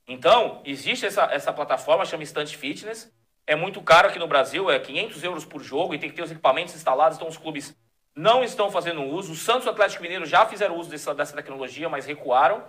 Então, 0.08 0.62
existe 0.66 1.06
essa, 1.06 1.24
essa 1.32 1.54
plataforma, 1.54 2.04
chama 2.04 2.24
Instant 2.24 2.54
Fitness, 2.56 3.14
é 3.46 3.56
muito 3.56 3.82
caro 3.82 4.08
aqui 4.08 4.20
no 4.20 4.28
Brasil, 4.28 4.70
é 4.70 4.80
500 4.80 5.24
euros 5.24 5.46
por 5.46 5.64
jogo 5.64 5.94
e 5.94 6.00
tem 6.00 6.10
que 6.10 6.16
ter 6.16 6.24
os 6.24 6.32
equipamentos 6.32 6.76
instalados, 6.76 7.18
então 7.18 7.28
os 7.28 7.38
clubes 7.38 7.76
não 8.16 8.44
estão 8.44 8.70
fazendo 8.72 9.04
uso. 9.04 9.32
O 9.32 9.36
Santos 9.36 9.66
e 9.66 9.70
o 9.70 9.72
Atlético 9.72 10.04
Mineiro 10.04 10.26
já 10.26 10.46
fizeram 10.46 10.76
uso 10.78 10.90
dessa, 10.90 11.14
dessa 11.14 11.36
tecnologia, 11.36 11.88
mas 11.88 12.06
recuaram. 12.06 12.64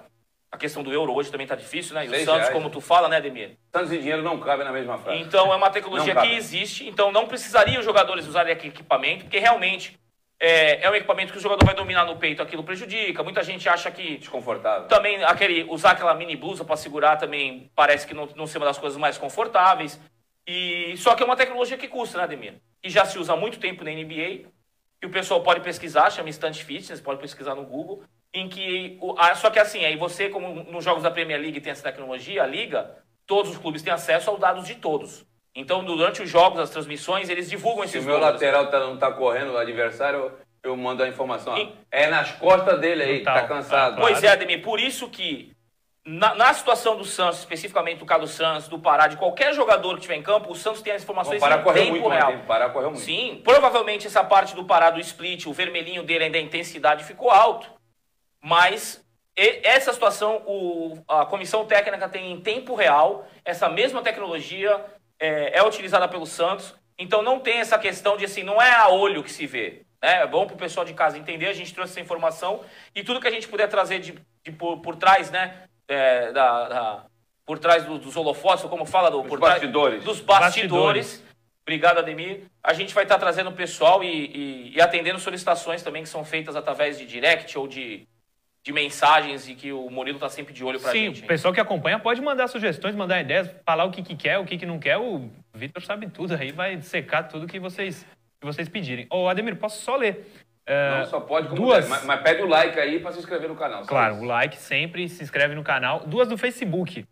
A 0.50 0.58
questão 0.58 0.82
do 0.82 0.92
euro 0.92 1.14
hoje 1.14 1.30
também 1.30 1.46
está 1.46 1.56
difícil, 1.56 1.94
né? 1.94 2.04
E 2.04 2.08
o 2.08 2.10
Santos, 2.10 2.26
reais, 2.26 2.50
como 2.50 2.68
tu 2.68 2.80
fala, 2.80 3.08
né, 3.08 3.16
Ademir? 3.16 3.56
Santos 3.74 3.90
e 3.90 3.98
dinheiro 3.98 4.22
não 4.22 4.38
cabem 4.38 4.66
na 4.66 4.72
mesma 4.72 4.98
frase. 4.98 5.18
Então 5.20 5.50
é 5.50 5.56
uma 5.56 5.70
tecnologia 5.70 6.14
que 6.14 6.34
existe, 6.34 6.86
então 6.86 7.10
não 7.10 7.26
precisaria 7.26 7.78
os 7.78 7.84
jogadores 7.84 8.26
usarem 8.26 8.52
aquele 8.52 8.68
equipamento, 8.68 9.24
porque 9.24 9.38
realmente 9.38 9.98
é, 10.44 10.82
é 10.82 10.90
um 10.90 10.94
equipamento 10.97 11.32
que 11.32 11.39
o 11.39 11.40
jogador 11.40 11.64
vai 11.64 11.73
dominar 11.73 12.05
no 12.05 12.16
peito, 12.16 12.43
aquilo 12.43 12.64
prejudica. 12.64 13.23
Muita 13.23 13.44
gente 13.44 13.69
acha 13.69 13.89
que 13.93 14.16
Desconfortável. 14.16 14.89
também 14.89 15.23
aquele 15.23 15.62
usar 15.70 15.93
aquela 15.93 16.12
mini 16.14 16.35
blusa 16.35 16.64
para 16.64 16.77
segurar 16.77 17.16
também 17.16 17.70
parece 17.77 18.05
que 18.05 18.12
não, 18.12 18.28
não 18.35 18.44
ser 18.44 18.59
uma 18.59 18.66
das 18.66 18.77
coisas 18.77 18.98
mais 18.98 19.16
confortáveis. 19.16 20.01
E 20.44 20.97
só 20.97 21.14
que 21.14 21.23
é 21.23 21.27
uma 21.27 21.36
tecnologia 21.36 21.78
que 21.78 21.86
custa, 21.86 22.19
né, 22.19 22.24
Ademir? 22.24 22.55
E 22.82 22.90
já 22.90 23.05
se 23.05 23.16
usa 23.20 23.35
há 23.35 23.36
muito 23.36 23.60
tempo 23.60 23.85
na 23.85 23.93
NBA. 23.93 24.51
E 25.01 25.06
o 25.06 25.10
pessoal 25.10 25.44
pode 25.44 25.60
pesquisar, 25.60 26.10
chama 26.10 26.28
Instant 26.28 26.56
Fitness, 26.56 27.01
pode 27.01 27.20
pesquisar 27.20 27.55
no 27.55 27.64
Google, 27.64 28.02
em 28.35 28.48
que 28.48 28.98
só 29.36 29.48
que 29.48 29.60
assim, 29.60 29.85
aí 29.85 29.97
você 29.97 30.28
como 30.28 30.64
nos 30.64 30.85
jogos 30.85 31.05
da 31.05 31.10
Premier 31.10 31.40
League 31.40 31.60
tem 31.60 31.70
essa 31.70 31.85
tecnologia, 31.85 32.43
a 32.43 32.47
liga, 32.47 32.97
todos 33.27 33.52
os 33.52 33.59
clubes 33.59 33.82
têm 33.82 33.93
acesso 33.93 34.28
aos 34.28 34.40
dados 34.40 34.66
de 34.66 34.74
todos. 34.74 35.24
Então, 35.54 35.84
durante 35.84 36.22
os 36.22 36.30
jogos, 36.30 36.58
as 36.60 36.70
transmissões, 36.70 37.28
eles 37.28 37.48
divulgam 37.50 37.82
Se 37.82 37.90
esses 37.98 38.02
o 38.04 38.06
meu 38.06 38.14
números. 38.18 38.34
lateral 38.40 38.68
tá, 38.70 38.80
não 38.80 38.96
tá 38.96 39.12
correndo, 39.12 39.52
o 39.52 39.58
adversário, 39.58 40.32
eu, 40.62 40.76
mando 40.76 41.02
a 41.02 41.08
informação. 41.08 41.56
E- 41.58 41.74
É 41.90 42.06
nas 42.06 42.32
costas 42.32 42.80
dele 42.80 43.02
aí, 43.02 43.18
Total. 43.18 43.34
tá 43.34 43.46
cansado. 43.48 43.94
Ah, 43.98 44.00
Pois 44.00 44.22
é, 44.24 44.28
Ademir, 44.28 44.62
por 44.62 44.80
isso 44.80 45.08
que 45.10 45.52
na, 46.06 46.34
na 46.34 46.54
situação 46.54 46.96
do 46.96 47.04
Santos, 47.04 47.40
especificamente 47.40 47.98
do 47.98 48.06
Carlos 48.06 48.30
Santos, 48.30 48.66
do 48.66 48.78
Pará, 48.78 49.06
de 49.08 49.16
qualquer 49.18 49.52
jogador 49.54 49.90
que 49.90 49.96
estiver 50.00 50.16
em 50.16 50.22
campo, 50.22 50.50
o 50.50 50.54
Santos 50.54 50.80
tem 50.80 50.94
as 50.94 51.02
Bom, 51.04 51.12
informações 51.12 51.38
Pará 51.40 51.56
em 51.58 51.62
correu 51.62 51.82
tempo 51.84 51.96
muito 51.98 52.08
real. 52.08 52.32
ontem. 52.32 52.46
Pará 52.46 52.70
correu 52.70 52.90
muito. 52.90 53.04
Sim, 53.04 53.40
provavelmente 53.44 54.06
essa 54.06 54.24
parte 54.24 54.54
do 54.54 54.64
Pará 54.64 54.88
do 54.90 54.98
split, 55.00 55.46
o 55.46 55.52
vermelhinho 55.52 56.02
dele 56.02 56.24
ainda 56.24 56.38
a 56.38 56.40
intensidade 56.40 57.04
ficou 57.04 57.30
alto. 57.30 57.68
Mas 58.42 59.04
e- 59.36 59.60
essa 59.62 59.92
situação, 59.92 60.42
o- 60.46 60.98
a 61.06 61.24
comissão 61.26 61.64
técnica 61.66 62.08
tem 62.08 62.32
em 62.32 62.40
tempo 62.40 62.74
real, 62.74 63.26
essa 63.44 63.68
mesma 63.68 64.02
tecnologia 64.02 64.84
é, 65.22 65.58
é 65.58 65.62
utilizada 65.62 66.08
pelo 66.08 66.26
Santos. 66.26 66.74
Então 66.98 67.22
não 67.22 67.38
tem 67.40 67.58
essa 67.58 67.78
questão 67.78 68.16
de 68.16 68.24
assim, 68.24 68.42
não 68.42 68.60
é 68.60 68.70
a 68.74 68.88
olho 68.88 69.22
que 69.22 69.30
se 69.32 69.46
vê. 69.46 69.82
né? 70.02 70.22
É 70.22 70.26
bom 70.26 70.46
para 70.46 70.54
o 70.54 70.58
pessoal 70.58 70.84
de 70.84 70.92
casa 70.94 71.16
entender, 71.18 71.46
a 71.46 71.52
gente 71.54 71.72
trouxe 71.72 71.92
essa 71.92 72.00
informação 72.00 72.60
e 72.94 73.02
tudo 73.02 73.20
que 73.20 73.28
a 73.28 73.30
gente 73.30 73.48
puder 73.48 73.68
trazer 73.68 73.98
de, 74.00 74.14
de 74.44 74.52
por, 74.52 74.78
por 74.80 74.96
trás, 74.96 75.30
né? 75.30 75.62
é, 75.88 76.32
da, 76.32 76.68
da- 76.68 77.04
por 77.44 77.58
trás 77.58 77.84
do- 77.84 77.98
dos 77.98 78.16
holofotes, 78.16 78.62
ou 78.64 78.70
como 78.70 78.86
fala, 78.86 79.10
do, 79.10 79.18
Dos 79.20 79.28
por 79.28 79.38
trás 79.40 79.54
bastidores. 79.54 80.04
dos 80.04 80.20
bastidores. 80.20 81.22
Obrigado, 81.62 81.98
Ademir. 81.98 82.44
A 82.62 82.72
gente 82.72 82.94
vai 82.94 83.04
estar 83.04 83.18
trazendo 83.18 83.50
o 83.50 83.54
pessoal 83.54 84.02
e, 84.02 84.06
e- 84.08 84.72
e 84.76 84.80
atendendo 84.80 85.18
solicitações 85.18 85.82
também 85.82 86.02
que 86.02 86.08
são 86.08 86.24
feitas 86.24 86.56
através 86.56 86.98
de 86.98 87.04
direct 87.06 87.56
ou 87.58 87.66
de, 87.68 88.06
de 88.64 88.72
mensagens 88.72 89.48
e 89.48 89.55
que 89.55 89.72
o 89.72 89.90
Murilo 89.90 90.18
está 90.18 90.28
sempre 90.28 90.55
de 90.55 90.64
olho 90.64 90.78
pra 90.78 90.93
Sim, 90.93 91.06
gente. 91.06 91.22
o 91.24 91.26
pessoal 91.26 91.52
que 91.52 91.60
acompanha 91.60 91.98
pode 91.98 92.20
mandar 92.20 92.47
sugestões, 92.47 92.94
mandar 92.94 93.20
ideias, 93.20 93.51
falar 93.66 93.84
o 93.84 93.90
que, 93.90 94.02
que 94.02 94.14
quer, 94.14 94.39
o 94.39 94.44
que, 94.44 94.56
que 94.56 94.66
não 94.66 94.78
quer. 94.78 94.98
O 94.98 95.28
Vitor 95.52 95.82
sabe 95.82 96.06
tudo 96.09 96.34
aí, 96.34 96.52
vai 96.52 96.80
secar 96.80 97.24
tudo 97.24 97.47
que 97.48 97.59
vocês, 97.59 98.06
que 98.40 98.47
vocês 98.47 98.68
pedirem. 98.68 99.06
Ô, 99.10 99.28
Ademir, 99.28 99.56
posso 99.56 99.82
só 99.82 99.97
ler? 99.97 100.26
É, 100.64 100.98
Não 101.01 101.06
só 101.06 101.18
pode 101.20 101.48
como 101.48 101.60
duas. 101.60 101.89
mas, 101.89 102.05
mas 102.05 102.20
pede 102.20 102.40
o 102.43 102.47
like 102.47 102.78
aí 102.78 103.01
pra 103.01 103.10
se 103.10 103.18
inscrever 103.18 103.48
no 103.48 103.56
canal. 103.56 103.82
Claro, 103.82 104.14
isso. 104.14 104.22
o 104.22 104.26
like 104.26 104.56
sempre, 104.56 105.09
se 105.09 105.24
inscreve 105.24 105.56
no 105.56 105.64
canal. 105.64 106.06
Duas 106.06 106.28
do 106.28 106.39
Facebook. 106.39 107.05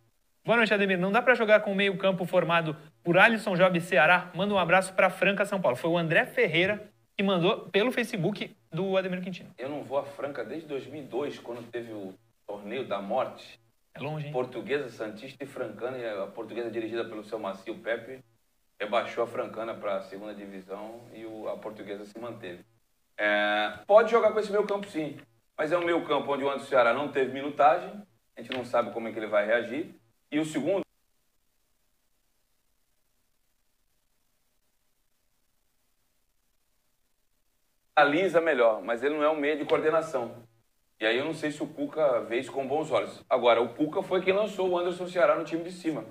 Boa 0.44 0.56
noite, 0.56 0.72
Ademir. 0.72 0.98
Não 0.98 1.10
dá 1.10 1.20
pra 1.20 1.34
jogar 1.34 1.60
com 1.60 1.72
o 1.72 1.74
meio-campo 1.74 2.24
formado 2.24 2.76
por 3.02 3.18
Alisson 3.18 3.56
Job 3.56 3.76
e 3.76 3.80
Ceará? 3.80 4.30
Manda 4.34 4.54
um 4.54 4.58
abraço 4.58 4.92
pra 4.94 5.10
Franca, 5.10 5.44
São 5.44 5.60
Paulo. 5.60 5.76
Foi 5.76 5.90
o 5.90 5.98
André 5.98 6.26
Ferreira 6.26 6.88
que 7.20 7.22
mandou 7.22 7.68
pelo 7.70 7.92
Facebook 7.92 8.56
do 8.72 8.96
Ademir 8.96 9.22
Quintino. 9.22 9.50
Eu 9.58 9.68
não 9.68 9.82
vou 9.84 9.98
a 9.98 10.02
Franca 10.02 10.42
desde 10.42 10.66
2002, 10.66 11.38
quando 11.38 11.70
teve 11.70 11.92
o 11.92 12.14
torneio 12.46 12.88
da 12.88 12.98
morte. 13.02 13.60
É 13.94 14.00
longe, 14.00 14.26
hein? 14.28 14.32
Portuguesa, 14.32 14.88
Santista 14.88 15.44
e 15.44 15.46
Francana, 15.46 15.98
e 15.98 16.08
a 16.08 16.26
portuguesa 16.28 16.70
dirigida 16.70 17.04
pelo 17.04 17.22
seu 17.22 17.38
Macio 17.38 17.74
Pepe, 17.74 18.20
rebaixou 18.80 19.22
a 19.22 19.26
Francana 19.26 19.74
para 19.74 19.96
a 19.96 20.00
segunda 20.00 20.32
divisão 20.32 21.02
e 21.12 21.26
o- 21.26 21.46
a 21.50 21.58
portuguesa 21.58 22.06
se 22.06 22.18
manteve. 22.18 22.64
É, 23.18 23.80
pode 23.86 24.10
jogar 24.10 24.32
com 24.32 24.40
esse 24.40 24.50
meio 24.50 24.66
campo 24.66 24.88
sim, 24.88 25.18
mas 25.58 25.72
é 25.72 25.76
um 25.76 25.84
meio 25.84 26.02
campo 26.06 26.32
onde 26.32 26.42
o 26.42 26.48
Anderson 26.48 26.68
Ceará 26.70 26.94
não 26.94 27.12
teve 27.12 27.34
minutagem, 27.34 27.90
a 28.34 28.40
gente 28.40 28.56
não 28.56 28.64
sabe 28.64 28.92
como 28.92 29.08
é 29.08 29.12
que 29.12 29.18
ele 29.18 29.26
vai 29.26 29.44
reagir. 29.44 29.94
E 30.32 30.38
o 30.38 30.44
segundo, 30.46 30.80
analisa 38.00 38.40
melhor, 38.40 38.82
mas 38.82 39.02
ele 39.02 39.14
não 39.14 39.22
é 39.22 39.28
um 39.28 39.36
meio 39.36 39.58
de 39.58 39.64
coordenação. 39.64 40.42
E 40.98 41.06
aí 41.06 41.16
eu 41.16 41.24
não 41.24 41.34
sei 41.34 41.50
se 41.50 41.62
o 41.62 41.66
Cuca 41.66 42.20
vê 42.22 42.38
isso 42.38 42.52
com 42.52 42.66
bons 42.66 42.90
olhos. 42.90 43.24
Agora, 43.28 43.60
o 43.60 43.74
Cuca 43.74 44.02
foi 44.02 44.22
quem 44.22 44.32
lançou 44.32 44.68
o 44.68 44.78
Anderson 44.78 45.06
Ceará 45.06 45.36
no 45.36 45.44
time 45.44 45.62
de 45.62 45.72
cima, 45.72 46.04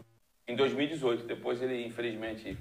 em 0.47 0.55
2018. 0.55 1.25
Depois 1.25 1.61
ele, 1.61 1.85
infelizmente, 1.85 2.57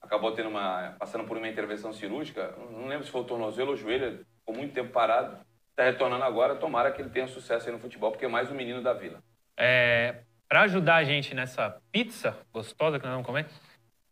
acabou 0.00 0.32
tendo 0.32 0.48
uma, 0.48 0.94
passando 0.98 1.24
por 1.24 1.36
uma 1.36 1.48
intervenção 1.48 1.92
cirúrgica. 1.92 2.54
Não 2.70 2.86
lembro 2.86 3.04
se 3.04 3.10
foi 3.10 3.20
o 3.20 3.24
tornozelo 3.24 3.68
ou 3.68 3.74
o 3.74 3.76
joelho, 3.76 4.24
ficou 4.38 4.54
muito 4.54 4.74
tempo 4.74 4.90
parado. 4.90 5.38
Está 5.70 5.84
retornando 5.84 6.24
agora, 6.24 6.54
tomara 6.54 6.92
que 6.92 7.00
ele 7.00 7.10
tenha 7.10 7.26
sucesso 7.26 7.66
aí 7.66 7.72
no 7.72 7.80
futebol, 7.80 8.10
porque 8.10 8.26
é 8.26 8.28
mais 8.28 8.50
um 8.50 8.54
menino 8.54 8.82
da 8.82 8.92
vila. 8.92 9.22
É, 9.56 10.22
para 10.48 10.62
ajudar 10.62 10.96
a 10.96 11.04
gente 11.04 11.34
nessa 11.34 11.80
pizza 11.90 12.36
gostosa 12.52 12.98
que 12.98 13.04
nós 13.06 13.14
vamos 13.14 13.26
comer, 13.26 13.46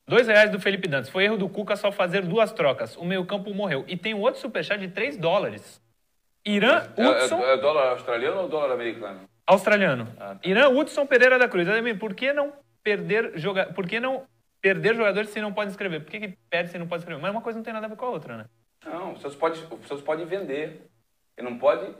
dois 0.06 0.26
reais 0.26 0.50
do 0.50 0.58
Felipe 0.60 0.88
Dantas. 0.88 1.08
Foi 1.08 1.24
erro 1.24 1.36
do 1.36 1.48
Cuca 1.48 1.76
só 1.76 1.90
fazer 1.92 2.22
duas 2.22 2.52
trocas. 2.52 2.96
O 2.96 3.04
meio 3.04 3.24
campo 3.26 3.52
morreu. 3.54 3.84
E 3.88 3.96
tem 3.96 4.14
um 4.14 4.20
outro 4.20 4.40
superchat 4.40 4.80
de 4.80 4.88
3 4.88 5.16
dólares. 5.16 5.80
Irã 6.44 6.82
É, 6.96 7.06
Hudson, 7.06 7.38
é, 7.44 7.54
é 7.54 7.56
dólar 7.58 7.88
australiano 7.90 8.40
ou 8.42 8.48
dólar 8.48 8.72
americano? 8.72 9.28
australiano. 9.46 10.06
Ah, 10.18 10.36
tá. 10.36 10.40
Irã 10.48 10.68
Hudson 10.68 11.06
Pereira 11.06 11.38
da 11.38 11.48
Cruz. 11.48 11.68
Ademir, 11.68 11.98
por 11.98 12.14
que 12.14 12.32
não 12.32 12.52
perder 12.82 13.32
joga... 13.36 13.66
por 13.72 13.86
que 13.86 13.98
não 14.00 14.24
perder 14.60 14.94
jogadores 14.94 15.30
se 15.30 15.40
não 15.40 15.52
pode 15.52 15.70
escrever? 15.70 16.00
Por 16.00 16.10
que, 16.10 16.20
que 16.20 16.38
perde 16.48 16.70
se 16.70 16.78
não 16.78 16.86
pode 16.86 17.02
escrever? 17.02 17.20
Mas 17.20 17.30
uma 17.32 17.42
coisa 17.42 17.58
não 17.58 17.64
tem 17.64 17.72
nada 17.72 17.86
a 17.86 17.88
ver 17.88 17.96
com 17.96 18.06
a 18.06 18.10
outra, 18.10 18.36
né? 18.36 18.44
Não, 18.84 19.12
os 19.12 19.20
seus 19.20 19.34
pode, 19.36 19.60
os 19.70 19.86
seus 19.86 20.00
podem 20.00 20.24
vender. 20.24 20.86
Ele 21.36 21.48
não 21.50 21.58
pode 21.58 21.92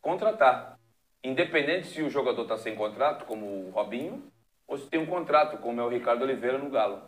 contratar. 0.00 0.76
Independente 1.24 1.86
se 1.88 2.02
o 2.02 2.10
jogador 2.10 2.42
está 2.42 2.56
sem 2.56 2.74
contrato, 2.74 3.24
como 3.24 3.46
o 3.46 3.70
Robinho, 3.70 4.24
ou 4.66 4.76
se 4.78 4.86
tem 4.88 5.00
um 5.00 5.06
contrato, 5.06 5.56
como 5.58 5.80
é 5.80 5.84
o 5.84 5.88
Ricardo 5.88 6.22
Oliveira 6.22 6.58
no 6.58 6.70
Galo. 6.70 7.02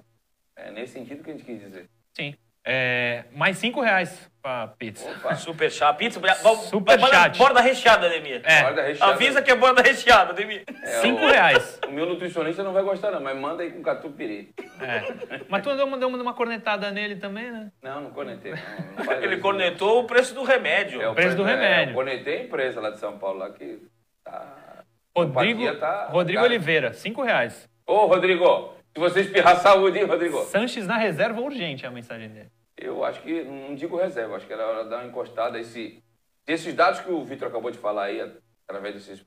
É 0.66 0.70
nesse 0.70 0.93
sentido 0.95 1.23
que 1.23 1.31
a 1.31 1.32
gente 1.32 1.45
quis 1.45 1.61
dizer. 1.61 1.87
Sim. 2.16 2.35
É, 2.62 3.24
mais 3.32 3.57
5 3.57 3.81
reais 3.81 4.31
pra 4.43 4.69
pizza. 4.69 5.11
Opa, 5.11 5.35
Super 5.37 5.70
chat. 5.73 5.97
Pizza, 5.97 6.20
vamos- 6.43 6.66
Super 6.66 6.99
borda- 6.99 7.15
chat. 7.16 7.39
Borda 7.39 7.61
recheada, 7.62 8.07
Ademir. 8.07 8.43
É, 8.45 8.62
borda 8.65 8.82
recheada. 8.82 9.12
Avisa 9.15 9.41
que 9.43 9.51
é 9.51 9.55
borda 9.57 9.81
recheada, 9.81 10.32
Ademir. 10.32 10.65
É, 10.82 10.87
5 11.01 11.23
o- 11.24 11.28
reais. 11.28 11.81
O 11.89 11.93
meu 11.93 12.07
nutricionista 12.07 12.62
não 12.62 12.73
vai 12.73 12.82
gostar, 12.85 13.11
não, 13.11 13.20
mas 13.20 13.37
manda 13.37 13.62
aí 13.65 13.73
com 13.73 13.82
catupiry. 13.82 14.51
É. 14.81 15.41
Mas 15.49 15.62
tu 15.62 15.70
andou 15.70 15.91
dando 15.99 16.20
uma 16.20 16.35
cornetada 16.35 16.91
nele 16.93 17.16
também, 17.16 17.51
né? 17.51 17.73
Não, 17.82 18.01
não 18.03 18.11
conectei. 18.12 18.53
Não, 18.53 19.05
não 19.07 19.12
Ele 19.15 19.39
cornetou 19.39 20.03
o 20.03 20.07
preço 20.07 20.32
do 20.35 20.45
remédio. 20.45 21.01
É 21.03 21.09
o 21.09 21.15
preço 21.15 21.37
do 21.37 21.43
é, 21.45 21.53
remédio. 21.53 21.91
eu 21.93 21.95
conectei 21.97 22.39
a 22.39 22.45
empresa 22.45 22.81
lá 22.81 22.91
de 22.91 23.01
São 23.01 23.19
Paulo, 23.19 23.39
lá 23.41 23.51
que 23.51 23.82
tá... 24.23 24.85
Rodrigo, 25.16 25.74
tá- 25.77 26.07
Rodrigo 26.11 26.43
Oliveira, 26.45 26.93
5 26.93 27.23
reais. 27.23 27.69
Ô, 27.85 28.07
Rodrigo, 28.07 28.74
se 28.93 28.99
você 28.99 29.21
espirrar 29.21 29.57
saúde, 29.57 29.99
hein, 29.99 30.05
Rodrigo? 30.05 30.43
Sanches 30.45 30.87
na 30.87 30.97
reserva 30.97 31.41
urgente, 31.41 31.85
é 31.85 31.89
a 31.89 31.93
mensagem 31.93 32.29
dele. 32.29 32.51
Eu 32.77 33.05
acho 33.05 33.21
que, 33.23 33.45
não 33.45 33.75
digo 33.75 33.97
reserva, 33.97 34.37
acho 34.37 34.47
que 34.47 34.53
era 34.53 34.67
hora 34.67 34.85
de 34.85 34.91
dar 34.91 34.99
uma 34.99 35.07
encostada. 35.07 35.59
Esse, 35.59 36.03
esses 36.47 36.75
dados 36.75 37.01
que 37.01 37.11
o 37.11 37.25
Vitor 37.25 37.49
acabou 37.49 37.71
de 37.71 37.79
falar 37.79 38.05
aí, 38.05 38.21
através 38.67 38.95
desses, 38.95 39.25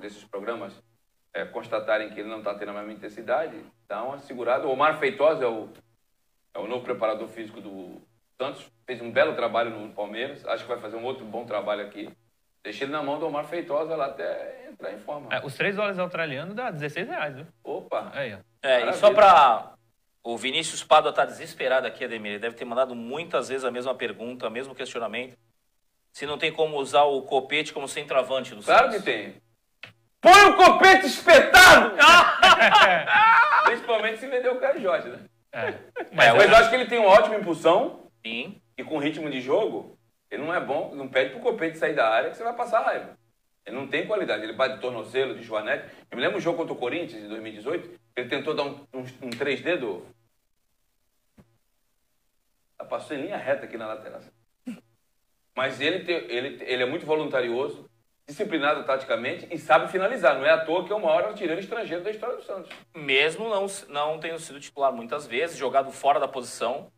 desses 0.00 0.24
programas, 0.24 0.72
é, 1.34 1.44
constatarem 1.44 2.10
que 2.10 2.20
ele 2.20 2.28
não 2.28 2.38
está 2.38 2.54
tendo 2.54 2.70
a 2.70 2.74
mesma 2.74 2.92
intensidade, 2.92 3.56
dá 3.88 4.02
uma 4.02 4.18
segurada. 4.18 4.66
O 4.66 4.70
Omar 4.70 4.98
Feitosa 4.98 5.44
é 5.44 5.48
o, 5.48 5.68
é 6.54 6.58
o 6.58 6.68
novo 6.68 6.84
preparador 6.84 7.28
físico 7.28 7.60
do 7.60 8.00
Santos, 8.40 8.70
fez 8.86 9.00
um 9.00 9.10
belo 9.10 9.34
trabalho 9.34 9.70
no 9.70 9.92
Palmeiras, 9.92 10.46
acho 10.46 10.64
que 10.64 10.68
vai 10.68 10.80
fazer 10.80 10.96
um 10.96 11.04
outro 11.04 11.24
bom 11.24 11.44
trabalho 11.44 11.84
aqui. 11.84 12.08
Deixei 12.62 12.86
ele 12.86 12.92
na 12.92 13.02
mão 13.02 13.18
do 13.18 13.26
Omar 13.26 13.44
Feitosa 13.44 13.94
lá 13.94 14.06
até 14.06 14.68
entrar 14.70 14.92
em 14.92 14.98
forma. 14.98 15.28
É, 15.34 15.44
os 15.44 15.54
3 15.54 15.76
dólares 15.76 15.98
australianos 15.98 16.54
dá 16.54 16.70
16 16.70 17.08
reais, 17.08 17.34
viu? 17.34 17.46
Opa! 17.62 18.10
Aí, 18.14 18.34
ó. 18.34 18.38
É, 18.64 18.88
e 18.88 18.92
só 18.94 19.12
pra. 19.12 19.74
O 20.22 20.38
Vinícius 20.38 20.82
Pádua 20.82 21.12
tá 21.12 21.26
desesperado 21.26 21.86
aqui, 21.86 22.02
Ademir. 22.02 22.32
Ele 22.32 22.38
deve 22.38 22.56
ter 22.56 22.64
mandado 22.64 22.94
muitas 22.94 23.48
vezes 23.48 23.62
a 23.62 23.70
mesma 23.70 23.94
pergunta, 23.94 24.48
o 24.48 24.50
mesmo 24.50 24.74
questionamento. 24.74 25.36
Se 26.10 26.24
não 26.24 26.38
tem 26.38 26.50
como 26.50 26.78
usar 26.78 27.02
o 27.02 27.20
copete 27.22 27.74
como 27.74 27.86
centroavante 27.86 28.54
do 28.54 28.62
Claro 28.62 28.86
que 28.86 28.94
Santos. 28.94 29.04
tem. 29.04 29.36
Põe 30.22 30.44
o 30.44 30.56
copete 30.56 31.06
espetado! 31.06 31.94
Principalmente 33.66 34.20
se 34.20 34.26
vender 34.26 34.48
o 34.48 34.58
Caio 34.58 34.80
Jorge, 34.80 35.08
né? 35.10 35.18
É. 35.52 35.74
Mas, 36.10 36.34
Mas, 36.34 36.50
eu 36.50 36.56
acho 36.56 36.70
que 36.70 36.76
ele 36.76 36.86
tem 36.86 36.98
uma 36.98 37.10
ótima 37.10 37.36
impulsão 37.36 38.08
Sim. 38.24 38.58
e 38.78 38.82
com 38.82 38.96
ritmo 38.98 39.28
de 39.28 39.42
jogo, 39.42 39.98
ele 40.30 40.42
não 40.42 40.54
é 40.54 40.60
bom, 40.60 40.94
não 40.94 41.06
pede 41.06 41.30
pro 41.32 41.40
copete 41.40 41.76
sair 41.76 41.94
da 41.94 42.08
área 42.08 42.30
que 42.30 42.36
você 42.38 42.42
vai 42.42 42.54
passar 42.54 42.80
raiva. 42.80 43.18
Ele 43.66 43.76
não 43.76 43.86
tem 43.86 44.06
qualidade, 44.06 44.42
ele 44.42 44.54
bate 44.54 44.76
de 44.76 44.80
tornozelo, 44.80 45.34
de 45.34 45.42
joanete. 45.42 45.84
Eu 46.10 46.16
me 46.16 46.22
lembro 46.22 46.38
um 46.38 46.40
jogo 46.40 46.56
contra 46.56 46.72
o 46.72 46.78
Corinthians, 46.78 47.22
em 47.22 47.28
2018, 47.28 48.00
ele 48.16 48.28
tentou 48.28 48.54
dar 48.54 48.64
um, 48.64 48.86
um, 48.92 49.00
um 49.00 49.30
3D 49.30 49.78
do... 49.78 50.06
Ela 52.78 52.88
Passou 52.88 53.16
em 53.16 53.22
linha 53.22 53.36
reta 53.36 53.64
aqui 53.64 53.76
na 53.76 53.86
lateral. 53.86 54.20
Mas 55.56 55.80
ele, 55.80 56.10
ele, 56.10 56.62
ele 56.64 56.82
é 56.82 56.86
muito 56.86 57.06
voluntarioso, 57.06 57.88
disciplinado 58.26 58.84
taticamente 58.84 59.46
e 59.50 59.58
sabe 59.58 59.90
finalizar. 59.90 60.36
Não 60.36 60.44
é 60.44 60.50
à 60.50 60.64
toa 60.64 60.84
que 60.84 60.92
é 60.92 60.96
o 60.96 61.00
maior 61.00 61.24
artilheiro 61.24 61.60
estrangeiro 61.60 62.02
da 62.02 62.10
história 62.10 62.36
do 62.36 62.42
Santos. 62.42 62.70
Mesmo 62.94 63.48
não, 63.48 63.66
não 63.88 64.18
tendo 64.18 64.38
sido 64.38 64.60
titular 64.60 64.92
muitas 64.92 65.26
vezes, 65.26 65.56
jogado 65.56 65.90
fora 65.92 66.18
da 66.18 66.26
posição. 66.26 66.92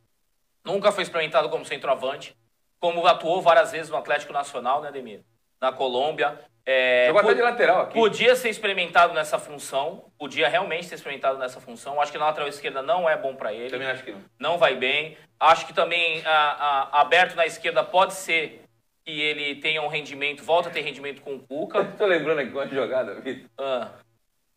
Nunca 0.65 0.91
foi 0.91 1.03
experimentado 1.03 1.49
como 1.51 1.65
centroavante. 1.65 2.37
Como 2.79 3.07
atuou 3.07 3.41
várias 3.43 3.73
vezes 3.73 3.91
no 3.91 3.97
Atlético 3.97 4.33
Nacional, 4.33 4.81
né, 4.81 4.89
Ademir? 4.89 5.23
Na 5.61 5.73
Colômbia. 5.73 6.39
É, 6.69 7.07
Jogou 7.07 7.21
até 7.23 7.35
de 7.35 7.43
lateral 7.43 7.83
aqui. 7.83 7.95
Podia 7.95 8.35
ser 8.35 8.49
experimentado 8.49 9.15
nessa 9.15 9.39
função, 9.39 10.11
podia 10.19 10.49
realmente 10.49 10.87
ser 10.87 10.97
experimentado 10.97 11.39
nessa 11.39 11.61
função. 11.61 12.01
Acho 12.01 12.11
que 12.11 12.19
na 12.19 12.25
lateral 12.27 12.49
esquerda 12.49 12.83
não 12.83 13.09
é 13.09 13.17
bom 13.17 13.37
para 13.37 13.53
ele, 13.53 13.71
Também 13.71 13.87
acho 13.87 14.03
que 14.03 14.11
não. 14.11 14.25
não 14.39 14.59
vai 14.59 14.75
bem. 14.75 15.17
Acho 15.39 15.65
que 15.65 15.73
também 15.73 16.27
a- 16.27 16.91
a- 16.91 17.01
aberto 17.03 17.37
na 17.37 17.47
esquerda 17.47 17.85
pode 17.85 18.15
ser 18.15 18.63
que 19.05 19.13
ele 19.21 19.61
tenha 19.61 19.81
um 19.81 19.87
rendimento, 19.87 20.43
volta 20.43 20.69
a 20.69 20.73
ter 20.73 20.81
rendimento 20.81 21.23
com 21.23 21.37
o 21.37 21.39
Cuca. 21.39 21.85
Tô 21.97 22.05
lembrando 22.05 22.41
aqui 22.41 22.51
uma 22.51 22.67
jogada, 22.67 23.15
Vitor. 23.21 23.49
Ah, 23.59 23.93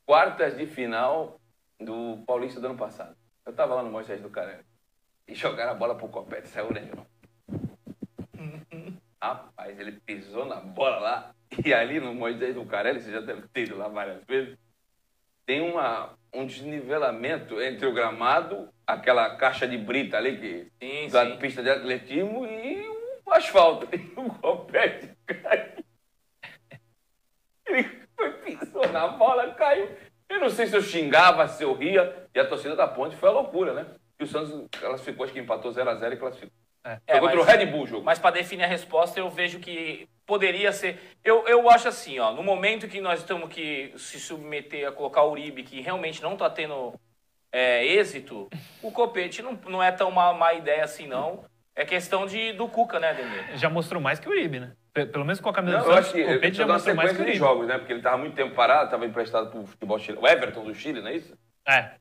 quartas 0.03 0.57
de 0.57 0.65
final 0.65 1.39
do 1.79 2.23
Paulista 2.25 2.59
do 2.59 2.65
ano 2.67 2.77
passado. 2.77 3.15
Eu 3.45 3.53
tava 3.53 3.75
lá 3.75 3.83
no 3.83 3.91
Moisés 3.91 4.19
do 4.19 4.29
Caramba. 4.31 4.63
E 5.27 5.35
jogaram 5.35 5.71
a 5.71 5.75
bola 5.75 5.93
pro 5.93 6.07
Copete, 6.07 6.47
saiu 6.47 6.69
o 6.69 6.73
Negão. 6.73 7.05
Rapaz, 9.21 9.77
ele 9.79 9.99
pisou 10.05 10.45
na 10.45 10.55
bola 10.57 10.99
lá. 10.99 11.35
E 11.65 11.73
ali 11.73 11.99
no 11.99 12.13
Moisés 12.13 12.55
do 12.55 12.65
Carelli, 12.65 13.01
você 13.01 13.11
já 13.11 13.19
deve 13.19 13.47
ter 13.49 13.63
ido 13.63 13.77
lá 13.77 13.87
várias 13.87 14.23
vezes, 14.23 14.57
tem 15.45 15.61
uma, 15.61 16.13
um 16.31 16.45
desnivelamento 16.45 17.59
entre 17.59 17.87
o 17.87 17.91
gramado, 17.91 18.69
aquela 18.85 19.35
caixa 19.35 19.67
de 19.67 19.77
brita 19.77 20.15
ali, 20.15 20.37
que, 20.37 20.71
sim, 20.79 21.07
da 21.09 21.25
sim. 21.25 21.37
pista 21.37 21.63
de 21.63 21.71
atletismo, 21.71 22.45
e 22.45 22.87
o 23.25 23.33
asfalto. 23.33 23.87
E 23.91 24.13
o 24.15 24.29
Copete 24.35 25.09
caiu. 25.25 25.83
Ele 27.65 27.83
foi, 28.15 28.31
pisou 28.43 28.87
na 28.89 29.07
bola, 29.07 29.51
caiu. 29.55 29.89
Eu 30.29 30.39
não 30.39 30.49
sei 30.49 30.67
se 30.67 30.77
eu 30.77 30.81
xingava, 30.81 31.47
se 31.47 31.63
eu 31.63 31.73
ria. 31.73 32.27
E 32.33 32.39
a 32.39 32.47
torcida 32.47 32.75
da 32.75 32.87
Ponte 32.87 33.15
foi 33.15 33.29
a 33.29 33.31
loucura, 33.31 33.73
né? 33.73 33.87
E 34.19 34.23
o 34.23 34.27
Santos 34.27 34.67
classificou, 34.79 35.23
acho 35.23 35.33
que 35.33 35.39
empatou 35.39 35.71
0x0 35.71 36.13
e 36.13 36.17
classificou. 36.17 36.53
É. 36.83 36.89
Foi 36.95 36.99
É, 37.07 37.19
contra 37.19 37.35
mas- 37.35 37.45
o 37.47 37.49
Red 37.51 37.65
Bull 37.65 37.83
o 37.83 37.87
jogo. 37.87 38.05
Mas 38.05 38.19
para 38.19 38.31
definir 38.35 38.63
a 38.63 38.67
resposta, 38.67 39.19
eu 39.19 39.29
vejo 39.29 39.59
que 39.59 40.07
poderia 40.25 40.71
ser. 40.71 40.99
Eu, 41.23 41.47
eu 41.47 41.69
acho 41.69 41.87
assim, 41.87 42.19
ó, 42.19 42.31
no 42.31 42.43
momento 42.43 42.87
que 42.87 43.01
nós 43.01 43.19
estamos 43.19 43.49
que 43.49 43.93
se 43.97 44.19
submeter 44.19 44.87
a 44.87 44.91
colocar 44.91 45.23
o 45.23 45.31
Uribe, 45.31 45.63
que 45.63 45.81
realmente 45.81 46.21
não 46.21 46.33
está 46.33 46.49
tendo 46.49 46.93
é, 47.51 47.85
êxito, 47.85 48.47
o 48.81 48.91
Copete 48.91 49.41
não, 49.41 49.53
não 49.67 49.81
é 49.83 49.91
tão 49.91 50.09
má, 50.11 50.31
má 50.33 50.53
ideia 50.53 50.83
assim, 50.83 51.07
não. 51.07 51.43
É 51.75 51.85
questão 51.85 52.25
de, 52.25 52.51
do 52.53 52.67
Cuca, 52.67 52.99
né, 52.99 53.09
Ademir? 53.11 53.57
Já 53.57 53.69
mostrou 53.69 54.01
mais 54.01 54.19
que 54.19 54.27
o 54.27 54.31
Uribe, 54.31 54.59
né? 54.59 54.73
Pe- 54.93 55.05
Pelo 55.05 55.23
menos 55.23 55.39
com 55.39 55.47
a 55.49 55.53
camisa 55.53 55.77
Não, 55.77 55.83
do 55.85 55.89
eu 55.91 55.93
Santos, 55.95 56.07
acho 56.09 56.15
que 56.15 56.23
o 56.23 56.39
Pedro 56.41 56.53
já 56.55 56.67
mostrou 56.67 56.95
mais 56.95 57.11
que 57.13 57.17
o 57.17 57.21
Uribe. 57.21 57.37
jogos, 57.37 57.67
né? 57.67 57.77
Porque 57.77 57.93
ele 57.93 58.01
tava 58.01 58.17
muito 58.17 58.35
tempo 58.35 58.53
parado, 58.53 58.85
estava 58.85 59.05
emprestado 59.05 59.49
pro 59.49 59.65
futebol 59.65 59.97
chileno. 59.97 60.21
O 60.23 60.27
Everton 60.27 60.63
do 60.65 60.75
Chile, 60.75 61.01
não 61.01 61.07
é 61.09 61.15
isso? 61.15 61.33
É. 61.67 61.91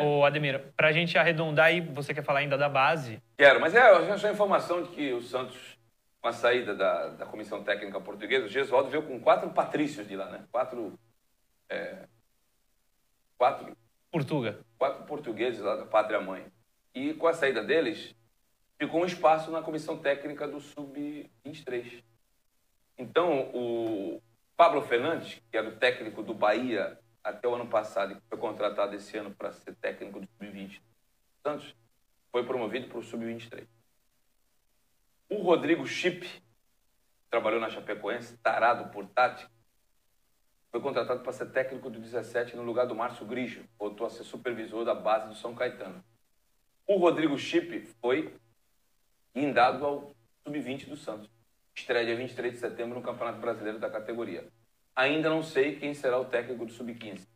Ô, 0.00 0.24
Ademir, 0.24 0.72
pra 0.76 0.92
gente 0.92 1.16
arredondar 1.16 1.66
aí, 1.66 1.80
você 1.80 2.12
quer 2.12 2.24
falar 2.24 2.40
ainda 2.40 2.58
da 2.58 2.68
base? 2.68 3.22
Quero, 3.38 3.60
mas 3.60 3.74
é 3.74 4.18
só 4.18 4.26
a 4.26 4.32
informação 4.32 4.82
de 4.82 4.88
que 4.90 5.12
o 5.12 5.22
Santos, 5.22 5.78
com 6.20 6.28
a 6.28 6.32
saída 6.32 6.74
da, 6.74 7.08
da 7.08 7.26
comissão 7.26 7.62
técnica 7.62 8.00
portuguesa, 8.00 8.46
o 8.46 8.48
Gesualdo 8.48 8.90
veio 8.90 9.04
com 9.04 9.20
quatro 9.20 9.48
patrícios 9.50 10.08
de 10.08 10.16
lá, 10.16 10.28
né? 10.28 10.44
Quatro. 10.50 10.98
é, 11.68 12.06
quatro, 13.38 13.76
Portuga. 14.10 14.58
quatro 14.76 15.04
portugueses 15.04 15.60
lá 15.60 15.76
da 15.76 15.86
pátria 15.86 16.20
mãe. 16.20 16.46
E 16.94 17.14
com 17.14 17.28
a 17.28 17.32
saída 17.32 17.62
deles, 17.62 18.14
ficou 18.78 19.02
um 19.02 19.06
espaço 19.06 19.50
na 19.50 19.62
comissão 19.62 19.98
técnica 19.98 20.48
do 20.48 20.60
Sub-23. 20.60 22.02
Então, 22.98 23.50
o 23.54 24.20
Pablo 24.56 24.82
Fernandes, 24.82 25.40
que 25.50 25.56
era 25.56 25.68
o 25.68 25.76
técnico 25.76 26.22
do 26.22 26.34
Bahia 26.34 26.98
até 27.26 27.48
o 27.48 27.54
ano 27.56 27.66
passado 27.66 28.12
e 28.12 28.20
foi 28.28 28.38
contratado 28.38 28.94
esse 28.94 29.16
ano 29.16 29.34
para 29.34 29.50
ser 29.50 29.74
técnico 29.74 30.20
do 30.20 30.28
Sub-20 30.38 30.78
do 30.78 31.42
Santos, 31.42 31.76
foi 32.30 32.46
promovido 32.46 32.86
para 32.86 32.98
o 32.98 33.02
Sub-23. 33.02 33.66
O 35.28 35.42
Rodrigo 35.42 35.84
Chip, 35.84 36.24
trabalhou 37.28 37.60
na 37.60 37.68
Chapecoense, 37.68 38.36
tarado 38.36 38.92
por 38.92 39.08
tática, 39.08 39.50
foi 40.70 40.80
contratado 40.80 41.20
para 41.24 41.32
ser 41.32 41.46
técnico 41.46 41.90
do 41.90 41.98
17 41.98 42.54
no 42.54 42.62
lugar 42.62 42.86
do 42.86 42.94
Márcio 42.94 43.26
Grigio, 43.26 43.68
voltou 43.76 44.06
a 44.06 44.10
ser 44.10 44.22
supervisor 44.22 44.84
da 44.84 44.94
base 44.94 45.26
do 45.26 45.34
São 45.34 45.52
Caetano. 45.52 46.04
O 46.86 46.96
Rodrigo 46.96 47.36
Chip 47.36 47.86
foi 48.00 48.36
guindado 49.34 49.84
ao 49.84 50.14
Sub-20 50.44 50.88
do 50.88 50.96
Santos. 50.96 51.28
Estreia 51.74 52.06
dia 52.06 52.16
23 52.16 52.54
de 52.54 52.60
setembro 52.60 53.00
no 53.00 53.04
Campeonato 53.04 53.40
Brasileiro 53.40 53.80
da 53.80 53.90
categoria. 53.90 54.48
Ainda 54.96 55.28
não 55.28 55.42
sei 55.42 55.76
quem 55.76 55.92
será 55.92 56.18
o 56.18 56.24
técnico 56.24 56.64
do 56.64 56.72
Sub-15, 56.72 57.28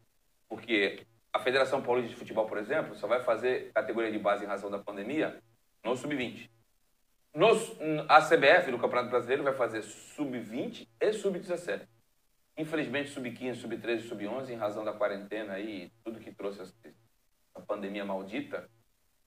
porque 0.49 1.07
a 1.33 1.39
Federação 1.39 1.83
Paulista 1.83 2.09
de 2.11 2.17
Futebol, 2.17 2.47
por 2.47 2.57
exemplo, 2.57 2.95
só 2.97 3.07
vai 3.07 3.23
fazer 3.23 3.71
categoria 3.75 4.11
de 4.11 4.19
base 4.19 4.45
em 4.45 4.49
razão 4.49 4.71
da 4.71 4.79
pandemia 4.79 5.39
no 5.85 5.95
Sub-20. 5.95 6.49
Nos- 7.35 7.77
A 8.09 8.21
CBF, 8.23 8.71
no 8.71 8.79
Campeonato 8.79 9.11
Brasileiro, 9.11 9.45
vai 9.45 9.53
fazer 9.55 9.83
Sub-20 9.83 10.89
e 11.01 11.13
Sub-17. 11.13 11.87
Infelizmente, 12.57 13.11
Sub-15, 13.11 13.55
Sub-13 13.57 13.99
e 13.99 14.09
Sub-11, 14.09 14.51
em 14.51 14.57
razão 14.57 14.83
da 14.85 14.93
quarentena 14.93 15.59
e 15.61 15.93
tudo 16.03 16.19
que 16.19 16.33
trouxe 16.33 16.63
a 17.55 17.61
pandemia 17.61 18.05
maldita, 18.05 18.69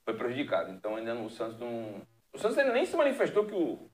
foi 0.03 0.15
prejudicado. 0.18 0.72
Então, 0.72 0.95
ainda 0.95 1.15
o 1.15 1.30
Santos 1.30 1.60
não... 1.60 2.01
O 2.34 2.38
Santos 2.38 2.57
ainda 2.57 2.73
nem 2.73 2.85
se 2.85 2.95
manifestou 2.97 3.45
que 3.45 3.53
o, 3.53 3.89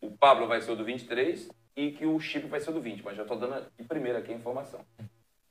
o 0.00 0.10
Pablo 0.18 0.46
vai 0.46 0.60
ser 0.60 0.72
o 0.72 0.76
do 0.76 0.84
23 0.84 1.48
e 1.76 1.92
que 1.92 2.06
o 2.06 2.18
Chip 2.18 2.46
vai 2.46 2.58
ser 2.60 2.70
o 2.70 2.74
do 2.74 2.80
20, 2.80 3.02
mas 3.04 3.16
já 3.16 3.22
estou 3.22 3.38
dando 3.38 3.66
de 3.78 3.84
primeira 3.84 4.18
aqui 4.20 4.32
a 4.32 4.36
informação. 4.36 4.80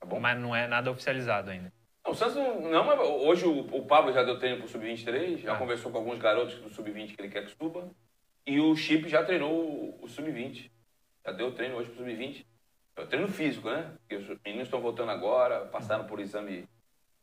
Tá 0.00 0.04
bom? 0.06 0.18
Mas 0.18 0.38
não 0.38 0.54
é 0.54 0.66
nada 0.66 0.90
oficializado 0.90 1.50
ainda. 1.50 1.72
Não, 2.04 2.12
o 2.12 2.14
Santos 2.14 2.34
não, 2.36 2.60
não, 2.60 2.84
mas 2.84 2.98
hoje 3.00 3.46
o, 3.46 3.60
o 3.76 3.86
Pablo 3.86 4.12
já 4.12 4.22
deu 4.22 4.38
treino 4.38 4.58
pro 4.58 4.68
Sub-23, 4.68 5.38
já 5.38 5.54
Ah. 5.54 5.58
conversou 5.58 5.90
com 5.92 5.98
alguns 5.98 6.18
garotos 6.18 6.56
do 6.58 6.68
Sub-20 6.68 7.14
que 7.14 7.20
ele 7.22 7.28
quer 7.30 7.44
que 7.44 7.52
suba. 7.56 7.88
E 8.46 8.60
o 8.60 8.74
Chip 8.76 9.08
já 9.08 9.24
treinou 9.24 9.52
o, 9.52 10.04
o 10.04 10.08
Sub-20. 10.08 10.70
Já 11.24 11.32
deu 11.32 11.52
treino 11.52 11.76
hoje 11.76 11.88
pro 11.90 11.98
Sub-20. 11.98 12.44
É 12.96 13.00
o 13.02 13.06
treino 13.06 13.28
físico, 13.28 13.68
né? 13.68 13.92
Porque 13.98 14.16
os 14.16 14.26
meninos 14.44 14.68
estão 14.68 14.80
voltando 14.80 15.10
agora, 15.10 15.66
passaram 15.66 16.06
por 16.06 16.18
exame 16.20 16.64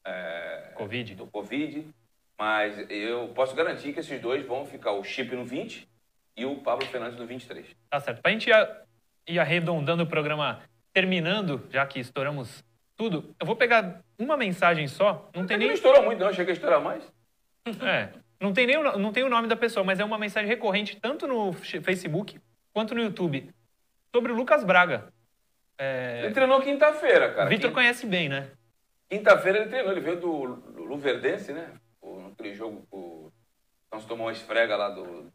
é, 0.05 0.71
Covid. 0.75 1.15
do 1.15 1.27
Covid. 1.27 1.87
Mas 2.37 2.85
eu 2.89 3.29
posso 3.29 3.55
garantir 3.55 3.93
que 3.93 3.99
esses 3.99 4.19
dois 4.21 4.45
vão 4.45 4.65
ficar 4.65 4.91
o 4.91 5.03
Chip 5.03 5.33
no 5.35 5.45
20 5.45 5.87
e 6.35 6.45
o 6.45 6.57
Pablo 6.57 6.85
Fernandes 6.87 7.17
no 7.17 7.25
23. 7.25 7.65
Tá 7.89 7.99
certo. 7.99 8.21
Pra 8.21 8.31
gente 8.31 8.49
ir 9.27 9.39
arredondando 9.39 10.03
o 10.03 10.07
programa, 10.07 10.61
terminando, 10.91 11.65
já 11.69 11.85
que 11.85 11.99
estouramos 11.99 12.63
tudo, 12.95 13.33
eu 13.39 13.45
vou 13.45 13.55
pegar 13.55 14.01
uma 14.17 14.37
mensagem 14.37 14.87
só. 14.87 15.29
Não 15.35 15.45
tem 15.45 15.57
Não 15.57 15.65
nem. 15.65 15.73
estourou 15.73 16.03
muito, 16.03 16.19
não. 16.19 16.27
Achei 16.27 16.45
que 16.45 16.51
ia 16.51 16.55
estourar 16.55 16.81
mais. 16.81 17.03
É, 17.81 18.09
não 18.41 18.51
tem 18.51 18.67
nem 18.67 18.75
o, 18.77 18.97
não 18.99 19.13
tem 19.13 19.23
o 19.23 19.29
nome 19.29 19.47
da 19.47 19.55
pessoa, 19.55 19.85
mas 19.85 19.97
é 19.97 20.03
uma 20.03 20.17
mensagem 20.17 20.49
recorrente 20.49 20.97
tanto 20.99 21.25
no 21.25 21.53
Facebook 21.53 22.37
quanto 22.73 22.93
no 22.93 23.01
YouTube 23.01 23.49
sobre 24.13 24.33
o 24.33 24.35
Lucas 24.35 24.65
Braga. 24.65 25.07
É, 25.77 26.23
Ele 26.25 26.33
treinou 26.33 26.61
quinta-feira, 26.61 27.33
cara. 27.33 27.49
Vitor 27.49 27.69
Quin- 27.69 27.73
conhece 27.73 28.05
bem, 28.05 28.27
né? 28.27 28.49
Quinta-feira 29.09 29.59
ele 29.59 29.69
treinou, 29.69 29.91
ele 29.93 30.01
veio 30.01 30.19
do, 30.19 30.43
Luverdense, 30.83 31.53
né? 31.53 31.69
Naquele 32.03 32.53
jogo, 32.53 32.85
o 32.91 33.31
Santos 33.89 34.05
tomou 34.07 34.25
uma 34.27 34.33
esfrega 34.33 34.75
lá 34.75 34.89
do. 34.89 35.31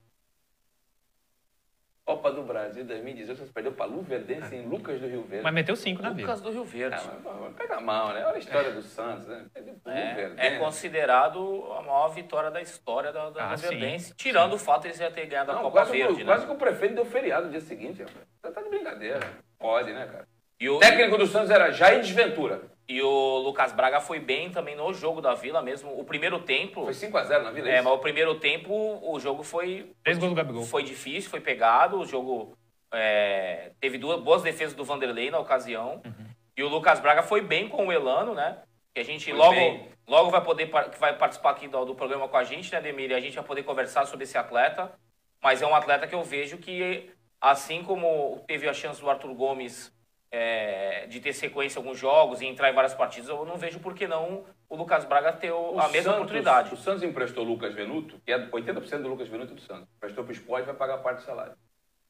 Copa 2.08 2.32
do 2.32 2.42
Brasil 2.42 2.86
2018, 2.86 3.36
Santos 3.36 3.52
perdeu 3.52 3.70
para 3.70 3.84
Luverdense 3.84 4.56
em 4.56 4.66
Lucas 4.66 4.98
do 4.98 5.06
Rio 5.06 5.24
Verde. 5.24 5.44
Mas 5.44 5.52
meteu 5.52 5.76
cinco 5.76 6.00
na 6.00 6.08
vida. 6.08 6.22
Lucas 6.22 6.40
do 6.40 6.50
Rio 6.50 6.64
Verde. 6.64 6.96
Mas 7.22 7.54
pega 7.54 7.82
mal, 7.82 8.14
né? 8.14 8.24
Olha 8.24 8.36
a 8.36 8.38
história 8.38 8.72
do 8.72 8.80
Santos, 8.80 9.26
né? 9.26 9.44
É, 9.54 9.60
Luverdense. 9.60 10.40
é 10.40 10.58
considerado 10.58 11.70
a 11.78 11.82
maior 11.82 12.08
vitória 12.08 12.50
da 12.50 12.62
história 12.62 13.12
da, 13.12 13.28
da 13.28 13.50
Ah, 13.50 13.54
do 13.54 13.60
sim. 13.60 13.68
Verdense, 13.68 14.14
tirando 14.16 14.54
o 14.54 14.58
fato 14.58 14.82
de 14.82 14.88
eles 14.88 14.98
já 14.98 15.10
ter 15.10 15.26
ganhado 15.26 15.52
a 15.52 15.56
Copa 15.56 15.70
quase, 15.70 15.92
Verde, 15.92 16.24
quase 16.24 16.40
né? 16.40 16.46
que 16.46 16.52
o 16.54 16.58
prefeito 16.58 16.94
deu 16.94 17.04
feriado 17.04 17.44
no 17.44 17.50
dia 17.50 17.60
seguinte. 17.60 18.02
Você 18.02 18.52
tá 18.52 18.62
de 18.62 18.70
brincadeira. 18.70 19.20
Pode, 19.58 19.92
né, 19.92 20.06
cara? 20.10 20.26
E 20.58 20.66
o, 20.70 20.76
O 20.76 20.80
técnico 20.80 21.18
do 21.18 21.26
Santos 21.26 21.50
era 21.50 21.70
Jair 21.72 22.00
Desventura. 22.00 22.62
E 22.88 23.02
o 23.02 23.38
Lucas 23.38 23.72
Braga 23.72 24.00
foi 24.00 24.18
bem 24.18 24.50
também 24.50 24.74
no 24.74 24.92
jogo 24.94 25.20
da 25.20 25.34
Vila 25.34 25.60
mesmo. 25.60 25.98
O 25.98 26.04
primeiro 26.04 26.38
tempo, 26.40 26.84
Foi 26.84 26.94
5x0 26.94 27.42
na 27.42 27.50
Vila, 27.50 27.68
é 27.68 27.72
é, 27.72 27.74
isso? 27.76 27.84
mas 27.84 27.92
o 27.92 27.98
primeiro 27.98 28.34
tempo 28.36 28.72
o 29.02 29.20
jogo 29.20 29.42
foi 29.42 29.92
Três 30.02 30.16
gols 30.16 30.30
do 30.32 30.34
Gabigol. 30.36 30.64
foi 30.64 30.82
difícil, 30.82 31.28
foi 31.28 31.40
pegado. 31.40 31.98
O 32.00 32.06
jogo 32.06 32.56
é, 32.92 33.72
teve 33.78 33.98
duas 33.98 34.20
boas 34.20 34.42
defesas 34.42 34.74
do 34.74 34.84
Vanderlei 34.84 35.30
na 35.30 35.38
ocasião. 35.38 36.00
Uhum. 36.04 36.26
E 36.56 36.62
o 36.62 36.68
Lucas 36.68 36.98
Braga 36.98 37.22
foi 37.22 37.42
bem 37.42 37.68
com 37.68 37.86
o 37.86 37.92
Elano, 37.92 38.34
né? 38.34 38.58
Que 38.94 39.00
a 39.00 39.04
gente 39.04 39.26
Foi 39.26 39.34
logo, 39.38 39.54
bem. 39.54 39.88
logo 40.08 40.30
vai 40.30 40.42
poder 40.42 40.70
vai 40.98 41.16
participar 41.16 41.50
aqui 41.50 41.68
do, 41.68 41.84
do 41.84 41.94
programa 41.94 42.26
com 42.26 42.36
a 42.38 42.42
gente, 42.42 42.72
né, 42.72 42.80
Demir? 42.80 43.10
E 43.10 43.14
a 43.14 43.20
gente 43.20 43.34
vai 43.34 43.44
poder 43.44 43.62
conversar 43.64 44.06
sobre 44.06 44.24
esse 44.24 44.38
atleta. 44.38 44.90
Mas 45.42 45.60
é 45.60 45.66
um 45.66 45.74
atleta 45.74 46.06
que 46.06 46.14
eu 46.14 46.24
vejo 46.24 46.56
que, 46.56 47.10
assim 47.40 47.84
como 47.84 48.42
teve 48.48 48.68
a 48.68 48.72
chance 48.72 49.00
do 49.00 49.08
Arthur 49.08 49.34
Gomes 49.34 49.92
é, 50.30 51.06
de 51.06 51.20
ter 51.20 51.32
sequência 51.32 51.78
em 51.78 51.82
alguns 51.82 51.98
jogos 51.98 52.40
e 52.40 52.46
entrar 52.46 52.70
em 52.70 52.74
várias 52.74 52.94
partidas, 52.94 53.28
eu 53.28 53.44
não 53.44 53.56
vejo 53.56 53.80
por 53.80 53.94
que 53.94 54.06
não 54.06 54.44
o 54.68 54.76
Lucas 54.76 55.04
Braga 55.04 55.32
ter 55.32 55.50
o- 55.52 55.78
a 55.78 55.88
mesma 55.88 56.02
Santos- 56.12 56.14
oportunidade. 56.16 56.74
O 56.74 56.76
Santos 56.76 57.02
emprestou 57.02 57.44
o 57.44 57.48
Lucas 57.48 57.74
Venuto, 57.74 58.20
que 58.24 58.30
é 58.32 58.48
80% 58.50 59.02
do 59.02 59.08
Lucas 59.08 59.28
Venuto 59.28 59.54
do 59.54 59.60
Santos. 59.62 59.88
Emprestou 59.96 60.24
para 60.24 60.30
o 60.30 60.34
esporte 60.34 60.66
vai 60.66 60.74
pagar 60.74 60.98
parte 60.98 61.18
do 61.20 61.24
salário. 61.24 61.54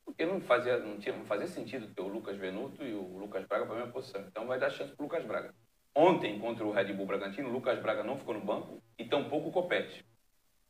Porque 0.04 0.24
não 0.24 0.40
fazia, 0.40 0.78
não, 0.78 0.98
tinha, 0.98 1.14
não 1.14 1.24
fazia 1.26 1.46
sentido 1.46 1.86
ter 1.94 2.00
o 2.02 2.08
Lucas 2.08 2.36
Venuto 2.36 2.82
e 2.82 2.92
o 2.94 3.18
Lucas 3.18 3.44
Braga 3.46 3.66
para 3.66 3.74
a 3.74 3.78
mesma 3.78 3.92
posição. 3.92 4.22
Então 4.26 4.46
vai 4.46 4.58
dar 4.58 4.70
chance 4.70 4.92
para 4.96 5.02
o 5.02 5.06
Lucas 5.06 5.24
Braga. 5.24 5.54
Ontem, 5.94 6.38
contra 6.38 6.64
o 6.64 6.72
Red 6.72 6.92
Bull 6.94 7.06
Bragantino, 7.06 7.48
o 7.48 7.52
Lucas 7.52 7.78
Braga 7.78 8.02
não 8.02 8.16
ficou 8.16 8.34
no 8.34 8.40
banco 8.40 8.82
e 8.98 9.04
tampouco 9.04 9.48
o 9.48 9.52
Copete. 9.52 10.04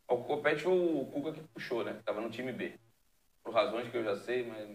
O 0.09 0.17
Copete 0.25 0.63
foi 0.65 0.73
o 0.73 1.07
Cuca 1.07 1.33
que 1.33 1.41
puxou, 1.55 1.85
né? 1.85 1.97
Estava 1.99 2.21
no 2.21 2.31
time 2.31 2.51
B. 2.53 2.75
Por 3.45 3.53
razões 3.55 3.89
que 3.89 3.97
eu 3.97 4.03
já 4.05 4.17
sei, 4.17 4.45
mas 4.47 4.69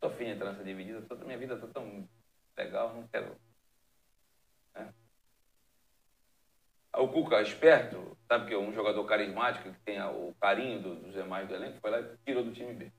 tô 0.00 0.08
afim 0.08 0.24
de 0.26 0.34
nessa 0.34 0.62
dividida. 0.64 1.02
Toda 1.02 1.24
minha 1.24 1.38
vida 1.38 1.56
tá 1.58 1.66
tão 1.66 2.08
legal, 2.56 2.94
não 2.94 3.06
quero 3.08 3.36
O 6.98 7.08
Cuca, 7.08 7.42
esperto, 7.42 8.16
sabe 8.26 8.48
que 8.48 8.54
é 8.54 8.58
um 8.58 8.72
jogador 8.72 9.04
carismático 9.04 9.70
que 9.70 9.80
tem 9.80 10.00
o 10.00 10.34
carinho 10.40 10.80
do- 10.80 10.96
dos 10.96 11.12
demais 11.12 11.46
do 11.46 11.54
elenco, 11.54 11.78
foi 11.78 11.90
lá 11.90 12.00
e 12.00 12.16
tirou 12.24 12.42
do 12.42 12.52
time 12.52 12.72
B. 12.72 12.90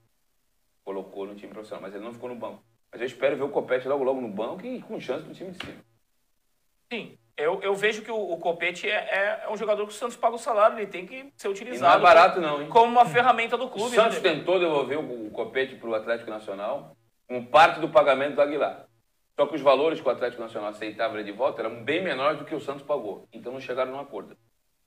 Colocou 0.83 1.25
no 1.25 1.33
time 1.35 1.51
profissional, 1.51 1.81
mas 1.81 1.95
ele 1.95 2.03
não 2.03 2.13
ficou 2.13 2.29
no 2.29 2.35
banco. 2.35 2.63
Mas 2.91 3.01
eu 3.01 3.07
espero 3.07 3.35
ver 3.35 3.43
o 3.43 3.49
Copete 3.49 3.87
logo 3.87 4.03
logo 4.03 4.21
no 4.21 4.29
banco 4.29 4.63
e 4.65 4.81
com 4.83 4.99
chance 4.99 5.25
do 5.25 5.33
time 5.33 5.51
de 5.51 5.65
cima. 5.65 5.83
Sim, 6.93 7.17
eu, 7.37 7.61
eu 7.61 7.75
vejo 7.75 8.01
que 8.01 8.11
o, 8.11 8.31
o 8.33 8.37
Copete 8.37 8.89
é, 8.89 8.93
é- 8.95 9.43
é 9.45 9.49
um 9.49 9.55
jogador 9.57 9.85
que 9.85 9.93
o 9.93 9.95
Santos 9.95 10.17
paga 10.17 10.35
o 10.35 10.39
salário, 10.39 10.77
ele 10.79 10.87
tem 10.87 11.05
que 11.05 11.31
ser 11.35 11.47
E 11.47 11.49
não 11.49 11.51
utilizado 11.53 11.99
é 11.99 12.03
barato 12.03 12.41
não, 12.41 12.61
hein? 12.61 12.69
como 12.69 12.91
uma 12.91 13.05
ferramenta 13.05 13.55
do 13.57 13.65
O 13.65 13.69
clube. 13.69 13.95
Santos 13.95 14.21
né? 14.21 14.29
tentou 14.33 14.59
devolver 14.59 14.97
o 14.99 15.27
o 15.27 15.31
Copete 15.31 15.75
para 15.75 15.89
o 15.89 15.93
Atlético 15.95 16.29
Nacional 16.31 16.95
com 17.27 17.45
parte 17.45 17.79
do 17.79 17.89
pagamento 17.89 18.35
do 18.35 18.41
Aguilar. 18.41 18.85
Só 19.39 19.45
que 19.45 19.55
os 19.55 19.61
valores 19.61 20.01
que 20.01 20.07
o 20.07 20.11
Atlético 20.11 20.41
Nacional 20.41 20.69
aceitava 20.69 21.23
de 21.23 21.31
volta 21.31 21.61
eram 21.61 21.83
bem 21.83 22.01
menores 22.01 22.39
do 22.39 22.45
que 22.45 22.55
o 22.55 22.59
Santos 22.59 22.81
pagou. 22.81 23.27
Então 23.31 23.51
não 23.53 23.59
chegaram 23.59 23.91
num 23.91 23.99
acordo. 23.99 24.35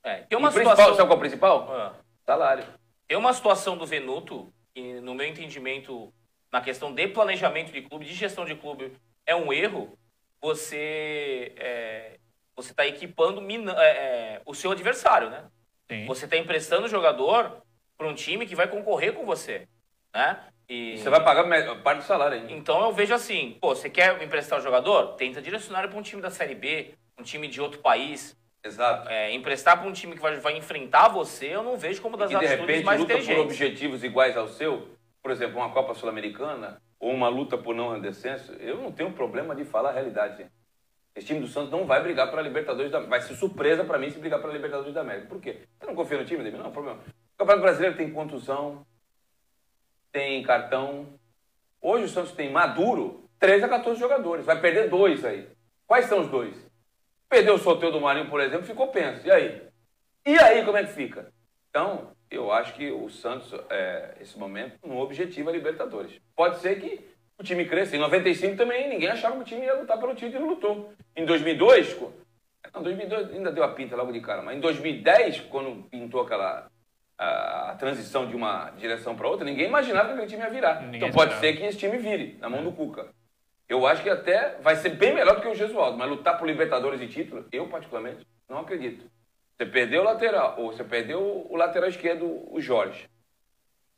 É, 0.03 0.23
tem 0.23 0.37
uma 0.37 0.49
o 0.49 0.53
principal, 0.53 0.75
situação. 0.77 0.97
sabe 0.97 1.09
qual 1.09 1.15
é 1.15 1.17
o 1.17 1.21
principal? 1.21 1.69
Ah, 1.73 1.93
Salário. 2.27 2.65
tem 3.07 3.17
uma 3.17 3.33
situação 3.33 3.77
do 3.77 3.87
Venuto, 3.87 4.53
que 4.75 4.95
no 5.01 5.15
meu 5.15 5.27
entendimento, 5.27 6.13
na 6.51 6.61
questão 6.61 6.93
de 6.93 7.07
planejamento 7.07 7.71
de 7.71 7.83
clube, 7.83 8.05
de 8.07 8.15
gestão 8.15 8.45
de 8.45 8.57
clube, 8.57 8.93
é 9.25 9.37
um 9.37 9.53
erro. 9.53 9.97
Você 10.43 11.53
é, 11.59 12.19
você 12.63 12.73
está 12.73 12.87
equipando 12.87 13.41
mina- 13.41 13.75
é, 13.79 13.91
é, 13.91 14.43
o 14.45 14.55
seu 14.55 14.71
adversário, 14.71 15.31
né? 15.31 15.45
Sim. 15.91 16.07
Você 16.07 16.25
está 16.25 16.37
emprestando 16.37 16.87
o 16.87 16.89
jogador 16.89 17.63
para 17.97 18.07
um 18.07 18.15
time 18.15 18.47
que 18.47 18.55
vai 18.55 18.69
concorrer 18.69 19.13
com 19.13 19.25
você, 19.25 19.67
né? 20.15 20.39
E... 20.69 20.97
Você 20.99 21.11
vai 21.11 21.23
pagar 21.23 21.45
parte 21.83 21.99
do 21.99 22.05
salário 22.05 22.39
ainda. 22.39 22.53
Então 22.53 22.81
eu 22.83 22.93
vejo 22.93 23.13
assim, 23.13 23.59
pô, 23.61 23.75
você 23.75 23.91
quer 23.91 24.23
emprestar 24.23 24.59
o 24.59 24.63
jogador? 24.63 25.15
Tenta 25.17 25.43
direcionar 25.43 25.89
para 25.89 25.99
um 25.99 26.03
time 26.03 26.23
da 26.23 26.31
Série 26.31 26.55
B, 26.55 26.95
um 27.19 27.23
time 27.23 27.49
de 27.49 27.61
outro 27.61 27.81
país. 27.81 28.37
Exato. 28.63 29.09
É, 29.09 29.33
emprestar 29.33 29.79
para 29.79 29.89
um 29.89 29.93
time 29.93 30.15
que 30.15 30.21
vai, 30.21 30.37
vai 30.37 30.57
enfrentar 30.57 31.09
você, 31.09 31.47
eu 31.47 31.63
não 31.63 31.77
vejo 31.77 32.01
como 32.01 32.17
das 32.17 32.31
que 32.31 32.39
de 32.39 32.45
atitudes 32.45 32.67
repente 32.69 32.85
mais 32.85 33.01
luta 33.01 33.19
por 33.19 33.39
objetivos 33.39 34.05
iguais 34.05 34.37
ao 34.37 34.47
seu, 34.47 34.89
por 35.23 35.33
exemplo, 35.33 35.57
uma 35.59 35.71
Copa 35.71 35.95
Sul-Americana 35.95 36.81
ou 37.01 37.11
uma 37.11 37.29
luta 37.29 37.57
por 37.57 37.75
não 37.75 37.99
descenso, 37.99 38.53
eu 38.53 38.77
não 38.77 38.93
tenho 38.93 39.11
problema 39.13 39.57
de 39.57 39.65
falar 39.65 39.91
a 39.91 39.93
realidade. 39.93 40.37
gente. 40.37 40.51
Esse 41.15 41.27
time 41.27 41.41
do 41.41 41.49
Santos 41.49 41.71
não 41.71 41.87
vai 41.87 42.03
brigar 42.03 42.31
para 42.31 42.41
a 42.41 42.45
Libertadores 42.45 42.91
da 42.91 43.01
Vai 43.01 43.21
ser 43.21 43.35
surpresa 43.35 43.85
para 43.85 43.99
mim 43.99 44.11
se 44.11 44.19
brigar 44.19 44.41
para 44.41 44.51
a 44.51 44.53
Libertadores 44.53 44.95
da 44.95 45.01
América. 45.01 45.27
Por 45.29 45.41
quê? 45.41 45.63
Você 45.79 45.87
não 45.87 45.95
confia 45.95 46.19
no 46.19 46.25
time, 46.25 46.43
David? 46.43 46.63
Não, 46.63 46.71
problema. 46.71 46.99
O 46.99 47.39
Campeonato 47.39 47.63
Brasileiro 47.63 47.97
tem 47.97 48.13
contusão, 48.13 48.87
tem 50.13 50.43
cartão. 50.43 51.07
Hoje 51.81 52.05
o 52.05 52.09
Santos 52.09 52.33
tem 52.33 52.51
maduro 52.51 53.29
13 53.39 53.65
a 53.65 53.69
14 53.69 53.99
jogadores. 53.99 54.47
Vai 54.47 54.61
perder 54.61 54.89
dois 54.89 55.25
aí. 55.25 55.49
Quais 55.87 56.07
são 56.07 56.21
os 56.21 56.29
dois? 56.29 56.55
Perdeu 57.29 57.55
o 57.55 57.59
sorteio 57.59 57.93
do 57.93 58.01
Marinho, 58.01 58.29
por 58.29 58.41
exemplo, 58.41 58.67
ficou 58.67 58.89
penso. 58.89 59.27
E 59.27 59.31
aí? 59.31 59.63
E 60.27 60.39
aí, 60.39 60.65
como 60.65 60.77
é 60.77 60.85
que 60.85 60.93
fica? 60.93 61.33
Então, 61.69 62.13
eu 62.31 62.53
acho 62.53 62.75
que 62.75 62.91
o 62.91 63.09
Santos, 63.09 63.53
é, 63.71 64.17
esse 64.21 64.39
momento, 64.39 64.79
não 64.87 64.99
objetiva 64.99 65.51
a 65.51 65.53
Libertadores. 65.53 66.21
Pode 66.37 66.59
ser 66.59 66.81
que 66.81 67.09
o 67.41 67.45
time 67.45 67.65
cresça. 67.65 67.97
Em 67.97 67.99
95 67.99 68.57
também 68.57 68.89
ninguém 68.89 69.09
achava 69.09 69.35
que 69.37 69.43
o 69.43 69.45
time 69.45 69.65
ia 69.65 69.75
lutar 69.75 69.99
pelo 69.99 70.15
título 70.15 70.45
e 70.45 70.49
lutou. 70.49 70.93
Em 71.17 71.25
2002, 71.25 71.95
co- 71.95 72.13
não, 72.75 72.83
2002 72.83 73.31
ainda 73.33 73.51
deu 73.51 73.65
a 73.65 73.69
pinta 73.69 73.97
logo 73.97 74.13
de 74.13 74.21
cara, 74.21 74.43
mas 74.43 74.57
em 74.57 74.61
2010, 74.61 75.41
quando 75.51 75.85
pintou 75.89 76.21
aquela 76.21 76.69
a, 77.19 77.71
a 77.71 77.75
transição 77.75 78.27
de 78.27 78.35
uma 78.37 78.71
direção 78.79 79.15
para 79.17 79.29
outra, 79.29 79.45
ninguém 79.45 79.67
imaginava 79.67 80.09
que 80.09 80.13
aquele 80.15 80.27
time 80.29 80.43
ia 80.43 80.51
virar. 80.51 80.81
Ninguém 80.83 80.97
então 80.99 81.11
pode 81.11 81.33
esperava. 81.35 81.41
ser 81.41 81.61
que 81.61 81.67
esse 81.67 81.79
time 81.79 81.99
vire 81.99 82.37
na 82.41 82.49
mão 82.49 82.63
do 82.63 82.73
Cuca. 82.73 83.09
Eu 83.69 83.87
acho 83.87 84.03
que 84.03 84.11
até 84.11 84.57
vai 84.63 84.77
ser 84.77 84.91
bem 84.91 85.15
melhor 85.15 85.37
do 85.37 85.43
que 85.43 85.49
o 85.49 85.55
Gesualdo, 85.55 85.97
mas 85.99 86.09
lutar 86.09 86.39
por 86.39 86.47
Libertadores 86.47 87.01
e 87.01 87.07
título, 87.07 87.45
eu 87.53 87.69
particularmente 87.69 88.27
não 88.49 88.59
acredito. 88.59 89.05
Você 89.57 89.67
perdeu 89.67 90.01
o 90.01 90.05
lateral, 90.05 90.55
ou 90.59 90.73
você 90.73 90.83
perdeu 90.83 91.47
o 91.49 91.55
lateral 91.57 91.89
esquerdo, 91.89 92.25
o 92.51 92.61
Jorge. 92.61 93.09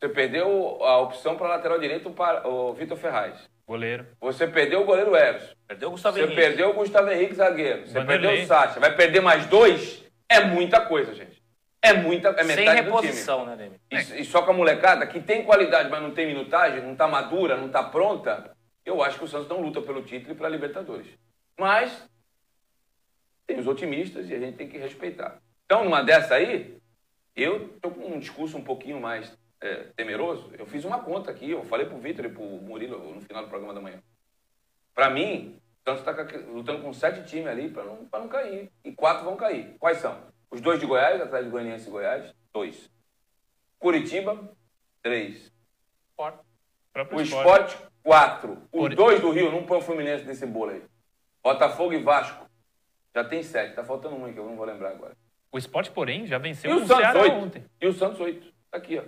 Você 0.03 0.09
perdeu 0.09 0.83
a 0.83 0.99
opção 0.99 1.37
para 1.37 1.47
lateral 1.47 1.79
direito, 1.79 2.11
para 2.11 2.45
o 2.49 2.75
Vitor 2.75 2.97
Ferraz. 2.99 3.49
Goleiro. 3.65 4.05
Você 4.21 4.49
perdeu 4.49 4.83
o 4.83 4.85
goleiro 4.85 5.15
Eros. 5.15 5.55
Perdeu 5.69 5.91
o 5.91 5.93
Gustavo 5.93 6.17
Você 6.17 6.25
Henrique. 6.25 6.41
perdeu 6.41 6.71
o 6.71 6.73
Gustavo 6.73 7.09
Henrique, 7.09 7.35
zagueiro. 7.37 7.87
Você 7.87 8.01
Vanderlei. 8.01 8.29
perdeu 8.31 8.45
o 8.45 8.47
Sacha. 8.49 8.81
Vai 8.81 8.97
perder 8.97 9.21
mais 9.21 9.47
dois? 9.47 10.05
É 10.29 10.41
muita 10.41 10.81
coisa, 10.81 11.15
gente. 11.15 11.41
É 11.81 11.93
muita, 11.93 12.31
é 12.31 12.43
Sem 12.43 12.47
metade 12.47 12.65
do 12.65 12.73
time. 12.73 12.83
reposição, 12.97 13.47
né, 13.47 13.55
Demi? 13.55 13.81
E, 13.93 14.23
e 14.23 14.25
só 14.25 14.43
com 14.43 14.51
a 14.51 14.55
molecada 14.55 15.07
que 15.07 15.21
tem 15.21 15.45
qualidade, 15.45 15.89
mas 15.89 16.03
não 16.03 16.11
tem 16.11 16.27
minutagem, 16.27 16.83
não 16.83 16.97
tá 16.97 17.07
madura, 17.07 17.57
não 17.57 17.69
tá 17.69 17.85
pronta, 17.85 18.51
eu 18.85 19.05
acho 19.05 19.19
que 19.19 19.25
o 19.25 19.29
Santos 19.29 19.49
não 19.49 19.61
luta 19.61 19.81
pelo 19.81 20.03
título 20.03 20.33
e 20.33 20.37
para 20.37 20.49
Libertadores. 20.49 21.07
Mas 21.57 22.09
tem 23.47 23.57
os 23.61 23.69
otimistas 23.69 24.29
e 24.29 24.35
a 24.35 24.39
gente 24.41 24.57
tem 24.57 24.69
que 24.69 24.79
respeitar. 24.79 25.39
Então, 25.65 25.85
numa 25.85 26.03
dessa 26.03 26.35
aí, 26.35 26.77
eu 27.37 27.69
tô 27.81 27.89
com 27.93 28.05
um 28.15 28.19
discurso 28.19 28.57
um 28.59 28.65
pouquinho 28.65 29.01
mais 29.01 29.33
é, 29.63 29.85
temeroso. 29.97 30.51
Eu 30.59 30.67
fiz 30.67 30.85
uma 30.85 31.01
conta 31.03 31.31
aqui, 31.31 31.51
eu 31.51 31.65
falei 31.65 31.87
pro 31.87 31.99
Vitor 31.99 32.25
e 32.25 32.29
pro 32.29 32.43
Murilo 32.43 33.15
no 33.15 33.21
final 33.21 33.43
do 33.45 33.49
programa 33.49 33.73
da 33.73 33.81
manhã. 33.81 34.03
Para 34.95 35.09
mim, 35.09 35.59
o 35.87 35.91
Santos 35.91 36.07
está 36.07 36.39
lutando 36.51 36.83
com 36.83 36.93
sete 36.93 37.25
times 37.29 37.47
ali 37.47 37.71
para 37.71 37.85
não, 37.85 38.05
pra 38.07 38.21
não 38.21 38.29
cair. 38.29 38.71
E 38.85 38.93
quatro 38.93 39.25
vão 39.25 39.37
cair. 39.37 39.77
Quais 39.79 39.99
são? 39.99 40.21
Os 40.51 40.61
dois 40.61 40.79
de 40.79 40.85
Goiás, 40.87 41.21
atrás 41.21 41.45
de 41.45 41.51
Goianiense 41.51 41.89
e 41.89 41.91
Goiás, 41.91 42.35
dois. 42.53 42.91
Curitiba, 43.79 44.53
três. 45.03 45.51
Sport. 46.11 46.41
O 47.13 47.21
esporte. 47.21 47.79
Quatro. 48.03 48.53
Os 48.73 48.81
Por- 48.81 48.95
dois 48.95 49.21
do 49.21 49.31
Rio, 49.31 49.51
não 49.53 49.65
põe 49.65 49.79
o 49.79 49.81
Fluminense 49.81 50.25
nesse 50.25 50.45
bolo 50.45 50.73
aí. 50.73 50.83
Botafogo 51.43 51.93
e 51.93 52.03
Vasco. 52.03 52.47
Já 53.15 53.23
tem 53.25 53.43
sete. 53.43 53.75
Tá 53.77 53.85
faltando 53.85 54.17
um 54.17 54.25
aí 54.25 54.33
que 54.33 54.39
eu 54.41 54.45
não 54.47 54.57
vou 54.57 54.65
lembrar 54.67 54.91
agora. 54.91 55.17
O 55.53 55.59
esporte, 55.59 55.91
porém, 55.91 56.27
já 56.27 56.39
venceu 56.39 56.71
E 56.71 56.75
o 56.75 56.77
o 56.79 56.87
Santos, 56.87 56.97
Ceará 56.97 57.21
oito. 57.23 57.35
ontem. 57.37 57.65
E 57.81 57.87
o 57.87 57.93
Santos, 57.93 58.21
oito. 58.21 58.53
Tá 58.71 58.79
aqui, 58.79 58.99
ó. 58.99 59.03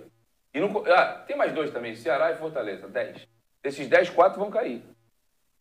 E 0.55 0.59
não, 0.61 0.85
ah, 0.87 1.21
tem 1.27 1.35
mais 1.35 1.51
dois 1.51 1.69
também, 1.69 1.93
Ceará 1.97 2.31
e 2.31 2.37
Fortaleza, 2.37 2.87
dez. 2.87 3.27
Desses 3.61 3.89
dez, 3.89 4.09
quatro 4.09 4.39
vão 4.39 4.49
cair. 4.49 4.81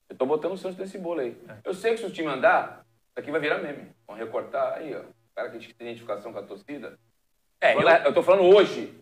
Eu 0.09 0.17
tô 0.17 0.25
botando 0.25 0.53
o 0.53 0.57
Santos 0.57 0.79
nesse 0.79 0.97
bolo 0.97 1.19
aí. 1.19 1.37
É. 1.49 1.57
Eu 1.65 1.75
sei 1.75 1.95
que 1.95 1.99
se 1.99 2.07
o 2.07 2.11
time 2.11 2.29
andar, 2.29 2.87
isso 3.09 3.19
aqui 3.19 3.33
vai 3.33 3.41
virar 3.41 3.59
meme. 3.59 3.91
Vão 4.07 4.17
recortar 4.17 4.75
aí, 4.75 4.95
ó. 4.95 5.01
O 5.01 5.35
cara 5.35 5.51
que 5.51 5.75
tem 5.75 5.89
identificação 5.89 6.33
com 6.33 6.39
a 6.39 6.43
torcida. 6.45 6.97
É, 7.61 7.75
eu, 7.75 7.81
eu... 7.81 8.15
tô 8.15 8.23
falando 8.23 8.45
hoje, 8.55 8.95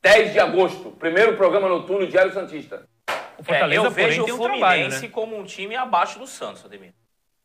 10 0.00 0.32
de 0.32 0.40
agosto, 0.40 0.92
primeiro 0.92 1.36
programa 1.36 1.68
noturno 1.68 2.06
Diário 2.06 2.32
Santista. 2.32 2.88
O 3.36 3.42
é, 3.42 3.44
Fortaleza, 3.44 3.84
eu 3.84 3.90
vejo 3.90 4.06
porém, 4.08 4.20
o 4.20 4.24
tem 4.24 4.34
um 4.34 4.36
Fluminense 4.38 4.60
trabalho, 4.60 5.02
né? 5.02 5.08
como 5.08 5.36
um 5.36 5.44
time 5.44 5.76
abaixo 5.76 6.18
do 6.18 6.26
Santos, 6.26 6.64
Ademir. 6.64 6.94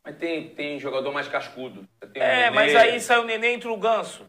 Mas 0.06 0.16
tem, 0.16 0.48
tem 0.52 0.80
jogador 0.80 1.12
mais 1.12 1.28
cascudo. 1.28 1.86
É, 2.14 2.46
Nenê. 2.46 2.50
mas 2.52 2.74
aí 2.78 3.02
sai 3.02 3.20
o 3.20 3.26
Nenê, 3.26 3.56
entra 3.56 3.70
o 3.70 3.78
Ganso. 3.78 4.26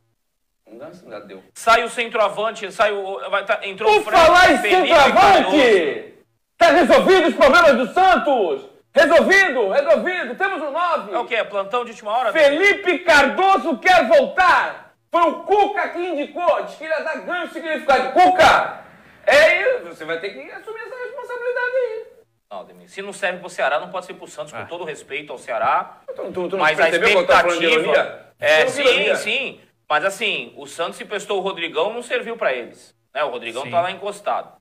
Não 0.70 0.78
dá, 0.78 0.90
não 1.02 1.10
dá, 1.10 1.20
deu. 1.20 1.42
Sai 1.54 1.82
o 1.84 1.90
centroavante, 1.90 2.70
sai 2.72 2.92
o... 2.92 3.18
Vai, 3.30 3.44
tá, 3.44 3.58
entrou 3.64 3.90
Por 3.92 4.00
o 4.00 4.04
Fred, 4.04 4.24
falar 4.24 4.52
em 4.52 4.58
Felipe 4.58 4.88
Cardoso. 4.88 5.24
centroavante! 5.26 6.14
Tá 6.56 6.66
resolvido 6.70 7.28
os 7.28 7.34
problemas 7.34 7.76
do 7.76 7.92
Santos? 7.94 8.70
Resolvido, 8.94 9.70
resolvido. 9.70 10.34
Temos 10.36 10.62
um 10.62 10.70
9. 10.70 11.12
É 11.12 11.18
o 11.18 11.24
quê? 11.24 11.42
Plantão 11.44 11.84
de 11.84 11.90
última 11.90 12.16
hora? 12.16 12.32
Felipe 12.32 12.98
Cardoso 13.00 13.78
quer 13.78 14.06
voltar. 14.06 14.94
Foi 15.10 15.22
o 15.22 15.34
Cuca 15.44 15.88
que 15.88 15.98
indicou. 15.98 16.62
Diz 16.64 16.76
que 16.76 16.84
ele 16.84 16.92
ia 16.92 17.00
dar 17.00 17.16
ganho 17.22 17.48
significado. 17.50 18.12
Cuca! 18.12 18.80
É 19.26 19.62
isso. 19.78 19.86
Você 19.88 20.04
vai 20.04 20.18
ter 20.20 20.30
que 20.30 20.50
assumir 20.50 20.80
essa 20.80 20.96
responsabilidade 20.96 21.76
aí. 21.76 22.06
Não, 22.50 22.60
Ademir. 22.60 22.88
Se 22.90 23.00
não 23.02 23.12
serve 23.12 23.38
pro 23.38 23.48
Ceará, 23.48 23.78
não 23.80 23.90
pode 23.90 24.06
ser 24.06 24.14
pro 24.14 24.26
Santos, 24.26 24.52
Ah. 24.54 24.62
com 24.62 24.66
todo 24.66 24.84
respeito 24.84 25.32
ao 25.32 25.38
Ceará. 25.38 25.98
Tu, 26.06 26.14
tu, 26.14 26.48
tu 26.48 26.56
não 26.56 26.58
Mas 26.58 26.78
a 26.78 26.82
percebeu 26.84 27.08
que 27.10 27.14
eu 27.16 27.26
tava 27.26 27.40
falando 27.42 27.58
de 27.60 27.66
expectativa... 27.66 28.26
É, 28.40 28.66
sim, 28.66 29.14
sim. 29.16 29.60
Mas 29.90 30.04
assim, 30.04 30.52
o 30.56 30.68
Santos 30.68 30.96
se 30.96 31.04
prestou 31.04 31.38
o 31.38 31.40
Rodrigão, 31.40 31.92
não 31.92 32.00
serviu 32.00 32.36
pra 32.36 32.52
eles. 32.52 32.94
Né? 33.12 33.24
O 33.24 33.30
Rodrigão 33.30 33.64
Sim. 33.64 33.72
tá 33.72 33.80
lá 33.80 33.90
encostado. 33.90 34.52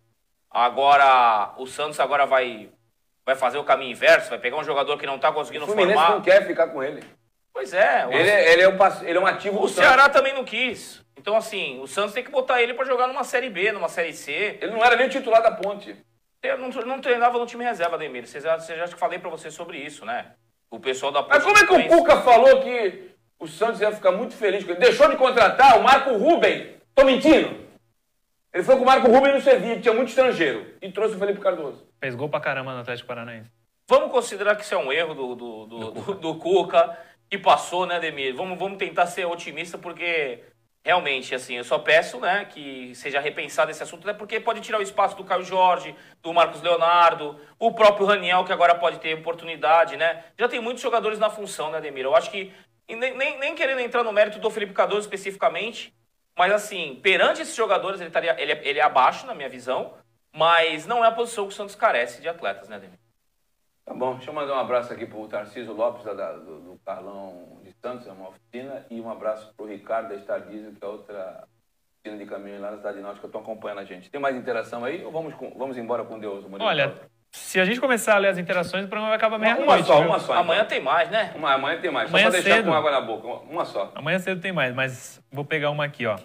Agora, 0.50 1.54
o 1.60 1.68
Santos 1.68 2.00
agora 2.00 2.26
vai, 2.26 2.72
vai 3.24 3.36
fazer 3.36 3.60
o 3.60 3.64
caminho 3.64 3.92
inverso, 3.92 4.32
vai 4.32 4.40
pegar 4.40 4.58
um 4.58 4.64
jogador 4.64 4.98
que 4.98 5.06
não 5.06 5.20
tá 5.20 5.32
conseguindo 5.32 5.66
O 5.66 5.68
Fluminense 5.68 6.00
formar. 6.00 6.16
não 6.16 6.22
quer 6.24 6.48
ficar 6.48 6.70
com 6.70 6.82
ele. 6.82 7.04
Pois 7.54 7.74
é, 7.74 8.08
o, 8.08 8.12
Ele, 8.12 8.28
ele, 8.28 8.62
é 8.64 8.70
um, 8.70 8.78
ele 9.04 9.18
é 9.18 9.22
um 9.22 9.28
ativo 9.28 9.62
o 9.62 9.70
Ceará 9.70 10.04
Santos. 10.04 10.18
também 10.18 10.34
não 10.34 10.44
quis. 10.44 11.06
Então, 11.16 11.36
assim, 11.36 11.80
o 11.80 11.86
Santos 11.86 12.14
tem 12.14 12.24
que 12.24 12.32
botar 12.32 12.60
ele 12.64 12.74
pra 12.74 12.86
jogar 12.86 13.06
numa 13.06 13.24
Série 13.24 13.52
B, 13.52 13.72
numa 13.72 13.90
Série 13.90 14.14
C. 14.14 14.58
Ele 14.60 14.72
não 14.72 14.84
era 14.84 14.96
nem 14.96 15.10
titular 15.10 15.44
da 15.44 15.52
ponte. 15.52 15.96
Eu 16.42 16.58
não, 16.58 16.70
não 16.70 17.00
treinava 17.02 17.38
no 17.38 17.46
time 17.46 17.64
reserva, 17.64 17.98
Ademir. 17.98 18.26
Vocês 18.26 18.44
já, 18.44 18.58
vocês 18.58 18.80
já 18.80 18.88
falei 18.98 19.20
pra 19.20 19.30
você 19.30 19.52
sobre 19.52 19.78
isso, 19.78 20.06
né? 20.06 20.34
O 20.72 20.80
pessoal 20.80 21.12
da 21.12 21.22
Mas 21.22 21.44
como 21.44 21.58
é 21.58 21.68
que 21.68 21.74
o 21.74 21.88
Cuca 21.88 22.22
falou 22.22 22.62
que 22.62 23.10
o 23.40 23.48
Santos 23.48 23.80
ia 23.80 23.92
ficar 23.92 24.12
muito 24.12 24.36
feliz 24.36 24.64
com 24.64 24.72
ele? 24.72 24.80
Deixou 24.80 25.10
de 25.10 25.16
contratar 25.16 25.80
o 25.80 25.84
Marco 25.84 26.12
Ruben. 26.18 26.76
Tô 26.94 27.06
mentindo. 27.06 27.68
Ele 28.54 28.64
foi 28.64 28.76
com 28.76 28.84
o 28.84 28.86
Marco 28.86 29.08
Ruben 29.08 29.34
no 29.34 29.42
Sevilla, 29.42 29.80
tinha 29.80 29.94
muito 29.94 30.10
estrangeiro. 30.10 30.74
E 30.82 30.92
trouxe 30.92 31.16
o 31.16 31.20
Felipe 31.20 31.40
Cardoso. 31.40 31.88
Fez 32.00 32.16
gol 32.16 32.30
pra 32.30 32.40
caramba 32.40 32.74
no 32.74 32.82
Atlético 32.82 33.08
Paranaense. 33.08 33.50
Vamos 33.88 34.12
considerar 34.12 34.56
que 34.56 34.64
isso 34.64 34.74
é 34.74 34.78
um 34.78 34.92
erro 34.92 35.14
do, 35.14 35.36
do, 35.36 35.66
do, 35.66 35.92
do, 35.92 36.14
do 36.16 36.36
Cuca, 36.36 36.98
que 37.30 37.38
passou, 37.38 37.86
né, 37.86 37.96
Ademir? 37.96 38.36
Vamos, 38.36 38.58
vamos 38.58 38.78
tentar 38.78 39.06
ser 39.08 39.26
otimista, 39.26 39.78
porque 39.78 40.44
realmente, 40.84 41.36
assim, 41.36 41.56
eu 41.56 41.64
só 41.64 41.78
peço, 41.78 42.20
né, 42.20 42.46
que 42.46 42.94
seja 42.96 43.20
repensado 43.20 43.70
esse 43.70 43.84
assunto, 43.84 44.08
até 44.10 44.18
porque 44.18 44.40
pode 44.40 44.62
tirar 44.62 44.80
o 44.80 44.84
espaço 44.84 45.16
do 45.16 45.24
Caio 45.24 45.44
Jorge, 45.44 45.96
do 46.22 46.34
Marcos 46.34 46.62
Leonardo, 46.62 47.40
o 47.60 47.72
próprio 47.72 48.06
Raniel, 48.06 48.46
que 48.46 48.54
agora 48.54 48.76
pode 48.76 49.00
ter 49.00 49.14
oportunidade, 49.16 49.98
né? 49.98 50.24
Já 50.38 50.48
tem 50.48 50.60
muitos 50.60 50.82
jogadores 50.82 51.20
na 51.20 51.30
função, 51.30 51.70
né, 51.72 51.78
Ademir? 51.78 52.06
Eu 52.06 52.16
acho 52.16 52.32
que, 52.32 52.52
e 52.90 52.96
nem, 52.96 53.16
nem, 53.16 53.40
nem 53.40 53.56
querendo 53.56 53.80
entrar 53.80 54.04
no 54.04 54.12
mérito 54.12 54.40
do 54.40 54.50
Felipe 54.50 54.74
Cardoso 54.74 55.02
especificamente, 55.02 55.94
mas 56.38 56.52
assim, 56.52 57.00
perante 57.02 57.42
esses 57.42 57.56
jogadores, 57.56 58.00
ele, 58.02 58.10
estaria, 58.10 58.36
ele, 58.42 58.52
é, 58.52 58.68
ele 58.68 58.80
é 58.80 58.82
abaixo, 58.82 59.26
na 59.26 59.36
minha 59.36 59.48
visão, 59.50 59.94
mas 60.34 60.86
não 60.88 61.04
é 61.06 61.08
a 61.08 61.12
posição 61.12 61.46
que 61.46 61.54
o 61.54 61.56
Santos 61.56 61.76
carece 61.76 62.22
de 62.22 62.28
atletas, 62.28 62.68
né, 62.68 62.76
Ademir? 62.78 62.98
Tá 63.86 63.94
bom, 63.94 64.16
deixa 64.16 64.30
eu 64.30 64.34
mandar 64.34 64.54
um 64.56 64.60
abraço 64.60 64.94
aqui 64.94 65.06
pro 65.06 65.28
Tarcísio 65.28 65.74
Lopes, 65.74 66.04
da, 66.04 66.14
da- 66.14 66.34
do, 66.34 66.60
do 66.60 66.80
Carlão 66.86 67.60
de 67.64 67.74
Santos, 67.82 68.06
é 68.08 68.12
uma 68.12 68.30
oficina, 68.30 68.86
e 68.90 69.02
um 69.02 69.10
abraço 69.10 69.54
pro 69.58 69.66
Ricardo 69.66 70.10
da 70.10 70.20
Star 70.22 70.42
Diesel, 70.42 70.74
que 70.74 70.84
é 70.84 70.88
outra 70.88 71.48
oficina 71.98 72.24
de 72.24 72.30
caminho 72.30 72.62
lá 72.62 72.72
na 72.72 72.78
Cidade 72.78 73.00
Náutica, 73.02 73.26
estão 73.26 73.42
acompanhando 73.42 73.80
a 73.80 73.86
gente. 73.86 74.10
Tem 74.10 74.22
mais 74.22 74.36
interação 74.36 74.86
aí 74.86 75.04
ou 75.04 75.12
vamos, 75.12 75.34
com- 75.36 75.54
vamos 75.58 75.76
embora 75.78 76.04
com 76.06 76.20
Deus? 76.20 76.46
Murilo? 76.46 76.70
Olha, 76.70 76.94
se 77.32 77.60
a 77.60 77.66
gente 77.66 77.80
começar 77.80 78.16
a 78.16 78.18
ler 78.18 78.30
as 78.30 78.38
interações, 78.38 78.86
o 78.86 78.88
programa 78.88 79.10
vai 79.10 79.18
acabar 79.18 79.36
uma, 79.36 79.46
meia-noite. 79.46 79.68
uma 79.68 79.84
só, 79.84 80.00
viu? 80.00 80.10
uma 80.10 80.20
só. 80.20 80.34
Amanhã 80.34 80.60
então. 80.62 80.70
tem 80.70 80.82
mais, 80.82 81.10
né? 81.10 81.32
Uma, 81.36 81.54
amanhã 81.54 81.80
tem 81.80 81.92
mais, 81.92 82.10
Amanhã 82.10 82.26
só 82.26 82.32
pra 82.32 82.40
deixar 82.42 82.56
cedo. 82.58 82.66
com 82.66 82.74
água 82.74 82.92
na 82.92 83.02
boca. 83.02 83.28
Uma, 83.28 83.40
uma 83.42 83.66
só. 83.66 83.92
Amanhã 83.96 84.20
cedo 84.20 84.42
tem 84.42 84.52
mais, 84.52 84.74
mas 84.74 85.22
vou 85.32 85.46
pegar 85.46 85.70
uma 85.70 85.86
aqui, 85.86 86.06
ó. 86.06 86.18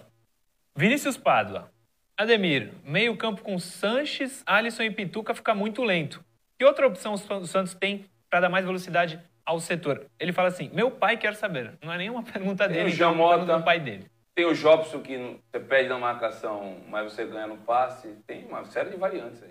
Vinícius 0.76 1.16
Pádua. 1.16 1.70
Ademir, 2.16 2.72
meio 2.84 3.16
campo 3.16 3.42
com 3.42 3.58
Sanches, 3.58 4.42
Alisson 4.46 4.84
e 4.84 4.90
Pituca 4.90 5.34
fica 5.34 5.54
muito 5.54 5.82
lento. 5.82 6.24
Que 6.58 6.64
outra 6.64 6.86
opção 6.86 7.14
o 7.14 7.46
Santos 7.46 7.74
tem 7.74 8.06
para 8.30 8.40
dar 8.40 8.48
mais 8.48 8.64
velocidade 8.64 9.20
ao 9.44 9.58
setor? 9.60 10.06
Ele 10.18 10.32
fala 10.32 10.48
assim, 10.48 10.70
meu 10.72 10.90
pai 10.90 11.16
quer 11.16 11.34
saber. 11.34 11.74
Não 11.82 11.92
é 11.92 11.98
nenhuma 11.98 12.22
pergunta 12.24 12.68
Tem 12.68 12.84
dele, 12.84 12.96
o 12.96 13.02
é 13.02 13.06
uma 13.06 13.28
pergunta 13.28 13.46
Mota. 13.52 13.58
do 13.58 13.64
pai 13.64 13.80
dele. 13.80 14.06
Tem 14.34 14.44
o 14.46 14.54
Jobson 14.54 15.00
que 15.00 15.16
você 15.50 15.60
perde 15.60 15.88
na 15.88 15.98
marcação, 15.98 16.76
mas 16.88 17.12
você 17.12 17.24
ganha 17.24 17.46
no 17.46 17.56
passe. 17.58 18.08
Tem 18.26 18.44
uma 18.46 18.64
série 18.64 18.90
de 18.90 18.96
variantes 18.96 19.42
aí. 19.42 19.50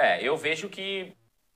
É, 0.00 0.22
eu 0.26 0.34
vejo 0.36 0.68
que 0.70 1.12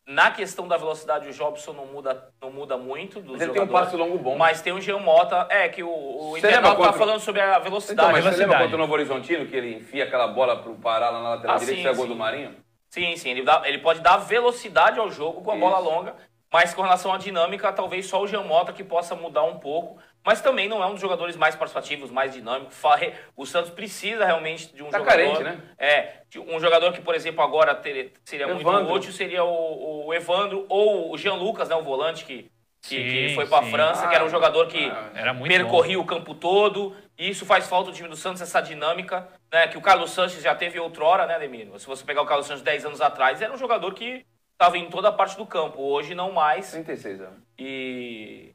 na 0.06 0.30
questão 0.30 0.68
da 0.68 0.76
velocidade 0.76 1.26
o 1.26 1.32
Jobson 1.32 1.72
não 1.72 1.86
muda, 1.86 2.28
não 2.42 2.50
muda 2.50 2.76
muito 2.76 3.22
Mas 3.26 3.40
ele 3.40 3.52
tem 3.52 3.62
um 3.62 3.66
passe 3.66 3.96
longo 3.96 4.18
bom. 4.18 4.36
Mas 4.36 4.60
tem 4.60 4.70
o 4.72 4.80
Jean 4.80 4.98
Mota, 4.98 5.46
é 5.48 5.66
que 5.70 5.82
o, 5.82 5.88
o 5.88 6.30
Você 6.32 6.46
lembra 6.46 6.76
tá 6.76 6.92
falando 6.92 7.20
sobre 7.20 7.40
a 7.40 7.52
Então, 7.52 7.62
velocidade. 7.62 8.12
mas 8.12 8.18
você 8.22 8.22
velocidade. 8.22 8.50
lembra 8.50 8.58
contra 8.64 8.76
o 8.76 8.78
Novo 8.80 8.92
Horizontino 8.92 9.46
que 9.46 9.56
ele 9.56 9.76
enfia 9.76 10.04
aquela 10.04 10.28
bola 10.28 10.58
pro 10.62 10.74
Pará 10.74 11.08
lá 11.08 11.22
na 11.22 11.28
lateral 11.30 11.56
Ah, 11.56 11.58
direita 11.58 11.80
sim, 11.82 11.88
e 11.88 11.94
gol 11.96 12.04
sim. 12.04 12.12
do 12.12 12.16
Marinho? 12.16 12.54
Sim, 12.90 13.16
sim, 13.16 13.30
ele, 13.30 13.42
dá- 13.42 13.62
ele 13.64 13.78
pode 13.78 14.00
dar 14.00 14.18
velocidade 14.18 15.00
ao 15.00 15.10
jogo 15.10 15.40
com 15.42 15.50
a 15.50 15.56
bola 15.56 15.80
Isso. 15.80 15.88
longa, 15.90 16.14
mas 16.54 16.72
com 16.72 16.82
relação 16.82 17.12
à 17.12 17.18
dinâmica, 17.18 17.72
talvez 17.72 18.06
só 18.06 18.22
o 18.22 18.28
Jean 18.28 18.44
Mota 18.44 18.72
que 18.72 18.84
possa 18.84 19.16
mudar 19.16 19.42
um 19.42 19.58
pouco. 19.58 19.98
Mas 20.24 20.40
também 20.40 20.68
não 20.68 20.80
é 20.80 20.86
um 20.86 20.92
dos 20.92 21.00
jogadores 21.00 21.34
mais 21.34 21.56
participativos, 21.56 22.12
mais 22.12 22.32
re- 22.32 23.12
O 23.36 23.44
Santos 23.44 23.72
precisa 23.72 24.24
realmente 24.24 24.72
de 24.72 24.80
um 24.80 24.88
Tá 24.88 24.98
jogador. 24.98 25.16
carente, 25.32 25.42
né? 25.42 25.60
É, 25.76 26.12
de 26.30 26.38
um 26.38 26.60
jogador 26.60 26.92
que, 26.92 27.00
por 27.00 27.12
exemplo, 27.16 27.42
agora 27.42 27.74
ter- 27.74 28.12
seria 28.24 28.46
muito 28.46 28.60
Evandro. 28.60 28.94
útil 28.94 29.10
seria 29.10 29.42
o, 29.42 30.06
o 30.06 30.14
Evandro 30.14 30.64
ou 30.68 31.10
o 31.12 31.18
Jean 31.18 31.34
Lucas, 31.34 31.68
né, 31.68 31.74
o 31.74 31.82
volante 31.82 32.24
que, 32.24 32.48
que, 32.82 33.02
que 33.02 33.28
Sim, 33.30 33.34
foi 33.34 33.46
para 33.48 33.66
a. 33.66 33.68
França, 33.68 34.06
que 34.06 34.14
era 34.14 34.24
um 34.24 34.30
jogador 34.30 34.68
que 34.68 34.84
Ah, 34.88 35.10
Era 35.12 35.34
muito 35.34 35.50
percorria 35.52 35.98
o 35.98 36.06
campo 36.06 36.36
todo. 36.36 36.94
E 37.18 37.28
isso 37.30 37.44
faz 37.44 37.66
falta 37.66 37.90
do 37.90 37.96
time 37.96 38.08
do 38.08 38.16
Santos, 38.16 38.40
essa 38.40 38.60
dinâmica, 38.60 39.28
né? 39.52 39.66
Que 39.66 39.76
o 39.76 39.80
Carlos 39.82 40.12
Sanches 40.12 40.40
já 40.40 40.54
teve 40.54 40.78
outrora, 40.78 41.26
né, 41.26 41.36
Demiro? 41.36 41.76
Se 41.80 41.86
você 41.88 42.04
pegar 42.04 42.22
o 42.22 42.26
Carlos 42.26 42.46
Sanches 42.46 42.62
10 42.62 42.86
anos 42.86 43.00
atrás, 43.00 43.42
era 43.42 43.52
um 43.52 43.56
jogador 43.58 43.92
que 43.92 44.24
estava 44.54 44.78
em 44.78 44.88
toda 44.88 45.08
a 45.08 45.12
parte 45.12 45.36
do 45.36 45.46
campo. 45.46 45.82
Hoje 45.82 46.14
não 46.14 46.32
mais. 46.32 46.70
36 46.70 47.20
anos. 47.20 47.38
E. 47.58 48.54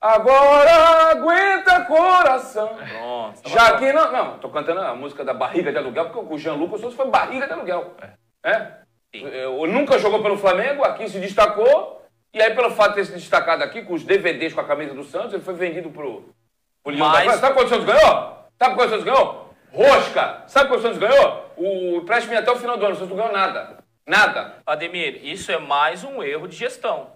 Agora 0.00 1.12
aguenta 1.12 1.84
coração. 1.86 2.76
Pronto. 2.76 3.48
Já 3.48 3.78
que 3.78 3.92
não. 3.92 4.12
Não, 4.12 4.38
tô 4.38 4.50
cantando 4.50 4.80
a 4.80 4.94
música 4.94 5.24
da 5.24 5.32
barriga 5.32 5.70
de 5.70 5.78
aluguel, 5.78 6.10
porque 6.10 6.34
o 6.34 6.38
Jean 6.38 6.54
Lucas 6.54 6.80
Souza 6.80 6.96
foi 6.96 7.08
barriga 7.08 7.46
de 7.46 7.52
aluguel. 7.52 7.94
É. 8.42 8.84
Sim. 9.14 9.26
Eu 9.26 9.66
nunca 9.66 9.98
jogou 9.98 10.22
pelo 10.22 10.36
Flamengo, 10.36 10.84
aqui 10.84 11.08
se 11.08 11.18
destacou. 11.20 12.02
E 12.34 12.42
aí, 12.42 12.52
pelo 12.52 12.70
fato 12.70 12.90
de 12.90 12.94
ter 12.96 13.04
se 13.06 13.12
destacado 13.12 13.62
aqui, 13.62 13.82
com 13.82 13.94
os 13.94 14.02
DVDs 14.02 14.52
com 14.52 14.60
a 14.60 14.66
camisa 14.66 14.92
do 14.92 15.04
Santos, 15.04 15.32
ele 15.32 15.42
foi 15.42 15.54
vendido 15.54 15.88
pro, 15.90 16.34
pro 16.82 16.98
Mas-. 16.98 17.36
Sabe 17.36 17.54
quanto 17.54 17.66
o 17.66 17.70
Santos 17.70 17.86
ganhou? 17.86 18.38
Sabe 18.58 18.74
quanto 18.74 18.86
o 18.86 18.90
Santos 18.90 19.04
ganhou? 19.04 19.54
Rosca! 19.72 20.42
Sabe 20.48 20.68
quanto 20.68 20.80
o 20.80 20.82
Santos 20.82 20.98
ganhou? 20.98 21.44
O 21.56 21.96
empréstimo 21.98 22.36
até 22.36 22.50
o 22.50 22.56
final 22.56 22.76
do 22.76 22.84
ano, 22.84 22.94
o 22.94 22.98
Santos 22.98 23.10
não 23.10 23.16
ganhou 23.16 23.32
nada. 23.32 23.83
Nada. 24.06 24.62
Ademir, 24.66 25.20
isso 25.24 25.50
é 25.50 25.58
mais 25.58 26.04
um 26.04 26.22
erro 26.22 26.46
de 26.46 26.56
gestão. 26.56 27.12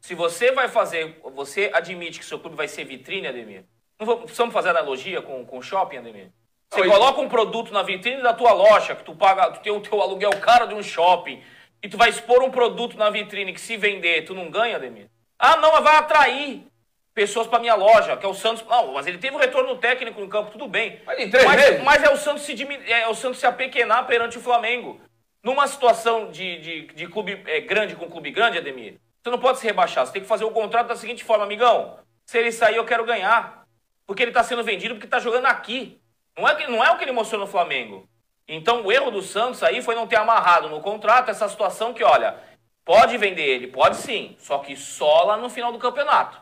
Se 0.00 0.14
você 0.14 0.50
vai 0.50 0.68
fazer, 0.68 1.20
você 1.34 1.70
admite 1.72 2.18
que 2.18 2.24
seu 2.24 2.38
clube 2.38 2.56
vai 2.56 2.66
ser 2.66 2.84
vitrine, 2.84 3.28
Ademir. 3.28 3.64
Não 3.98 4.06
vamos- 4.06 4.22
precisamos 4.24 4.52
fazer 4.52 4.70
analogia 4.70 5.22
com, 5.22 5.44
com 5.46 5.58
o 5.58 5.62
shopping, 5.62 5.98
Ademir? 5.98 6.30
Você 6.68 6.80
Não, 6.80 6.90
coloca 6.90 7.20
um 7.20 7.28
produto 7.28 7.72
na 7.72 7.82
vitrine 7.82 8.20
da 8.22 8.32
tua 8.32 8.52
loja, 8.52 8.96
que 8.96 9.04
tu 9.04 9.14
paga, 9.14 9.50
tu 9.52 9.60
tem 9.60 9.70
o 9.72 9.80
teu 9.80 10.00
aluguel 10.02 10.30
caro 10.40 10.66
de 10.66 10.74
um 10.74 10.82
shopping, 10.82 11.40
e 11.80 11.88
tu 11.88 11.96
vai 11.96 12.08
expor 12.08 12.42
um 12.42 12.50
produto 12.50 12.96
na 12.96 13.10
vitrine 13.10 13.52
que 13.52 13.60
se 13.60 13.76
vender, 13.76 14.22
tu 14.24 14.34
não 14.34 14.50
ganha, 14.50 14.76
Ademir? 14.76 15.08
Ah, 15.38 15.56
não, 15.56 15.70
mas 15.72 15.84
vai 15.84 15.96
atrair 15.96 16.66
pessoas 17.14 17.46
para 17.46 17.58
minha 17.60 17.74
loja, 17.74 18.16
que 18.16 18.26
é 18.26 18.28
o 18.28 18.34
Santos. 18.34 18.64
Não, 18.66 18.92
mas 18.94 19.06
ele 19.06 19.18
teve 19.18 19.36
um 19.36 19.38
retorno 19.38 19.76
técnico 19.76 20.20
no 20.20 20.28
campo, 20.28 20.50
tudo 20.50 20.66
bem. 20.66 21.00
Mas 21.06 21.18
mas, 21.44 21.82
mas 21.84 22.02
é 22.02 22.10
o 22.10 22.16
Santos 22.16 22.42
se 22.42 22.54
diminu- 22.54 22.82
é 22.88 23.06
o 23.06 23.14
Santos 23.14 23.38
se 23.38 23.46
apequenar 23.46 24.06
perante 24.06 24.38
o 24.38 24.40
Flamengo. 24.40 25.00
Numa 25.42 25.66
situação 25.66 26.30
de, 26.30 26.58
de, 26.60 26.86
de 26.86 27.08
clube 27.08 27.42
é, 27.46 27.60
grande 27.60 27.96
com 27.96 28.08
clube 28.08 28.30
grande, 28.30 28.58
Ademir, 28.58 29.00
você 29.22 29.30
não 29.30 29.38
pode 29.38 29.58
se 29.58 29.66
rebaixar. 29.66 30.06
Você 30.06 30.12
tem 30.12 30.22
que 30.22 30.28
fazer 30.28 30.44
o 30.44 30.50
contrato 30.50 30.88
da 30.88 30.96
seguinte 30.96 31.24
forma, 31.24 31.44
amigão. 31.44 31.98
Se 32.24 32.38
ele 32.38 32.52
sair, 32.52 32.76
eu 32.76 32.84
quero 32.84 33.04
ganhar. 33.04 33.66
Porque 34.06 34.22
ele 34.22 34.30
está 34.30 34.42
sendo 34.42 34.62
vendido 34.62 34.94
porque 34.94 35.06
está 35.06 35.18
jogando 35.18 35.46
aqui. 35.46 36.00
Não 36.36 36.48
é, 36.48 36.54
que, 36.54 36.66
não 36.66 36.84
é 36.84 36.90
o 36.90 36.96
que 36.96 37.04
ele 37.04 37.12
mostrou 37.12 37.40
no 37.40 37.46
Flamengo. 37.46 38.08
Então 38.46 38.84
o 38.84 38.92
erro 38.92 39.10
do 39.10 39.22
Santos 39.22 39.62
aí 39.62 39.82
foi 39.82 39.94
não 39.94 40.06
ter 40.06 40.16
amarrado 40.16 40.68
no 40.68 40.80
contrato 40.80 41.30
essa 41.30 41.48
situação 41.48 41.92
que, 41.92 42.02
olha, 42.02 42.36
pode 42.84 43.16
vender 43.16 43.42
ele, 43.42 43.66
pode 43.66 43.96
sim, 43.96 44.34
só 44.38 44.58
que 44.58 44.76
só 44.76 45.24
lá 45.24 45.36
no 45.36 45.48
final 45.48 45.72
do 45.72 45.78
campeonato. 45.78 46.40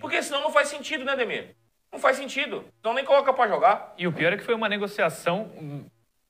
Porque 0.00 0.22
senão 0.22 0.42
não 0.42 0.52
faz 0.52 0.68
sentido, 0.68 1.04
né, 1.04 1.12
Ademir? 1.12 1.56
Não 1.90 1.98
faz 1.98 2.16
sentido. 2.16 2.64
Então 2.78 2.92
nem 2.92 3.04
coloca 3.04 3.32
pra 3.32 3.48
jogar. 3.48 3.94
E 3.96 4.06
o 4.06 4.12
pior 4.12 4.32
é 4.32 4.36
que 4.36 4.44
foi 4.44 4.54
uma 4.54 4.68
negociação 4.68 5.50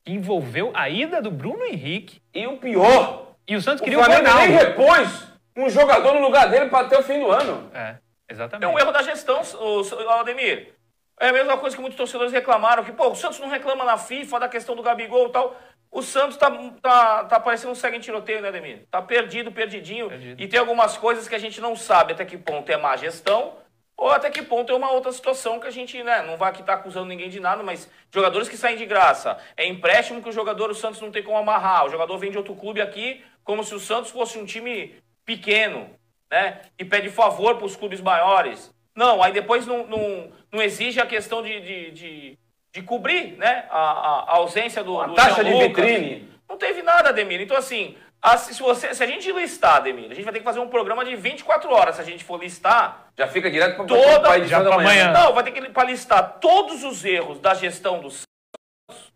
que 0.08 0.14
envolveu 0.14 0.70
a 0.74 0.88
ida 0.88 1.20
do 1.20 1.30
Bruno 1.30 1.66
Henrique. 1.66 2.22
E 2.32 2.46
o 2.46 2.56
pior, 2.56 3.34
E 3.46 3.54
o 3.54 3.60
Santos 3.60 3.82
o 3.82 3.84
queria 3.84 4.00
o 4.00 4.04
Flamengo 4.04 4.38
nem 4.38 4.50
repôs 4.52 5.28
um 5.54 5.68
jogador 5.68 6.14
no 6.14 6.22
lugar 6.22 6.48
dele 6.48 6.70
para 6.70 6.86
até 6.86 6.98
o 6.98 7.02
fim 7.02 7.20
do 7.20 7.30
ano. 7.30 7.70
É, 7.74 7.96
É 8.26 8.32
exatamente. 8.32 8.72
um 8.72 8.78
erro 8.78 8.90
da 8.90 9.02
gestão, 9.02 9.42
o, 9.60 9.82
o 9.82 10.10
Ademir. 10.10 10.72
É 11.20 11.28
a 11.28 11.32
mesma 11.32 11.58
coisa 11.58 11.76
que 11.76 11.82
muitos 11.82 11.98
torcedores 11.98 12.32
reclamaram, 12.32 12.84
que, 12.84 12.92
pô, 12.92 13.08
o 13.08 13.14
Santos 13.14 13.38
não 13.38 13.50
reclama 13.50 13.84
na 13.84 13.98
FIFA 13.98 14.40
da 14.40 14.48
questão 14.48 14.74
do 14.74 14.82
Gabigol 14.82 15.28
e 15.28 15.32
tal. 15.32 15.54
O 15.90 16.00
Santos 16.00 16.38
tá, 16.38 16.50
tá, 16.80 17.24
tá 17.24 17.40
parecendo 17.40 17.72
um 17.72 17.74
segue 17.74 17.98
em 17.98 18.00
tiroteio, 18.00 18.40
né, 18.40 18.48
Ademir? 18.48 18.84
Tá 18.90 19.02
perdido, 19.02 19.52
perdidinho. 19.52 20.08
Perdido. 20.08 20.40
E 20.40 20.48
tem 20.48 20.58
algumas 20.58 20.96
coisas 20.96 21.28
que 21.28 21.34
a 21.34 21.38
gente 21.38 21.60
não 21.60 21.76
sabe 21.76 22.14
até 22.14 22.24
que 22.24 22.38
ponto 22.38 22.70
é 22.70 22.78
má 22.78 22.96
gestão 22.96 23.52
ou 23.98 24.10
até 24.12 24.30
que 24.30 24.42
ponto 24.42 24.72
é 24.72 24.76
uma 24.76 24.92
outra 24.92 25.10
situação 25.12 25.58
que 25.58 25.66
a 25.66 25.70
gente, 25.72 26.00
né, 26.04 26.22
não 26.22 26.36
vai 26.36 26.50
aqui 26.50 26.60
estar 26.60 26.74
acusando 26.74 27.06
ninguém 27.06 27.28
de 27.28 27.40
nada, 27.40 27.62
mas 27.64 27.90
jogadores 28.14 28.48
que 28.48 28.56
saem 28.56 28.76
de 28.76 28.86
graça. 28.86 29.36
É 29.56 29.66
empréstimo 29.66 30.22
que 30.22 30.28
o 30.28 30.32
jogador, 30.32 30.70
o 30.70 30.74
Santos 30.74 31.00
não 31.00 31.10
tem 31.10 31.22
como 31.22 31.36
amarrar. 31.36 31.84
O 31.84 31.90
jogador 31.90 32.16
vem 32.16 32.30
de 32.30 32.38
outro 32.38 32.54
clube 32.54 32.80
aqui 32.80 33.22
como 33.42 33.64
se 33.64 33.74
o 33.74 33.80
Santos 33.80 34.10
fosse 34.12 34.38
um 34.38 34.44
time 34.46 34.94
pequeno, 35.26 35.90
né? 36.30 36.60
E 36.78 36.84
pede 36.84 37.10
favor 37.10 37.56
para 37.56 37.66
os 37.66 37.74
clubes 37.76 38.00
maiores. 38.00 38.72
Não, 38.94 39.22
aí 39.22 39.32
depois 39.32 39.66
não, 39.66 39.86
não, 39.86 40.32
não 40.52 40.62
exige 40.62 41.00
a 41.00 41.06
questão 41.06 41.42
de, 41.42 41.60
de, 41.60 41.90
de, 41.90 42.38
de 42.72 42.82
cobrir 42.82 43.36
né? 43.36 43.66
a, 43.70 43.78
a- 43.78 44.24
a 44.28 44.36
ausência 44.36 44.82
do, 44.84 45.00
A 45.00 45.06
do 45.08 45.14
taxa 45.14 45.42
Jean 45.42 45.44
de 45.44 45.50
Lucas. 45.66 45.84
vitrine. 45.84 46.28
Não 46.48 46.56
teve 46.56 46.82
nada, 46.82 47.10
Ademir. 47.10 47.40
Então, 47.40 47.56
assim, 47.56 47.96
a- 48.20 48.36
se, 48.36 48.60
você, 48.62 48.94
se 48.94 49.02
a 49.02 49.06
gente 49.06 49.30
listar, 49.32 49.76
Ademir, 49.76 50.10
a 50.10 50.14
gente 50.14 50.24
vai 50.24 50.32
ter 50.32 50.40
que 50.40 50.44
fazer 50.44 50.58
um 50.60 50.68
programa 50.68 51.04
de 51.04 51.14
24 51.16 51.70
horas. 51.72 51.96
Se 51.96 52.00
a 52.00 52.04
gente 52.04 52.24
for 52.24 52.40
listar, 52.40 53.08
Já 53.16 53.26
fica 53.28 53.50
direto 53.50 53.76
para 53.76 53.86
Toda- 53.86 54.30
a 54.32 54.38
edição 54.38 54.58
já 54.58 54.64
da 54.64 54.70
pra 54.74 54.84
manhã. 54.84 55.08
amanhã. 55.10 55.24
não, 55.26 55.32
vai 55.34 55.44
ter 55.44 55.52
que 55.52 55.68
para 55.70 55.84
listar 55.88 56.38
todos 56.40 56.82
os 56.84 57.04
erros 57.04 57.38
da 57.40 57.54
gestão 57.54 58.00
do 58.00 58.10
Santos, 58.10 59.12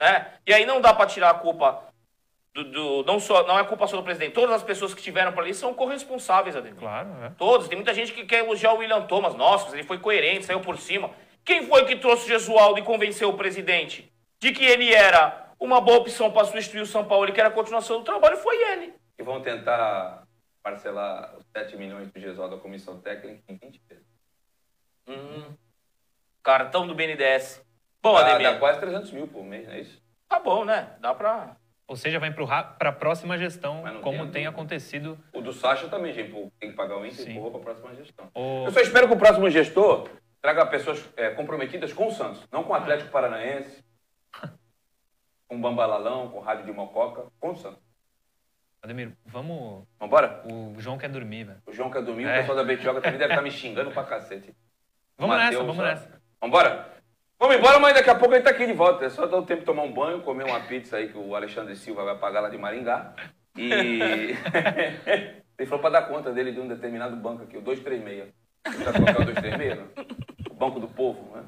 né? 0.00 0.26
E 0.46 0.52
aí 0.54 0.64
não 0.66 0.80
dá 0.80 0.92
para 0.94 1.06
tirar 1.06 1.30
a 1.30 1.34
culpa 1.34 1.84
do, 2.54 2.64
do- 2.64 3.04
não 3.04 3.20
só 3.20 3.46
não 3.46 3.58
é 3.58 3.64
culpa 3.64 3.86
só 3.86 3.96
do 3.96 4.02
presidente. 4.02 4.32
Todas 4.32 4.54
as 4.56 4.62
pessoas 4.62 4.92
que 4.94 5.02
tiveram 5.02 5.32
para 5.32 5.42
ali 5.42 5.54
são 5.54 5.72
corresponsáveis, 5.74 6.56
Ademir. 6.56 6.80
Claro, 6.80 7.08
é. 7.24 7.30
Todos. 7.38 7.68
Tem 7.68 7.76
muita 7.76 7.94
gente 7.94 8.12
que 8.12 8.24
quer 8.24 8.38
elogiar 8.44 8.72
o 8.72 8.78
William 8.78 9.02
Thomas. 9.02 9.34
Nossa, 9.34 9.74
ele 9.74 9.84
foi 9.84 9.98
coerente, 9.98 10.44
saiu 10.46 10.60
por 10.60 10.76
cima. 10.78 11.10
Quem 11.44 11.66
foi 11.66 11.84
que 11.84 11.96
trouxe 11.96 12.24
o 12.24 12.28
Gesualdo 12.28 12.78
e 12.78 12.82
convenceu 12.82 13.28
o 13.30 13.36
presidente 13.36 14.10
de 14.40 14.52
que 14.52 14.64
ele 14.64 14.92
era 14.92 15.49
uma 15.60 15.80
boa 15.80 15.98
opção 15.98 16.32
para 16.32 16.44
substituir 16.46 16.80
o 16.80 16.86
São 16.86 17.04
Paulo 17.04 17.28
e 17.28 17.32
que 17.32 17.38
era 17.40 17.48
a 17.50 17.52
continuação 17.52 17.98
do 17.98 18.04
trabalho? 18.04 18.36
Foi 18.38 18.56
ele. 18.72 18.94
E 19.18 19.22
vão 19.22 19.40
tentar 19.42 20.24
parcelar 20.62 21.36
os 21.36 21.44
7 21.56 21.76
milhões 21.76 22.10
do 22.10 22.18
Gesualdo 22.20 22.56
da 22.56 22.62
comissão 22.62 23.00
técnica 23.00 23.42
em 23.48 23.56
20 23.56 23.80
vezes. 23.88 24.06
Hum. 25.06 25.54
Cartão 26.42 26.86
do 26.86 26.94
BNDES. 26.94 27.64
Bom, 28.02 28.14
Dá, 28.14 28.20
Ademir, 28.34 28.52
dá 28.52 28.58
quase 28.58 28.80
300 28.80 29.12
mil 29.12 29.28
por 29.28 29.44
mês, 29.44 29.66
não 29.66 29.74
é 29.74 29.80
isso? 29.80 30.00
tá 30.28 30.38
bom, 30.38 30.64
né? 30.64 30.96
Dá 31.00 31.12
pra... 31.14 31.56
Ou 31.88 31.96
seja, 31.96 32.20
vai 32.20 32.32
para 32.32 32.90
a 32.90 32.92
próxima 32.92 33.36
gestão, 33.36 33.82
como 34.00 34.18
tem 34.24 34.30
tem 34.30 34.46
acontecido. 34.46 35.18
O 35.34 35.40
do 35.40 35.52
Sacha 35.52 35.88
também, 35.88 36.12
gente. 36.12 36.30
Tem 36.60 36.70
que 36.70 36.76
pagar 36.76 36.96
o 36.96 37.04
Inter 37.04 37.26
e 37.28 37.32
empurrou 37.32 37.50
para 37.50 37.60
a 37.60 37.64
próxima 37.64 37.94
gestão. 37.96 38.30
O- 38.32 38.64
Eu 38.66 38.70
só 38.70 38.78
espero 38.80 39.08
que 39.08 39.14
o 39.14 39.18
próximo 39.18 39.50
gestor 39.50 40.08
traga 40.40 40.64
pessoas 40.66 41.04
é, 41.16 41.30
comprometidas 41.30 41.92
com 41.92 42.06
o 42.06 42.12
Santos, 42.12 42.46
não 42.52 42.62
com 42.62 42.72
o 42.72 42.76
Atlético 42.76 43.10
Paranaense, 43.10 43.84
com 45.50 45.56
o 45.56 45.58
Bambalalão, 45.58 46.28
com 46.28 46.38
o 46.38 46.40
Rádio 46.40 46.64
de 46.64 46.72
Mococa, 46.72 47.24
com 47.40 47.50
o 47.50 47.56
Santos. 47.56 47.82
Ademir, 48.80 49.12
vamos. 49.26 49.84
Vambora? 49.98 50.42
O 50.46 50.76
João 50.78 50.96
quer 50.96 51.08
dormir, 51.08 51.42
velho. 51.44 51.58
O 51.66 51.72
João 51.72 51.90
quer 51.90 52.02
dormir, 52.02 52.24
o 52.24 52.28
É. 52.28 52.38
pessoal 52.38 52.56
da 52.56 52.62
Betioga 52.62 53.00
também 53.00 53.18
deve 53.18 53.32
estar 53.32 53.42
me 53.42 53.50
xingando 53.50 53.90
pra 53.90 54.04
cacete. 54.04 54.54
Vamos 55.18 55.36
Mateus, 55.36 55.52
nessa, 55.52 55.64
vamos 55.66 55.84
nessa. 55.84 56.22
Vambora? 56.40 56.88
Vamos 57.36 57.56
embora, 57.56 57.80
mas 57.80 57.94
daqui 57.94 58.08
a 58.08 58.14
pouco 58.14 58.32
ele 58.32 58.44
tá 58.44 58.50
aqui 58.50 58.64
de 58.64 58.72
volta. 58.72 59.04
É 59.04 59.10
só 59.10 59.26
dar 59.26 59.38
o 59.38 59.44
tempo 59.44 59.60
de 59.60 59.66
tomar 59.66 59.82
um 59.82 59.92
banho, 59.92 60.22
comer 60.22 60.44
uma 60.44 60.60
pizza 60.60 60.98
aí 60.98 61.08
que 61.08 61.18
o 61.18 61.34
Alexandre 61.34 61.74
Silva 61.74 62.04
vai 62.04 62.16
pagar 62.16 62.40
lá 62.40 62.48
de 62.48 62.56
Maringá. 62.56 63.12
E. 63.56 64.34
ele 65.58 65.66
falou 65.66 65.80
pra 65.80 65.90
dar 65.90 66.02
conta 66.02 66.32
dele 66.32 66.52
de 66.52 66.60
um 66.60 66.68
determinado 66.68 67.16
banco 67.16 67.42
aqui, 67.42 67.56
o 67.58 67.60
236. 67.60 68.32
Sabe 68.84 69.00
qual 69.02 69.04
que 69.04 69.20
é 69.20 69.24
o 69.24 69.26
236? 69.34 69.76
não? 69.78 69.88
O 70.50 70.54
Banco 70.54 70.78
do 70.78 70.86
Povo, 70.88 71.36
né? 71.36 71.44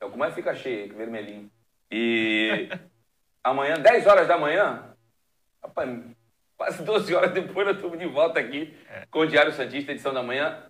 É 0.00 0.04
o 0.04 0.10
que 0.10 0.18
mais 0.18 0.34
fica 0.34 0.54
cheio 0.54 0.94
vermelhinho. 0.94 1.50
E. 1.90 2.68
Amanhã, 3.46 3.74
10 3.74 4.06
horas 4.08 4.26
da 4.26 4.36
manhã, 4.36 4.82
rapaz, 5.62 5.88
quase 6.56 6.82
12 6.82 7.14
horas 7.14 7.30
depois 7.30 7.64
nós 7.64 7.76
estamos 7.76 7.96
de 7.96 8.06
volta 8.06 8.40
aqui 8.40 8.76
com 9.08 9.20
o 9.20 9.26
Diário 9.26 9.52
Santista, 9.52 9.92
edição 9.92 10.12
da 10.12 10.20
manhã. 10.20 10.64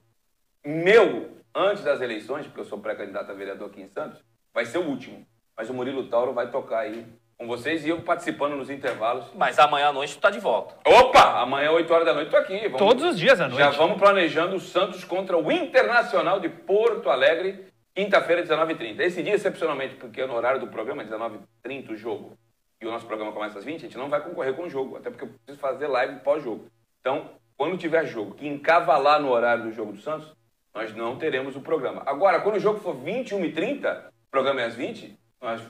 Meu, 0.63 1.39
antes 1.55 1.83
das 1.83 2.03
eleições, 2.03 2.45
porque 2.47 2.61
eu 2.61 2.65
sou 2.67 2.79
pré-candidato 2.79 3.31
a 3.31 3.35
vereador 3.35 3.71
aqui 3.71 3.81
em 3.81 3.89
Santos, 3.89 4.23
vai 4.53 4.67
ser 4.67 4.77
o 4.77 4.83
último. 4.85 5.27
Mas 5.57 5.71
o 5.71 5.75
Murilo 5.75 6.07
Tauro 6.09 6.35
vai 6.35 6.51
tocar 6.51 6.81
aí 6.81 7.07
com 7.39 7.47
vocês 7.47 7.83
e 7.87 7.89
eu 7.89 8.03
participando 8.03 8.57
nos 8.57 8.69
intervalos. 8.69 9.25
Mas 9.35 9.59
amanhã 9.59 9.89
à 9.89 9.93
noite 9.95 10.15
tu 10.15 10.21
tá 10.21 10.29
de 10.31 10.39
volta. 10.39 10.75
Opa! 10.87 11.41
Amanhã, 11.41 11.71
8 11.71 11.91
horas 11.95 12.05
da 12.05 12.13
noite, 12.13 12.31
tô 12.31 12.37
aqui. 12.37 12.59
Vamos- 12.69 12.79
Todos 12.79 13.05
os 13.05 13.19
dias 13.19 13.41
à 13.41 13.49
noite. 13.49 13.59
Já 13.59 13.71
vamos 13.71 13.97
planejando 13.97 14.55
o 14.57 14.61
Santos 14.61 15.03
contra 15.03 15.35
o 15.39 15.51
Internacional 15.51 16.41
de 16.41 16.51
Porto 16.51 17.09
Alegre. 17.09 17.69
Quinta-feira, 17.95 18.43
19h30. 18.43 19.01
Esse 19.01 19.23
dia, 19.23 19.35
excepcionalmente, 19.35 19.95
porque 19.95 20.27
no 20.27 20.35
horário 20.35 20.61
do 20.61 20.67
programa, 20.67 21.03
19h30 21.03 21.93
o 21.93 21.97
jogo, 21.97 22.37
e 22.81 22.87
o 22.87 22.91
nosso 22.91 23.07
programa 23.07 23.33
começa 23.33 23.59
às 23.59 23.65
20, 23.65 23.77
a 23.77 23.83
gente 23.85 23.99
não 23.99 24.09
vai 24.09 24.21
concorrer 24.21 24.55
com 24.55 24.65
o 24.65 24.69
jogo, 24.69 24.97
até 24.97 25.11
porque 25.11 25.25
eu 25.25 25.29
preciso 25.29 25.59
fazer 25.59 25.87
live 25.87 26.21
pós-jogo. 26.21 26.67
Então, 27.01 27.31
quando 27.57 27.79
tiver 27.79 28.05
jogo 28.07 28.35
que 28.35 28.47
encavalar 28.47 29.21
no 29.21 29.31
horário 29.31 29.65
do 29.65 29.73
jogo 29.73 29.93
do 29.93 30.01
Santos, 30.01 30.35
nós 30.75 30.95
não 30.95 31.17
teremos 31.17 31.57
o 31.57 31.61
programa. 31.61 32.03
Agora, 32.05 32.41
quando 32.41 32.57
o 32.57 32.61
jogo 32.61 32.79
for 32.81 32.95
21h30, 32.95 34.09
o 34.09 34.31
programa 34.31 34.61
é 34.61 34.65
às 34.65 34.75
20, 34.75 35.19
nós 35.41 35.61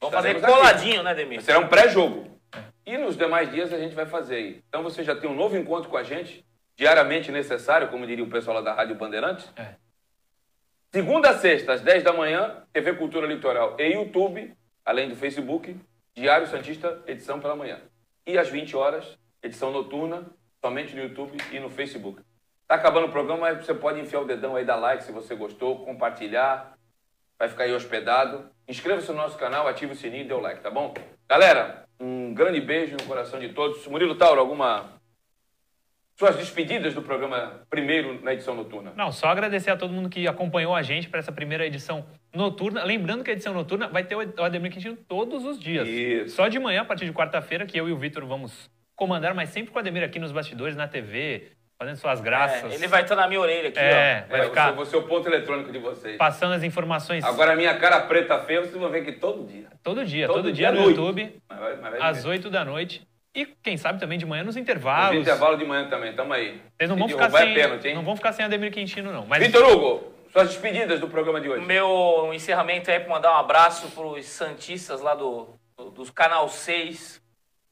Vamos 0.00 0.14
fazer 0.14 0.36
estaremos 0.36 0.44
aqui. 0.44 0.52
coladinho, 0.52 1.02
né, 1.02 1.14
Demir? 1.14 1.42
Será 1.42 1.58
um 1.58 1.68
pré-jogo. 1.68 2.28
E 2.84 2.96
nos 2.96 3.16
demais 3.16 3.50
dias 3.50 3.72
a 3.72 3.78
gente 3.78 3.94
vai 3.94 4.06
fazer 4.06 4.36
aí. 4.36 4.62
Então 4.68 4.82
você 4.82 5.02
já 5.02 5.16
tem 5.16 5.28
um 5.28 5.34
novo 5.34 5.56
encontro 5.56 5.90
com 5.90 5.96
a 5.96 6.02
gente, 6.02 6.44
diariamente 6.76 7.32
necessário, 7.32 7.88
como 7.88 8.06
diria 8.06 8.24
o 8.24 8.30
pessoal 8.30 8.56
lá 8.56 8.62
da 8.62 8.74
Rádio 8.74 8.94
Bandeirantes. 8.94 9.50
É. 9.56 9.74
Segunda 10.92 11.30
a 11.30 11.38
sexta, 11.38 11.72
às 11.74 11.80
10 11.82 12.02
da 12.02 12.12
manhã, 12.12 12.62
TV 12.72 12.94
Cultura 12.94 13.26
Litoral 13.26 13.76
e 13.78 13.92
YouTube, 13.92 14.54
além 14.84 15.08
do 15.08 15.16
Facebook, 15.16 15.76
Diário 16.18 16.48
Santista, 16.48 17.00
edição 17.06 17.38
pela 17.38 17.54
manhã. 17.54 17.78
E 18.26 18.36
às 18.36 18.48
20 18.48 18.74
horas, 18.74 19.16
edição 19.40 19.70
noturna, 19.70 20.26
somente 20.60 20.92
no 20.96 21.02
YouTube 21.02 21.38
e 21.52 21.60
no 21.60 21.70
Facebook. 21.70 22.20
Tá 22.66 22.74
acabando 22.74 23.06
o 23.06 23.12
programa, 23.12 23.42
mas 23.42 23.64
você 23.64 23.72
pode 23.72 24.00
enfiar 24.00 24.22
o 24.22 24.24
dedão 24.24 24.56
aí, 24.56 24.64
dar 24.64 24.74
like 24.74 25.04
se 25.04 25.12
você 25.12 25.36
gostou, 25.36 25.84
compartilhar, 25.84 26.76
vai 27.38 27.48
ficar 27.48 27.64
aí 27.64 27.72
hospedado. 27.72 28.50
Inscreva-se 28.66 29.08
no 29.12 29.16
nosso 29.16 29.38
canal, 29.38 29.68
ative 29.68 29.92
o 29.92 29.94
sininho 29.94 30.24
e 30.24 30.26
dê 30.26 30.34
o 30.34 30.40
like, 30.40 30.60
tá 30.60 30.72
bom? 30.72 30.92
Galera, 31.28 31.84
um 32.00 32.34
grande 32.34 32.60
beijo 32.60 32.96
no 32.96 33.04
coração 33.04 33.38
de 33.38 33.50
todos. 33.50 33.86
Murilo 33.86 34.16
Tauro, 34.16 34.40
alguma. 34.40 34.98
Suas 36.16 36.34
despedidas 36.34 36.94
do 36.94 37.02
programa 37.02 37.62
primeiro 37.70 38.20
na 38.24 38.32
edição 38.32 38.56
noturna? 38.56 38.92
Não, 38.96 39.12
só 39.12 39.28
agradecer 39.28 39.70
a 39.70 39.76
todo 39.76 39.92
mundo 39.92 40.10
que 40.10 40.26
acompanhou 40.26 40.74
a 40.74 40.82
gente 40.82 41.08
para 41.08 41.20
essa 41.20 41.30
primeira 41.30 41.64
edição 41.64 42.04
noturna. 42.38 42.82
Lembrando 42.84 43.22
que 43.22 43.30
a 43.30 43.34
edição 43.34 43.52
noturna 43.52 43.88
vai 43.88 44.04
ter 44.04 44.14
o 44.16 44.42
Ademir 44.42 44.72
Quintino 44.72 44.96
todos 45.08 45.44
os 45.44 45.58
dias. 45.58 45.86
Isso. 45.86 46.36
Só 46.36 46.48
de 46.48 46.58
manhã, 46.58 46.80
a 46.82 46.84
partir 46.84 47.04
de 47.04 47.12
quarta-feira, 47.12 47.66
que 47.66 47.78
eu 47.78 47.88
e 47.88 47.92
o 47.92 47.96
Vitor 47.98 48.24
vamos 48.24 48.70
comandar, 48.96 49.34
mas 49.34 49.50
sempre 49.50 49.70
com 49.70 49.76
o 49.76 49.80
Ademir 49.80 50.02
aqui 50.02 50.18
nos 50.18 50.32
bastidores, 50.32 50.74
na 50.76 50.88
TV, 50.88 51.48
fazendo 51.78 51.96
suas 51.96 52.20
graças. 52.20 52.72
É, 52.72 52.74
ele 52.74 52.88
vai 52.88 53.02
estar 53.02 53.14
na 53.14 53.28
minha 53.28 53.40
orelha 53.40 53.68
aqui, 53.68 53.78
É, 53.78 54.24
ó. 54.26 54.30
vai 54.30 54.40
É, 54.40 54.44
ficar 54.44 54.72
você 54.72 54.96
é 54.96 54.98
o 54.98 55.02
ponto 55.02 55.28
eletrônico 55.28 55.70
de 55.70 55.78
vocês. 55.78 56.16
passando 56.16 56.54
as 56.54 56.62
informações 56.64 57.22
Agora, 57.24 57.52
a 57.52 57.56
minha 57.56 57.76
cara 57.76 58.00
preta 58.00 58.38
feia, 58.40 58.60
vocês 58.62 58.74
vão 58.74 58.88
ver 58.90 59.02
aqui 59.02 59.12
todo 59.12 59.44
dia. 59.46 59.66
todo 59.82 60.04
dia, 60.04 60.26
todo 60.26 60.36
todo, 60.36 60.52
dia 60.52 60.70
dia 60.70 60.72
no 60.72 60.80
noite. 60.82 60.96
YouTube, 60.98 61.32
Mas 61.48 61.58
vai, 61.60 61.76
mas 61.76 61.90
vai 61.92 62.00
às 62.10 62.24
ver. 62.24 62.30
8 62.30 62.50
da 62.50 62.64
noite. 62.64 63.06
E 63.36 63.46
quem 63.62 63.76
sabe 63.76 64.00
também 64.00 64.18
de 64.18 64.26
manhã 64.26 64.42
nos 64.42 64.56
No 64.56 64.62
intervalos. 64.62 65.20
intervalo 65.20 65.56
de 65.56 65.64
manhã 65.64 65.88
também, 65.88 66.12
tamo 66.14 66.32
aí. 66.32 66.60
Vocês 66.76 66.90
não 66.90 66.96
Se 66.96 67.00
vão 67.00 67.08
ficar 67.08 67.30
sem. 67.30 67.54
pênalti, 67.54 67.94
não 67.94 68.02
vão 68.02 68.16
ficar 68.16 68.32
sem 68.32 68.44
Ademir 68.44 68.72
Quintino, 68.72 69.12
não. 69.12 69.26
Mas 69.26 69.40
Vitor 69.46 69.64
Hugo, 69.70 70.12
suas 70.38 70.50
despedidas 70.50 71.00
do 71.00 71.08
programa 71.08 71.40
de 71.40 71.48
O 71.48 71.52
hoje. 71.52 71.66
meu 71.66 72.32
encerramento 72.32 72.90
é 72.90 73.00
para 73.00 73.08
mandar 73.08 73.32
um 73.32 73.38
abraço 73.38 73.90
para 73.90 74.06
os 74.06 74.24
Santistas 74.26 75.00
lá 75.00 75.14
do, 75.14 75.48
do, 75.76 75.90
dos 75.90 76.10
Canal 76.10 76.48
6. 76.48 77.20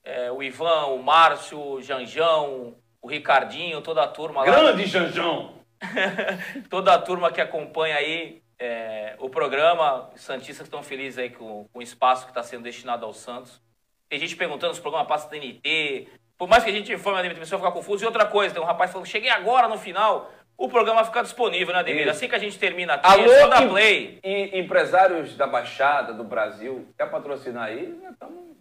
É, 0.03 0.33
o 0.33 0.43
Ivan, 0.43 0.87
o 0.87 1.03
Márcio, 1.03 1.61
o 1.61 1.83
Janjão, 1.83 2.75
o 3.01 3.09
Ricardinho, 3.09 3.81
toda 3.83 4.03
a 4.03 4.09
turma 4.09 4.41
lá. 4.41 4.47
Grande 4.47 4.87
Janjão! 4.87 5.55
toda 6.69 6.95
a 6.95 6.99
turma 6.99 7.31
que 7.31 7.41
acompanha 7.41 7.97
aí 7.97 8.43
é, 8.59 9.15
o 9.21 9.29
programa. 9.29 10.11
Os 10.15 10.23
Santistas 10.23 10.67
estão 10.67 10.83
felizes 10.83 11.19
aí 11.19 11.31
com, 11.31 11.69
com 11.73 11.79
o 11.79 11.83
espaço 11.83 12.25
que 12.25 12.31
está 12.31 12.43
sendo 12.43 12.65
destinado 12.65 13.07
ao 13.07 13.13
Santos. 13.13 13.61
Tem 14.09 14.19
gente 14.19 14.35
perguntando 14.35 14.75
se 14.75 14.81
o 14.81 14.83
programa 14.83 15.07
passa 15.07 15.29
TNT. 15.29 16.09
Por 16.37 16.49
mais 16.49 16.65
que 16.65 16.71
a 16.71 16.73
gente 16.73 16.93
informe 16.93 17.29
a 17.29 17.35
pessoa 17.35 17.61
ficar 17.61 17.73
confuso. 17.73 18.05
E 18.05 18.07
outra 18.07 18.27
coisa, 18.27 18.55
tem 18.55 18.63
um 18.63 18.67
rapaz 18.67 18.91
falando, 18.91 19.07
cheguei 19.07 19.31
agora 19.31 19.69
no 19.69 19.79
final. 19.79 20.33
O 20.59 20.69
programa 20.69 21.01
vai 21.01 21.05
ficar 21.05 21.23
disponível, 21.23 21.75
né, 21.75 21.81
Ademir? 21.81 22.03
Isso. 22.03 22.11
Assim 22.11 22.29
que 22.29 22.35
a 22.35 22.39
gente 22.39 22.59
termina 22.59 22.95
aqui, 22.95 23.07
Alô, 23.07 23.31
é 23.33 23.63
em- 23.65 23.69
play. 23.69 24.19
E 24.25 24.59
empresários 24.59 25.37
da 25.37 25.47
Baixada, 25.47 26.13
do 26.15 26.25
Brasil, 26.25 26.89
quer 26.97 27.11
patrocinar 27.11 27.65
aí? 27.65 27.99
Estamos, 28.11 28.57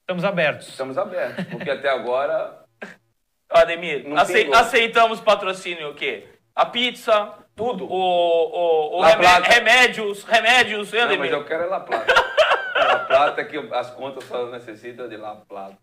estamos 0.00 0.24
abertos. 0.24 0.68
estamos 0.68 0.96
abertos. 0.98 1.44
Porque 1.46 1.70
até 1.70 1.88
agora. 1.88 2.62
Ademir, 3.50 4.06
Não 4.08 4.16
acei- 4.16 4.52
aceitamos 4.52 5.20
patrocínio 5.20 5.90
o 5.90 5.94
quê? 5.94 6.28
A 6.54 6.66
pizza, 6.66 7.32
Tudo. 7.56 7.84
o, 7.84 7.90
o, 7.90 8.98
o 8.98 9.00
La 9.00 9.08
remé- 9.08 9.22
Plata. 9.22 9.48
remédios, 9.54 10.22
remédios, 10.24 10.92
hein, 10.92 11.00
Não, 11.00 11.06
Ademir? 11.06 11.30
mas 11.30 11.40
eu 11.40 11.44
quero 11.44 11.64
é 11.64 11.66
La 11.66 11.80
Plata. 11.80 12.14
La 12.78 12.98
Plata 13.00 13.44
que 13.44 13.56
as 13.72 13.90
contas 13.90 14.22
só 14.24 14.46
necessitam 14.50 15.08
de 15.08 15.16
La 15.16 15.34
Plata. 15.34 15.76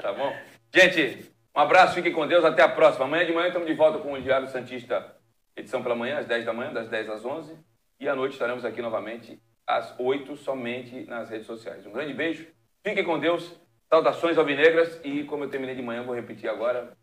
Tá 0.00 0.12
bom? 0.12 0.34
Gente, 0.74 1.30
um 1.58 1.62
abraço, 1.62 1.94
fiquem 1.94 2.12
com 2.12 2.24
Deus, 2.24 2.44
até 2.44 2.62
a 2.62 2.68
próxima. 2.68 3.04
Amanhã 3.04 3.26
de 3.26 3.32
manhã 3.32 3.48
estamos 3.48 3.66
de 3.66 3.74
volta 3.74 3.98
com 3.98 4.12
o 4.12 4.22
Diário 4.22 4.46
Santista, 4.46 5.16
edição 5.56 5.82
pela 5.82 5.96
manhã, 5.96 6.20
às 6.20 6.26
10 6.26 6.44
da 6.44 6.52
manhã, 6.52 6.72
das 6.72 6.88
10 6.88 7.10
às 7.10 7.24
11. 7.24 7.58
E 7.98 8.08
à 8.08 8.14
noite 8.14 8.34
estaremos 8.34 8.64
aqui 8.64 8.80
novamente 8.80 9.42
às 9.66 9.92
8, 9.98 10.36
somente 10.36 11.04
nas 11.06 11.28
redes 11.28 11.48
sociais. 11.48 11.84
Um 11.84 11.90
grande 11.90 12.14
beijo, 12.14 12.46
fiquem 12.84 13.02
com 13.02 13.18
Deus, 13.18 13.60
saudações 13.90 14.38
alvinegras 14.38 15.00
e 15.02 15.24
como 15.24 15.42
eu 15.42 15.50
terminei 15.50 15.74
de 15.74 15.82
manhã, 15.82 16.04
vou 16.04 16.14
repetir 16.14 16.48
agora. 16.48 16.96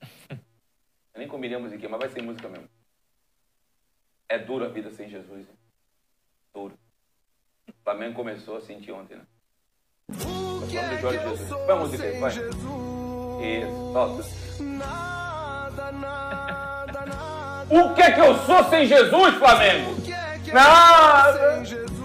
Eu 1.12 1.20
nem 1.20 1.28
combinei 1.28 1.56
a 1.56 1.60
musiquinha, 1.60 1.88
mas 1.88 1.98
vai 1.98 2.08
ser 2.10 2.20
música 2.20 2.46
mesmo. 2.46 2.68
É 4.28 4.38
dura 4.38 4.66
a 4.66 4.68
vida 4.68 4.90
sem 4.90 5.08
Jesus. 5.08 5.48
hein? 5.48 5.56
Duro. 6.52 6.78
O 7.66 7.72
Flamengo 7.82 8.14
começou 8.14 8.58
a 8.58 8.60
sentir 8.60 8.92
ontem, 8.92 9.16
né? 9.16 9.26
O 10.10 10.68
que 10.68 10.76
é 10.76 10.98
que 10.98 11.04
eu 11.04 11.36
sou 11.38 11.88
sem 11.88 12.20
vai. 12.20 12.30
Jesus? 12.30 12.85
Isso, 13.40 13.92
solta. 13.92 14.24
Nada, 14.60 15.92
nada, 15.92 17.00
nada. 17.06 17.66
O 17.70 17.94
que 17.94 18.02
é 18.02 18.12
que 18.12 18.20
eu 18.20 18.34
sou 18.38 18.64
sem 18.64 18.86
Jesus, 18.86 19.34
Flamengo? 19.36 19.92
O 19.92 20.00
que 20.02 20.12
é 20.12 20.40
que 20.42 20.50
eu 20.50 20.54
Nada. 20.54 21.38
sou 21.38 21.50
sem 21.50 21.64
Jesus? 21.64 21.96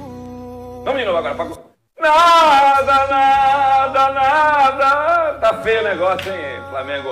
Vamos 0.83 0.99
de 0.99 1.05
novo 1.05 1.17
agora. 1.17 1.35
Paco. 1.35 1.71
Nada, 1.99 3.07
nada, 3.07 4.09
nada. 4.11 5.33
Tá 5.39 5.61
feio 5.61 5.81
o 5.81 5.83
negócio, 5.83 6.33
hein, 6.33 6.61
Flamengo? 6.69 7.09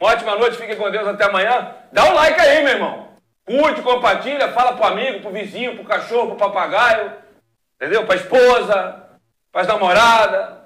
Uma 0.00 0.10
ótima 0.12 0.36
noite, 0.36 0.56
fiquem 0.56 0.76
com 0.76 0.90
Deus 0.90 1.06
até 1.08 1.24
amanhã. 1.24 1.74
Dá 1.92 2.04
um 2.04 2.14
like 2.14 2.40
aí, 2.40 2.62
meu 2.62 2.74
irmão. 2.74 3.08
Curte, 3.44 3.82
compartilha, 3.82 4.52
fala 4.52 4.74
pro 4.74 4.86
amigo, 4.86 5.20
pro 5.20 5.32
vizinho, 5.32 5.74
pro 5.74 5.84
cachorro, 5.84 6.28
pro 6.28 6.36
papagaio. 6.36 7.12
Entendeu? 7.76 8.06
Pra 8.06 8.14
esposa, 8.14 9.02
pras 9.50 9.66
namoradas. 9.66 10.59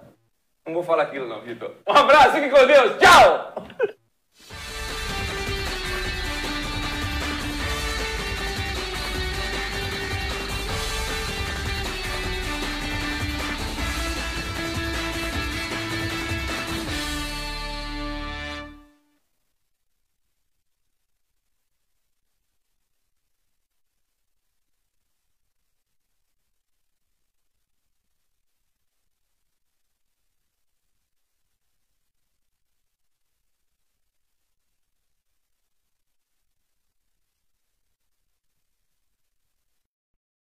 Não 0.66 0.72
vou 0.74 0.82
falar 0.82 1.02
aquilo 1.04 1.28
não, 1.28 1.42
Vitor. 1.42 1.74
Um 1.86 1.92
abraço, 1.92 2.32
fique 2.32 2.48
com 2.48 2.66
Deus. 2.66 2.96
Tchau! 2.98 3.54